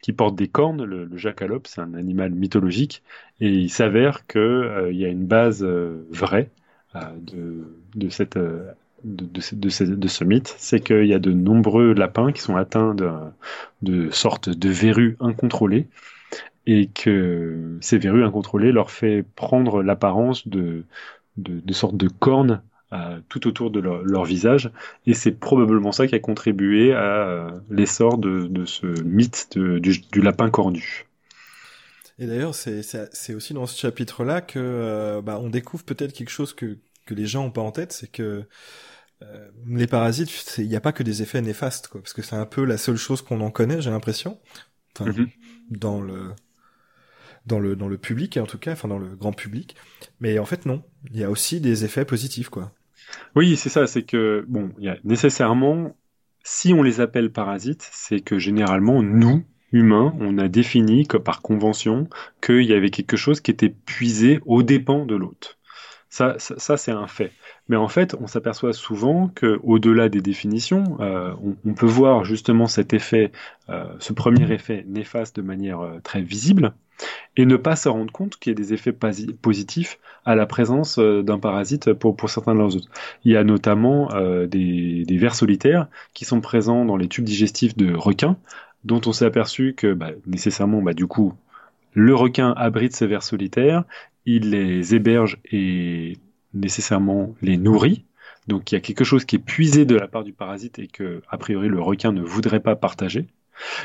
qui 0.02 0.12
porte 0.12 0.36
des 0.36 0.48
cornes, 0.48 0.84
le, 0.84 1.08
jackalope, 1.16 1.66
c'est 1.66 1.80
un 1.80 1.94
animal 1.94 2.32
mythologique, 2.32 3.02
et 3.40 3.48
il 3.48 3.70
s'avère 3.70 4.26
qu'il 4.26 4.40
euh, 4.40 4.92
y 4.92 5.04
a 5.04 5.08
une 5.08 5.26
base 5.26 5.64
euh, 5.64 6.06
vraie 6.10 6.50
de, 6.94 7.76
de 7.94 8.08
cette 8.08 8.38
de, 9.04 9.40
ce 9.40 10.24
mythe, 10.24 10.54
c'est 10.58 10.80
qu'il 10.80 11.06
y 11.06 11.14
a 11.14 11.18
de 11.18 11.32
nombreux 11.32 11.92
lapins 11.92 12.32
qui 12.32 12.40
sont 12.40 12.56
atteints 12.56 12.94
de, 12.94 13.10
de 13.82 14.10
sortes 14.10 14.48
de 14.48 14.68
verrues 14.68 15.16
incontrôlées 15.20 15.88
et 16.66 16.88
que 16.88 17.78
ces 17.80 17.98
verrues 17.98 18.24
incontrôlées 18.24 18.72
leur 18.72 18.90
fait 18.90 19.24
prendre 19.36 19.82
l'apparence 19.82 20.46
de, 20.48 20.84
de, 21.38 21.72
sortes 21.72 21.96
de 21.96 22.08
cornes 22.08 22.62
euh, 22.92 23.20
tout 23.28 23.46
autour 23.46 23.70
de 23.70 23.80
leur, 23.80 24.24
visage 24.24 24.70
et 25.06 25.14
c'est 25.14 25.32
probablement 25.32 25.92
ça 25.92 26.06
qui 26.06 26.14
a 26.14 26.18
contribué 26.18 26.92
à 26.92 27.28
euh, 27.28 27.50
l'essor 27.70 28.18
de, 28.18 28.64
ce 28.64 28.86
mythe 29.02 29.58
du, 29.58 30.00
du, 30.10 30.20
lapin 30.20 30.50
cornu. 30.50 31.06
Et 32.18 32.26
d'ailleurs, 32.26 32.54
c'est 32.54 33.34
aussi 33.34 33.54
dans 33.54 33.66
ce 33.66 33.78
chapitre-là 33.78 34.40
que 34.40 34.58
euh, 34.58 35.22
bah, 35.22 35.38
on 35.40 35.48
découvre 35.48 35.84
peut-être 35.84 36.12
quelque 36.12 36.30
chose 36.30 36.52
que, 36.52 36.76
que 37.08 37.14
les 37.14 37.26
gens 37.26 37.46
ont 37.46 37.50
pas 37.50 37.62
en 37.62 37.72
tête, 37.72 37.92
c'est 37.92 38.10
que 38.10 38.44
euh, 39.22 39.48
les 39.66 39.86
parasites, 39.86 40.56
il 40.58 40.68
n'y 40.68 40.76
a 40.76 40.80
pas 40.80 40.92
que 40.92 41.02
des 41.02 41.22
effets 41.22 41.40
néfastes, 41.40 41.88
quoi, 41.88 42.02
parce 42.02 42.12
que 42.12 42.22
c'est 42.22 42.36
un 42.36 42.46
peu 42.46 42.64
la 42.64 42.76
seule 42.76 42.96
chose 42.96 43.22
qu'on 43.22 43.40
en 43.40 43.50
connaît, 43.50 43.80
j'ai 43.80 43.90
l'impression, 43.90 44.38
enfin, 44.94 45.10
mhm. 45.10 45.28
dans 45.70 46.00
le 46.00 46.32
dans 47.46 47.60
le 47.60 47.76
dans 47.76 47.88
le 47.88 47.96
public 47.96 48.36
en 48.36 48.44
tout 48.44 48.58
cas, 48.58 48.72
enfin 48.72 48.88
dans 48.88 48.98
le 48.98 49.16
grand 49.16 49.32
public. 49.32 49.74
Mais 50.20 50.38
en 50.38 50.44
fait 50.44 50.66
non, 50.66 50.84
il 51.10 51.18
y 51.18 51.24
a 51.24 51.30
aussi 51.30 51.60
des 51.60 51.84
effets 51.86 52.04
positifs, 52.04 52.50
quoi. 52.50 52.72
Oui, 53.34 53.56
c'est 53.56 53.70
ça, 53.70 53.86
c'est 53.86 54.02
que 54.02 54.44
bon, 54.48 54.70
il 54.78 54.84
y 54.84 54.88
a 54.88 54.98
nécessairement, 55.02 55.96
si 56.44 56.74
on 56.74 56.82
les 56.82 57.00
appelle 57.00 57.32
parasites, 57.32 57.88
c'est 57.90 58.20
que 58.20 58.38
généralement 58.38 59.02
nous 59.02 59.46
humains, 59.72 60.14
on 60.20 60.36
a 60.38 60.48
défini 60.48 61.06
que 61.06 61.16
par 61.16 61.40
convention 61.40 62.08
qu'il 62.42 62.64
y 62.64 62.74
avait 62.74 62.90
quelque 62.90 63.16
chose 63.16 63.40
qui 63.40 63.50
était 63.50 63.68
puisé 63.70 64.40
aux 64.46 64.62
dépens 64.62 65.06
de 65.06 65.16
l'autre. 65.16 65.57
Ça, 66.10 66.36
ça, 66.38 66.76
c'est 66.78 66.90
un 66.90 67.06
fait. 67.06 67.32
Mais 67.68 67.76
en 67.76 67.88
fait, 67.88 68.16
on 68.18 68.26
s'aperçoit 68.26 68.72
souvent 68.72 69.28
que, 69.28 69.60
au-delà 69.62 70.08
des 70.08 70.22
définitions, 70.22 70.96
euh, 71.00 71.34
on, 71.66 71.74
peut 71.74 71.86
voir 71.86 72.24
justement 72.24 72.66
cet 72.66 72.94
effet, 72.94 73.30
euh, 73.68 73.84
ce 73.98 74.14
premier 74.14 74.50
effet 74.50 74.84
néfaste 74.88 75.36
de 75.36 75.42
manière 75.42 75.80
euh, 75.80 76.00
très 76.02 76.22
visible, 76.22 76.72
et 77.36 77.44
ne 77.44 77.56
pas 77.56 77.76
se 77.76 77.90
rendre 77.90 78.10
compte 78.10 78.36
qu'il 78.38 78.52
y 78.52 78.54
a 78.54 78.56
des 78.56 78.72
effets 78.72 78.92
positifs 78.92 79.98
à 80.24 80.34
la 80.34 80.46
présence 80.46 80.98
d'un 80.98 81.38
parasite 81.38 81.92
pour, 81.92 82.16
certains 82.28 82.54
de 82.54 82.58
leurs 82.58 82.74
autres. 82.74 82.88
Il 83.24 83.32
y 83.32 83.36
a 83.36 83.44
notamment 83.44 84.08
des, 84.46 85.04
vers 85.10 85.36
solitaires 85.36 85.86
qui 86.12 86.24
sont 86.24 86.40
présents 86.40 86.84
dans 86.84 86.96
les 86.96 87.06
tubes 87.06 87.24
digestifs 87.24 87.76
de 87.76 87.94
requins, 87.94 88.36
dont 88.82 89.00
on 89.06 89.12
s'est 89.12 89.26
aperçu 89.26 89.74
que 89.76 89.92
bah, 89.92 90.10
nécessairement, 90.26 90.82
bah, 90.82 90.92
du 90.92 91.06
coup, 91.06 91.34
le 91.94 92.14
requin 92.16 92.52
abrite 92.56 92.94
ses 92.94 93.06
vers 93.06 93.22
solitaires 93.22 93.84
il 94.28 94.50
les 94.50 94.94
héberge 94.94 95.38
et 95.50 96.18
nécessairement 96.52 97.34
les 97.40 97.56
nourrit. 97.56 98.04
Donc 98.46 98.70
il 98.70 98.74
y 98.74 98.78
a 98.78 98.80
quelque 98.80 99.04
chose 99.04 99.24
qui 99.24 99.36
est 99.36 99.40
puisé 99.40 99.84
de 99.84 99.94
la 99.94 100.06
part 100.06 100.24
du 100.24 100.32
parasite 100.32 100.78
et 100.78 100.86
que, 100.86 101.22
a 101.28 101.38
priori, 101.38 101.68
le 101.68 101.80
requin 101.80 102.12
ne 102.12 102.22
voudrait 102.22 102.60
pas 102.60 102.76
partager. 102.76 103.26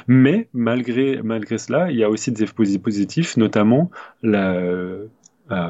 Mais 0.08 0.50
malgré, 0.54 1.18
cela, 1.58 1.92
il 1.92 1.98
y 1.98 2.04
a 2.04 2.10
aussi 2.10 2.32
des 2.32 2.44
effets 2.44 2.80
positifs, 2.80 3.38
notamment 3.38 3.90
euh, 4.24 5.08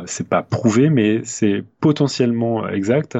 c'est 0.06 0.28
pas 0.28 0.44
prouvé, 0.44 0.90
mais 0.90 1.22
c'est 1.24 1.64
potentiellement 1.80 2.68
exact 2.68 3.18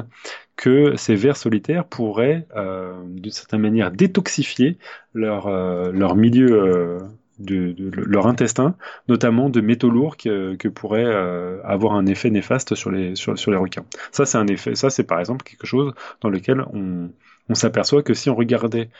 que 0.56 0.94
ces 0.96 1.14
vers 1.16 1.36
solitaires 1.36 1.84
pourraient, 1.84 2.46
euh, 2.56 2.94
d'une 3.06 3.32
certaine 3.32 3.60
manière, 3.60 3.90
détoxifier 3.90 4.78
leur, 5.14 5.46
euh, 5.48 5.90
leur 5.92 6.14
milieu 6.14 6.98
de, 7.38 7.74
leur 7.90 8.26
intestin, 8.26 8.76
notamment 9.08 9.50
de 9.50 9.60
métaux 9.60 9.90
lourds 9.90 10.16
que, 10.16 10.54
que 10.56 10.68
pourraient 10.68 11.04
euh, 11.04 11.60
avoir 11.64 11.94
un 11.94 12.06
effet 12.06 12.30
néfaste 12.30 12.74
sur 12.74 12.90
les, 12.90 13.14
sur, 13.16 13.34
les 13.34 13.56
requins. 13.56 13.84
Ça, 14.12 14.26
c'est 14.26 14.38
un 14.38 14.46
effet, 14.46 14.74
ça, 14.74 14.90
c'est 14.90 15.04
par 15.04 15.20
exemple 15.20 15.44
quelque 15.44 15.66
chose 15.66 15.92
dans 16.20 16.28
lequel 16.28 16.64
on, 16.72 17.10
s'aperçoit 17.54 18.02
que 18.02 18.14
si 18.14 18.30
on 18.30 18.34
regardait 18.34 18.90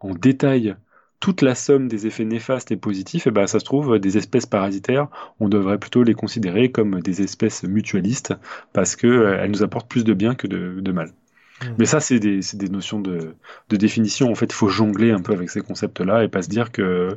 en 0.00 0.10
détail 0.10 0.76
toute 1.20 1.40
la 1.40 1.54
somme 1.54 1.88
des 1.88 2.06
effets 2.06 2.26
néfastes 2.26 2.70
et 2.70 2.76
positifs, 2.76 3.26
et 3.26 3.30
eh 3.30 3.32
ben, 3.32 3.46
ça 3.46 3.58
se 3.58 3.64
trouve, 3.64 3.98
des 3.98 4.18
espèces 4.18 4.44
parasitaires, 4.44 5.08
on 5.40 5.48
devrait 5.48 5.78
plutôt 5.78 6.02
les 6.02 6.12
considérer 6.12 6.70
comme 6.70 7.00
des 7.00 7.22
espèces 7.22 7.62
mutualistes, 7.62 8.34
parce 8.74 8.94
qu'elles 8.96 9.10
euh, 9.10 9.48
nous 9.48 9.62
apportent 9.62 9.88
plus 9.88 10.04
de 10.04 10.12
bien 10.12 10.34
que 10.34 10.46
de 10.46 10.92
mal. 10.92 11.12
Mmh. 11.62 11.66
Mais 11.78 11.86
ça, 11.86 12.00
c'est 12.00 12.18
des, 12.18 12.40
des, 12.54 12.68
notions 12.68 13.00
de, 13.00 13.34
de, 13.68 13.76
définition. 13.76 14.30
En 14.30 14.34
fait, 14.34 14.46
il 14.46 14.54
faut 14.54 14.68
jongler 14.68 15.12
un 15.12 15.20
peu 15.20 15.32
avec 15.32 15.50
ces 15.50 15.60
concepts-là 15.60 16.24
et 16.24 16.28
pas 16.28 16.42
se 16.42 16.48
dire 16.48 16.72
que 16.72 17.16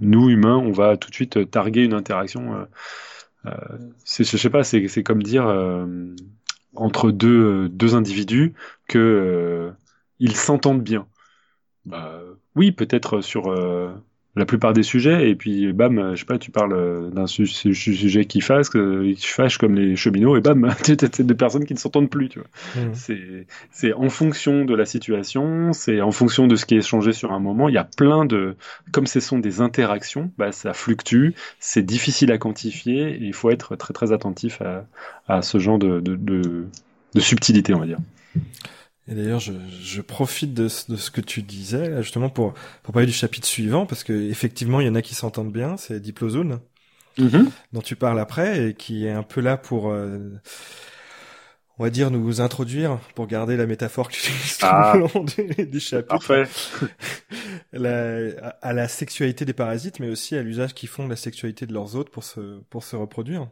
nous, 0.00 0.28
humains, 0.28 0.56
on 0.56 0.72
va 0.72 0.96
tout 0.96 1.10
de 1.10 1.14
suite 1.14 1.50
targuer 1.50 1.84
une 1.84 1.94
interaction. 1.94 2.54
Euh, 2.54 2.64
euh, 3.46 3.78
je 4.04 4.36
sais 4.36 4.50
pas, 4.50 4.64
c'est 4.64 5.02
comme 5.02 5.22
dire 5.22 5.46
euh, 5.46 5.86
entre 6.74 7.10
deux, 7.10 7.68
deux 7.68 7.94
individus 7.94 8.54
que 8.88 9.74
euh, 10.20 10.30
s'entendent 10.34 10.82
bien. 10.82 11.06
Bah, 11.86 12.20
oui, 12.54 12.72
peut-être 12.72 13.20
sur 13.20 13.48
euh, 13.50 13.90
la 14.36 14.46
plupart 14.46 14.72
des 14.72 14.82
sujets, 14.82 15.30
et 15.30 15.34
puis 15.34 15.72
bam, 15.72 16.12
je 16.14 16.20
sais 16.20 16.24
pas, 16.24 16.38
tu 16.38 16.50
parles 16.50 17.10
d'un 17.10 17.26
sujet 17.26 18.24
qui 18.24 18.40
fâche, 18.40 18.68
qui 18.70 19.26
fâche 19.26 19.58
comme 19.58 19.74
les 19.74 19.96
cheminots, 19.96 20.36
et 20.36 20.40
bam, 20.40 20.72
tu 20.84 20.92
as 20.92 21.22
des 21.22 21.34
personnes 21.34 21.64
qui 21.64 21.74
ne 21.74 21.78
s'entendent 21.78 22.10
plus, 22.10 22.28
tu 22.28 22.38
vois. 22.38 22.48
Mmh. 22.76 23.46
C'est 23.70 23.92
en 23.92 24.08
fonction 24.08 24.64
de 24.64 24.74
la 24.74 24.84
situation, 24.86 25.72
c'est 25.72 26.00
en 26.00 26.12
fonction 26.12 26.46
de 26.46 26.56
ce 26.56 26.66
qui 26.66 26.74
est 26.74 26.78
échangé 26.78 27.12
sur 27.12 27.32
un 27.32 27.40
moment. 27.40 27.68
Il 27.68 27.74
y 27.74 27.78
a 27.78 27.88
plein 27.96 28.24
de, 28.24 28.56
comme 28.92 29.06
ce 29.06 29.20
sont 29.20 29.38
des 29.38 29.60
interactions, 29.60 30.30
bah, 30.38 30.52
ça 30.52 30.72
fluctue, 30.72 31.30
c'est 31.58 31.82
difficile 31.82 32.30
à 32.30 32.38
quantifier, 32.38 33.10
et 33.10 33.22
il 33.22 33.34
faut 33.34 33.50
être 33.50 33.76
très 33.76 33.92
très 33.92 34.12
attentif 34.12 34.62
à, 34.62 34.86
à 35.26 35.42
ce 35.42 35.58
genre 35.58 35.78
de, 35.78 36.00
de, 36.00 36.16
de, 36.16 36.66
de 37.14 37.20
subtilité, 37.20 37.74
on 37.74 37.80
va 37.80 37.86
dire. 37.86 37.98
Et 39.08 39.14
d'ailleurs, 39.14 39.40
je, 39.40 39.54
je, 39.82 40.02
profite 40.02 40.52
de, 40.52 40.64
de, 40.64 40.96
ce 40.96 41.10
que 41.10 41.22
tu 41.22 41.42
disais, 41.42 42.02
justement, 42.02 42.28
pour, 42.28 42.52
pour 42.82 42.92
parler 42.92 43.06
du 43.06 43.12
chapitre 43.12 43.46
suivant, 43.46 43.86
parce 43.86 44.04
que 44.04 44.12
effectivement, 44.12 44.80
il 44.80 44.86
y 44.86 44.90
en 44.90 44.94
a 44.94 45.02
qui 45.02 45.14
s'entendent 45.14 45.52
bien, 45.52 45.78
c'est 45.78 45.98
Diplozone, 45.98 46.60
mm-hmm. 47.18 47.46
dont 47.72 47.80
tu 47.80 47.96
parles 47.96 48.20
après, 48.20 48.68
et 48.68 48.74
qui 48.74 49.06
est 49.06 49.10
un 49.10 49.22
peu 49.22 49.40
là 49.40 49.56
pour, 49.56 49.90
euh, 49.90 50.18
on 51.78 51.84
va 51.84 51.90
dire, 51.90 52.10
nous 52.10 52.42
introduire, 52.42 52.98
pour 53.14 53.26
garder 53.26 53.56
la 53.56 53.64
métaphore 53.64 54.08
que 54.08 54.12
tu 54.12 54.30
utilises 54.30 54.58
tout 54.58 54.66
ah. 54.68 54.92
le 54.94 55.00
long 55.00 55.24
du, 55.24 55.66
du 55.66 55.80
chapitre. 55.80 56.08
Parfait. 56.08 56.44
la, 57.72 58.54
à 58.60 58.74
la 58.74 58.88
sexualité 58.88 59.46
des 59.46 59.54
parasites, 59.54 60.00
mais 60.00 60.10
aussi 60.10 60.36
à 60.36 60.42
l'usage 60.42 60.74
qu'ils 60.74 60.90
font 60.90 61.06
de 61.06 61.10
la 61.10 61.16
sexualité 61.16 61.64
de 61.64 61.72
leurs 61.72 61.96
hôtes 61.96 62.10
pour 62.10 62.24
se, 62.24 62.60
pour 62.68 62.84
se 62.84 62.94
reproduire. 62.94 63.48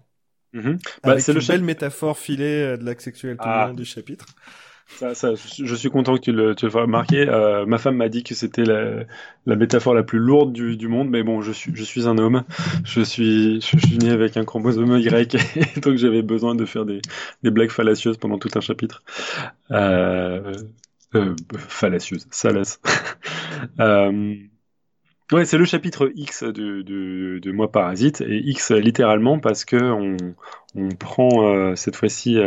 Mm-hmm. 0.53 0.79
Bah, 1.03 1.19
c'est 1.19 1.33
le 1.33 1.41
belle 1.41 1.63
métaphore 1.63 2.19
filée 2.19 2.77
de 2.77 2.85
l'acte 2.85 3.01
sexuel 3.01 3.39
tout 3.39 3.49
le 3.49 3.55
ah. 3.55 3.67
long 3.69 3.75
du 3.75 3.87
chapitre. 3.87 4.27
Ça, 4.89 5.15
ça, 5.15 5.35
je 5.35 5.75
suis 5.75 5.91
content 5.91 6.15
que 6.15 6.21
tu 6.21 6.33
le, 6.33 6.55
tu 6.55 6.65
le 6.65 6.71
fasses 6.71 6.83
remarquer. 6.83 7.29
Euh, 7.29 7.67
ma 7.67 7.77
femme 7.77 7.97
m'a 7.97 8.09
dit 8.09 8.23
que 8.23 8.35
c'était 8.35 8.65
la, 8.65 9.05
la, 9.45 9.57
métaphore 9.57 9.95
la 9.95 10.05
plus 10.05 10.19
lourde 10.19 10.53
du, 10.53 10.77
du, 10.77 10.89
monde, 10.89 11.11
mais 11.11 11.23
bon, 11.23 11.43
je 11.43 11.53
suis, 11.53 11.75
je 11.75 11.83
suis 11.83 12.07
un 12.07 12.17
homme. 12.19 12.45
Je 12.85 13.01
suis, 13.03 13.61
je 13.61 13.79
suis 13.79 13.99
né 13.99 14.11
avec 14.11 14.37
un 14.37 14.45
chromosome 14.45 14.97
Y, 14.99 15.81
donc 15.83 15.97
j'avais 15.97 16.23
besoin 16.23 16.55
de 16.55 16.65
faire 16.65 16.87
des, 16.87 17.03
des, 17.43 17.51
blagues 17.51 17.71
fallacieuses 17.71 18.17
pendant 18.17 18.39
tout 18.39 18.51
un 18.55 18.61
chapitre. 18.61 19.03
Euh, 19.73 20.53
euh, 21.15 21.35
fallacieuses, 21.59 22.27
salaces. 22.31 22.81
euh, 23.81 24.37
Ouais, 25.33 25.45
c'est 25.45 25.59
le 25.59 25.65
chapitre 25.65 26.13
X 26.15 26.45
de, 26.45 26.83
de, 26.83 27.41
de, 27.43 27.51
Moi 27.51 27.73
Parasite, 27.73 28.21
et 28.21 28.39
X 28.49 28.71
littéralement 28.71 29.41
parce 29.41 29.65
que 29.65 29.77
on, 29.77 30.17
on 30.77 30.89
prend 30.91 31.49
euh, 31.49 31.75
cette 31.75 31.97
fois-ci 31.97 32.39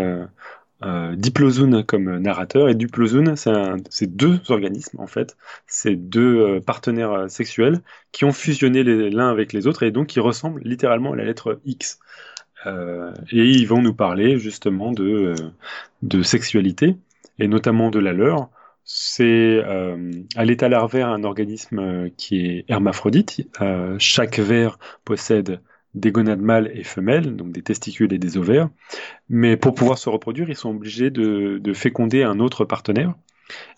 euh, 0.84 1.16
Diplozone 1.16 1.84
comme 1.84 2.20
narrateur 2.20 2.70
et 2.70 2.76
Diplozone, 2.76 3.36
c'est 3.36 4.16
deux 4.16 4.40
organismes 4.50 5.00
en 5.00 5.08
fait, 5.08 5.36
c'est 5.68 5.96
deux 5.96 6.40
euh, 6.40 6.62
partenaires 6.62 7.12
euh, 7.12 7.28
sexuels 7.28 7.82
qui 8.12 8.24
ont 8.26 8.32
fusionné 8.32 8.84
l'un 8.84 9.30
avec 9.30 9.52
les 9.52 9.68
autres 9.68 9.84
et 9.84 9.92
donc 9.92 10.08
qui 10.08 10.20
ressemblent 10.20 10.62
littéralement 10.64 11.14
à 11.14 11.16
la 11.16 11.26
lettre 11.26 11.60
X. 11.66 12.00
Euh, 12.66 13.14
et 13.32 13.46
ils 13.46 13.68
vont 13.68 13.82
nous 13.82 13.94
parler 13.94 14.38
justement 14.38 14.92
de, 14.92 15.04
euh, 15.04 15.36
de 16.02 16.22
sexualité 16.22 16.96
et 17.40 17.48
notamment 17.48 17.90
de 17.90 18.00
la 18.00 18.14
leur. 18.14 18.50
C'est 18.92 19.62
à 20.36 20.46
l'état 20.46 20.68
larvaire 20.68 21.10
un 21.10 21.24
organisme 21.24 22.10
qui 22.18 22.48
est 22.48 22.66
hermaphrodite. 22.70 23.48
chaque 24.00 24.40
ver 24.40 24.80
possède 25.06 25.62
des 25.96 26.12
gonades 26.12 26.42
mâles 26.42 26.72
et 26.74 26.84
femelles, 26.84 27.36
donc 27.36 27.52
des 27.52 27.62
testicules 27.62 28.14
et 28.14 28.20
des 28.20 28.38
ovaires. 28.38 28.70
Mais 29.30 29.58
pour 29.58 29.74
pouvoir 29.74 29.98
se 29.98 30.10
reproduire, 30.10 30.50
ils 30.50 30.56
sont 30.56 30.70
obligés 30.70 31.10
de, 31.10 31.74
féconder 31.74 32.24
un 32.24 32.40
autre 32.40 32.66
partenaire. 32.66 33.14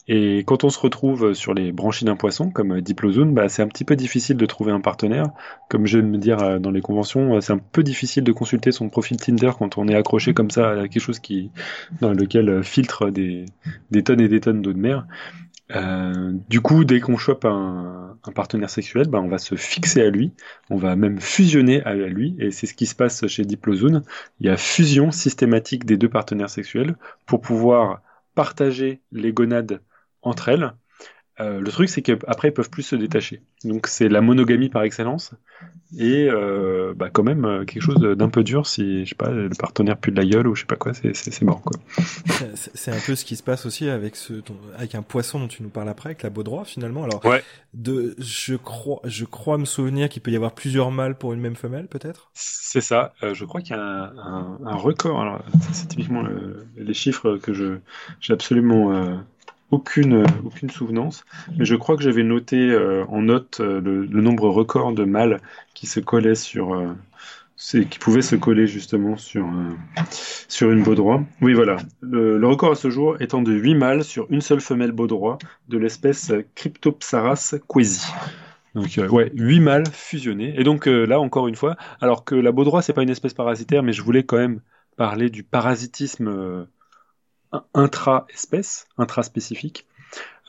Et 0.07 0.39
quand 0.39 0.65
on 0.65 0.69
se 0.69 0.79
retrouve 0.79 1.33
sur 1.33 1.53
les 1.53 1.71
branchies 1.71 2.03
d'un 2.03 2.17
poisson, 2.17 2.49
comme 2.49 2.81
Diplozone, 2.81 3.33
bah, 3.33 3.47
c'est 3.47 3.61
un 3.61 3.67
petit 3.67 3.85
peu 3.85 3.95
difficile 3.95 4.35
de 4.35 4.45
trouver 4.45 4.73
un 4.73 4.81
partenaire. 4.81 5.27
Comme 5.69 5.85
je 5.85 5.99
vais 5.99 6.03
me 6.03 6.17
dire 6.17 6.39
euh, 6.39 6.59
dans 6.59 6.71
les 6.71 6.81
conventions, 6.81 7.35
euh, 7.35 7.41
c'est 7.41 7.53
un 7.53 7.59
peu 7.59 7.83
difficile 7.83 8.25
de 8.25 8.31
consulter 8.33 8.73
son 8.73 8.89
profil 8.89 9.15
Tinder 9.15 9.51
quand 9.57 9.77
on 9.77 9.87
est 9.87 9.95
accroché 9.95 10.33
comme 10.33 10.51
ça 10.51 10.71
à 10.71 10.87
quelque 10.89 10.99
chose 10.99 11.19
qui, 11.19 11.51
dans 12.01 12.11
lequel 12.11 12.49
euh, 12.49 12.63
filtre 12.63 13.11
des, 13.11 13.45
des 13.91 14.03
tonnes 14.03 14.19
et 14.19 14.27
des 14.27 14.41
tonnes 14.41 14.61
d'eau 14.61 14.73
de 14.73 14.79
mer. 14.79 15.05
Euh, 15.75 16.33
du 16.49 16.61
coup, 16.61 16.83
dès 16.83 16.99
qu'on 16.99 17.17
chope 17.17 17.45
un, 17.45 18.17
partenaire 18.35 18.69
sexuel, 18.69 19.07
bah, 19.07 19.19
on 19.21 19.27
va 19.27 19.37
se 19.37 19.55
fixer 19.55 20.01
à 20.01 20.09
lui, 20.09 20.33
on 20.69 20.77
va 20.77 20.95
même 20.95 21.19
fusionner 21.19 21.83
à 21.83 21.93
lui, 21.93 22.35
et 22.39 22.51
c'est 22.51 22.67
ce 22.67 22.73
qui 22.73 22.85
se 22.85 22.95
passe 22.95 23.25
chez 23.27 23.43
Diplozone. 23.45 24.03
Il 24.39 24.47
y 24.47 24.49
a 24.49 24.57
fusion 24.57 25.11
systématique 25.11 25.85
des 25.85 25.97
deux 25.97 26.09
partenaires 26.09 26.49
sexuels 26.49 26.95
pour 27.25 27.41
pouvoir 27.41 28.01
partager 28.35 29.01
les 29.11 29.33
gonades 29.33 29.81
entre 30.21 30.49
elles 30.49 30.73
euh, 31.41 31.59
le 31.59 31.71
truc, 31.71 31.89
c'est 31.89 32.01
qu'après, 32.01 32.49
ils 32.49 32.53
peuvent 32.53 32.69
plus 32.69 32.83
se 32.83 32.95
détacher. 32.95 33.41
Donc, 33.63 33.87
c'est 33.87 34.09
la 34.09 34.21
monogamie 34.21 34.69
par 34.69 34.83
excellence. 34.83 35.33
Et 35.97 36.29
euh, 36.29 36.93
bah, 36.95 37.09
quand 37.11 37.23
même, 37.23 37.45
euh, 37.45 37.65
quelque 37.65 37.81
chose 37.81 37.99
d'un 37.99 38.29
peu 38.29 38.43
dur 38.43 38.65
si, 38.65 39.03
je 39.03 39.09
sais 39.09 39.15
pas, 39.15 39.29
le 39.29 39.49
partenaire 39.49 39.97
pue 39.97 40.11
de 40.11 40.17
la 40.17 40.25
gueule 40.25 40.47
ou 40.47 40.55
je 40.55 40.61
sais 40.61 40.67
pas 40.67 40.77
quoi, 40.77 40.93
c'est 40.93 41.41
mort, 41.41 41.61
quoi. 41.61 41.77
C'est 42.55 42.91
un 42.91 42.99
peu 43.05 43.15
ce 43.15 43.25
qui 43.25 43.35
se 43.35 43.43
passe 43.43 43.65
aussi 43.65 43.89
avec 43.89 44.15
ce, 44.15 44.33
avec 44.77 44.95
un 44.95 45.01
poisson 45.01 45.39
dont 45.39 45.47
tu 45.47 45.63
nous 45.63 45.69
parles 45.69 45.89
après, 45.89 46.09
avec 46.09 46.23
la 46.23 46.29
baudroie, 46.29 46.63
finalement. 46.63 47.03
Alors, 47.03 47.23
ouais. 47.25 47.43
de, 47.73 48.15
je 48.19 48.55
crois, 48.55 49.01
je 49.03 49.25
crois 49.25 49.57
me 49.57 49.65
souvenir 49.65 50.09
qu'il 50.09 50.21
peut 50.21 50.31
y 50.31 50.35
avoir 50.35 50.53
plusieurs 50.53 50.91
mâles 50.91 51.17
pour 51.17 51.33
une 51.33 51.41
même 51.41 51.55
femelle, 51.55 51.87
peut-être? 51.87 52.31
C'est 52.33 52.81
ça. 52.81 53.13
je 53.21 53.45
crois 53.45 53.61
qu'il 53.61 53.75
y 53.75 53.79
a 53.79 53.83
un, 53.83 54.59
un, 54.63 54.75
record. 54.75 55.21
Alors, 55.21 55.43
c'est 55.73 55.87
typiquement 55.87 56.23
les 56.77 56.93
chiffres 56.93 57.37
que 57.37 57.53
je, 57.53 57.79
j'ai 58.21 58.33
absolument, 58.33 59.21
aucune, 59.71 60.25
aucune 60.45 60.69
souvenance, 60.69 61.23
mais 61.57 61.65
je 61.65 61.75
crois 61.75 61.95
que 61.95 62.03
j'avais 62.03 62.23
noté 62.23 62.57
euh, 62.57 63.05
en 63.07 63.21
note 63.21 63.59
euh, 63.61 63.79
le, 63.81 64.21
nombre 64.21 64.49
record 64.49 64.93
de 64.93 65.05
mâles 65.05 65.39
qui 65.73 65.87
se 65.87 65.99
collaient 65.99 66.35
sur, 66.35 66.73
euh, 66.73 66.93
qui 67.57 67.97
pouvaient 67.99 68.21
se 68.21 68.35
coller 68.35 68.67
justement 68.67 69.15
sur, 69.17 69.47
sur 70.47 70.71
une 70.71 70.83
baudroie. 70.83 71.23
Oui, 71.41 71.53
voilà. 71.53 71.77
Le, 72.01 72.45
record 72.45 72.73
à 72.73 72.75
ce 72.75 72.89
jour 72.89 73.15
étant 73.21 73.41
de 73.41 73.53
8 73.53 73.75
mâles 73.75 74.03
sur 74.03 74.27
une 74.29 74.41
seule 74.41 74.61
femelle 74.61 74.91
baudroie 74.91 75.37
de 75.69 75.77
l'espèce 75.77 76.33
Cryptopsaras 76.55 77.55
quesi. 77.67 78.05
Donc 78.75 78.99
ouais, 79.11 79.31
8 79.33 79.59
mâles 79.61 79.87
fusionnés. 79.91 80.53
Et 80.57 80.63
donc 80.63 80.85
là 80.85 81.19
encore 81.19 81.47
une 81.47 81.55
fois, 81.55 81.75
alors 82.01 82.25
que 82.25 82.35
la 82.35 82.51
baudroie 82.51 82.81
c'est 82.81 82.93
pas 82.93 83.03
une 83.03 83.09
espèce 83.09 83.33
parasitaire, 83.33 83.83
mais 83.83 83.93
je 83.93 84.01
voulais 84.01 84.23
quand 84.23 84.37
même 84.37 84.61
parler 84.97 85.29
du 85.29 85.43
parasitisme 85.43 86.67
intra-espèce, 87.73 88.87
intra-spécifique, 88.97 89.85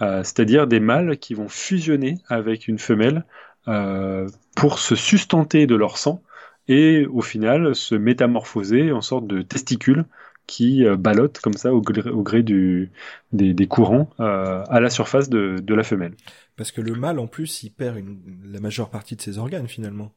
euh, 0.01 0.23
c'est-à-dire 0.25 0.67
des 0.67 0.81
mâles 0.81 1.19
qui 1.19 1.35
vont 1.35 1.49
fusionner 1.49 2.19
avec 2.29 2.69
une 2.69 2.79
femelle 2.79 3.25
euh, 3.69 4.29
pour 4.57 4.79
se 4.79 4.95
sustenter 4.97 5.67
de 5.67 5.77
leur 5.77 5.99
sang 5.99 6.23
et 6.69 7.07
au 7.07 7.21
final 7.21 7.75
se 7.75 7.95
métamorphoser 7.95 8.93
en 8.93 9.01
sorte 9.01 9.27
de 9.27 9.43
testicules 9.43 10.05
qui 10.47 10.85
euh, 10.85 10.97
ballottent 10.97 11.41
comme 11.41 11.55
ça 11.55 11.73
au 11.73 11.81
gré, 11.81 12.43
du, 12.43 12.91
des, 13.33 13.67
courants 13.67 14.11
à 14.19 14.81
la 14.81 14.91
surface 14.91 15.29
de, 15.29 15.75
la 15.75 15.83
femelle. 15.85 16.15
Parce 16.57 16.73
que 16.73 16.81
le 16.81 16.95
mâle, 16.95 17.19
en 17.19 17.27
plus, 17.27 17.63
il 17.63 17.71
perd 17.71 17.99
la 18.45 18.61
majeure 18.61 18.91
partie 18.91 19.17
de 19.17 19.23
ses 19.23 19.39
organes 19.39 19.69
finalement. 19.69 20.13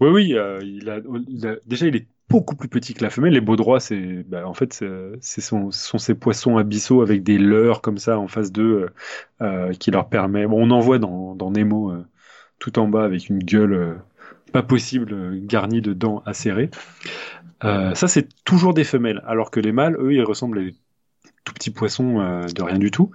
Oui, 0.00 0.08
oui, 0.10 0.36
il, 0.62 0.88
a, 0.90 1.00
déjà 1.66 1.86
il 1.86 1.96
est 1.96 2.06
beaucoup 2.30 2.56
plus 2.56 2.68
petits 2.68 2.94
que 2.94 3.02
la 3.02 3.10
femelle. 3.10 3.34
Les 3.34 3.40
baudroies, 3.40 3.80
c'est, 3.80 4.24
bah, 4.26 4.46
en 4.46 4.54
fait, 4.54 4.72
c'est 5.20 5.40
sont, 5.40 5.70
ces 5.70 6.14
poissons 6.14 6.56
abyssaux 6.56 7.02
avec 7.02 7.22
des 7.22 7.36
leurres 7.36 7.82
comme 7.82 7.98
ça 7.98 8.18
en 8.18 8.28
face 8.28 8.52
d'eux 8.52 8.88
euh, 9.42 9.72
qui 9.74 9.90
leur 9.90 10.08
permet. 10.08 10.46
On 10.46 10.70
en 10.70 10.80
voit 10.80 10.98
dans, 10.98 11.50
Nemo 11.50 11.92
tout 12.58 12.78
en 12.78 12.88
bas 12.88 13.04
avec 13.04 13.28
une 13.28 13.40
gueule 13.40 13.98
pas 14.52 14.62
possible 14.62 15.40
garnie 15.46 15.82
de 15.82 15.92
dents 15.92 16.22
acérées. 16.24 16.70
ça, 17.62 18.08
c'est 18.08 18.28
toujours 18.44 18.74
des 18.74 18.84
femelles, 18.84 19.22
alors 19.26 19.50
que 19.50 19.60
les 19.60 19.72
mâles, 19.72 19.96
eux, 19.98 20.14
ils 20.14 20.22
ressemblent 20.22 20.58
à 20.58 20.62
des 20.62 20.74
tout 21.44 21.54
petits 21.54 21.70
poissons 21.70 22.46
de 22.46 22.62
rien 22.62 22.78
du 22.78 22.90
tout. 22.90 23.10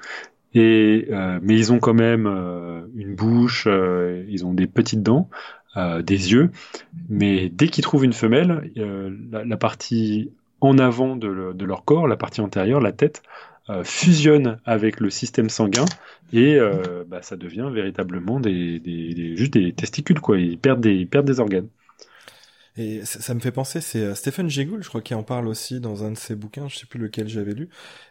Et, 0.56 1.10
euh, 1.12 1.38
mais 1.44 1.58
ils 1.58 1.74
ont 1.74 1.80
quand 1.80 1.94
même 1.94 2.28
euh, 2.28 2.88
une 2.96 3.14
bouche, 3.14 3.66
euh, 3.68 4.24
ils 4.30 4.46
ont 4.46 4.54
des 4.54 4.68
petites 4.68 5.04
dents, 5.04 5.30
des 5.76 6.32
yeux. 6.32 6.52
Mais 7.10 7.50
dès 7.50 7.68
qu'ils 7.68 7.84
trouvent 7.84 8.06
une 8.06 8.14
femelle, 8.14 8.72
la, 9.32 9.58
partie 9.58 10.32
en 10.62 10.78
avant 10.78 11.16
de, 11.16 11.28
leur 11.66 11.86
corps, 11.86 12.08
la 12.08 12.18
partie 12.18 12.42
antérieure, 12.42 12.82
la 12.82 12.92
tête, 12.92 13.24
fusionne 13.84 14.60
avec 14.66 15.00
le 15.00 15.10
système 15.10 15.50
sanguin 15.50 15.86
et 16.32 16.58
bah, 17.08 17.22
ça 17.22 17.36
devient 17.36 17.70
véritablement 17.72 18.40
des, 18.40 18.80
des, 18.80 19.36
juste 19.36 19.54
des 19.54 19.74
testicules 19.74 20.20
quoi. 20.22 20.38
Ils 20.38 20.58
perdent 20.58 20.82
des, 20.82 20.94
ils 20.94 21.08
perdent 21.08 21.28
des 21.28 21.40
organes. 21.40 21.68
Et 22.78 23.06
ça, 23.06 23.34
me 23.34 23.40
fait 23.40 23.54
penser, 23.54 23.80
c'est 23.80 24.02
euh, 24.02 24.16
Stephen 24.16 24.50
Jay 24.50 24.68
je 24.82 24.90
crois, 24.90 25.02
qui 25.02 25.14
en 25.14 25.24
parle 25.24 25.48
aussi 25.48 25.80
dans 25.80 26.04
un 26.04 26.12
de 26.12 26.18
ses 26.18 26.36
bouquins, 26.36 26.68
je 26.68 26.78
sais 26.78 26.86
plus 26.86 27.00
lequel 27.00 27.30
j'avais 27.30 27.54
lu. 27.54 27.70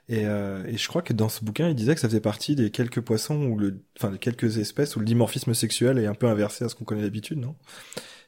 Et, 0.09 0.27
euh, 0.27 0.65
et 0.67 0.79
je 0.79 0.89
crois 0.89 1.03
que 1.03 1.13
dans 1.13 1.29
ce 1.29 1.45
bouquin, 1.45 1.69
il 1.69 1.75
disait 1.75 1.95
que 1.95 2.01
ça 2.01 2.09
faisait 2.09 2.21
partie 2.21 2.57
des 2.57 2.71
quelques 2.71 3.03
poissons 3.03 3.43
ou 3.43 3.59
le, 3.59 3.83
enfin, 3.99 4.17
quelques 4.17 4.57
espèces 4.57 4.97
où 4.97 5.01
le 5.01 5.05
dimorphisme 5.05 5.53
sexuel 5.53 5.99
est 5.99 6.07
un 6.07 6.15
peu 6.15 6.29
inversé 6.29 6.65
à 6.65 6.71
ce 6.71 6.75
qu'on 6.75 6.85
connaît 6.85 7.03
d'habitude, 7.03 7.39
non? 7.39 7.57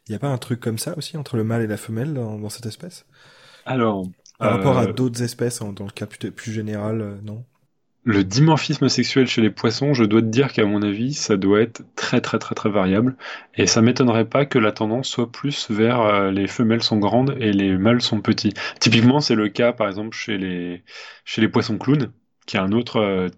Il 0.07 0.12
n'y 0.12 0.16
a 0.16 0.18
pas 0.18 0.28
un 0.28 0.37
truc 0.37 0.61
comme 0.61 0.78
ça 0.78 0.97
aussi 0.99 1.16
entre 1.16 1.37
le 1.37 1.45
mâle 1.45 1.62
et 1.62 1.66
la 1.66 1.78
femelle 1.78 2.12
dans, 2.12 2.49
cette 2.51 2.66
espèce? 2.66 3.07
Alors, 3.64 4.07
par 4.39 4.53
rapport 4.53 4.76
à 4.76 4.84
euh, 4.84 4.93
d'autres 4.93 5.22
espèces, 5.22 5.61
dans 5.61 5.84
le 5.84 5.91
cas 5.91 6.07
plus, 6.07 6.30
plus 6.30 6.53
général, 6.53 7.18
non? 7.24 7.45
Le 8.07 8.23
dimorphisme 8.23 8.89
sexuel 8.89 9.27
chez 9.27 9.43
les 9.43 9.51
poissons, 9.51 9.93
je 9.93 10.05
dois 10.05 10.23
te 10.23 10.27
dire 10.27 10.53
qu'à 10.53 10.65
mon 10.65 10.81
avis, 10.83 11.13
ça 11.13 11.37
doit 11.37 11.61
être 11.61 11.83
très 11.97 12.21
très 12.21 12.39
très 12.39 12.55
très 12.55 12.71
variable. 12.71 13.17
Et 13.57 13.67
ça 13.67 13.83
m'étonnerait 13.83 14.27
pas 14.27 14.47
que 14.47 14.61
la 14.61 14.71
tendance 14.71 15.09
soit 15.09 15.31
plus 15.31 15.69
vers 15.73 16.01
euh, 16.01 16.31
les 16.31 16.47
femelles 16.47 16.85
sont 16.85 16.99
grandes 16.99 17.37
et 17.41 17.53
les 17.53 17.77
mâles 17.77 18.01
sont 18.01 18.21
petits. 18.21 18.55
Typiquement, 18.79 19.19
c'est 19.19 19.35
le 19.35 19.49
cas 19.49 19.73
par 19.73 19.89
exemple 19.89 20.17
chez 20.17 20.39
les, 20.39 20.85
chez 21.25 21.41
les 21.41 21.49
poissons 21.49 21.79
clowns, 21.79 22.13
qui 22.47 22.57
est 22.57 22.61
un 22.61 22.71
autre, 22.71 22.99
euh, 22.99 23.29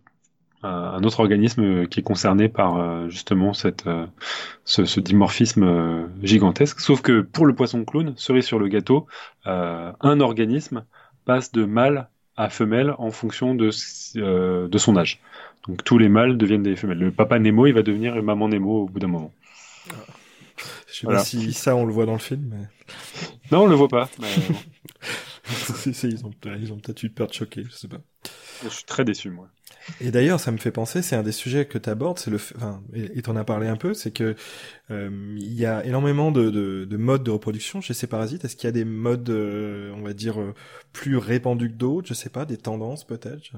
un 0.62 1.03
autre 1.03 1.21
organisme 1.21 1.87
qui 1.87 2.01
est 2.01 2.03
concerné 2.03 2.51
par 2.51 2.77
euh, 2.77 3.09
justement 3.09 3.55
cette, 3.55 3.85
ce, 4.64 4.85
ce, 4.85 5.01
dimorphisme 5.01 6.11
gigantesque. 6.23 6.81
Sauf 6.81 7.01
que 7.01 7.23
pour 7.23 7.47
le 7.47 7.55
poisson 7.55 7.87
clown, 7.87 8.12
cerise 8.16 8.45
sur 8.45 8.59
le 8.59 8.69
gâteau, 8.69 9.07
un 9.47 10.21
organisme 10.21 10.85
passe 11.25 11.53
de 11.53 11.64
mâle 11.64 12.11
à 12.39 12.51
femelle 12.51 12.95
en 12.99 13.11
fonction 13.11 13.55
de, 13.57 13.70
euh, 14.16 14.68
de 14.68 14.78
son 14.78 14.97
âge. 14.97 15.20
Donc 15.66 15.82
tous 15.82 15.99
les 15.99 16.09
mâles 16.09 16.39
deviennent 16.39 16.62
des 16.62 16.76
femelles. 16.76 16.99
Le 16.99 17.11
papa 17.11 17.39
Nemo, 17.39 17.66
il 17.66 17.72
va 17.72 17.82
devenir 17.82 18.22
maman 18.22 18.49
Nemo 18.49 18.84
au 18.84 18.86
bout 18.86 19.01
d'un 19.01 19.09
moment. 19.09 19.34
Je 20.86 21.01
sais 21.01 21.07
pas 21.07 21.24
si 21.24 21.53
ça 21.53 21.74
on 21.74 21.84
le 21.84 21.93
voit 21.93 22.07
dans 22.07 22.12
le 22.12 22.18
film. 22.20 22.49
Mais... 22.51 22.68
Non, 23.51 23.64
on 23.64 23.66
le 23.66 23.74
voit 23.74 23.89
pas. 23.89 24.09
Mais... 24.20 24.28
ils 25.86 26.24
ont, 26.24 26.28
ont 26.28 26.78
peut-être 26.78 27.03
eu 27.03 27.11
peur 27.11 27.26
de 27.26 27.32
choquer, 27.32 27.64
je 27.68 27.74
sais 27.74 27.89
pas. 27.89 28.01
Je 28.62 28.68
suis 28.68 28.84
très 28.84 29.05
déçu, 29.05 29.30
moi. 29.30 29.49
Et 30.01 30.11
d'ailleurs, 30.11 30.41
ça 30.41 30.51
me 30.51 30.59
fait 30.59 30.70
penser, 30.70 31.03
c'est 31.03 31.16
un 31.16 31.22
des 31.22 31.32
sujets 31.32 31.66
que 31.66 31.78
tu 31.78 31.91
abordes, 31.91 32.18
c'est 32.18 32.30
le, 32.30 32.36
enfin, 32.36 32.82
et 32.95 33.22
t'en 33.22 33.36
as 33.36 33.45
parlé 33.45 33.68
un 33.68 33.76
peu, 33.76 33.95
c'est 33.95 34.11
que 34.11 34.34
euh, 34.91 35.34
il 35.39 35.55
y 35.55 35.66
a 35.66 35.84
énormément 35.84 36.30
de, 36.30 36.51
de, 36.51 36.84
de, 36.84 36.97
modes 36.97 37.24
de 37.24 37.30
reproduction 37.30 37.80
chez 37.80 37.95
ces 37.95 38.07
parasites. 38.07 38.45
Est-ce 38.45 38.57
qu'il 38.57 38.66
y 38.66 38.68
a 38.68 38.72
des 38.72 38.84
modes, 38.84 39.28
euh, 39.30 39.93
on 39.97 40.03
va 40.03 40.12
dire, 40.12 40.41
euh, 40.41 40.55
plus 40.93 41.16
répandus 41.16 41.70
que 41.70 41.76
d'autres? 41.76 42.09
Je 42.09 42.14
sais 42.14 42.30
pas, 42.30 42.45
des 42.45 42.57
tendances 42.57 43.07
peut-être. 43.07 43.53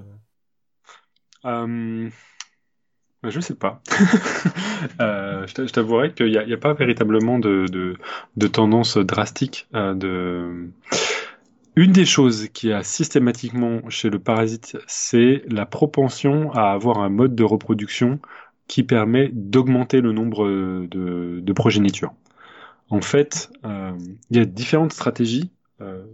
Euh... 1.44 2.08
Je 3.22 3.38
sais 3.40 3.54
pas. 3.54 3.82
euh, 5.00 5.46
je 5.46 5.72
t'avouerai 5.72 6.14
qu'il 6.14 6.30
n'y 6.30 6.54
a, 6.54 6.56
pas 6.56 6.72
véritablement 6.72 7.38
de, 7.38 7.66
de, 7.70 7.98
de 8.36 8.46
tendance 8.46 8.96
drastique 8.96 9.68
de 9.74 10.70
une 11.80 11.92
des 11.92 12.04
choses 12.04 12.48
qui 12.48 12.74
a 12.74 12.82
systématiquement 12.82 13.88
chez 13.88 14.10
le 14.10 14.18
parasite, 14.18 14.76
c'est 14.86 15.42
la 15.48 15.64
propension 15.64 16.52
à 16.52 16.72
avoir 16.72 16.98
un 16.98 17.08
mode 17.08 17.34
de 17.34 17.42
reproduction 17.42 18.18
qui 18.68 18.82
permet 18.82 19.30
d'augmenter 19.32 20.02
le 20.02 20.12
nombre 20.12 20.46
de, 20.46 21.52
progénitures. 21.54 22.12
En 22.90 23.00
fait, 23.00 23.50
euh, 23.64 23.92
il 24.30 24.36
y 24.36 24.40
a 24.40 24.44
différentes 24.44 24.92
stratégies 24.92 25.52
euh, 25.80 26.04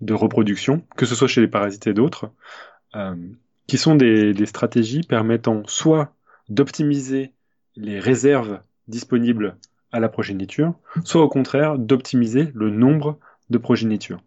de 0.00 0.14
reproduction, 0.14 0.84
que 0.96 1.06
ce 1.06 1.16
soit 1.16 1.26
chez 1.26 1.40
les 1.40 1.48
parasites 1.48 1.88
et 1.88 1.92
d'autres, 1.92 2.30
euh, 2.94 3.16
qui 3.66 3.78
sont 3.78 3.96
des, 3.96 4.32
des 4.32 4.46
stratégies 4.46 5.00
permettant 5.00 5.62
soit 5.66 6.14
d'optimiser 6.48 7.32
les 7.74 7.98
réserves 7.98 8.60
disponibles 8.86 9.56
à 9.90 9.98
la 9.98 10.08
progéniture, 10.08 10.74
soit 11.02 11.22
au 11.22 11.28
contraire 11.28 11.78
d'optimiser 11.78 12.52
le 12.54 12.70
nombre 12.70 13.18
de 13.50 13.58
progénitures. 13.58 14.20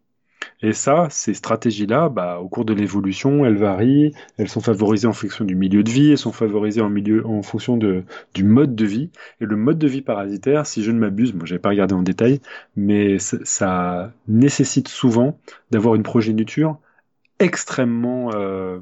Et 0.62 0.74
ça, 0.74 1.08
ces 1.10 1.34
stratégies-là, 1.34 2.10
bah, 2.10 2.40
au 2.40 2.48
cours 2.50 2.66
de 2.66 2.74
l'évolution, 2.74 3.46
elles 3.46 3.58
varient, 3.58 4.14
elles 4.38 4.50
sont 4.50 4.62
favorisées 4.62 5.08
en 5.08 5.14
fonction 5.14 5.46
du 5.46 5.56
milieu 5.56 5.84
de 5.84 5.90
vie, 5.90 6.12
elles 6.12 6.18
sont 6.18 6.32
favorisées 6.32 6.82
en, 6.82 6.90
milieu, 6.90 7.26
en 7.26 7.42
fonction 7.42 7.78
de, 7.78 8.04
du 8.34 8.44
mode 8.44 8.76
de 8.76 8.86
vie. 8.86 9.10
Et 9.42 9.46
le 9.46 9.56
mode 9.56 9.78
de 9.78 9.88
vie 9.88 10.02
parasitaire, 10.02 10.66
si 10.66 10.84
je 10.84 10.92
ne 10.92 11.00
m'abuse, 11.00 11.34
moi 11.34 11.46
j'avais 11.46 11.60
pas 11.60 11.70
regardé 11.70 11.94
en 11.96 12.02
détail, 12.02 12.42
mais 12.76 13.18
ça 13.20 14.12
nécessite 14.28 14.88
souvent 14.88 15.40
d'avoir 15.72 15.96
une 15.96 16.04
progéniture 16.04 16.78
extrêmement 17.40 18.32
euh, 18.34 18.80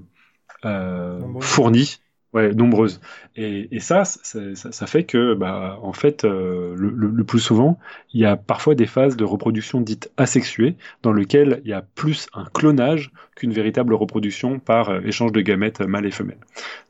euh, 0.66 1.22
fournie 1.40 2.00
Ouais, 2.34 2.54
nombreuses. 2.54 3.00
Et, 3.36 3.80
ça, 3.80 4.04
ça, 4.04 4.88
fait 4.88 5.06
que, 5.06 5.34
bah, 5.34 5.80
en 5.82 5.94
fait, 5.94 6.26
euh, 6.26 6.76
le, 6.78 7.24
plus 7.24 7.40
souvent, 7.40 7.80
il 8.14 8.20
y 8.20 8.26
a 8.26 8.36
parfois 8.36 8.76
des 8.76 8.86
phases 8.86 9.16
de 9.16 9.24
reproduction 9.24 9.80
dites 9.80 10.12
asexuées, 10.18 10.76
dans 11.04 11.14
lesquelles 11.14 11.62
il 11.64 11.70
y 11.70 11.74
a 11.74 11.82
plus 11.82 12.28
un 12.34 12.46
clonage 12.46 13.12
qu'une 13.36 13.54
véritable 13.54 13.94
reproduction 13.94 14.60
par 14.60 14.90
euh, 14.90 15.02
échange 15.02 15.32
de 15.32 15.40
gamètes 15.40 15.80
mâles 15.82 16.06
et 16.06 16.12
femelles. 16.12 16.40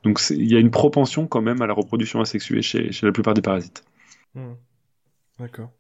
Donc 0.04 0.20
il 0.32 0.52
y 0.52 0.56
a 0.56 0.60
une 0.60 0.72
propension 0.72 1.28
quand 1.28 1.42
même 1.42 1.62
à 1.62 1.68
la 1.68 1.74
reproduction 1.74 2.20
asexuée 2.20 2.64
chez, 2.64 2.90
la 3.04 3.12
plupart 3.12 3.36
des 3.36 3.42
parasites. 3.42 3.84
Mmh. 4.34 4.54
D'accord. 5.40 5.72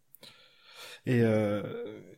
Et 1.07 1.21
euh, 1.23 1.63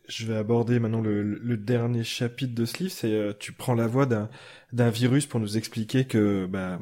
je 0.08 0.26
vais 0.26 0.36
aborder 0.36 0.80
maintenant 0.80 1.00
le, 1.00 1.56
dernier 1.56 2.02
chapitre 2.02 2.54
de 2.54 2.64
ce 2.64 2.78
livre. 2.78 2.92
C'est 2.92 3.12
euh, 3.12 3.32
tu 3.38 3.52
prends 3.52 3.74
la 3.74 3.86
voix 3.86 4.04
d'un 4.04 4.90
virus 4.90 5.26
pour 5.26 5.40
nous 5.40 5.56
expliquer 5.56 6.04
que 6.04 6.46
bah, 6.46 6.80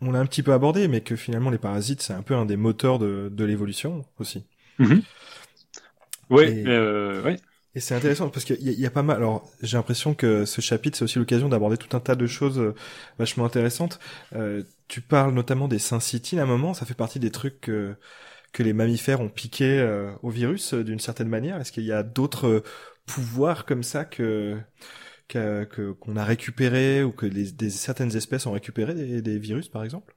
on 0.00 0.12
l'a 0.12 0.20
un 0.20 0.26
petit 0.26 0.42
peu 0.42 0.52
abordé, 0.52 0.88
mais 0.88 1.00
que 1.00 1.16
finalement 1.16 1.50
les 1.50 1.58
parasites, 1.58 2.02
c'est 2.02 2.12
un 2.12 2.22
peu 2.22 2.34
un 2.34 2.46
des 2.46 2.56
moteurs 2.56 2.98
de, 2.98 3.28
de 3.32 3.44
l'évolution 3.44 4.04
aussi. 4.18 4.44
Mm-hmm. 4.78 5.02
Oui, 6.30 6.64
euh, 6.66 7.22
oui. 7.24 7.36
Et 7.74 7.80
c'est 7.80 7.94
intéressant 7.94 8.28
parce 8.28 8.44
qu'il 8.44 8.60
y, 8.60 8.72
y, 8.72 8.86
a 8.86 8.90
pas 8.90 9.02
mal. 9.02 9.18
Alors, 9.18 9.48
j'ai 9.62 9.76
l'impression 9.76 10.14
que 10.14 10.44
ce 10.44 10.60
chapitre, 10.60 10.98
c'est 10.98 11.04
aussi 11.04 11.18
l'occasion 11.18 11.48
d'aborder 11.48 11.76
tout 11.76 11.96
un 11.96 12.00
tas 12.00 12.16
de 12.16 12.26
choses 12.26 12.58
euh, 12.58 12.74
vachement 13.18 13.44
intéressantes. 13.44 14.00
Euh, 14.34 14.62
tu 14.88 15.00
parles 15.00 15.32
notamment 15.32 15.68
des 15.68 15.78
syncytines 15.78 16.38
à 16.38 16.42
un 16.42 16.46
moment. 16.46 16.74
Ça 16.74 16.86
fait 16.86 16.94
partie 16.94 17.20
des 17.20 17.30
trucs 17.30 17.60
que, 17.60 17.94
que 18.52 18.62
les 18.62 18.72
mammifères 18.72 19.20
ont 19.20 19.28
piqué 19.28 19.78
euh, 19.78 20.10
au 20.22 20.30
virus 20.30 20.74
d'une 20.74 20.98
certaine 20.98 21.28
manière. 21.28 21.60
Est-ce 21.60 21.70
qu'il 21.70 21.84
y 21.84 21.92
a 21.92 22.02
d'autres 22.02 22.64
pouvoirs 23.06 23.64
comme 23.64 23.82
ça 23.82 24.04
que 24.04 24.58
qu'on 25.32 26.16
a 26.16 26.24
récupéré 26.24 27.02
ou 27.02 27.12
que 27.12 27.26
les, 27.26 27.52
des, 27.52 27.70
certaines 27.70 28.16
espèces 28.16 28.46
ont 28.46 28.52
récupéré 28.52 28.94
des, 28.94 29.22
des 29.22 29.38
virus, 29.38 29.68
par 29.68 29.84
exemple? 29.84 30.14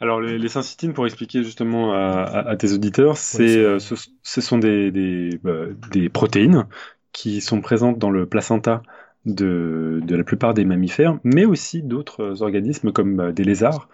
Alors 0.00 0.20
les, 0.20 0.38
les 0.38 0.48
syncytines, 0.48 0.92
pour 0.92 1.06
expliquer 1.06 1.42
justement 1.42 1.92
à, 1.92 2.44
à, 2.46 2.56
tes 2.56 2.72
auditeurs, 2.72 3.16
c'est 3.16 3.56
euh, 3.56 3.78
ce, 3.78 3.94
ce, 4.22 4.40
sont 4.40 4.58
des, 4.58 4.90
des, 4.90 5.38
bah, 5.42 5.66
des, 5.90 6.08
protéines 6.08 6.66
qui 7.12 7.40
sont 7.40 7.60
présentes 7.60 7.98
dans 7.98 8.10
le 8.10 8.26
placenta 8.26 8.82
de, 9.24 10.00
de 10.04 10.16
la 10.16 10.24
plupart 10.24 10.54
des 10.54 10.64
mammifères, 10.64 11.18
mais 11.24 11.44
aussi 11.44 11.82
d'autres 11.82 12.42
organismes 12.42 12.92
comme 12.92 13.16
bah, 13.16 13.32
des 13.32 13.44
lézards, 13.44 13.88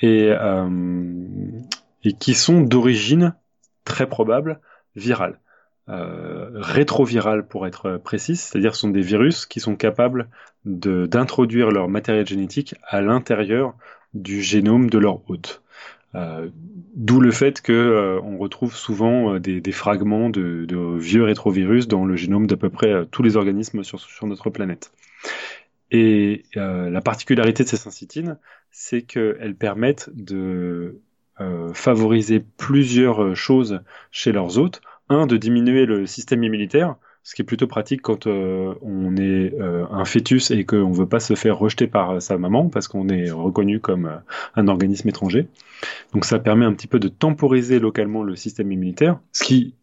et, 0.00 0.30
euh, 0.30 0.68
et 2.04 2.12
qui 2.12 2.34
sont 2.34 2.60
d'origine 2.60 3.34
très 3.84 4.08
probable 4.08 4.60
virale 4.96 5.40
euh, 5.88 6.50
rétrovirales 6.54 7.46
pour 7.46 7.66
être 7.66 7.96
précis, 7.96 8.36
c'est-à-dire 8.36 8.74
ce 8.74 8.82
sont 8.82 8.90
des 8.90 9.00
virus 9.00 9.46
qui 9.46 9.60
sont 9.60 9.76
capables 9.76 10.28
d'introduire 10.64 11.70
leur 11.70 11.88
matériel 11.88 12.26
génétique 12.26 12.74
à 12.86 13.00
l'intérieur 13.00 13.74
du 14.14 14.42
génome 14.42 14.90
de 14.90 14.98
leur 14.98 15.28
hôte. 15.30 15.62
Euh, 16.14 16.48
D'où 16.94 17.20
le 17.20 17.30
fait 17.30 17.60
que 17.60 17.72
euh, 17.72 18.20
on 18.22 18.38
retrouve 18.38 18.74
souvent 18.74 19.34
euh, 19.34 19.40
des, 19.40 19.72
fragments 19.72 20.30
de, 20.30 20.66
vieux 20.98 21.22
rétrovirus 21.22 21.86
dans 21.86 22.04
le 22.04 22.16
génome 22.16 22.46
d'à 22.46 22.56
peu 22.56 22.70
près 22.70 23.06
tous 23.10 23.22
les 23.22 23.36
organismes 23.36 23.84
sur, 23.84 24.00
sur 24.00 24.26
notre 24.26 24.50
planète. 24.50 24.92
Et 25.90 26.42
la 26.54 27.00
particularité 27.00 27.64
de 27.64 27.68
ces 27.68 27.78
syncytines, 27.78 28.38
c'est 28.70 29.00
qu'elles 29.00 29.54
permettent 29.54 30.10
de 30.12 31.00
favoriser 31.72 32.44
plusieurs 32.58 33.34
choses 33.34 33.80
chez 34.10 34.32
leurs 34.32 34.58
hôtes 34.58 34.82
un, 35.08 35.26
de 35.26 35.36
diminuer 35.36 35.86
le 35.86 36.06
système 36.06 36.42
immunitaire, 36.44 36.96
ce 37.28 37.34
qui 37.34 37.42
est 37.42 37.44
plutôt 37.44 37.66
pratique 37.66 38.00
quand 38.00 38.26
euh, 38.26 38.72
on 38.80 39.16
est 39.16 39.52
euh, 39.60 39.84
un 39.90 40.06
fœtus 40.06 40.50
et 40.50 40.64
qu'on 40.64 40.88
ne 40.88 40.94
veut 40.94 41.08
pas 41.08 41.20
se 41.20 41.34
faire 41.34 41.58
rejeter 41.58 41.86
par 41.86 42.22
sa 42.22 42.38
maman 42.38 42.70
parce 42.70 42.88
qu'on 42.88 43.08
est 43.10 43.30
reconnu 43.30 43.80
comme 43.80 44.06
euh, 44.06 44.16
un 44.56 44.66
organisme 44.66 45.10
étranger. 45.10 45.46
Donc 46.14 46.24
ça 46.24 46.38
permet 46.38 46.64
un 46.64 46.72
petit 46.72 46.86
peu 46.86 46.98
de 46.98 47.08
temporiser 47.08 47.80
localement 47.80 48.22
le 48.22 48.34
système 48.34 48.72
immunitaire, 48.72 49.20
ce 49.32 49.44
qui, 49.44 49.74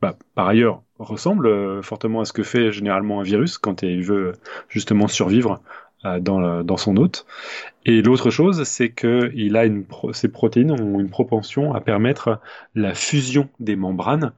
bah, 0.00 0.16
par 0.34 0.48
ailleurs, 0.48 0.82
ressemble 0.98 1.82
fortement 1.82 2.22
à 2.22 2.24
ce 2.24 2.32
que 2.32 2.42
fait 2.42 2.72
généralement 2.72 3.20
un 3.20 3.24
virus 3.24 3.58
quand 3.58 3.82
il 3.82 4.02
veut 4.02 4.32
justement 4.70 5.06
survivre 5.06 5.60
dans, 6.02 6.64
dans, 6.64 6.76
son 6.78 6.96
hôte. 6.96 7.26
Et 7.84 8.00
l'autre 8.00 8.30
chose, 8.30 8.64
c'est 8.64 8.88
que 8.88 9.30
il 9.34 9.58
a 9.58 9.66
une 9.66 9.84
ces 10.12 10.28
protéines 10.28 10.72
ont 10.72 10.98
une 10.98 11.10
propension 11.10 11.74
à 11.74 11.82
permettre 11.82 12.40
la 12.74 12.94
fusion 12.94 13.50
des 13.60 13.76
membranes 13.76 14.32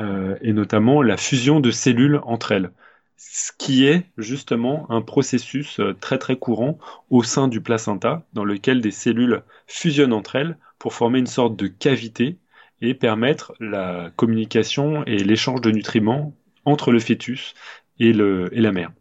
euh, 0.00 0.36
et 0.40 0.52
notamment 0.52 1.02
la 1.02 1.16
fusion 1.16 1.60
de 1.60 1.70
cellules 1.70 2.20
entre 2.24 2.52
elles, 2.52 2.70
ce 3.16 3.52
qui 3.58 3.84
est 3.84 4.06
justement 4.16 4.90
un 4.90 5.02
processus 5.02 5.78
euh, 5.78 5.94
très 6.00 6.18
très 6.18 6.36
courant 6.36 6.78
au 7.10 7.22
sein 7.22 7.48
du 7.48 7.60
placenta, 7.60 8.26
dans 8.32 8.44
lequel 8.44 8.80
des 8.80 8.92
cellules 8.92 9.42
fusionnent 9.66 10.14
entre 10.14 10.36
elles 10.36 10.56
pour 10.78 10.94
former 10.94 11.18
une 11.18 11.26
sorte 11.26 11.56
de 11.56 11.66
cavité 11.66 12.38
et 12.80 12.94
permettre 12.94 13.52
la 13.60 14.10
communication 14.16 15.04
et 15.04 15.18
l'échange 15.18 15.60
de 15.60 15.70
nutriments 15.70 16.34
entre 16.64 16.92
le 16.92 16.98
fœtus 16.98 17.54
et, 17.98 18.14
la 18.14 18.72
mère. 18.72 18.92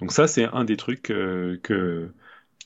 Donc 0.00 0.12
ça, 0.12 0.26
c'est 0.26 0.44
un 0.44 0.64
des 0.64 0.78
trucs 0.78 1.10
euh, 1.10 1.58
que 1.62 2.10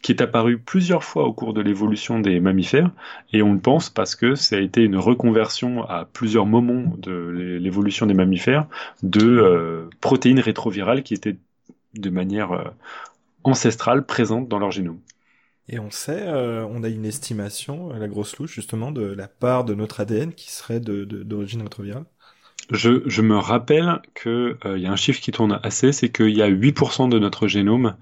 qui 0.02 0.10
est 0.10 0.20
apparu 0.20 0.58
plusieurs 0.58 1.04
fois 1.04 1.24
au 1.24 1.32
cours 1.32 1.54
de 1.54 1.60
l'évolution 1.60 2.18
des 2.18 2.40
mammifères, 2.40 2.90
et 3.32 3.40
on 3.40 3.54
le 3.54 3.60
pense 3.60 3.88
parce 3.88 4.16
que 4.16 4.34
ça 4.34 4.56
a 4.56 4.58
été 4.58 4.82
une 4.82 4.96
reconversion 4.96 5.84
à 5.88 6.04
plusieurs 6.04 6.44
moments 6.44 6.92
de 6.98 7.58
l'évolution 7.60 8.06
des 8.06 8.14
mammifères 8.14 8.66
de 9.04 9.24
euh, 9.24 9.88
protéines 10.00 10.40
rétrovirales 10.40 11.04
qui 11.04 11.14
étaient 11.14 11.36
de 11.94 12.10
manière 12.10 12.52
euh, 12.52 12.64
ancestrale 13.44 14.04
présentes 14.04 14.48
dans 14.48 14.58
leur 14.58 14.72
génome. 14.72 14.98
Et 15.68 15.78
on 15.78 15.92
sait, 15.92 16.22
euh, 16.22 16.66
on 16.68 16.82
a 16.82 16.88
une 16.88 17.04
estimation 17.04 17.92
à 17.92 17.98
la 17.98 18.08
grosse 18.08 18.36
louche 18.38 18.52
justement 18.52 18.90
de 18.90 19.02
la 19.02 19.28
part 19.28 19.64
de 19.64 19.74
notre 19.74 20.00
ADN 20.00 20.32
qui 20.32 20.50
serait 20.50 20.80
d'origine 20.80 21.60
de, 21.60 21.64
rétrovirale 21.64 22.04
je, 22.70 23.02
je, 23.06 23.22
me 23.22 23.36
rappelle 23.36 24.00
qu'il 24.20 24.56
y 24.64 24.86
a 24.86 24.92
un 24.92 24.96
chiffre 24.96 25.20
qui 25.20 25.30
tourne 25.30 25.60
assez, 25.62 25.92
c'est 25.92 26.10
qu'il 26.10 26.30
y 26.30 26.42
a 26.42 26.50
8% 26.50 27.08
de 27.08 27.18
notre 27.18 27.46
génome 27.46 27.96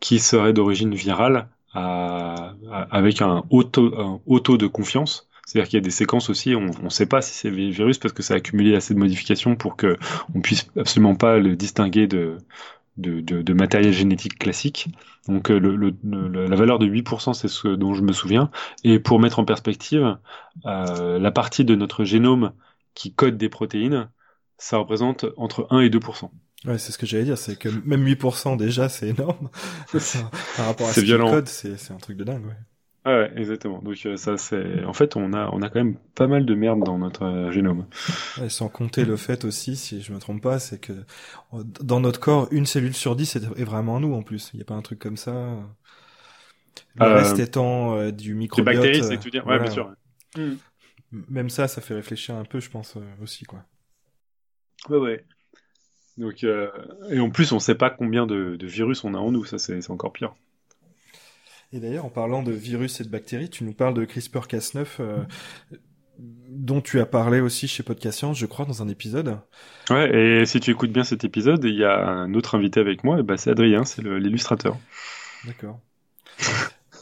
qui 0.00 0.18
serait 0.18 0.52
d'origine 0.52 0.94
virale 0.94 1.48
avec 2.90 3.20
un 3.20 3.44
haut, 3.50 3.64
taux, 3.64 4.56
de 4.56 4.66
confiance. 4.66 5.28
C'est-à-dire 5.46 5.68
qu'il 5.68 5.76
y 5.76 5.82
a 5.82 5.84
des 5.84 5.90
séquences 5.90 6.28
aussi, 6.30 6.54
on 6.56 6.70
ne 6.82 6.88
sait 6.88 7.06
pas 7.06 7.22
si 7.22 7.32
c'est 7.32 7.50
virus 7.50 7.98
parce 7.98 8.12
que 8.12 8.22
ça 8.22 8.34
a 8.34 8.38
accumulé 8.38 8.74
assez 8.74 8.94
de 8.94 8.98
modifications 8.98 9.54
pour 9.54 9.76
que 9.76 9.96
on 10.34 10.40
puisse 10.40 10.68
absolument 10.76 11.14
pas 11.14 11.38
le 11.38 11.54
distinguer 11.54 12.08
de, 12.08 12.38
de, 12.96 13.20
de, 13.20 13.52
matériel 13.52 13.92
génétique 13.92 14.38
classique. 14.38 14.88
Donc 15.28 15.50
euh, 15.50 15.58
le, 15.58 16.46
la 16.46 16.56
valeur 16.56 16.78
de 16.78 16.86
8%, 16.86 17.34
c'est 17.34 17.48
ce 17.48 17.68
dont 17.68 17.94
je 17.94 18.02
me 18.02 18.12
souviens. 18.12 18.50
Et 18.84 18.98
pour 18.98 19.20
mettre 19.20 19.38
en 19.38 19.44
perspective, 19.44 20.16
euh, 20.64 21.18
la 21.18 21.30
partie 21.30 21.64
de 21.64 21.74
notre 21.74 22.04
génome 22.04 22.52
qui 22.94 23.12
code 23.12 23.36
des 23.36 23.48
protéines, 23.48 24.08
ça 24.58 24.78
représente 24.78 25.26
entre 25.36 25.66
1 25.70 25.80
et 25.80 25.90
2%. 25.90 26.30
Ouais, 26.64 26.78
c'est 26.78 26.90
ce 26.90 26.98
que 26.98 27.06
j'allais 27.06 27.24
dire, 27.24 27.38
c'est 27.38 27.56
que 27.56 27.68
même 27.84 28.04
8% 28.04 28.56
déjà, 28.56 28.88
c'est 28.88 29.08
énorme. 29.08 29.50
Par 30.56 30.66
rapport 30.66 30.88
à 30.88 30.92
ce 30.92 31.00
violent. 31.00 31.30
code, 31.30 31.48
c'est 31.48 31.90
un 31.90 31.98
truc 31.98 32.16
de 32.16 32.24
dingue, 32.24 32.46
ouais. 32.46 32.56
Ouais, 33.06 33.30
exactement. 33.36 33.80
Donc 33.82 34.04
euh, 34.04 34.16
ça, 34.16 34.36
c'est, 34.36 34.84
en 34.84 34.92
fait, 34.92 35.14
on 35.14 35.32
a, 35.32 35.48
on 35.52 35.62
a 35.62 35.68
quand 35.68 35.78
même 35.78 35.96
pas 36.16 36.26
mal 36.26 36.44
de 36.44 36.54
merde 36.56 36.82
dans 36.82 36.98
notre 36.98 37.24
euh, 37.24 37.52
génome. 37.52 37.86
Sans 38.48 38.68
compter 38.68 39.04
le 39.04 39.16
fait 39.16 39.44
aussi, 39.44 39.76
si 39.76 40.02
je 40.02 40.12
me 40.12 40.18
trompe 40.18 40.42
pas, 40.42 40.58
c'est 40.58 40.80
que 40.80 40.92
dans 41.52 42.00
notre 42.00 42.18
corps, 42.18 42.48
une 42.50 42.66
cellule 42.66 42.94
sur 42.94 43.14
dix 43.14 43.36
est, 43.36 43.62
vraiment 43.62 44.00
nous 44.00 44.12
en 44.12 44.22
plus. 44.22 44.50
Il 44.52 44.56
n'y 44.56 44.62
a 44.62 44.64
pas 44.64 44.74
un 44.74 44.82
truc 44.82 44.98
comme 44.98 45.16
ça. 45.16 45.32
Le 46.96 47.06
euh, 47.06 47.14
reste 47.14 47.38
étant 47.38 48.10
du 48.10 48.34
microbiote. 48.34 48.74
Des 48.74 48.80
bactéries, 48.80 49.04
c'est 49.04 49.16
que 49.18 49.22
tu 49.22 49.30
dire. 49.30 49.46
Ouais, 49.46 49.60
bien 49.60 49.70
sûr. 49.70 49.94
Même 51.12 51.48
ça, 51.48 51.68
ça 51.68 51.80
fait 51.80 51.94
réfléchir 51.94 52.34
un 52.34 52.44
peu, 52.44 52.58
je 52.58 52.70
pense 52.70 52.98
aussi, 53.22 53.44
quoi. 53.44 53.62
Ouais, 54.88 54.98
ouais. 54.98 55.24
Donc, 56.18 56.44
euh, 56.44 56.70
et 57.10 57.20
en 57.20 57.30
plus, 57.30 57.52
on 57.52 57.56
ne 57.56 57.60
sait 57.60 57.74
pas 57.74 57.90
combien 57.90 58.26
de, 58.26 58.56
virus 58.62 59.04
on 59.04 59.14
a 59.14 59.18
en 59.18 59.30
nous, 59.30 59.44
ça 59.44 59.58
c'est 59.58 59.90
encore 59.90 60.12
pire. 60.12 60.34
Et 61.72 61.80
d'ailleurs, 61.80 62.04
en 62.04 62.10
parlant 62.10 62.42
de 62.42 62.52
virus 62.52 63.00
et 63.00 63.04
de 63.04 63.08
bactéries, 63.08 63.50
tu 63.50 63.64
nous 63.64 63.74
parles 63.74 63.94
de 63.94 64.04
CRISPR-Cas9, 64.04 64.86
euh, 65.00 65.24
dont 66.18 66.80
tu 66.80 67.00
as 67.00 67.06
parlé 67.06 67.40
aussi 67.40 67.68
chez 67.68 67.82
Podcast 67.82 68.18
Science, 68.18 68.38
je 68.38 68.46
crois, 68.46 68.64
dans 68.64 68.82
un 68.82 68.88
épisode. 68.88 69.38
Ouais, 69.90 70.40
et 70.40 70.46
si 70.46 70.60
tu 70.60 70.70
écoutes 70.70 70.92
bien 70.92 71.04
cet 71.04 71.24
épisode, 71.24 71.64
il 71.64 71.74
y 71.74 71.84
a 71.84 72.06
un 72.06 72.32
autre 72.34 72.54
invité 72.54 72.80
avec 72.80 73.04
moi, 73.04 73.18
et 73.18 73.22
bah, 73.22 73.36
c'est 73.36 73.50
Adrien, 73.50 73.84
c'est 73.84 74.02
l'illustrateur. 74.02 74.78
D'accord. 75.44 75.80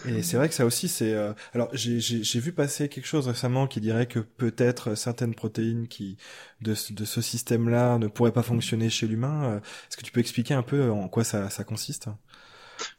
Et 0.06 0.22
c'est 0.22 0.36
vrai 0.36 0.48
que 0.48 0.54
ça 0.54 0.64
aussi, 0.64 0.88
c'est. 0.88 1.12
Euh, 1.12 1.32
alors, 1.54 1.68
j'ai 1.72 2.40
vu 2.40 2.52
passer 2.52 2.88
quelque 2.88 3.06
chose 3.06 3.26
récemment 3.28 3.66
qui 3.66 3.80
dirait 3.80 4.06
que 4.06 4.18
peut-être 4.18 4.94
certaines 4.94 5.34
protéines 5.34 5.88
qui 5.88 6.16
de, 6.60 6.74
de 6.90 7.04
ce 7.04 7.20
système-là 7.20 7.98
ne 7.98 8.06
pourraient 8.06 8.32
pas 8.32 8.42
fonctionner 8.42 8.90
chez 8.90 9.06
l'humain. 9.06 9.44
Euh, 9.44 9.56
est-ce 9.58 9.96
que 9.96 10.02
tu 10.02 10.12
peux 10.12 10.20
expliquer 10.20 10.54
un 10.54 10.62
peu 10.62 10.90
en 10.90 11.08
quoi 11.08 11.24
ça, 11.24 11.50
ça 11.50 11.64
consiste? 11.64 12.08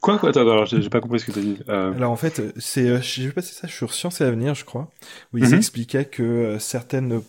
Quoi, 0.00 0.18
quoi? 0.18 0.30
Attends, 0.30 0.40
alors 0.40 0.66
j'ai 0.66 0.88
pas 0.88 1.00
compris 1.00 1.20
ce 1.20 1.26
que 1.26 1.32
tu 1.32 1.38
as 1.38 1.42
dit. 1.42 1.58
Euh... 1.68 1.92
Alors 1.94 2.10
en 2.10 2.16
fait, 2.16 2.42
c'est 2.58 3.00
j'ai 3.02 3.26
vu 3.26 3.32
passer 3.32 3.54
ça 3.54 3.68
sur 3.68 3.92
Science 3.92 4.20
et 4.20 4.24
Avenir, 4.24 4.54
je 4.54 4.64
crois, 4.64 4.90
où 5.32 5.38
ils 5.38 5.48
mhm. 5.48 5.54
expliquaient 5.54 6.06
que 6.06 6.22
euh, 6.22 6.58
certaines 6.58 7.20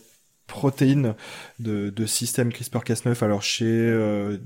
protéines 0.46 1.14
de, 1.58 1.90
de 1.90 2.06
système 2.06 2.48
CRISPR-Cas9, 2.48 3.22
alors 3.22 3.42
chez 3.42 3.66
euh, 3.66 4.38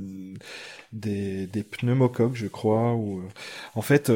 des, 0.93 1.47
des 1.47 1.63
pneumocoques, 1.63 2.35
je 2.35 2.49
crois, 2.49 2.95
ou 2.95 3.23
en 3.77 3.83
fait, 3.83 4.11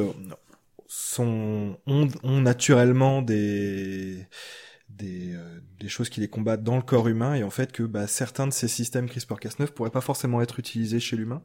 ont, 1.18 1.76
naturellement 2.24 3.22
des 3.22 4.26
euh, 5.02 5.60
des, 5.80 5.88
choses 5.88 6.08
qui 6.08 6.20
les 6.20 6.28
combattent 6.28 6.62
dans 6.62 6.76
le 6.76 6.82
corps 6.82 7.08
humain 7.08 7.34
et 7.34 7.42
en 7.42 7.50
fait 7.50 7.70
que 7.70 7.82
bah, 7.82 8.06
certains 8.06 8.46
de 8.46 8.52
ces 8.52 8.68
systèmes 8.68 9.06
CRISPR-Cas9 9.06 9.66
pourraient 9.72 9.90
pas 9.90 10.00
forcément 10.00 10.40
être 10.40 10.58
utilisés 10.58 11.00
chez 11.00 11.16
l'humain. 11.16 11.42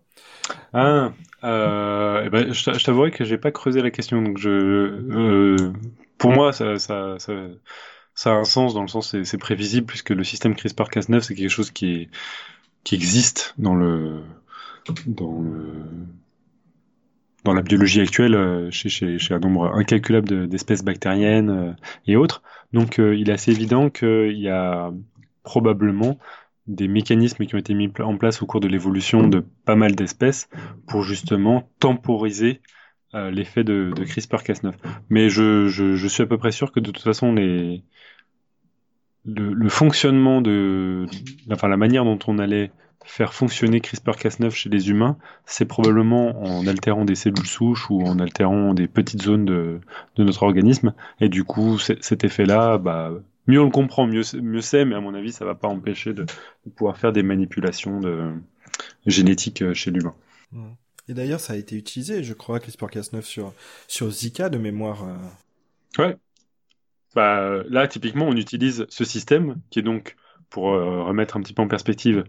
Ah, 0.73 1.11
euh, 1.43 2.23
eh 2.25 2.29
ben, 2.29 2.53
je 2.53 2.83
t'avouerai 2.83 3.11
que 3.11 3.25
j'ai 3.25 3.37
pas 3.37 3.51
creusé 3.51 3.81
la 3.81 3.91
question 3.91 4.21
donc 4.21 4.37
je, 4.37 4.49
euh, 4.49 5.73
pour 6.17 6.31
moi 6.31 6.53
ça, 6.53 6.75
a 6.75 8.29
un 8.29 8.43
sens 8.43 8.73
dans 8.73 8.83
le 8.83 8.87
sens 8.87 9.21
c'est 9.23 9.37
prévisible 9.37 9.87
puisque 9.87 10.11
le 10.11 10.23
système 10.23 10.53
CRISPR-Cas9 10.53 11.21
c'est 11.21 11.35
quelque 11.35 11.49
chose 11.49 11.71
qui 11.71 12.09
existe 12.91 13.53
dans 13.57 13.75
le 13.75 14.21
dans 17.43 17.53
la 17.53 17.61
biologie 17.61 18.01
actuelle 18.01 18.35
euh, 18.35 18.69
chez, 18.71 19.17
un 19.31 19.39
nombre 19.39 19.73
incalculable 19.75 20.47
d'espèces 20.47 20.83
bactériennes 20.83 21.49
euh, 21.49 21.73
et 22.05 22.15
autres. 22.15 22.43
Donc 22.73 22.99
euh, 22.99 23.15
il 23.15 23.29
est 23.29 23.33
assez 23.33 23.51
évident 23.51 23.89
qu'il 23.89 24.37
y 24.37 24.49
a 24.49 24.91
probablement 25.43 26.17
des 26.67 26.87
mécanismes 26.87 27.45
qui 27.45 27.55
ont 27.55 27.57
été 27.57 27.73
mis 27.73 27.91
en 27.99 28.17
place 28.17 28.41
au 28.41 28.45
cours 28.45 28.59
de 28.59 28.67
l'évolution 28.67 29.27
de 29.27 29.43
pas 29.65 29.75
mal 29.75 29.95
d'espèces 29.95 30.47
pour 30.87 31.03
justement 31.03 31.67
temporiser 31.79 32.61
l'effet 33.13 33.65
de, 33.65 33.91
de 33.93 34.05
CRISPR-Cas9. 34.05 34.71
Mais 35.09 35.27
je, 35.27 36.07
suis 36.07 36.23
à 36.23 36.25
peu 36.27 36.37
près 36.37 36.51
sûr 36.51 36.71
que 36.71 36.79
de 36.79 36.91
toute 36.91 37.03
façon 37.03 37.33
le, 37.33 37.79
le 39.25 39.69
fonctionnement 39.69 40.41
de, 40.41 41.07
enfin 41.51 41.67
la 41.67 41.75
manière 41.75 42.05
dont 42.05 42.19
on 42.27 42.37
allait 42.39 42.71
faire 43.03 43.33
fonctionner 43.33 43.79
CRISPR-Cas9 43.79 44.51
chez 44.51 44.69
les 44.69 44.89
humains, 44.89 45.17
c'est 45.45 45.65
probablement 45.65 46.41
en 46.43 46.67
altérant 46.67 47.05
des 47.05 47.15
cellules 47.15 47.47
souches 47.47 47.89
ou 47.89 48.03
en 48.03 48.19
altérant 48.19 48.73
des 48.73 48.87
petites 48.87 49.21
zones 49.21 49.45
de, 49.45 49.79
de 50.15 50.23
notre 50.23 50.43
organisme. 50.43 50.93
Et 51.19 51.29
du 51.29 51.43
coup, 51.43 51.77
cet 51.79 52.23
effet-là, 52.23 52.77
bah, 52.77 53.11
mieux 53.47 53.61
on 53.61 53.65
le 53.65 53.71
comprend, 53.71 54.07
mieux, 54.07 54.23
mieux 54.41 54.61
c'est, 54.61 54.85
mais 54.85 54.95
à 54.95 55.01
mon 55.01 55.13
avis, 55.13 55.31
ça 55.31 55.45
va 55.45 55.55
pas 55.55 55.67
empêcher 55.67 56.13
de, 56.13 56.25
pouvoir 56.75 56.97
faire 56.97 57.11
des 57.11 57.23
manipulations 57.23 57.99
de, 57.99 58.31
génétiques 59.05 59.61
euh, 59.61 59.73
chez 59.73 59.91
l'humain. 59.91 60.15
Et 61.07 61.13
d'ailleurs, 61.13 61.39
ça 61.39 61.53
a 61.53 61.55
été 61.55 61.75
utilisé, 61.75 62.23
je 62.23 62.33
crois, 62.33 62.59
CRISPR-Cas9 62.59 63.21
sur, 63.21 63.53
sur 63.87 64.09
Zika 64.11 64.49
de 64.49 64.57
mémoire. 64.57 65.05
Euh. 65.05 66.03
Ouais. 66.03 66.17
Bah, 67.15 67.63
là, 67.69 67.87
typiquement, 67.87 68.27
on 68.27 68.35
utilise 68.35 68.85
ce 68.89 69.03
système 69.03 69.57
qui 69.69 69.79
est 69.79 69.83
donc, 69.83 70.15
pour 70.49 70.71
euh, 70.71 71.03
remettre 71.03 71.37
un 71.37 71.41
petit 71.41 71.53
peu 71.53 71.61
en 71.61 71.67
perspective, 71.67 72.23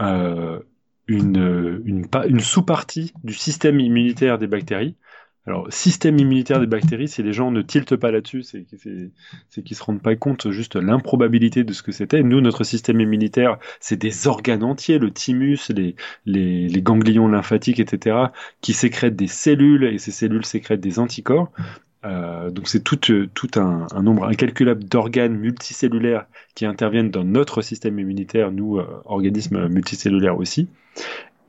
euh, 0.00 0.60
une, 1.08 1.82
une, 1.84 2.06
une 2.28 2.40
sous-partie 2.40 3.12
du 3.24 3.34
système 3.34 3.80
immunitaire 3.80 4.38
des 4.38 4.46
bactéries. 4.46 4.96
Alors, 5.46 5.72
système 5.72 6.18
immunitaire 6.18 6.58
des 6.58 6.66
bactéries, 6.66 7.06
si 7.06 7.22
les 7.22 7.32
gens 7.32 7.52
ne 7.52 7.62
tiltent 7.62 7.94
pas 7.94 8.10
là-dessus, 8.10 8.42
c'est 8.42 8.64
qu'ils 8.64 9.76
se 9.76 9.82
rendent 9.84 10.02
pas 10.02 10.16
compte 10.16 10.50
juste 10.50 10.74
l'improbabilité 10.74 11.62
de 11.62 11.72
ce 11.72 11.84
que 11.84 11.92
c'était. 11.92 12.24
Nous, 12.24 12.40
notre 12.40 12.64
système 12.64 13.00
immunitaire, 13.00 13.58
c'est 13.78 13.96
des 13.96 14.26
organes 14.26 14.64
entiers, 14.64 14.98
le 14.98 15.12
thymus, 15.12 15.70
les, 15.70 15.94
les, 16.24 16.66
les, 16.66 16.82
ganglions 16.82 17.28
lymphatiques, 17.28 17.78
etc., 17.78 18.16
qui 18.60 18.72
sécrètent 18.72 19.14
des 19.14 19.28
cellules, 19.28 19.84
et 19.84 19.98
ces 19.98 20.10
cellules 20.10 20.44
sécrètent 20.44 20.80
des 20.80 20.98
anticorps. 20.98 21.52
Euh, 22.04 22.50
donc 22.50 22.68
c'est 22.68 22.84
tout, 22.84 22.96
tout 22.96 23.50
un, 23.56 23.86
nombre 24.02 24.26
incalculable 24.26 24.84
d'organes 24.84 25.36
multicellulaires 25.36 26.26
qui 26.54 26.66
interviennent 26.66 27.10
dans 27.10 27.24
notre 27.24 27.62
système 27.62 27.98
immunitaire, 27.98 28.52
nous, 28.52 28.80
organismes 29.04 29.68
multicellulaires 29.68 30.38
aussi. 30.38 30.68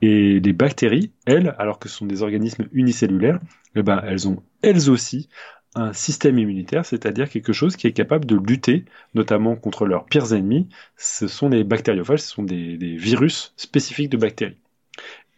Et 0.00 0.40
les 0.40 0.52
bactéries, 0.52 1.10
elles, 1.26 1.54
alors 1.58 1.78
que 1.78 1.88
ce 1.88 1.96
sont 1.96 2.06
des 2.06 2.22
organismes 2.22 2.66
unicellulaires, 2.72 3.40
eh 3.74 3.82
ben, 3.82 4.00
elles 4.06 4.28
ont 4.28 4.42
elles 4.62 4.90
aussi 4.90 5.28
un 5.74 5.92
système 5.92 6.38
immunitaire, 6.38 6.84
c'est-à-dire 6.84 7.28
quelque 7.28 7.52
chose 7.52 7.76
qui 7.76 7.86
est 7.86 7.92
capable 7.92 8.24
de 8.24 8.36
lutter 8.36 8.84
notamment 9.14 9.56
contre 9.56 9.86
leurs 9.86 10.06
pires 10.06 10.32
ennemis. 10.32 10.68
Ce 10.96 11.28
sont 11.28 11.48
les 11.48 11.64
bactériophages, 11.64 12.20
ce 12.20 12.30
sont 12.30 12.42
des, 12.42 12.76
virus 12.96 13.52
spécifiques 13.56 14.10
de 14.10 14.16
bactéries. 14.16 14.56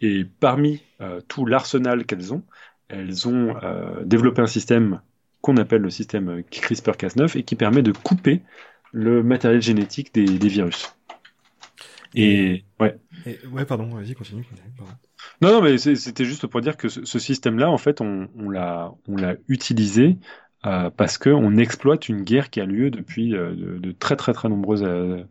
Et 0.01 0.25
parmi 0.41 0.83
euh, 1.01 1.21
tout 1.29 1.45
l'arsenal 1.45 2.07
qu'elles 2.07 2.33
ont, 2.33 2.43
elles 2.91 3.29
ont 3.29 3.57
euh, 3.63 4.03
développé 4.05 4.43
un 4.43 4.47
système 4.47 5.01
qu'on 5.41 5.57
appelle 5.57 5.83
le 5.83 5.91
système 5.91 6.43
CRISPR-Cas9 6.51 7.39
et 7.39 7.43
qui 7.43 7.57
permet 7.57 7.83
de 7.83 7.93
couper 7.93 8.43
le 8.93 9.23
matériel 9.23 9.63
génétique 9.63 10.13
des, 10.13 10.27
virus. 10.49 10.95
Et, 12.15 12.65
ouais. 12.81 12.99
ouais, 13.53 13.65
pardon, 13.65 13.89
vas-y, 13.95 14.15
continue. 14.15 14.45
Non, 15.41 15.53
non, 15.53 15.63
mais 15.63 15.79
c'était 15.79 16.25
juste 16.25 16.47
pour 16.47 16.61
dire 16.61 16.77
que 16.77 16.89
ce, 16.89 17.19
système-là, 17.19 17.71
en 17.71 17.79
fait, 17.79 18.01
on, 18.01 18.29
on 18.37 18.51
l'a 18.51 18.93
utilisé 19.49 20.19
euh, 20.67 20.91
parce 20.91 21.17
qu'on 21.17 21.57
exploite 21.57 22.11
une 22.11 22.23
guerre 22.23 22.51
qui 22.51 22.61
a 22.61 22.67
lieu 22.67 22.91
depuis 22.91 23.35
euh, 23.35 23.55
de, 23.79 23.93
très 23.93 24.15
très 24.17 24.35
très 24.35 24.51
nombreuses 24.51 24.83
euh, 24.83 25.25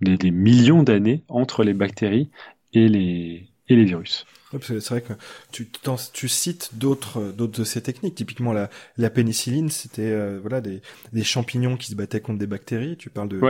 des, 0.00 0.30
millions 0.30 0.82
d'années 0.82 1.22
entre 1.28 1.64
les 1.64 1.74
bactéries 1.74 2.30
et 2.72 2.88
les 2.88 3.50
et 3.68 3.76
les 3.76 3.84
virus. 3.84 4.24
C'est 4.60 4.88
vrai 4.88 5.02
que 5.02 5.12
tu, 5.52 5.70
tu 6.12 6.28
cites 6.28 6.70
d'autres 6.74 7.32
d'autres 7.32 7.58
de 7.60 7.64
ces 7.64 7.82
techniques. 7.82 8.14
Typiquement 8.14 8.52
la, 8.52 8.70
la 8.96 9.10
pénicilline, 9.10 9.70
c'était 9.70 10.10
euh, 10.10 10.38
voilà 10.40 10.60
des, 10.60 10.82
des 11.12 11.24
champignons 11.24 11.76
qui 11.76 11.90
se 11.90 11.96
battaient 11.96 12.20
contre 12.20 12.38
des 12.38 12.46
bactéries. 12.46 12.96
Tu 12.96 13.10
parles 13.10 13.28
de 13.28 13.40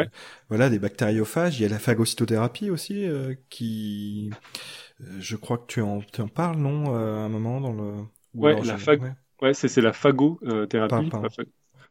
voilà 0.48 0.70
des 0.70 0.78
bactériophages. 0.78 1.58
Il 1.58 1.62
y 1.62 1.66
a 1.66 1.68
la 1.68 1.78
phagocytothérapie 1.78 2.70
aussi 2.70 3.06
qui 3.48 4.30
euh, 5.02 5.20
je 5.20 5.36
crois 5.36 5.58
que 5.58 5.66
tu 5.66 5.80
en, 5.80 6.00
tu 6.00 6.20
en 6.20 6.28
parles, 6.28 6.58
non, 6.58 6.94
euh, 6.94 7.16
à 7.16 7.20
un 7.20 7.28
moment 7.28 7.60
dans 7.60 7.72
le. 7.72 8.04
Ouais, 8.34 8.54
la 8.62 8.76
ouais. 9.42 9.54
c'est 9.54 9.80
la 9.80 9.92
phagothérapie. 9.92 11.10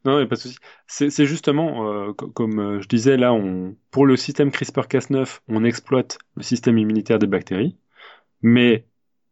Non, 0.05 0.25
pas 0.27 0.35
de 0.35 0.39
souci. 0.39 0.57
C'est 0.87 1.25
justement, 1.25 1.91
euh, 1.91 2.13
comme 2.13 2.81
je 2.81 2.87
disais, 2.87 3.17
là, 3.17 3.33
on, 3.33 3.75
pour 3.91 4.05
le 4.05 4.15
système 4.15 4.49
CRISPR-Cas9, 4.49 5.39
on 5.49 5.65
exploite 5.65 6.19
le 6.35 6.43
système 6.43 6.77
immunitaire 6.77 7.19
des 7.19 7.27
bactéries, 7.27 7.77
mais 8.41 8.87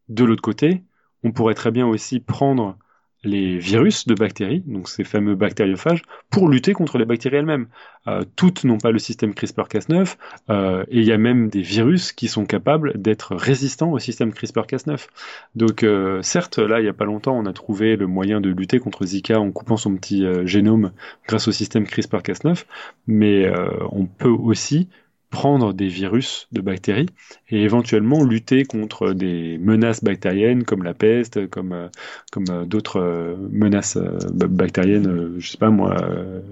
de 0.09 0.23
l'autre 0.23 0.41
côté, 0.41 0.83
on 1.23 1.31
pourrait 1.31 1.55
très 1.55 1.71
bien 1.71 1.87
aussi 1.87 2.19
prendre 2.19 2.77
les 3.23 3.57
virus 3.57 4.07
de 4.07 4.13
bactéries, 4.13 4.63
donc 4.65 4.87
ces 4.87 5.03
fameux 5.03 5.35
bactériophages, 5.35 6.03
pour 6.29 6.47
lutter 6.49 6.73
contre 6.73 6.97
les 6.97 7.05
bactéries 7.05 7.37
elles-mêmes. 7.37 7.67
Euh, 8.07 8.23
toutes 8.35 8.63
n'ont 8.63 8.77
pas 8.77 8.91
le 8.91 8.99
système 8.99 9.31
CRISPR-Cas9, 9.31 10.15
euh, 10.49 10.83
et 10.89 10.99
il 10.99 11.03
y 11.03 11.11
a 11.11 11.17
même 11.17 11.49
des 11.49 11.61
virus 11.61 12.11
qui 12.11 12.27
sont 12.27 12.45
capables 12.45 12.99
d'être 13.01 13.35
résistants 13.35 13.91
au 13.91 13.99
système 13.99 14.29
CRISPR-Cas9. 14.31 15.07
Donc 15.55 15.83
euh, 15.83 16.21
certes, 16.21 16.59
là, 16.59 16.79
il 16.79 16.83
n'y 16.83 16.89
a 16.89 16.93
pas 16.93 17.05
longtemps, 17.05 17.37
on 17.37 17.45
a 17.45 17.53
trouvé 17.53 17.95
le 17.95 18.07
moyen 18.07 18.39
de 18.39 18.49
lutter 18.49 18.79
contre 18.79 19.05
Zika 19.05 19.39
en 19.39 19.51
coupant 19.51 19.77
son 19.77 19.95
petit 19.95 20.25
génome 20.45 20.91
grâce 21.27 21.47
au 21.47 21.51
système 21.51 21.83
CRISPR-Cas9, 21.83 22.65
mais 23.07 23.51
on 23.91 24.05
peut 24.05 24.29
aussi 24.29 24.89
prendre 25.29 25.73
des 25.73 25.87
virus 25.87 26.47
de 26.51 26.61
bactéries 26.61 27.09
et 27.49 27.61
éventuellement 27.61 28.23
lutter 28.23 28.63
contre 28.63 29.11
des 29.11 29.57
menaces 29.57 30.03
bactériennes 30.03 30.63
comme 30.63 30.83
la 30.83 30.93
peste, 30.93 31.49
comme, 31.49 31.73
euh, 31.73 31.87
comme 32.31 32.45
euh, 32.49 32.65
d'autres 32.65 32.99
euh, 32.99 33.35
menaces 33.51 33.97
bactériennes, 33.97 35.35
je 35.37 35.51
sais 35.51 35.57
pas 35.57 35.69
moi, 35.69 35.95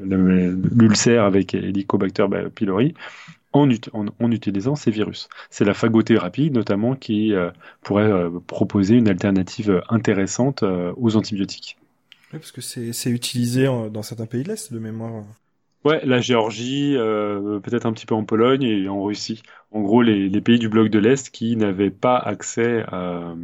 l'ulcère 0.04 1.24
avec 1.24 1.54
Helicobacter 1.54 2.26
pylori, 2.54 2.94
en, 3.54 3.70
utilisant 4.32 4.76
ces 4.76 4.92
virus. 4.92 5.30
C'est 5.50 5.64
la 5.64 5.74
phagothérapie 5.74 6.52
notamment 6.52 6.96
qui 6.96 7.34
pourrait 7.82 8.12
proposer 8.48 8.96
une 8.96 9.08
alternative 9.08 9.82
intéressante 9.88 10.64
aux 10.98 11.16
antibiotiques. 11.16 11.78
Oui, 12.34 12.40
parce 12.40 12.52
que 12.52 12.60
c'est 12.60 13.10
utilisé 13.10 13.66
dans 13.92 14.04
certains 14.04 14.26
pays 14.26 14.44
de 14.44 14.50
l'Est 14.50 14.74
de 14.74 14.80
mémoire. 14.80 15.24
Ouais, 15.86 16.02
la 16.04 16.20
Géorgie, 16.20 16.96
euh, 16.98 17.60
peut-être 17.60 17.86
un 17.86 17.94
petit 17.94 18.08
peu 18.08 18.16
en 18.16 18.24
Pologne 18.24 18.64
et 18.64 18.90
en 18.90 19.04
Russie. 19.04 19.44
En 19.70 19.82
gros, 19.82 20.02
les, 20.02 20.42
pays 20.42 20.58
du 20.58 20.68
bloc 20.68 20.90
de 20.90 20.98
l'Est 20.98 21.30
qui 21.30 21.56
n'avaient 21.56 21.92
pas 21.92 22.18
accès 22.18 22.84
euh, 22.92 23.36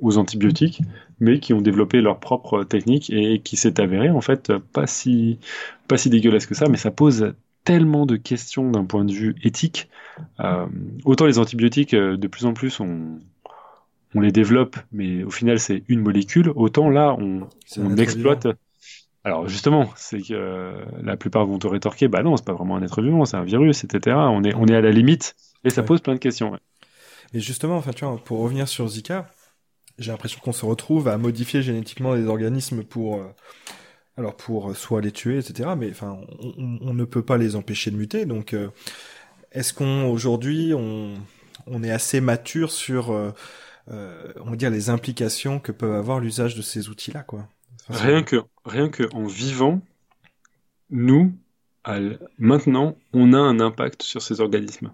aux 0.00 0.16
antibiotiques, 0.16 0.82
mais 1.18 1.40
qui 1.40 1.52
ont 1.52 1.60
développé 1.60 2.00
leur 2.00 2.20
propre 2.20 2.62
technique 2.62 3.10
et 3.10 3.40
qui 3.40 3.56
s'est 3.56 3.80
avéré 3.80 4.08
en 4.08 4.20
fait 4.20 4.56
pas 4.72 4.86
si 4.86 5.40
pas 5.88 5.96
si 5.96 6.10
dégueulasse 6.10 6.46
que 6.46 6.54
ça, 6.54 6.68
mais 6.68 6.76
ça 6.76 6.92
pose 6.92 7.34
tellement 7.64 8.06
de 8.06 8.14
questions 8.14 8.70
d'un 8.70 8.84
point 8.84 9.04
de 9.04 9.12
vue 9.12 9.34
éthique. 9.42 9.88
Euh, 10.38 10.66
autant 11.04 11.26
les 11.26 11.40
antibiotiques, 11.40 11.96
de 11.96 12.26
plus 12.28 12.46
en 12.46 12.52
plus, 12.52 12.78
on, 12.78 13.18
on 14.14 14.20
les 14.20 14.30
développe, 14.30 14.76
mais 14.92 15.24
au 15.24 15.30
final 15.30 15.58
c'est 15.58 15.82
une 15.88 16.02
molécule. 16.02 16.52
Autant 16.54 16.88
là, 16.88 17.16
on, 17.18 17.48
on 17.78 17.96
exploite. 17.96 18.46
Alors 19.22 19.48
justement, 19.48 19.90
c'est 19.96 20.22
que 20.22 20.32
euh, 20.32 20.84
la 21.02 21.16
plupart 21.16 21.44
vont 21.46 21.58
te 21.58 21.66
rétorquer, 21.66 22.08
bah 22.08 22.22
non, 22.22 22.36
c'est 22.36 22.44
pas 22.44 22.54
vraiment 22.54 22.76
un 22.76 22.82
être 22.82 23.02
vivant, 23.02 23.24
c'est 23.26 23.36
un 23.36 23.44
virus, 23.44 23.84
etc. 23.84 24.16
On 24.16 24.42
est, 24.44 24.54
on 24.54 24.66
est 24.66 24.74
à 24.74 24.80
la 24.80 24.90
limite, 24.90 25.36
et 25.64 25.70
ça 25.70 25.82
pose 25.82 26.00
plein 26.00 26.14
de 26.14 26.18
questions. 26.18 26.58
Et 27.34 27.40
justement, 27.40 27.76
enfin, 27.76 27.92
tu 27.92 28.04
vois, 28.04 28.16
pour 28.16 28.40
revenir 28.40 28.66
sur 28.66 28.88
Zika, 28.88 29.30
j'ai 29.98 30.10
l'impression 30.10 30.40
qu'on 30.42 30.52
se 30.52 30.64
retrouve 30.64 31.06
à 31.08 31.18
modifier 31.18 31.60
génétiquement 31.60 32.16
des 32.16 32.26
organismes 32.26 32.82
pour, 32.82 33.16
euh, 33.16 33.28
alors 34.16 34.36
pour 34.36 34.74
soit 34.74 35.02
les 35.02 35.12
tuer, 35.12 35.38
etc. 35.38 35.70
Mais 35.76 35.90
enfin, 35.90 36.18
on, 36.56 36.94
ne 36.94 37.04
peut 37.04 37.22
pas 37.22 37.36
les 37.36 37.56
empêcher 37.56 37.90
de 37.90 37.96
muter. 37.96 38.24
Donc, 38.24 38.54
euh, 38.54 38.70
est-ce 39.52 39.74
qu'on 39.74 40.06
aujourd'hui, 40.06 40.72
on, 40.74 41.12
on 41.66 41.82
est 41.82 41.90
assez 41.90 42.22
mature 42.22 42.72
sur, 42.72 43.10
on 43.10 44.50
va 44.50 44.56
dire, 44.56 44.70
les 44.70 44.88
implications 44.88 45.60
que 45.60 45.72
peut 45.72 45.94
avoir 45.94 46.20
l'usage 46.20 46.54
de 46.54 46.62
ces 46.62 46.88
outils-là, 46.88 47.22
quoi? 47.22 47.46
Rien 47.90 48.22
que, 48.22 48.36
rien 48.64 48.88
que 48.88 49.02
en 49.12 49.24
vivant, 49.24 49.80
nous, 50.90 51.32
maintenant, 52.38 52.96
on 53.12 53.32
a 53.32 53.38
un 53.38 53.60
impact 53.60 54.02
sur 54.02 54.22
ces 54.22 54.40
organismes. 54.40 54.92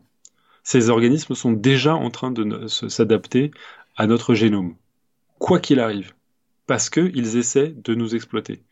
Ces 0.62 0.88
organismes 0.88 1.34
sont 1.34 1.52
déjà 1.52 1.94
en 1.94 2.10
train 2.10 2.30
de 2.30 2.66
s'adapter 2.66 3.50
à 3.96 4.06
notre 4.06 4.34
génome, 4.34 4.76
quoi 5.38 5.60
qu'il 5.60 5.78
arrive, 5.78 6.12
parce 6.66 6.90
qu'ils 6.90 7.36
essaient 7.36 7.68
de 7.76 7.94
nous 7.94 8.14
exploiter. 8.14 8.62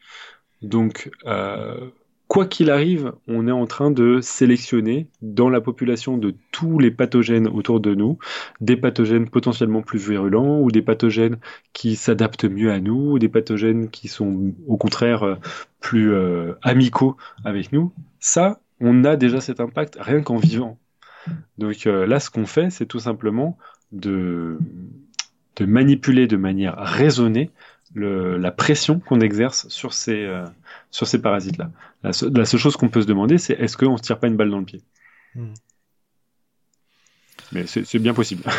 Donc, 0.62 1.10
euh, 1.26 1.90
quoi 2.34 2.46
qu'il 2.46 2.68
arrive, 2.68 3.12
on 3.28 3.46
est 3.46 3.52
en 3.52 3.64
train 3.64 3.92
de 3.92 4.18
sélectionner 4.20 5.06
dans 5.22 5.48
la 5.48 5.60
population 5.60 6.18
de 6.18 6.34
tous 6.50 6.80
les 6.80 6.90
pathogènes 6.90 7.46
autour 7.46 7.78
de 7.78 7.94
nous, 7.94 8.18
des 8.60 8.76
pathogènes 8.76 9.30
potentiellement 9.30 9.82
plus 9.82 10.00
virulents 10.00 10.58
ou 10.58 10.72
des 10.72 10.82
pathogènes 10.82 11.36
qui 11.74 11.94
s'adaptent 11.94 12.46
mieux 12.46 12.72
à 12.72 12.80
nous, 12.80 13.12
ou 13.12 13.18
des 13.20 13.28
pathogènes 13.28 13.88
qui 13.88 14.08
sont 14.08 14.52
au 14.66 14.76
contraire 14.76 15.22
euh, 15.22 15.36
plus 15.78 16.12
euh, 16.12 16.54
amicaux 16.62 17.16
avec 17.44 17.70
nous. 17.70 17.92
Ça, 18.18 18.58
on 18.80 19.04
a 19.04 19.14
déjà 19.14 19.40
cet 19.40 19.60
impact 19.60 19.96
rien 20.00 20.20
qu'en 20.20 20.38
vivant. 20.38 20.76
Donc 21.58 21.86
euh, 21.86 22.04
là, 22.04 22.18
ce 22.18 22.30
qu'on 22.30 22.46
fait, 22.46 22.70
c'est 22.70 22.86
tout 22.86 22.98
simplement 22.98 23.56
de, 23.92 24.58
de 25.54 25.66
manipuler 25.66 26.26
de 26.26 26.36
manière 26.36 26.74
raisonnée 26.78 27.52
la 27.94 28.50
pression 28.50 29.00
qu'on 29.00 29.20
exerce 29.20 29.68
sur 29.68 29.92
ces, 29.92 30.24
euh, 30.24 30.44
sur 30.90 31.06
ces 31.06 31.20
parasites-là. 31.20 31.70
La, 32.02 32.12
seule 32.12 32.60
chose 32.60 32.76
qu'on 32.76 32.88
peut 32.88 33.02
se 33.02 33.06
demander, 33.06 33.38
c'est 33.38 33.54
est-ce 33.54 33.76
qu'on 33.76 33.92
ne 33.92 33.96
se 33.96 34.02
tire 34.02 34.18
pas 34.18 34.26
une 34.26 34.36
balle 34.36 34.50
dans 34.50 34.58
le 34.58 34.64
pied? 34.64 34.82
Hmm. 35.34 35.54
Mais 37.52 37.66
c'est 37.66 37.98
bien 37.98 38.14
possible. 38.14 38.42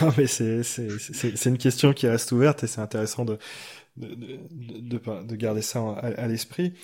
mais 0.16 0.26
c'est 0.26 1.46
une 1.46 1.58
question 1.58 1.92
qui 1.92 2.06
reste 2.06 2.32
ouverte 2.32 2.64
et 2.64 2.66
c'est 2.66 2.80
intéressant 2.80 3.24
de 3.24 3.38
de, 3.96 4.14
de, 4.14 5.26
de, 5.26 5.36
garder 5.36 5.62
ça 5.62 5.80
à, 5.90 6.26
l'esprit. 6.26 6.74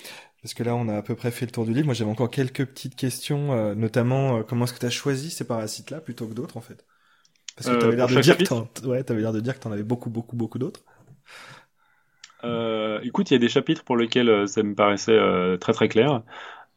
Parce 0.41 0.53
que 0.53 0.63
là, 0.63 0.75
on 0.75 0.87
a 0.87 0.97
à 0.97 1.01
peu 1.01 1.15
près 1.15 1.31
fait 1.31 1.45
le 1.45 1.51
tour 1.51 1.65
du 1.65 1.73
livre. 1.73 1.85
Moi, 1.85 1.93
j'avais 1.93 2.11
encore 2.11 2.29
quelques 2.29 2.65
petites 2.65 2.95
questions, 2.95 3.53
euh, 3.53 3.75
notamment 3.75 4.37
euh, 4.37 4.43
comment 4.43 4.65
est-ce 4.65 4.73
que 4.73 4.79
tu 4.79 4.85
as 4.85 4.91
choisi 4.91 5.31
ces 5.31 5.45
parasites-là 5.45 5.99
plutôt 5.99 6.27
que 6.27 6.33
d'autres, 6.33 6.57
en 6.57 6.61
fait? 6.61 6.85
Parce 7.55 7.69
que 7.69 7.79
tu 7.79 7.85
avais 7.85 7.95
l'air 7.95 8.07
de, 8.07 8.21
dire 8.21 8.37
que 8.37 8.87
ouais, 8.87 9.03
avais 9.09 9.21
l'air 9.21 9.33
de 9.33 9.39
dire 9.39 9.55
que 9.55 9.61
tu 9.61 9.67
en 9.67 9.71
avais 9.71 9.83
beaucoup, 9.83 10.11
beaucoup, 10.11 10.35
beaucoup 10.35 10.59
d'autres. 10.59 10.83
Euh, 12.43 12.99
écoute, 13.03 13.31
il 13.31 13.33
y 13.33 13.37
a 13.37 13.39
des 13.39 13.49
chapitres 13.49 13.83
pour 13.83 13.97
lesquels 13.97 14.29
euh, 14.29 14.47
ça 14.47 14.63
me 14.63 14.75
paraissait 14.75 15.11
euh, 15.11 15.57
très 15.57 15.73
très 15.73 15.87
clair. 15.87 16.21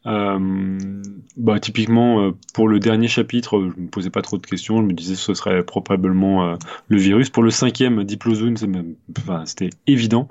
bah, 0.05 1.59
typiquement, 1.59 2.31
pour 2.53 2.67
le 2.67 2.79
dernier 2.79 3.07
chapitre, 3.07 3.71
je 3.75 3.81
me 3.81 3.87
posais 3.87 4.09
pas 4.09 4.21
trop 4.21 4.37
de 4.37 4.45
questions. 4.45 4.77
Je 4.77 4.83
me 4.83 4.93
disais 4.93 5.13
que 5.13 5.19
ce 5.19 5.33
serait 5.33 5.63
probablement 5.63 6.57
le 6.87 6.97
virus. 6.97 7.29
Pour 7.29 7.43
le 7.43 7.51
cinquième, 7.51 8.03
Diplozone, 8.03 8.57
c'était 9.45 9.69
évident. 9.87 10.27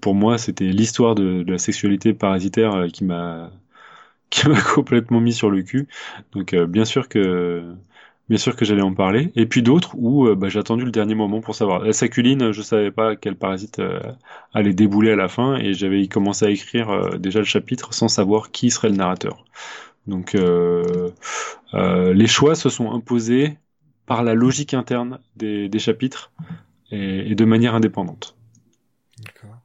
pour 0.00 0.14
moi, 0.14 0.38
c'était 0.38 0.64
l'histoire 0.64 1.14
de, 1.14 1.44
la 1.46 1.58
sexualité 1.58 2.14
parasitaire 2.14 2.86
qui 2.92 3.04
m'a 3.04 3.50
complètement 4.74 5.20
mis 5.20 5.34
sur 5.34 5.50
le 5.50 5.62
cul. 5.62 5.86
Donc, 6.32 6.54
bien 6.54 6.86
sûr 6.86 7.08
que 7.08 7.74
bien 8.30 8.38
sûr 8.38 8.54
que 8.54 8.64
j'allais 8.64 8.80
en 8.80 8.94
parler. 8.94 9.32
Et 9.34 9.44
puis 9.44 9.60
d'autres 9.60 9.96
où 9.96 10.28
euh, 10.28 10.36
bah, 10.36 10.48
j'ai 10.48 10.60
attendu 10.60 10.84
le 10.84 10.92
dernier 10.92 11.16
moment 11.16 11.40
pour 11.40 11.56
savoir. 11.56 11.80
La 11.80 11.92
saculine, 11.92 12.52
je 12.52 12.62
savais 12.62 12.92
pas 12.92 13.16
quel 13.16 13.34
parasite 13.34 13.80
euh, 13.80 14.00
allait 14.54 14.72
débouler 14.72 15.10
à 15.10 15.16
la 15.16 15.28
fin 15.28 15.56
et 15.56 15.74
j'avais 15.74 16.06
commencé 16.06 16.46
à 16.46 16.50
écrire 16.50 16.90
euh, 16.90 17.18
déjà 17.18 17.40
le 17.40 17.44
chapitre 17.44 17.92
sans 17.92 18.06
savoir 18.06 18.52
qui 18.52 18.70
serait 18.70 18.88
le 18.88 18.94
narrateur. 18.94 19.44
Donc 20.06 20.34
les 21.72 22.26
choix 22.26 22.54
se 22.54 22.68
sont 22.68 22.90
imposés 22.92 23.58
par 24.06 24.24
la 24.24 24.34
logique 24.34 24.74
interne 24.74 25.18
des, 25.36 25.78
chapitres 25.78 26.32
et, 26.90 27.30
et 27.30 27.34
de 27.34 27.44
manière 27.44 27.74
indépendante. 27.74 28.34
D'accord. 29.18 29.59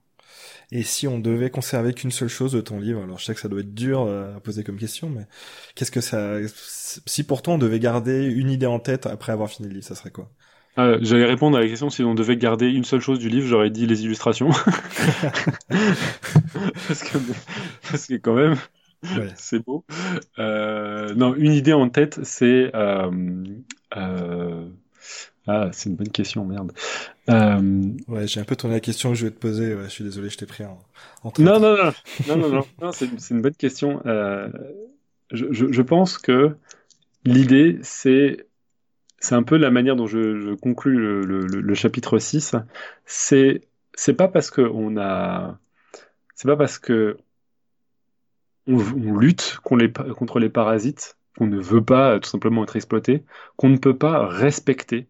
Et 0.71 0.83
si 0.83 1.07
on 1.07 1.19
devait 1.19 1.49
conserver 1.49 1.93
qu'une 1.93 2.11
seule 2.11 2.29
chose 2.29 2.51
de 2.51 2.61
ton 2.61 2.79
livre, 2.79 3.03
alors 3.03 3.19
je 3.19 3.25
sais 3.25 3.33
que 3.33 3.39
ça 3.39 3.47
doit 3.47 3.61
être 3.61 3.73
dur 3.73 4.01
euh, 4.01 4.35
à 4.35 4.39
poser 4.39 4.63
comme 4.63 4.77
question, 4.77 5.09
mais 5.09 5.25
qu'est-ce 5.75 5.91
que 5.91 6.01
ça, 6.01 6.37
si 7.05 7.23
pourtant 7.23 7.55
on 7.55 7.57
devait 7.57 7.79
garder 7.79 8.25
une 8.25 8.49
idée 8.49 8.65
en 8.65 8.79
tête 8.79 9.05
après 9.05 9.31
avoir 9.31 9.49
fini 9.49 9.67
le 9.67 9.75
livre, 9.75 9.85
ça 9.85 9.95
serait 9.95 10.11
quoi? 10.11 10.29
Euh, 10.77 10.97
J'allais 11.01 11.25
répondre 11.25 11.57
à 11.57 11.61
la 11.61 11.67
question 11.67 11.89
si 11.89 12.03
on 12.03 12.15
devait 12.15 12.35
garder 12.35 12.67
une 12.67 12.83
seule 12.83 12.99
chose 12.99 13.19
du 13.19 13.29
livre, 13.29 13.47
j'aurais 13.47 13.69
dit 13.69 13.87
les 13.87 14.03
illustrations. 14.03 14.49
parce, 15.69 17.03
que, 17.03 17.17
parce 17.89 18.07
que 18.07 18.15
quand 18.15 18.35
même, 18.35 18.55
c'est 19.35 19.63
beau. 19.63 19.85
Euh, 20.39 21.13
non, 21.15 21.35
une 21.35 21.53
idée 21.53 21.73
en 21.73 21.89
tête, 21.89 22.19
c'est 22.23 22.71
euh, 22.75 23.11
euh, 23.95 24.69
ah, 25.47 25.69
c'est 25.71 25.89
une 25.89 25.95
bonne 25.95 26.09
question, 26.09 26.43
merde. 26.45 26.71
Euh... 27.29 27.91
Ouais, 28.07 28.27
j'ai 28.27 28.39
un 28.39 28.45
peu 28.45 28.55
tourné 28.55 28.75
la 28.75 28.79
question 28.79 29.09
que 29.09 29.15
je 29.15 29.25
vais 29.25 29.31
te 29.31 29.39
poser. 29.39 29.75
Ouais, 29.75 29.83
je 29.85 29.89
suis 29.89 30.03
désolé, 30.03 30.29
je 30.29 30.37
t'ai 30.37 30.45
pris 30.45 30.65
en, 30.65 30.79
en 31.23 31.31
non, 31.37 31.59
non, 31.59 31.75
non, 31.77 31.91
non, 32.27 32.37
non, 32.37 32.49
non, 32.49 32.65
non 32.81 32.91
c'est 32.91 33.29
une 33.29 33.41
bonne 33.41 33.55
question. 33.55 34.01
Euh, 34.05 34.49
je, 35.31 35.45
je, 35.51 35.71
je, 35.71 35.81
pense 35.81 36.17
que 36.17 36.55
l'idée, 37.25 37.77
c'est 37.83 38.47
c'est 39.19 39.35
un 39.35 39.43
peu 39.43 39.57
la 39.57 39.71
manière 39.71 39.95
dont 39.95 40.07
je, 40.07 40.39
je 40.39 40.53
conclus 40.53 40.97
le, 40.97 41.21
le, 41.21 41.45
le, 41.45 41.75
chapitre 41.75 42.17
6. 42.17 42.55
C'est 43.05 43.61
c'est 43.93 44.13
pas 44.13 44.27
parce 44.27 44.49
que 44.49 44.61
on 44.61 44.97
a 44.97 45.59
c'est 46.33 46.47
pas 46.47 46.57
parce 46.57 46.79
que 46.79 47.17
on, 48.67 48.77
on 48.77 49.17
lutte 49.17 49.59
contre 49.63 49.83
les, 49.83 49.91
contre 49.91 50.39
les 50.39 50.49
parasites 50.49 51.17
qu'on 51.37 51.47
ne 51.47 51.59
veut 51.59 51.83
pas 51.83 52.19
tout 52.19 52.29
simplement 52.29 52.63
être 52.63 52.75
exploité, 52.75 53.23
qu'on 53.57 53.69
ne 53.69 53.77
peut 53.77 53.97
pas 53.97 54.25
respecter 54.27 55.07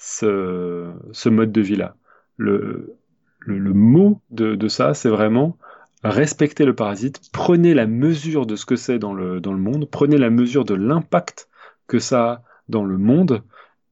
ce, 0.00 0.90
ce 1.12 1.28
mode 1.28 1.52
de 1.52 1.60
vie-là. 1.60 1.94
Le, 2.38 2.96
le, 3.40 3.58
le, 3.58 3.72
mot 3.74 4.22
de, 4.30 4.54
de 4.54 4.68
ça, 4.68 4.94
c'est 4.94 5.10
vraiment 5.10 5.58
respecter 6.02 6.64
le 6.64 6.74
parasite, 6.74 7.20
prenez 7.32 7.74
la 7.74 7.86
mesure 7.86 8.46
de 8.46 8.56
ce 8.56 8.64
que 8.64 8.76
c'est 8.76 8.98
dans 8.98 9.12
le, 9.12 9.40
dans 9.40 9.52
le 9.52 9.58
monde, 9.58 9.88
prenez 9.90 10.16
la 10.16 10.30
mesure 10.30 10.64
de 10.64 10.74
l'impact 10.74 11.48
que 11.86 11.98
ça 11.98 12.30
a 12.30 12.42
dans 12.70 12.84
le 12.84 12.96
monde, 12.96 13.42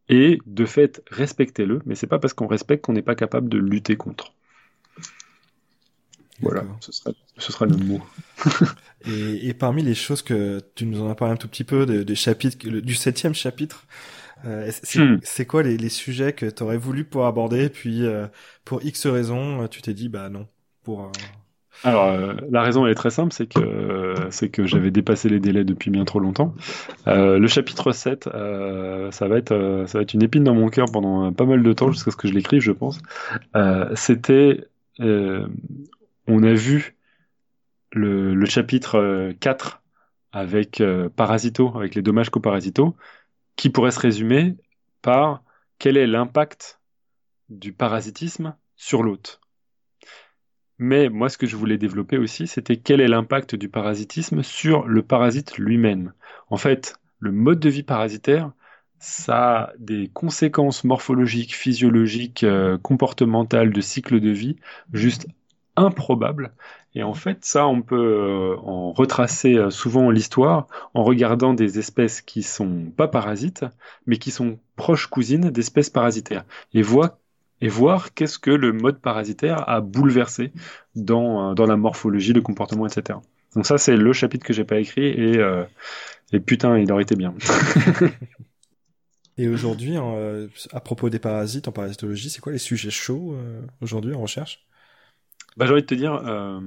et 0.09 0.39
de 0.47 0.65
fait, 0.65 1.03
respectez-le, 1.11 1.83
mais 1.85 1.95
c'est 1.95 2.07
pas 2.07 2.19
parce 2.19 2.33
qu'on 2.33 2.47
respecte 2.47 2.87
qu'on 2.87 2.95
n'est 2.95 3.03
pas 3.03 3.15
capable 3.15 3.51
de 3.51 3.59
lutter 3.59 3.97
contre. 3.97 4.33
Voilà, 6.41 6.65
ce 6.81 6.93
sera, 6.93 7.11
ce 7.37 7.53
sera 7.53 7.67
le 7.67 7.77
mot. 7.77 8.01
et, 9.05 9.49
et, 9.49 9.53
parmi 9.53 9.83
les 9.83 9.95
choses 9.95 10.23
que 10.23 10.61
tu 10.75 10.87
nous 10.87 11.03
en 11.03 11.11
as 11.11 11.15
parlé 11.15 11.35
un 11.35 11.37
tout 11.37 11.49
petit 11.49 11.65
peu 11.65 11.85
des, 11.85 12.15
chapitres, 12.15 12.67
du 12.67 12.95
septième 12.95 13.35
chapitre, 13.35 13.85
euh, 14.45 14.71
hmm. 14.97 15.19
c'est 15.23 15.47
quoi 15.47 15.63
les, 15.63 15.77
les, 15.77 15.89
sujets 15.89 16.33
que 16.33 16.47
tu 16.47 16.63
aurais 16.63 16.77
voulu 16.77 17.05
pouvoir 17.05 17.29
aborder, 17.29 17.69
puis 17.69 18.07
euh, 18.07 18.27
pour 18.65 18.85
X 18.85 19.07
raisons, 19.07 19.67
tu 19.69 19.83
t'es 19.83 19.95
dit 19.95 20.09
bah 20.09 20.29
non. 20.29 20.47
Pour, 20.85 21.05
euh, 21.05 21.11
Alors 21.85 22.17
la 22.51 22.63
raison 22.63 22.87
elle 22.87 22.93
est 22.93 22.97
très 22.97 23.11
simple, 23.11 23.33
c'est 23.33 23.47
que 23.47 24.15
c'est 24.31 24.49
que 24.49 24.67
j'avais 24.67 24.91
dépassé 24.91 25.29
les 25.29 25.41
délais 25.41 25.65
depuis 25.65 25.91
bien 25.91 26.05
trop 26.05 26.21
longtemps. 26.21 26.55
le 27.07 27.47
chapitre 27.47 27.93
7, 27.93 28.25
ça 28.25 29.29
va 29.29 29.39
être 29.39 29.85
ça 29.87 29.99
va 29.99 30.03
être 30.03 30.15
une 30.15 30.23
épine 30.23 30.45
dans 30.45 30.55
mon 30.55 30.69
cœur 30.69 30.87
pendant 30.93 31.33
pas 31.33 31.45
mal 31.45 31.63
de 31.63 31.73
temps 31.73 31.91
jusqu'à 31.91 32.11
ce 32.11 32.17
que 32.17 32.29
je 32.29 32.35
l'écrive, 32.35 32.61
je 32.61 32.73
pense. 32.73 33.01
C'était 33.95 34.69
on 35.01 36.43
a 36.43 36.53
vu 36.53 36.97
le, 37.93 38.35
le 38.35 38.47
chapitre 38.47 39.33
4 39.41 39.83
avec 40.33 40.83
Parasito, 41.17 41.73
avec 41.77 41.95
les 41.95 42.03
dommages 42.03 42.31
coparasitaux 42.31 42.95
qui 43.59 43.69
pourrait 43.71 43.91
se 43.91 44.01
résumer 44.01 44.57
par 45.03 45.43
quel 45.79 45.99
est 45.99 46.07
l'impact 46.07 46.81
du 47.51 47.73
parasitisme 47.73 48.57
sur 48.77 49.03
l'hôte. 49.03 49.41
Mais 50.79 51.09
moi, 51.09 51.29
ce 51.29 51.37
que 51.37 51.47
je 51.47 51.57
voulais 51.57 51.77
développer 51.77 52.19
aussi, 52.19 52.47
c'était 52.47 52.77
quel 52.77 53.01
est 53.01 53.09
l'impact 53.09 53.57
du 53.57 53.69
parasitisme 53.69 54.45
sur 54.45 54.87
le 54.87 55.03
parasite 55.03 55.59
lui-même. 55.59 56.13
En 56.51 56.57
fait, 56.57 57.01
le 57.19 57.33
mode 57.33 57.59
de 57.59 57.69
vie 57.69 57.83
parasitaire, 57.83 58.53
ça 59.01 59.57
a 59.57 59.73
des 59.79 60.09
conséquences 60.09 60.85
morphologiques, 60.85 61.55
physiologiques, 61.55 62.45
euh, 62.45 62.79
comportementales, 62.79 63.73
de 63.73 63.81
cycle 63.81 64.21
de 64.21 64.31
vie 64.31 64.57
juste 64.93 65.27
improbables 65.75 66.53
et 66.99 67.05
en 67.05 67.15
fait, 67.15 67.45
ça, 67.45 67.69
on 67.69 67.81
peut 67.81 67.95
euh, 67.95 68.57
en 68.57 68.93
retracer 68.93 69.55
euh, 69.55 69.71
souvent 69.71 70.11
l'histoire 70.11 70.67
en 70.95 71.05
regardant 71.05 71.55
des 71.55 71.79
espèces 71.79 72.21
qui 72.21 72.43
sont 72.43 72.87
pas 72.97 73.07
parasites, 73.07 73.65
mais 74.07 74.17
qui 74.17 74.33
sont 74.33 74.59
proches 74.75 75.07
cousines 75.07 75.51
d'espèces 75.51 75.91
parasitaires. 75.91 76.45
Et 76.75 76.83
voir, 76.83 77.11
et 77.61 77.69
voir 77.69 78.15
qu'est-ce 78.15 78.41
que 78.41 78.51
le 78.51 78.73
mode 78.73 79.01
parasitaire 79.01 79.69
a 79.69 79.81
bouleversé 79.81 80.51
dans, 80.97 81.53
euh, 81.53 81.55
dans 81.55 81.67
la 81.67 81.77
morphologie, 81.77 82.33
le 82.33 82.43
comportement, 82.43 82.85
etc. 82.85 83.21
Donc 83.55 83.65
ça, 83.65 83.79
c'est 83.79 83.97
le 83.97 84.13
chapitre 84.13 84.45
que 84.45 84.53
j'ai 84.53 84.65
pas 84.65 84.81
écrit 84.81 85.07
et, 85.07 85.41
et 86.33 86.41
putain, 86.41 86.79
il 86.79 86.93
aurait 86.93 87.05
été 87.05 87.15
bien. 87.17 87.33
et 89.39 89.49
aujourd'hui, 89.49 89.97
à 89.97 90.81
propos 90.81 91.09
des 91.09 91.19
parasites 91.19 91.67
en 91.67 91.73
parasitologie, 91.73 92.29
c'est 92.29 92.41
quoi 92.41 92.53
les 92.53 92.59
sujets 92.59 92.91
chauds 92.91 93.35
aujourd'hui 93.81 94.13
en 94.15 94.21
recherche? 94.21 94.69
Bah, 95.59 95.67
J'ai 95.67 95.73
envie 95.73 95.83
de 95.83 95.87
te 95.87 95.95
dire, 95.95 96.15
euh, 96.15 96.61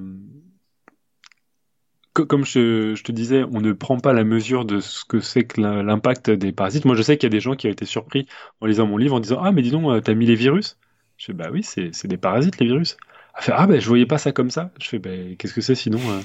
comme 2.14 2.46
je, 2.46 3.02
te 3.02 3.12
disais, 3.12 3.44
on 3.44 3.62
ne 3.62 3.72
prend 3.72 3.98
pas 3.98 4.12
la 4.12 4.24
mesure 4.24 4.66
de 4.66 4.80
ce 4.82 5.06
que 5.06 5.22
c'est 5.22 5.46
que 5.46 5.62
l'impact 5.62 6.30
des 6.30 6.52
parasites. 6.52 6.86
Moi, 6.86 6.96
je 6.96 7.02
sais 7.02 7.18
qu'il 7.18 7.28
y 7.28 7.32
a 7.32 7.36
des 7.36 7.40
gens 7.40 7.56
qui 7.56 7.68
ont 7.68 7.72
été 7.72 7.86
surpris 7.86 8.28
en 8.60 8.66
lisant 8.66 8.86
mon 8.86 8.98
livre 8.98 9.16
en 9.16 9.20
disant 9.22 9.40
Ah, 9.42 9.52
mais 9.52 9.62
dis 9.62 9.72
donc, 9.72 9.90
euh, 9.90 10.02
t'as 10.02 10.14
mis 10.14 10.26
les 10.26 10.36
virus? 10.36 10.78
Je 11.18 11.28
fais 11.28 11.34
Bah 11.34 11.50
oui, 11.52 11.64
c'est 11.64 12.08
des 12.08 12.18
parasites, 12.18 12.60
les 12.60 12.66
virus. 12.66 12.98
Elle 13.38 13.44
fait 13.44 13.54
Ah, 13.56 13.66
ben 13.66 13.80
je 13.80 13.88
voyais 13.88 14.06
pas 14.06 14.18
ça 14.18 14.34
comme 14.34 14.52
ça. 14.52 14.72
Je 14.82 14.90
fais 14.90 15.00
Bah 15.00 15.10
qu'est-ce 15.38 15.54
que 15.54 15.62
c'est 15.62 15.76
sinon 15.76 16.00
euh? 16.00 16.20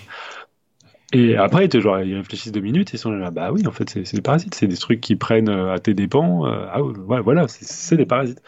Et 1.12 1.36
après, 1.36 1.68
genre, 1.70 2.00
ils 2.00 2.16
réfléchissent 2.16 2.50
deux 2.50 2.60
minutes 2.60 2.92
et 2.92 2.96
ils 2.96 2.98
sont 2.98 3.12
là 3.12 3.30
Bah 3.30 3.52
oui, 3.52 3.64
en 3.64 3.70
fait, 3.70 3.88
c'est 3.88 4.12
des 4.12 4.22
parasites. 4.22 4.56
C'est 4.56 4.66
des 4.66 4.76
trucs 4.76 5.00
qui 5.00 5.14
prennent 5.14 5.48
à 5.48 5.78
tes 5.78 5.94
dépens. 5.94 6.44
ah, 6.46 6.82
ouais, 6.82 7.20
voilà, 7.20 7.46
c'est 7.48 7.96
des 7.96 8.06
parasites. 8.06 8.42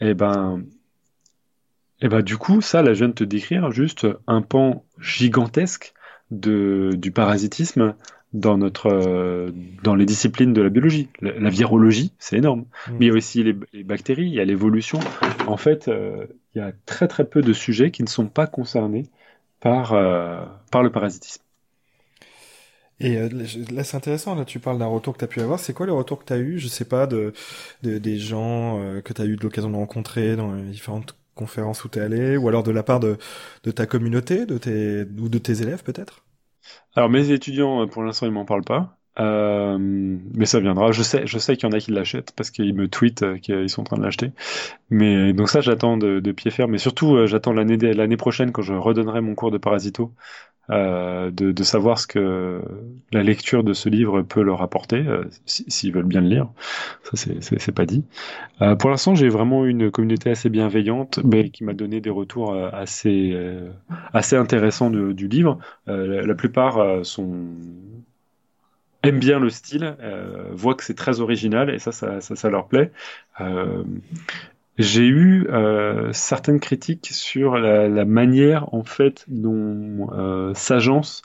Et 0.00 0.14
ben 0.14 0.64
et 2.02 2.08
bah 2.08 2.22
du 2.22 2.38
coup, 2.38 2.60
ça, 2.60 2.82
là, 2.82 2.94
je 2.94 3.00
viens 3.00 3.08
de 3.08 3.14
te 3.14 3.24
décrire 3.24 3.70
juste 3.70 4.06
un 4.26 4.42
pan 4.42 4.84
gigantesque 5.00 5.92
de, 6.30 6.90
du 6.94 7.10
parasitisme 7.10 7.94
dans 8.32 8.56
notre 8.56 8.86
euh, 8.86 9.50
dans 9.82 9.94
les 9.94 10.06
disciplines 10.06 10.52
de 10.52 10.62
la 10.62 10.68
biologie. 10.68 11.08
La, 11.20 11.50
virologie, 11.50 12.12
c'est 12.18 12.36
énorme. 12.36 12.60
Mm. 12.60 12.92
Mais 12.92 13.06
il 13.06 13.08
y 13.08 13.10
a 13.10 13.14
aussi 13.14 13.42
les, 13.42 13.84
bactéries, 13.84 14.26
il 14.26 14.34
y 14.34 14.40
a 14.40 14.44
l'évolution. 14.44 15.00
En 15.46 15.56
fait, 15.56 15.88
euh, 15.88 16.26
il 16.54 16.58
y 16.58 16.62
a 16.62 16.72
très 16.86 17.08
très 17.08 17.24
peu 17.24 17.42
de 17.42 17.52
sujets 17.52 17.90
qui 17.90 18.02
ne 18.02 18.08
sont 18.08 18.28
pas 18.28 18.46
concernés 18.46 19.06
par 19.60 19.92
euh, 19.92 20.44
par 20.70 20.82
le 20.82 20.90
parasitisme. 20.90 21.42
Et 23.02 23.16
là, 23.70 23.82
c'est 23.82 23.96
intéressant. 23.96 24.34
Là, 24.34 24.44
tu 24.44 24.58
parles 24.58 24.78
d'un 24.78 24.86
retour 24.86 25.14
que 25.14 25.20
tu 25.20 25.24
as 25.24 25.28
pu 25.28 25.40
avoir. 25.40 25.58
C'est 25.58 25.72
quoi 25.72 25.86
le 25.86 25.94
retour 25.94 26.18
que 26.18 26.26
tu 26.26 26.32
as 26.34 26.38
eu? 26.38 26.58
Je 26.58 26.68
sais 26.68 26.84
pas 26.84 27.06
de, 27.06 27.32
de 27.82 27.96
des 27.96 28.18
gens 28.18 28.78
que 29.02 29.14
tu 29.14 29.22
as 29.22 29.24
eu 29.24 29.36
de 29.36 29.42
l'occasion 29.42 29.70
de 29.70 29.76
rencontrer 29.76 30.36
dans 30.36 30.52
les 30.52 30.64
différentes 30.64 31.16
conférence 31.40 31.84
où 31.84 31.88
tu 31.88 31.98
es 31.98 32.02
allé, 32.02 32.36
ou 32.36 32.48
alors 32.48 32.62
de 32.62 32.70
la 32.70 32.82
part 32.82 33.00
de, 33.00 33.16
de 33.64 33.70
ta 33.70 33.86
communauté, 33.86 34.46
de 34.46 34.58
tes, 34.58 35.02
ou 35.20 35.28
de 35.28 35.38
tes 35.38 35.62
élèves 35.62 35.82
peut-être? 35.82 36.24
Alors 36.94 37.08
mes 37.08 37.30
étudiants, 37.30 37.82
euh, 37.82 37.86
pour 37.86 38.02
l'instant, 38.02 38.26
ils 38.26 38.32
m'en 38.32 38.44
parlent 38.44 38.64
pas. 38.64 38.96
Euh, 39.18 39.76
mais 39.78 40.46
ça 40.46 40.60
viendra. 40.60 40.92
Je 40.92 41.02
sais, 41.02 41.26
je 41.26 41.38
sais 41.38 41.56
qu'il 41.56 41.68
y 41.68 41.72
en 41.72 41.76
a 41.76 41.80
qui 41.80 41.90
l'achètent 41.90 42.32
parce 42.36 42.50
qu'ils 42.50 42.74
me 42.74 42.88
tweetent 42.88 43.22
euh, 43.22 43.38
qu'ils 43.38 43.68
sont 43.68 43.82
en 43.82 43.84
train 43.84 43.96
de 43.96 44.02
l'acheter. 44.02 44.32
Mais 44.90 45.32
donc 45.32 45.48
ça, 45.48 45.60
j'attends 45.60 45.96
de, 45.96 46.32
pied 46.32 46.50
ferme. 46.50 46.72
Mais 46.72 46.78
surtout, 46.78 47.26
j'attends 47.26 47.52
l'année 47.52 48.16
prochaine 48.16 48.52
quand 48.52 48.62
je 48.62 48.74
redonnerai 48.74 49.20
mon 49.20 49.34
cours 49.34 49.50
de 49.50 49.58
parasito 49.58 50.14
euh, 50.70 51.30
de, 51.32 51.62
savoir 51.62 51.98
ce 51.98 52.06
que 52.06 52.62
la 53.12 53.22
lecture 53.22 53.64
de 53.64 53.72
ce 53.72 53.88
livre 53.88 54.22
peut 54.22 54.42
leur 54.42 54.62
apporter, 54.62 55.04
euh, 55.06 55.24
s'ils 55.46 55.92
veulent 55.92 56.04
bien 56.04 56.20
le 56.20 56.28
lire. 56.28 56.48
Ça, 57.04 57.30
c'est 57.40 57.72
pas 57.72 57.86
dit. 57.86 58.04
Euh, 58.62 58.76
pour 58.76 58.90
l'instant, 58.90 59.14
j'ai 59.14 59.28
vraiment 59.28 59.64
une 59.66 59.90
communauté 59.90 60.30
assez 60.30 60.48
bienveillante, 60.48 61.20
mais 61.24 61.50
qui 61.50 61.64
m'a 61.64 61.72
donné 61.72 62.00
des 62.00 62.10
retours 62.10 62.54
assez 62.72 63.36
assez 64.12 64.36
intéressants 64.36 64.90
du 64.90 65.28
livre. 65.28 65.58
La, 65.86 66.34
plupart 66.34 67.04
sont 67.04 67.46
aiment 69.02 69.18
bien 69.18 69.40
le 69.40 69.50
style, 69.50 69.96
voient 70.52 70.74
que 70.74 70.84
c'est 70.84 70.94
très 70.94 71.20
original 71.20 71.70
et 71.70 71.78
ça, 71.78 71.92
ça, 71.92 72.20
ça 72.20 72.50
leur 72.50 72.68
plaît. 72.68 72.92
J'ai 74.78 75.06
eu 75.06 75.46
euh, 75.48 76.12
certaines 76.12 76.60
critiques 76.60 77.08
sur 77.12 77.58
la, 77.58 77.88
la, 77.88 78.04
manière 78.04 78.72
en 78.74 78.82
fait 78.82 79.24
dont 79.28 80.10
euh, 80.12 80.54
s'agencent 80.54 81.22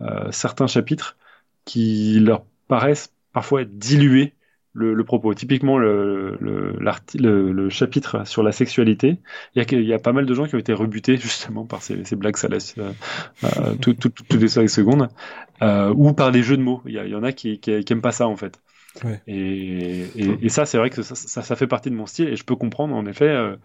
euh, 0.00 0.30
certains 0.30 0.66
chapitres 0.66 1.16
qui 1.64 2.20
leur 2.20 2.44
paraissent 2.68 3.12
parfois 3.32 3.64
dilués 3.64 4.34
le, 4.74 5.04
propos. 5.04 5.34
Typiquement, 5.34 5.78
le, 5.78 6.36
le, 6.40 6.76
le, 7.18 7.68
chapitre 7.68 8.26
sur 8.26 8.42
la 8.42 8.52
sexualité, 8.52 9.18
il 9.54 9.62
y, 9.62 9.74
a, 9.74 9.78
il 9.78 9.86
y 9.86 9.92
a 9.92 9.98
pas 9.98 10.12
mal 10.12 10.26
de 10.26 10.34
gens 10.34 10.46
qui 10.46 10.54
ont 10.54 10.58
été 10.58 10.72
rebutés 10.72 11.16
justement 11.18 11.66
par 11.66 11.82
ces, 11.82 12.04
ces 12.04 12.16
blagues 12.16 12.36
salaces 12.36 12.74
euh, 12.78 12.92
euh, 13.44 13.74
toutes 13.80 13.98
tout, 13.98 14.10
tout, 14.10 14.38
les 14.38 14.48
5 14.48 14.68
secondes, 14.68 15.08
euh, 15.62 15.92
ou 15.94 16.12
par 16.12 16.30
les 16.30 16.42
jeux 16.42 16.56
de 16.56 16.62
mots. 16.62 16.82
Il 16.86 16.92
y, 16.92 16.98
a, 16.98 17.04
il 17.04 17.10
y 17.10 17.14
en 17.14 17.22
a 17.22 17.32
qui, 17.32 17.58
qui, 17.58 17.84
qui 17.84 17.92
aiment 17.92 18.02
pas 18.02 18.12
ça 18.12 18.26
en 18.26 18.36
fait. 18.36 18.60
Ouais. 19.04 19.22
Et, 19.26 20.02
et, 20.16 20.44
et, 20.44 20.48
ça, 20.50 20.66
c'est 20.66 20.76
vrai 20.76 20.90
que 20.90 21.02
ça, 21.02 21.14
ça, 21.14 21.42
ça, 21.42 21.56
fait 21.56 21.66
partie 21.66 21.90
de 21.90 21.94
mon 21.94 22.06
style 22.06 22.28
et 22.28 22.36
je 22.36 22.44
peux 22.44 22.56
comprendre 22.56 22.94
en 22.94 23.06
effet, 23.06 23.28
euh, 23.28 23.56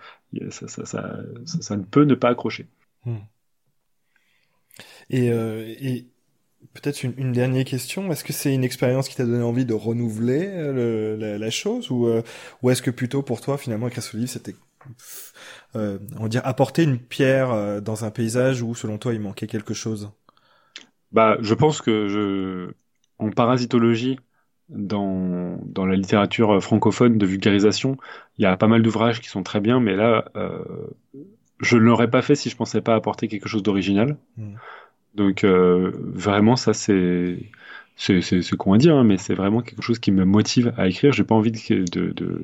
ça, 0.50 0.68
ça, 0.68 1.76
ne 1.76 1.84
peut 1.84 2.06
ne 2.06 2.16
pas 2.16 2.30
accrocher. 2.30 2.68
Hmm. 3.06 3.18
Et, 5.10 5.32
euh, 5.32 5.74
et 5.80 6.08
Peut-être 6.74 7.04
une, 7.04 7.32
dernière 7.32 7.66
question. 7.66 8.12
Est-ce 8.12 8.24
que 8.24 8.34
c'est 8.34 8.54
une 8.54 8.64
expérience 8.64 9.08
qui 9.08 9.16
t'a 9.16 9.26
donné 9.26 9.44
envie 9.44 9.66
de 9.66 9.74
renouveler 9.74 10.48
euh, 10.48 11.38
la, 11.38 11.50
chose 11.50 11.90
ou, 11.92 12.08
euh, 12.08 12.22
ou 12.62 12.70
est-ce 12.70 12.82
que 12.82 12.92
plutôt 12.92 13.22
pour 13.22 13.42
toi 13.42 13.58
finalement 13.58 13.88
écrire 13.88 14.04
ce 14.04 14.18
livre 14.18 14.30
c'était 14.30 14.56
on 15.74 16.00
va 16.24 16.28
dire 16.28 16.42
apporter 16.46 16.84
une 16.84 17.00
pierre 17.00 17.82
dans 17.82 18.06
un 18.06 18.12
paysage 18.12 18.62
où 18.62 18.74
selon 18.76 18.98
toi 18.98 19.14
il 19.14 19.20
manquait 19.20 19.48
quelque 19.48 19.74
chose? 19.74 20.12
Bah 21.12 21.38
je 21.42 21.54
pense 21.54 21.82
que 21.82 22.08
je 22.08 22.74
en 23.20 23.32
parasitologie 23.32 24.20
dans, 24.70 25.60
dans 25.66 25.86
la 25.86 25.96
littérature 25.96 26.62
francophone 26.62 27.18
de 27.18 27.26
vulgarisation, 27.26 27.98
il 28.38 28.44
y 28.44 28.46
a 28.46 28.58
pas 28.58 28.68
mal 28.68 28.82
d'ouvrages 28.82 29.22
qui 29.22 29.30
sont 29.30 29.44
très 29.44 29.60
bien, 29.60 29.80
mais 29.80 29.96
là, 29.96 30.26
euh, 30.36 30.64
je 31.60 31.78
ne 31.78 31.82
l'aurais 31.82 32.10
pas 32.10 32.22
fait 32.22 32.36
si 32.36 32.50
je 32.50 32.56
pensais 32.56 32.82
pas 32.82 32.96
apporter 32.96 33.28
quelque 33.28 33.48
chose 33.48 33.64
d'original. 33.64 34.18
Hmm. 34.38 34.56
Donc 35.16 35.44
euh, 35.44 35.92
vraiment, 35.96 36.56
ça 36.56 36.74
c'est 36.74 37.38
c'est 37.96 38.22
c'est 38.22 38.56
con 38.56 38.74
à 38.74 38.78
dire, 38.78 38.96
hein, 38.96 39.04
mais 39.04 39.18
c'est 39.18 39.34
vraiment 39.34 39.62
quelque 39.62 39.82
chose 39.82 40.00
qui 40.00 40.12
me 40.12 40.26
motive 40.26 40.74
à 40.78 40.88
écrire. 40.88 41.12
J'ai 41.12 41.24
pas 41.24 41.36
envie 41.36 41.52
de 41.52 41.86
de, 41.86 42.12
de 42.12 42.44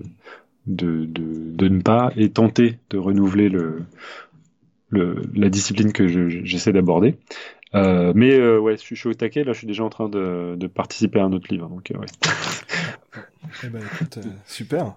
de, 0.66 1.06
de, 1.06 1.68
ne 1.68 1.82
pas 1.82 2.12
et 2.16 2.30
tenter 2.30 2.80
de 2.90 2.98
renouveler 2.98 3.50
le, 3.50 3.82
le 4.90 5.22
la 5.36 5.50
discipline 5.50 5.91
que 5.91 6.08
j'essaie 6.44 6.72
d'aborder. 6.72 7.18
Euh, 7.76 8.14
mais 8.16 8.34
euh, 8.34 8.60
ouais, 8.60 8.78
je 8.78 8.95
suis 8.95 9.10
au 9.10 9.14
taquet. 9.14 9.44
Là, 9.44 9.54
je 9.54 9.60
suis 9.60 9.68
déjà 9.68 9.84
en 9.84 9.90
train 9.90 10.10
de, 10.10 10.56
de 10.58 10.68
participer 10.68 11.20
à 11.20 11.24
un 11.24 11.34
autre 11.34 11.48
livre. 11.50 11.70
Donc, 11.70 11.91
ouais. 11.98 12.06
eh 13.64 13.68
ben, 13.68 13.82
écoute, 13.84 14.20
super. 14.45 14.95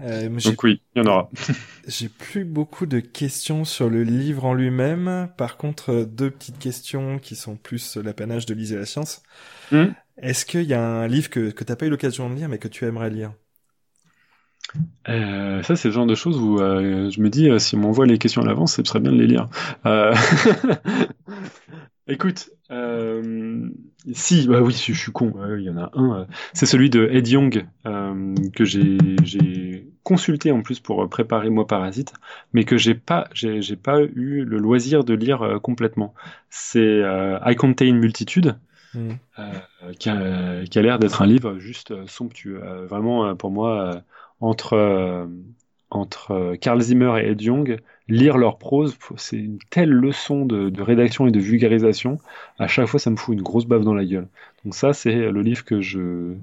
Euh, 0.00 0.28
Donc 0.28 0.62
oui, 0.62 0.80
il 0.94 1.02
y 1.02 1.06
en 1.06 1.10
aura. 1.10 1.30
j'ai 1.86 2.08
plus 2.08 2.44
beaucoup 2.44 2.86
de 2.86 3.00
questions 3.00 3.64
sur 3.64 3.90
le 3.90 4.02
livre 4.02 4.44
en 4.44 4.54
lui-même. 4.54 5.28
Par 5.36 5.56
contre, 5.56 5.90
euh, 5.92 6.04
deux 6.04 6.30
petites 6.30 6.58
questions 6.58 7.18
qui 7.18 7.36
sont 7.36 7.56
plus 7.56 7.96
l'apanage 7.96 8.46
de 8.46 8.54
Lise 8.54 8.72
et 8.72 8.76
la 8.76 8.86
science. 8.86 9.22
Hmm. 9.70 9.88
Est-ce 10.18 10.44
qu'il 10.46 10.62
y 10.64 10.74
a 10.74 10.82
un 10.82 11.06
livre 11.08 11.30
que, 11.30 11.50
que 11.50 11.64
tu 11.64 11.72
n'as 11.72 11.76
pas 11.76 11.86
eu 11.86 11.90
l'occasion 11.90 12.28
de 12.30 12.34
lire 12.34 12.48
mais 12.48 12.58
que 12.58 12.68
tu 12.68 12.84
aimerais 12.84 13.10
lire? 13.10 13.32
Euh, 15.08 15.62
ça, 15.62 15.76
c'est 15.76 15.88
le 15.88 15.94
genre 15.94 16.06
de 16.06 16.14
choses 16.14 16.38
où 16.38 16.58
euh, 16.58 17.10
je 17.10 17.20
me 17.20 17.28
dis, 17.28 17.50
euh, 17.50 17.58
si 17.58 17.76
on 17.76 17.80
m'envoie 17.80 18.06
les 18.06 18.18
questions 18.18 18.42
à 18.42 18.46
l'avance, 18.46 18.74
ce 18.74 18.84
serait 18.84 19.00
bien 19.00 19.12
de 19.12 19.18
les 19.18 19.26
lire. 19.26 19.48
Écoute, 22.08 22.50
si, 24.12 24.48
bah 24.48 24.60
oui, 24.60 24.72
je, 24.72 24.92
suis 24.92 25.12
con, 25.12 25.34
il 25.56 25.64
y 25.64 25.70
en 25.70 25.76
a 25.76 25.90
un. 25.94 26.26
c'est 26.52 26.66
celui 26.66 26.90
de 26.90 27.08
Ed 27.12 27.28
Young 27.28 27.64
que 27.84 28.64
j'ai 28.64 29.86
consulté 30.02 30.50
en 30.50 30.62
plus 30.62 30.80
pour 30.80 31.08
préparer 31.08 31.48
Moi 31.48 31.64
Parasite, 31.66 32.12
mais 32.52 32.64
que 32.64 32.76
j'ai 32.76 32.94
pas, 32.94 33.28
j'ai 33.34 33.76
pas 33.76 34.00
eu 34.00 34.44
le 34.44 34.58
loisir 34.58 35.04
de 35.04 35.14
lire 35.14 35.60
complètement. 35.62 36.12
C'est 36.50 37.02
I 37.46 37.54
Contain 37.56 37.94
Multitude. 37.94 38.56
Mmh. 38.94 39.12
qui 39.98 40.10
a, 40.10 40.66
qui 40.66 40.78
a 40.78 40.82
l'air 40.82 40.98
d'être 40.98 41.22
un 41.22 41.26
livre 41.26 41.58
juste 41.58 41.94
somptueux. 42.06 42.60
vraiment, 42.90 43.34
pour 43.36 43.50
moi, 43.50 44.02
entre, 44.42 44.74
euh, 44.74 45.26
entre 45.90 46.56
Carl 46.60 46.80
Zimmer 46.80 47.14
et 47.18 47.30
Ed 47.30 47.40
Young, 47.40 47.78
lire 48.08 48.36
leur 48.36 48.58
prose, 48.58 48.98
c'est 49.16 49.38
une 49.38 49.58
telle 49.70 49.90
leçon 49.90 50.44
de, 50.44 50.82
rédaction 50.82 51.26
et 51.26 51.30
de 51.30 51.40
vulgarisation. 51.40 52.18
À 52.58 52.66
chaque 52.66 52.86
fois, 52.86 53.00
ça 53.00 53.10
me 53.10 53.16
fout 53.16 53.34
une 53.34 53.42
grosse 53.42 53.66
baffe 53.66 53.84
dans 53.84 53.94
la 53.94 54.04
gueule. 54.04 54.28
Donc 54.64 54.74
ça, 54.74 54.92
c'est 54.92 55.30
le 55.30 55.42
livre 55.42 55.64
que 55.64 55.80
je 55.80 56.34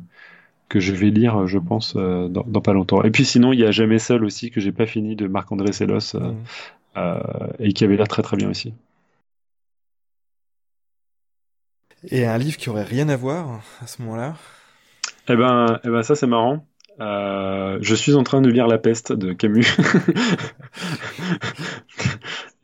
que 0.69 0.79
je 0.79 0.93
vais 0.93 1.09
lire, 1.09 1.47
je 1.47 1.57
pense, 1.57 1.95
euh, 1.95 2.27
dans, 2.27 2.43
pas 2.61 2.73
longtemps. 2.73 3.01
Et 3.03 3.09
puis 3.09 3.25
sinon, 3.25 3.53
il 3.53 3.59
y 3.59 3.65
a 3.65 3.71
Jamais 3.71 3.97
seul 3.97 4.23
aussi 4.23 4.51
que 4.51 4.61
j'ai 4.61 4.71
pas 4.71 4.85
fini 4.85 5.15
de 5.15 5.27
Marc-André 5.27 5.71
Sellos 5.71 6.15
euh, 6.15 6.31
mmh. 6.95 7.53
et 7.57 7.73
qui 7.73 7.83
avait 7.83 7.97
l'air 7.97 8.07
très 8.07 8.21
très 8.21 8.37
bien 8.37 8.49
aussi. 8.51 8.73
Et 12.07 12.27
un 12.27 12.37
livre 12.37 12.57
qui 12.57 12.69
aurait 12.69 12.83
rien 12.83 13.09
à 13.09 13.15
voir 13.15 13.61
à 13.81 13.87
ce 13.87 14.01
moment-là? 14.03 14.35
Eh 15.27 15.35
ben, 15.35 15.79
eh 15.83 15.89
ben 15.89 16.03
ça 16.03 16.13
c'est 16.13 16.27
marrant. 16.27 16.68
Euh, 16.99 17.77
je 17.81 17.95
suis 17.95 18.15
en 18.15 18.23
train 18.23 18.41
de 18.41 18.49
lire 18.49 18.67
La 18.67 18.77
peste 18.77 19.13
de 19.13 19.33
Camus. 19.33 19.65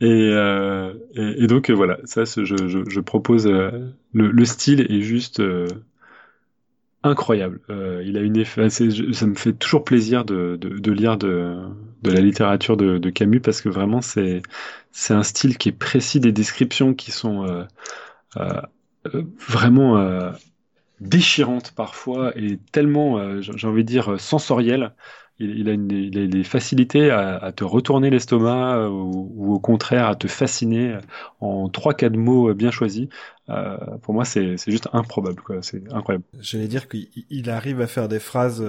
Euh, 0.03 0.94
et, 1.16 1.44
et, 1.44 1.48
donc 1.48 1.72
voilà, 1.72 1.98
ça, 2.03 2.26
je, 2.26 2.44
je, 2.44 2.84
je 2.88 2.99
propose. 2.99 3.48
Euh, 3.48 3.72
le, 4.14 4.30
le, 4.30 4.45
style 4.45 4.82
est 4.82 5.02
juste 5.02 5.41
incroyable. 7.02 7.62
il 7.70 8.18
a 8.18 8.20
une 8.20 8.36
effet, 8.36 8.70
ça 8.70 8.84
me 9.26 9.36
fait 9.36 9.53
toujours 9.53 9.86
plaisir 9.86 10.26
de, 10.26 10.57
de, 10.57 10.78
de 10.78 10.91
lire 10.91 11.18
de, 11.18 11.56
de, 12.03 12.12
la 12.12 12.20
littérature 12.20 12.76
de, 12.76 12.98
de 12.98 13.10
Camus 13.10 13.40
parce 13.40 13.62
que 13.62 13.70
vraiment 13.70 14.02
c'est 14.02 14.41
c'est 14.91 15.14
un 15.14 15.24
style 15.24 15.57
qui 15.57 15.70
est 15.70 15.78
précis, 15.80 16.20
des 16.20 16.34
descriptions 16.34 16.94
qui 16.94 17.12
sont 17.12 17.66
vraiment 19.48 20.34
déchirante 20.99 21.72
parfois 21.72 22.31
et 22.38 22.57
tellement, 22.72 23.17
euh, 23.17 23.41
j'ai 23.41 23.67
envie 23.67 23.84
de 23.84 23.89
dire, 23.89 24.19
sensorielle. 24.19 24.93
Il, 25.38 25.67
a, 25.67 25.73
une, 25.73 25.91
il 25.91 26.17
a 26.17 26.27
des 26.27 26.45
facilités 26.45 27.11
à, 27.11 27.51
te 27.53 27.65
retourner 27.65 28.09
l'estomac 28.09 28.77
euh, 28.77 28.88
ou, 28.88 29.53
au 29.53 29.59
contraire 29.59 30.07
à 30.07 30.15
te 30.15 30.27
fasciner 30.27 30.97
en 31.41 31.67
trois 31.67 31.93
quatre 31.93 32.15
mots 32.15 32.53
bien 32.53 32.72
choisis. 32.72 33.09
Euh, 33.49 33.76
pour 34.01 34.13
moi, 34.13 34.23
c'est 34.23 34.55
juste 34.65 34.88
improbable, 34.93 35.41
quoi. 35.41 35.57
C'est 35.61 35.84
incroyable. 35.91 36.23
J'allais 36.39 36.69
dire 36.69 36.88
qu'il 36.88 37.49
arrive 37.49 37.81
à 37.81 37.88
faire 37.88 38.07
des 38.07 38.19
phrases 38.19 38.63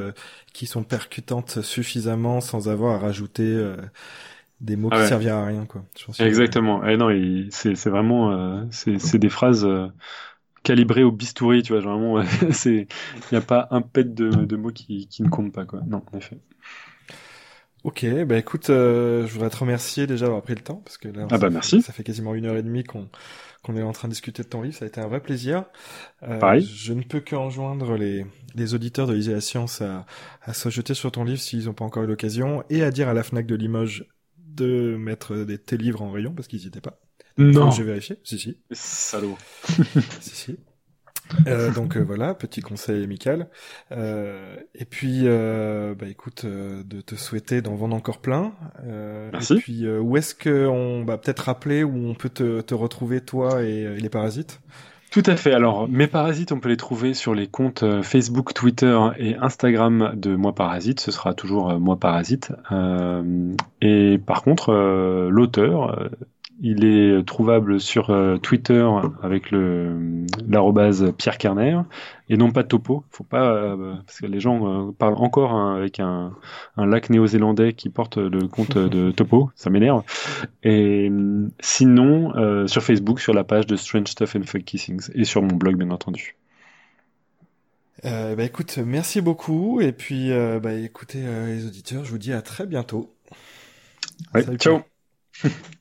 qui 0.53 0.67
sont 0.67 0.83
percutantes 0.83 1.63
suffisamment 1.63 2.41
sans 2.41 2.69
avoir 2.69 2.97
à 2.97 2.99
rajouter 2.99 3.65
des 4.61 4.75
mots 4.75 4.91
qui 4.91 5.07
serviraient 5.07 5.31
à 5.31 5.45
rien, 5.45 5.67
quoi. 5.67 5.85
Exactement. 6.19 6.85
Et 6.85 6.95
eh 6.95 6.97
non, 6.97 7.11
c'est 7.51 7.89
vraiment, 7.89 8.67
c'est 8.73 9.19
des 9.19 9.31
phrases 9.31 9.65
calibré 10.67 11.05
au 11.05 11.13
bistouri, 11.13 11.63
tu 11.63 11.73
vois, 11.73 11.81
vraiment, 11.81 12.23
c'est, 12.51 12.89
il 13.15 13.29
n'y 13.33 13.39
a 13.39 13.41
pas 13.41 13.69
un 13.71 13.83
pet 13.83 14.13
de, 14.15 14.57
mots 14.57 14.73
qui, 14.73 15.09
ne 15.21 15.29
compte 15.29 15.53
pas, 15.53 15.65
quoi. 15.65 15.81
Non, 15.87 16.03
en 16.13 16.19
effet. 16.19 16.39
Ok, 17.85 18.05
bah 18.27 18.37
écoute, 18.37 18.69
euh, 18.71 19.29
je 19.29 19.33
voudrais 19.33 19.49
te 19.49 19.59
remercier 19.59 20.09
déjà 20.09 20.27
d'avoir 20.27 20.43
pris 20.43 20.57
le 20.57 20.61
temps, 20.61 20.83
parce 20.85 20.99
que 20.99 21.07
là, 21.07 21.29
ah 21.31 21.39
bah 21.39 21.51
merci. 21.51 21.83
ça 21.83 21.93
fait 21.93 22.03
quasiment 22.03 22.35
une 22.35 22.47
heure 22.47 22.57
et 22.57 22.63
demie 22.63 22.83
qu'on 22.83 23.09
qu'on 23.63 23.77
est 23.77 23.83
en 23.83 23.91
train 23.91 24.07
de 24.07 24.13
discuter 24.13 24.45
de 24.45 24.49
ton 24.49 24.63
livre, 24.63 24.77
ça 24.77 24.85
a 24.85 24.89
été 24.89 25.01
un 25.01 25.09
vrai 25.09 25.19
plaisir. 25.19 25.65
Euh, 26.23 26.39
Pareil. 26.39 26.65
Je 26.65 26.93
ne 26.93 27.03
peux 27.03 27.19
qu'enjoindre 27.19 27.97
les, 27.97 28.25
les 28.55 28.75
auditeurs 28.75 29.09
de 29.09 29.13
l'Isée 29.13 29.33
la 29.33 29.41
Science 29.41 29.83
à, 29.83 30.07
à 30.43 30.53
se 30.53 30.69
jeter 30.69 30.95
sur 30.95 31.11
ton 31.11 31.25
livre 31.25 31.41
s'ils 31.41 31.65
n'ont 31.65 31.73
pas 31.73 31.85
encore 31.85 32.05
eu 32.05 32.07
l'occasion, 32.07 32.63
et 32.71 32.85
à 32.85 32.93
dire 32.93 33.09
à 33.09 33.15
la 33.15 33.25
FNAC 33.25 33.45
de 33.45 33.57
Limoges 33.57 34.07
de 34.39 34.97
mettre 34.97 35.35
des, 35.45 35.59
tes 35.59 35.77
livres 35.77 36.03
en 36.03 36.13
rayon, 36.13 36.33
parce 36.33 36.47
qu'ils 36.47 36.61
n'y 36.61 36.67
étaient 36.67 36.81
pas. 36.81 37.01
Non. 37.39 37.71
J'ai 37.71 37.83
vérifié. 37.83 38.19
Si, 38.25 38.39
si. 38.39 38.59
Salaud. 38.73 39.37
si, 40.21 40.31
si. 40.35 40.59
Euh, 41.47 41.73
donc 41.73 41.97
euh, 41.97 42.01
voilà, 42.01 42.35
petit 42.35 42.61
conseil 42.61 43.03
amical. 43.05 43.49
Euh, 43.93 44.57
et 44.75 44.85
puis, 44.85 45.23
euh, 45.25 45.95
bah 45.95 46.07
écoute, 46.09 46.45
euh, 46.45 46.83
de 46.85 47.01
te 47.01 47.15
souhaiter 47.15 47.63
d'en 47.63 47.75
vendre 47.75 47.97
encore 47.97 48.21
plein. 48.21 48.53
Merci. 49.33 49.55
Et 49.55 49.57
puis, 49.57 49.89
où 49.89 50.17
est-ce 50.17 50.35
qu'on 50.35 51.05
va 51.05 51.19
peut-être 51.19 51.41
rappeler 51.41 51.85
où 51.85 52.09
on 52.09 52.15
peut 52.15 52.29
te, 52.29 52.61
te 52.61 52.75
retrouver 52.75 53.21
toi 53.21 53.63
et, 53.63 53.97
les 53.97 54.09
parasites? 54.09 54.61
Tout 55.13 55.23
à 55.27 55.37
fait. 55.37 55.53
Alors, 55.53 55.89
mes 55.89 56.09
parasites, 56.09 56.53
on 56.53 56.61
peut 56.61 56.69
les 56.69 56.77
trouver 56.77 57.15
sur 57.15 57.35
les 57.35 57.47
comptes 57.47 57.85
Facebook, 58.03 58.53
Twitter 58.53 58.99
et 59.19 59.37
Instagram 59.37 60.13
de 60.15 60.35
Moi 60.35 60.55
Parasite. 60.55 61.01
Ce 61.01 61.11
sera 61.11 61.33
toujours 61.33 61.79
Moi 61.79 61.99
Parasite. 61.99 62.53
et 63.81 64.19
par 64.27 64.43
contre, 64.43 64.73
l'auteur, 65.31 66.11
il 66.61 66.85
est 66.85 67.27
trouvable 67.27 67.81
sur 67.81 68.11
euh, 68.11 68.39
Twitter 68.39 68.87
avec 69.23 69.51
le 69.51 70.25
l'arrobase 70.49 71.13
Pierre 71.19 71.37
Kerner 71.37 71.81
et 72.31 72.37
non 72.37 72.51
pas 72.51 72.65
Topo. 72.65 73.05
Faut 73.11 73.25
pas 73.25 73.53
euh, 73.53 73.95
parce 74.07 74.21
que 74.21 74.27
les 74.27 74.41
gens 74.41 74.89
euh, 74.89 74.93
parlent 74.93 75.19
encore 75.19 75.53
hein, 75.53 75.77
avec 75.77 76.01
un, 76.01 76.33
un 76.77 76.87
lac 76.87 77.11
néo-zélandais 77.11 77.75
qui 77.75 77.91
porte 77.91 78.17
le 78.17 78.49
compte 78.49 78.79
de 78.79 79.11
Topo. 79.11 79.51
Ça 79.55 79.69
m'énerve. 79.69 80.03
Et 80.63 81.11
sinon 81.61 82.67
sur 82.67 82.83
Facebook 82.83 83.21
sur 83.21 83.35
la 83.35 83.45
page 83.45 83.67
de 83.67 83.77
Strange 83.77 84.09
Stuff 84.09 84.37
and 84.37 84.45
Fuck 84.45 84.65
Kissings 84.65 85.11
et 85.15 85.25
sur 85.25 85.43
mon 85.43 85.57
blog 85.57 85.77
bien 85.77 85.91
entendu. 85.91 86.37
Euh, 88.05 88.35
bah 88.35 88.45
écoute, 88.45 88.79
merci 88.79 89.21
beaucoup 89.21 89.81
et 89.81 89.93
puis 89.93 90.31
bah 90.63 90.73
écoutez 90.73 91.21
les 91.21 91.67
auditeurs, 91.67 92.05
je 92.05 92.11
vous 92.11 92.19
dis 92.19 92.33
à 92.33 92.41
très 92.41 92.67
bientôt. 92.67 93.15
Ouais, 94.35 94.45
ciao. 94.57 94.81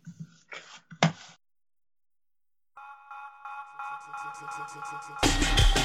six, 4.56 4.74
six, 4.74 4.90
six, 4.90 5.74
six. 5.74 5.85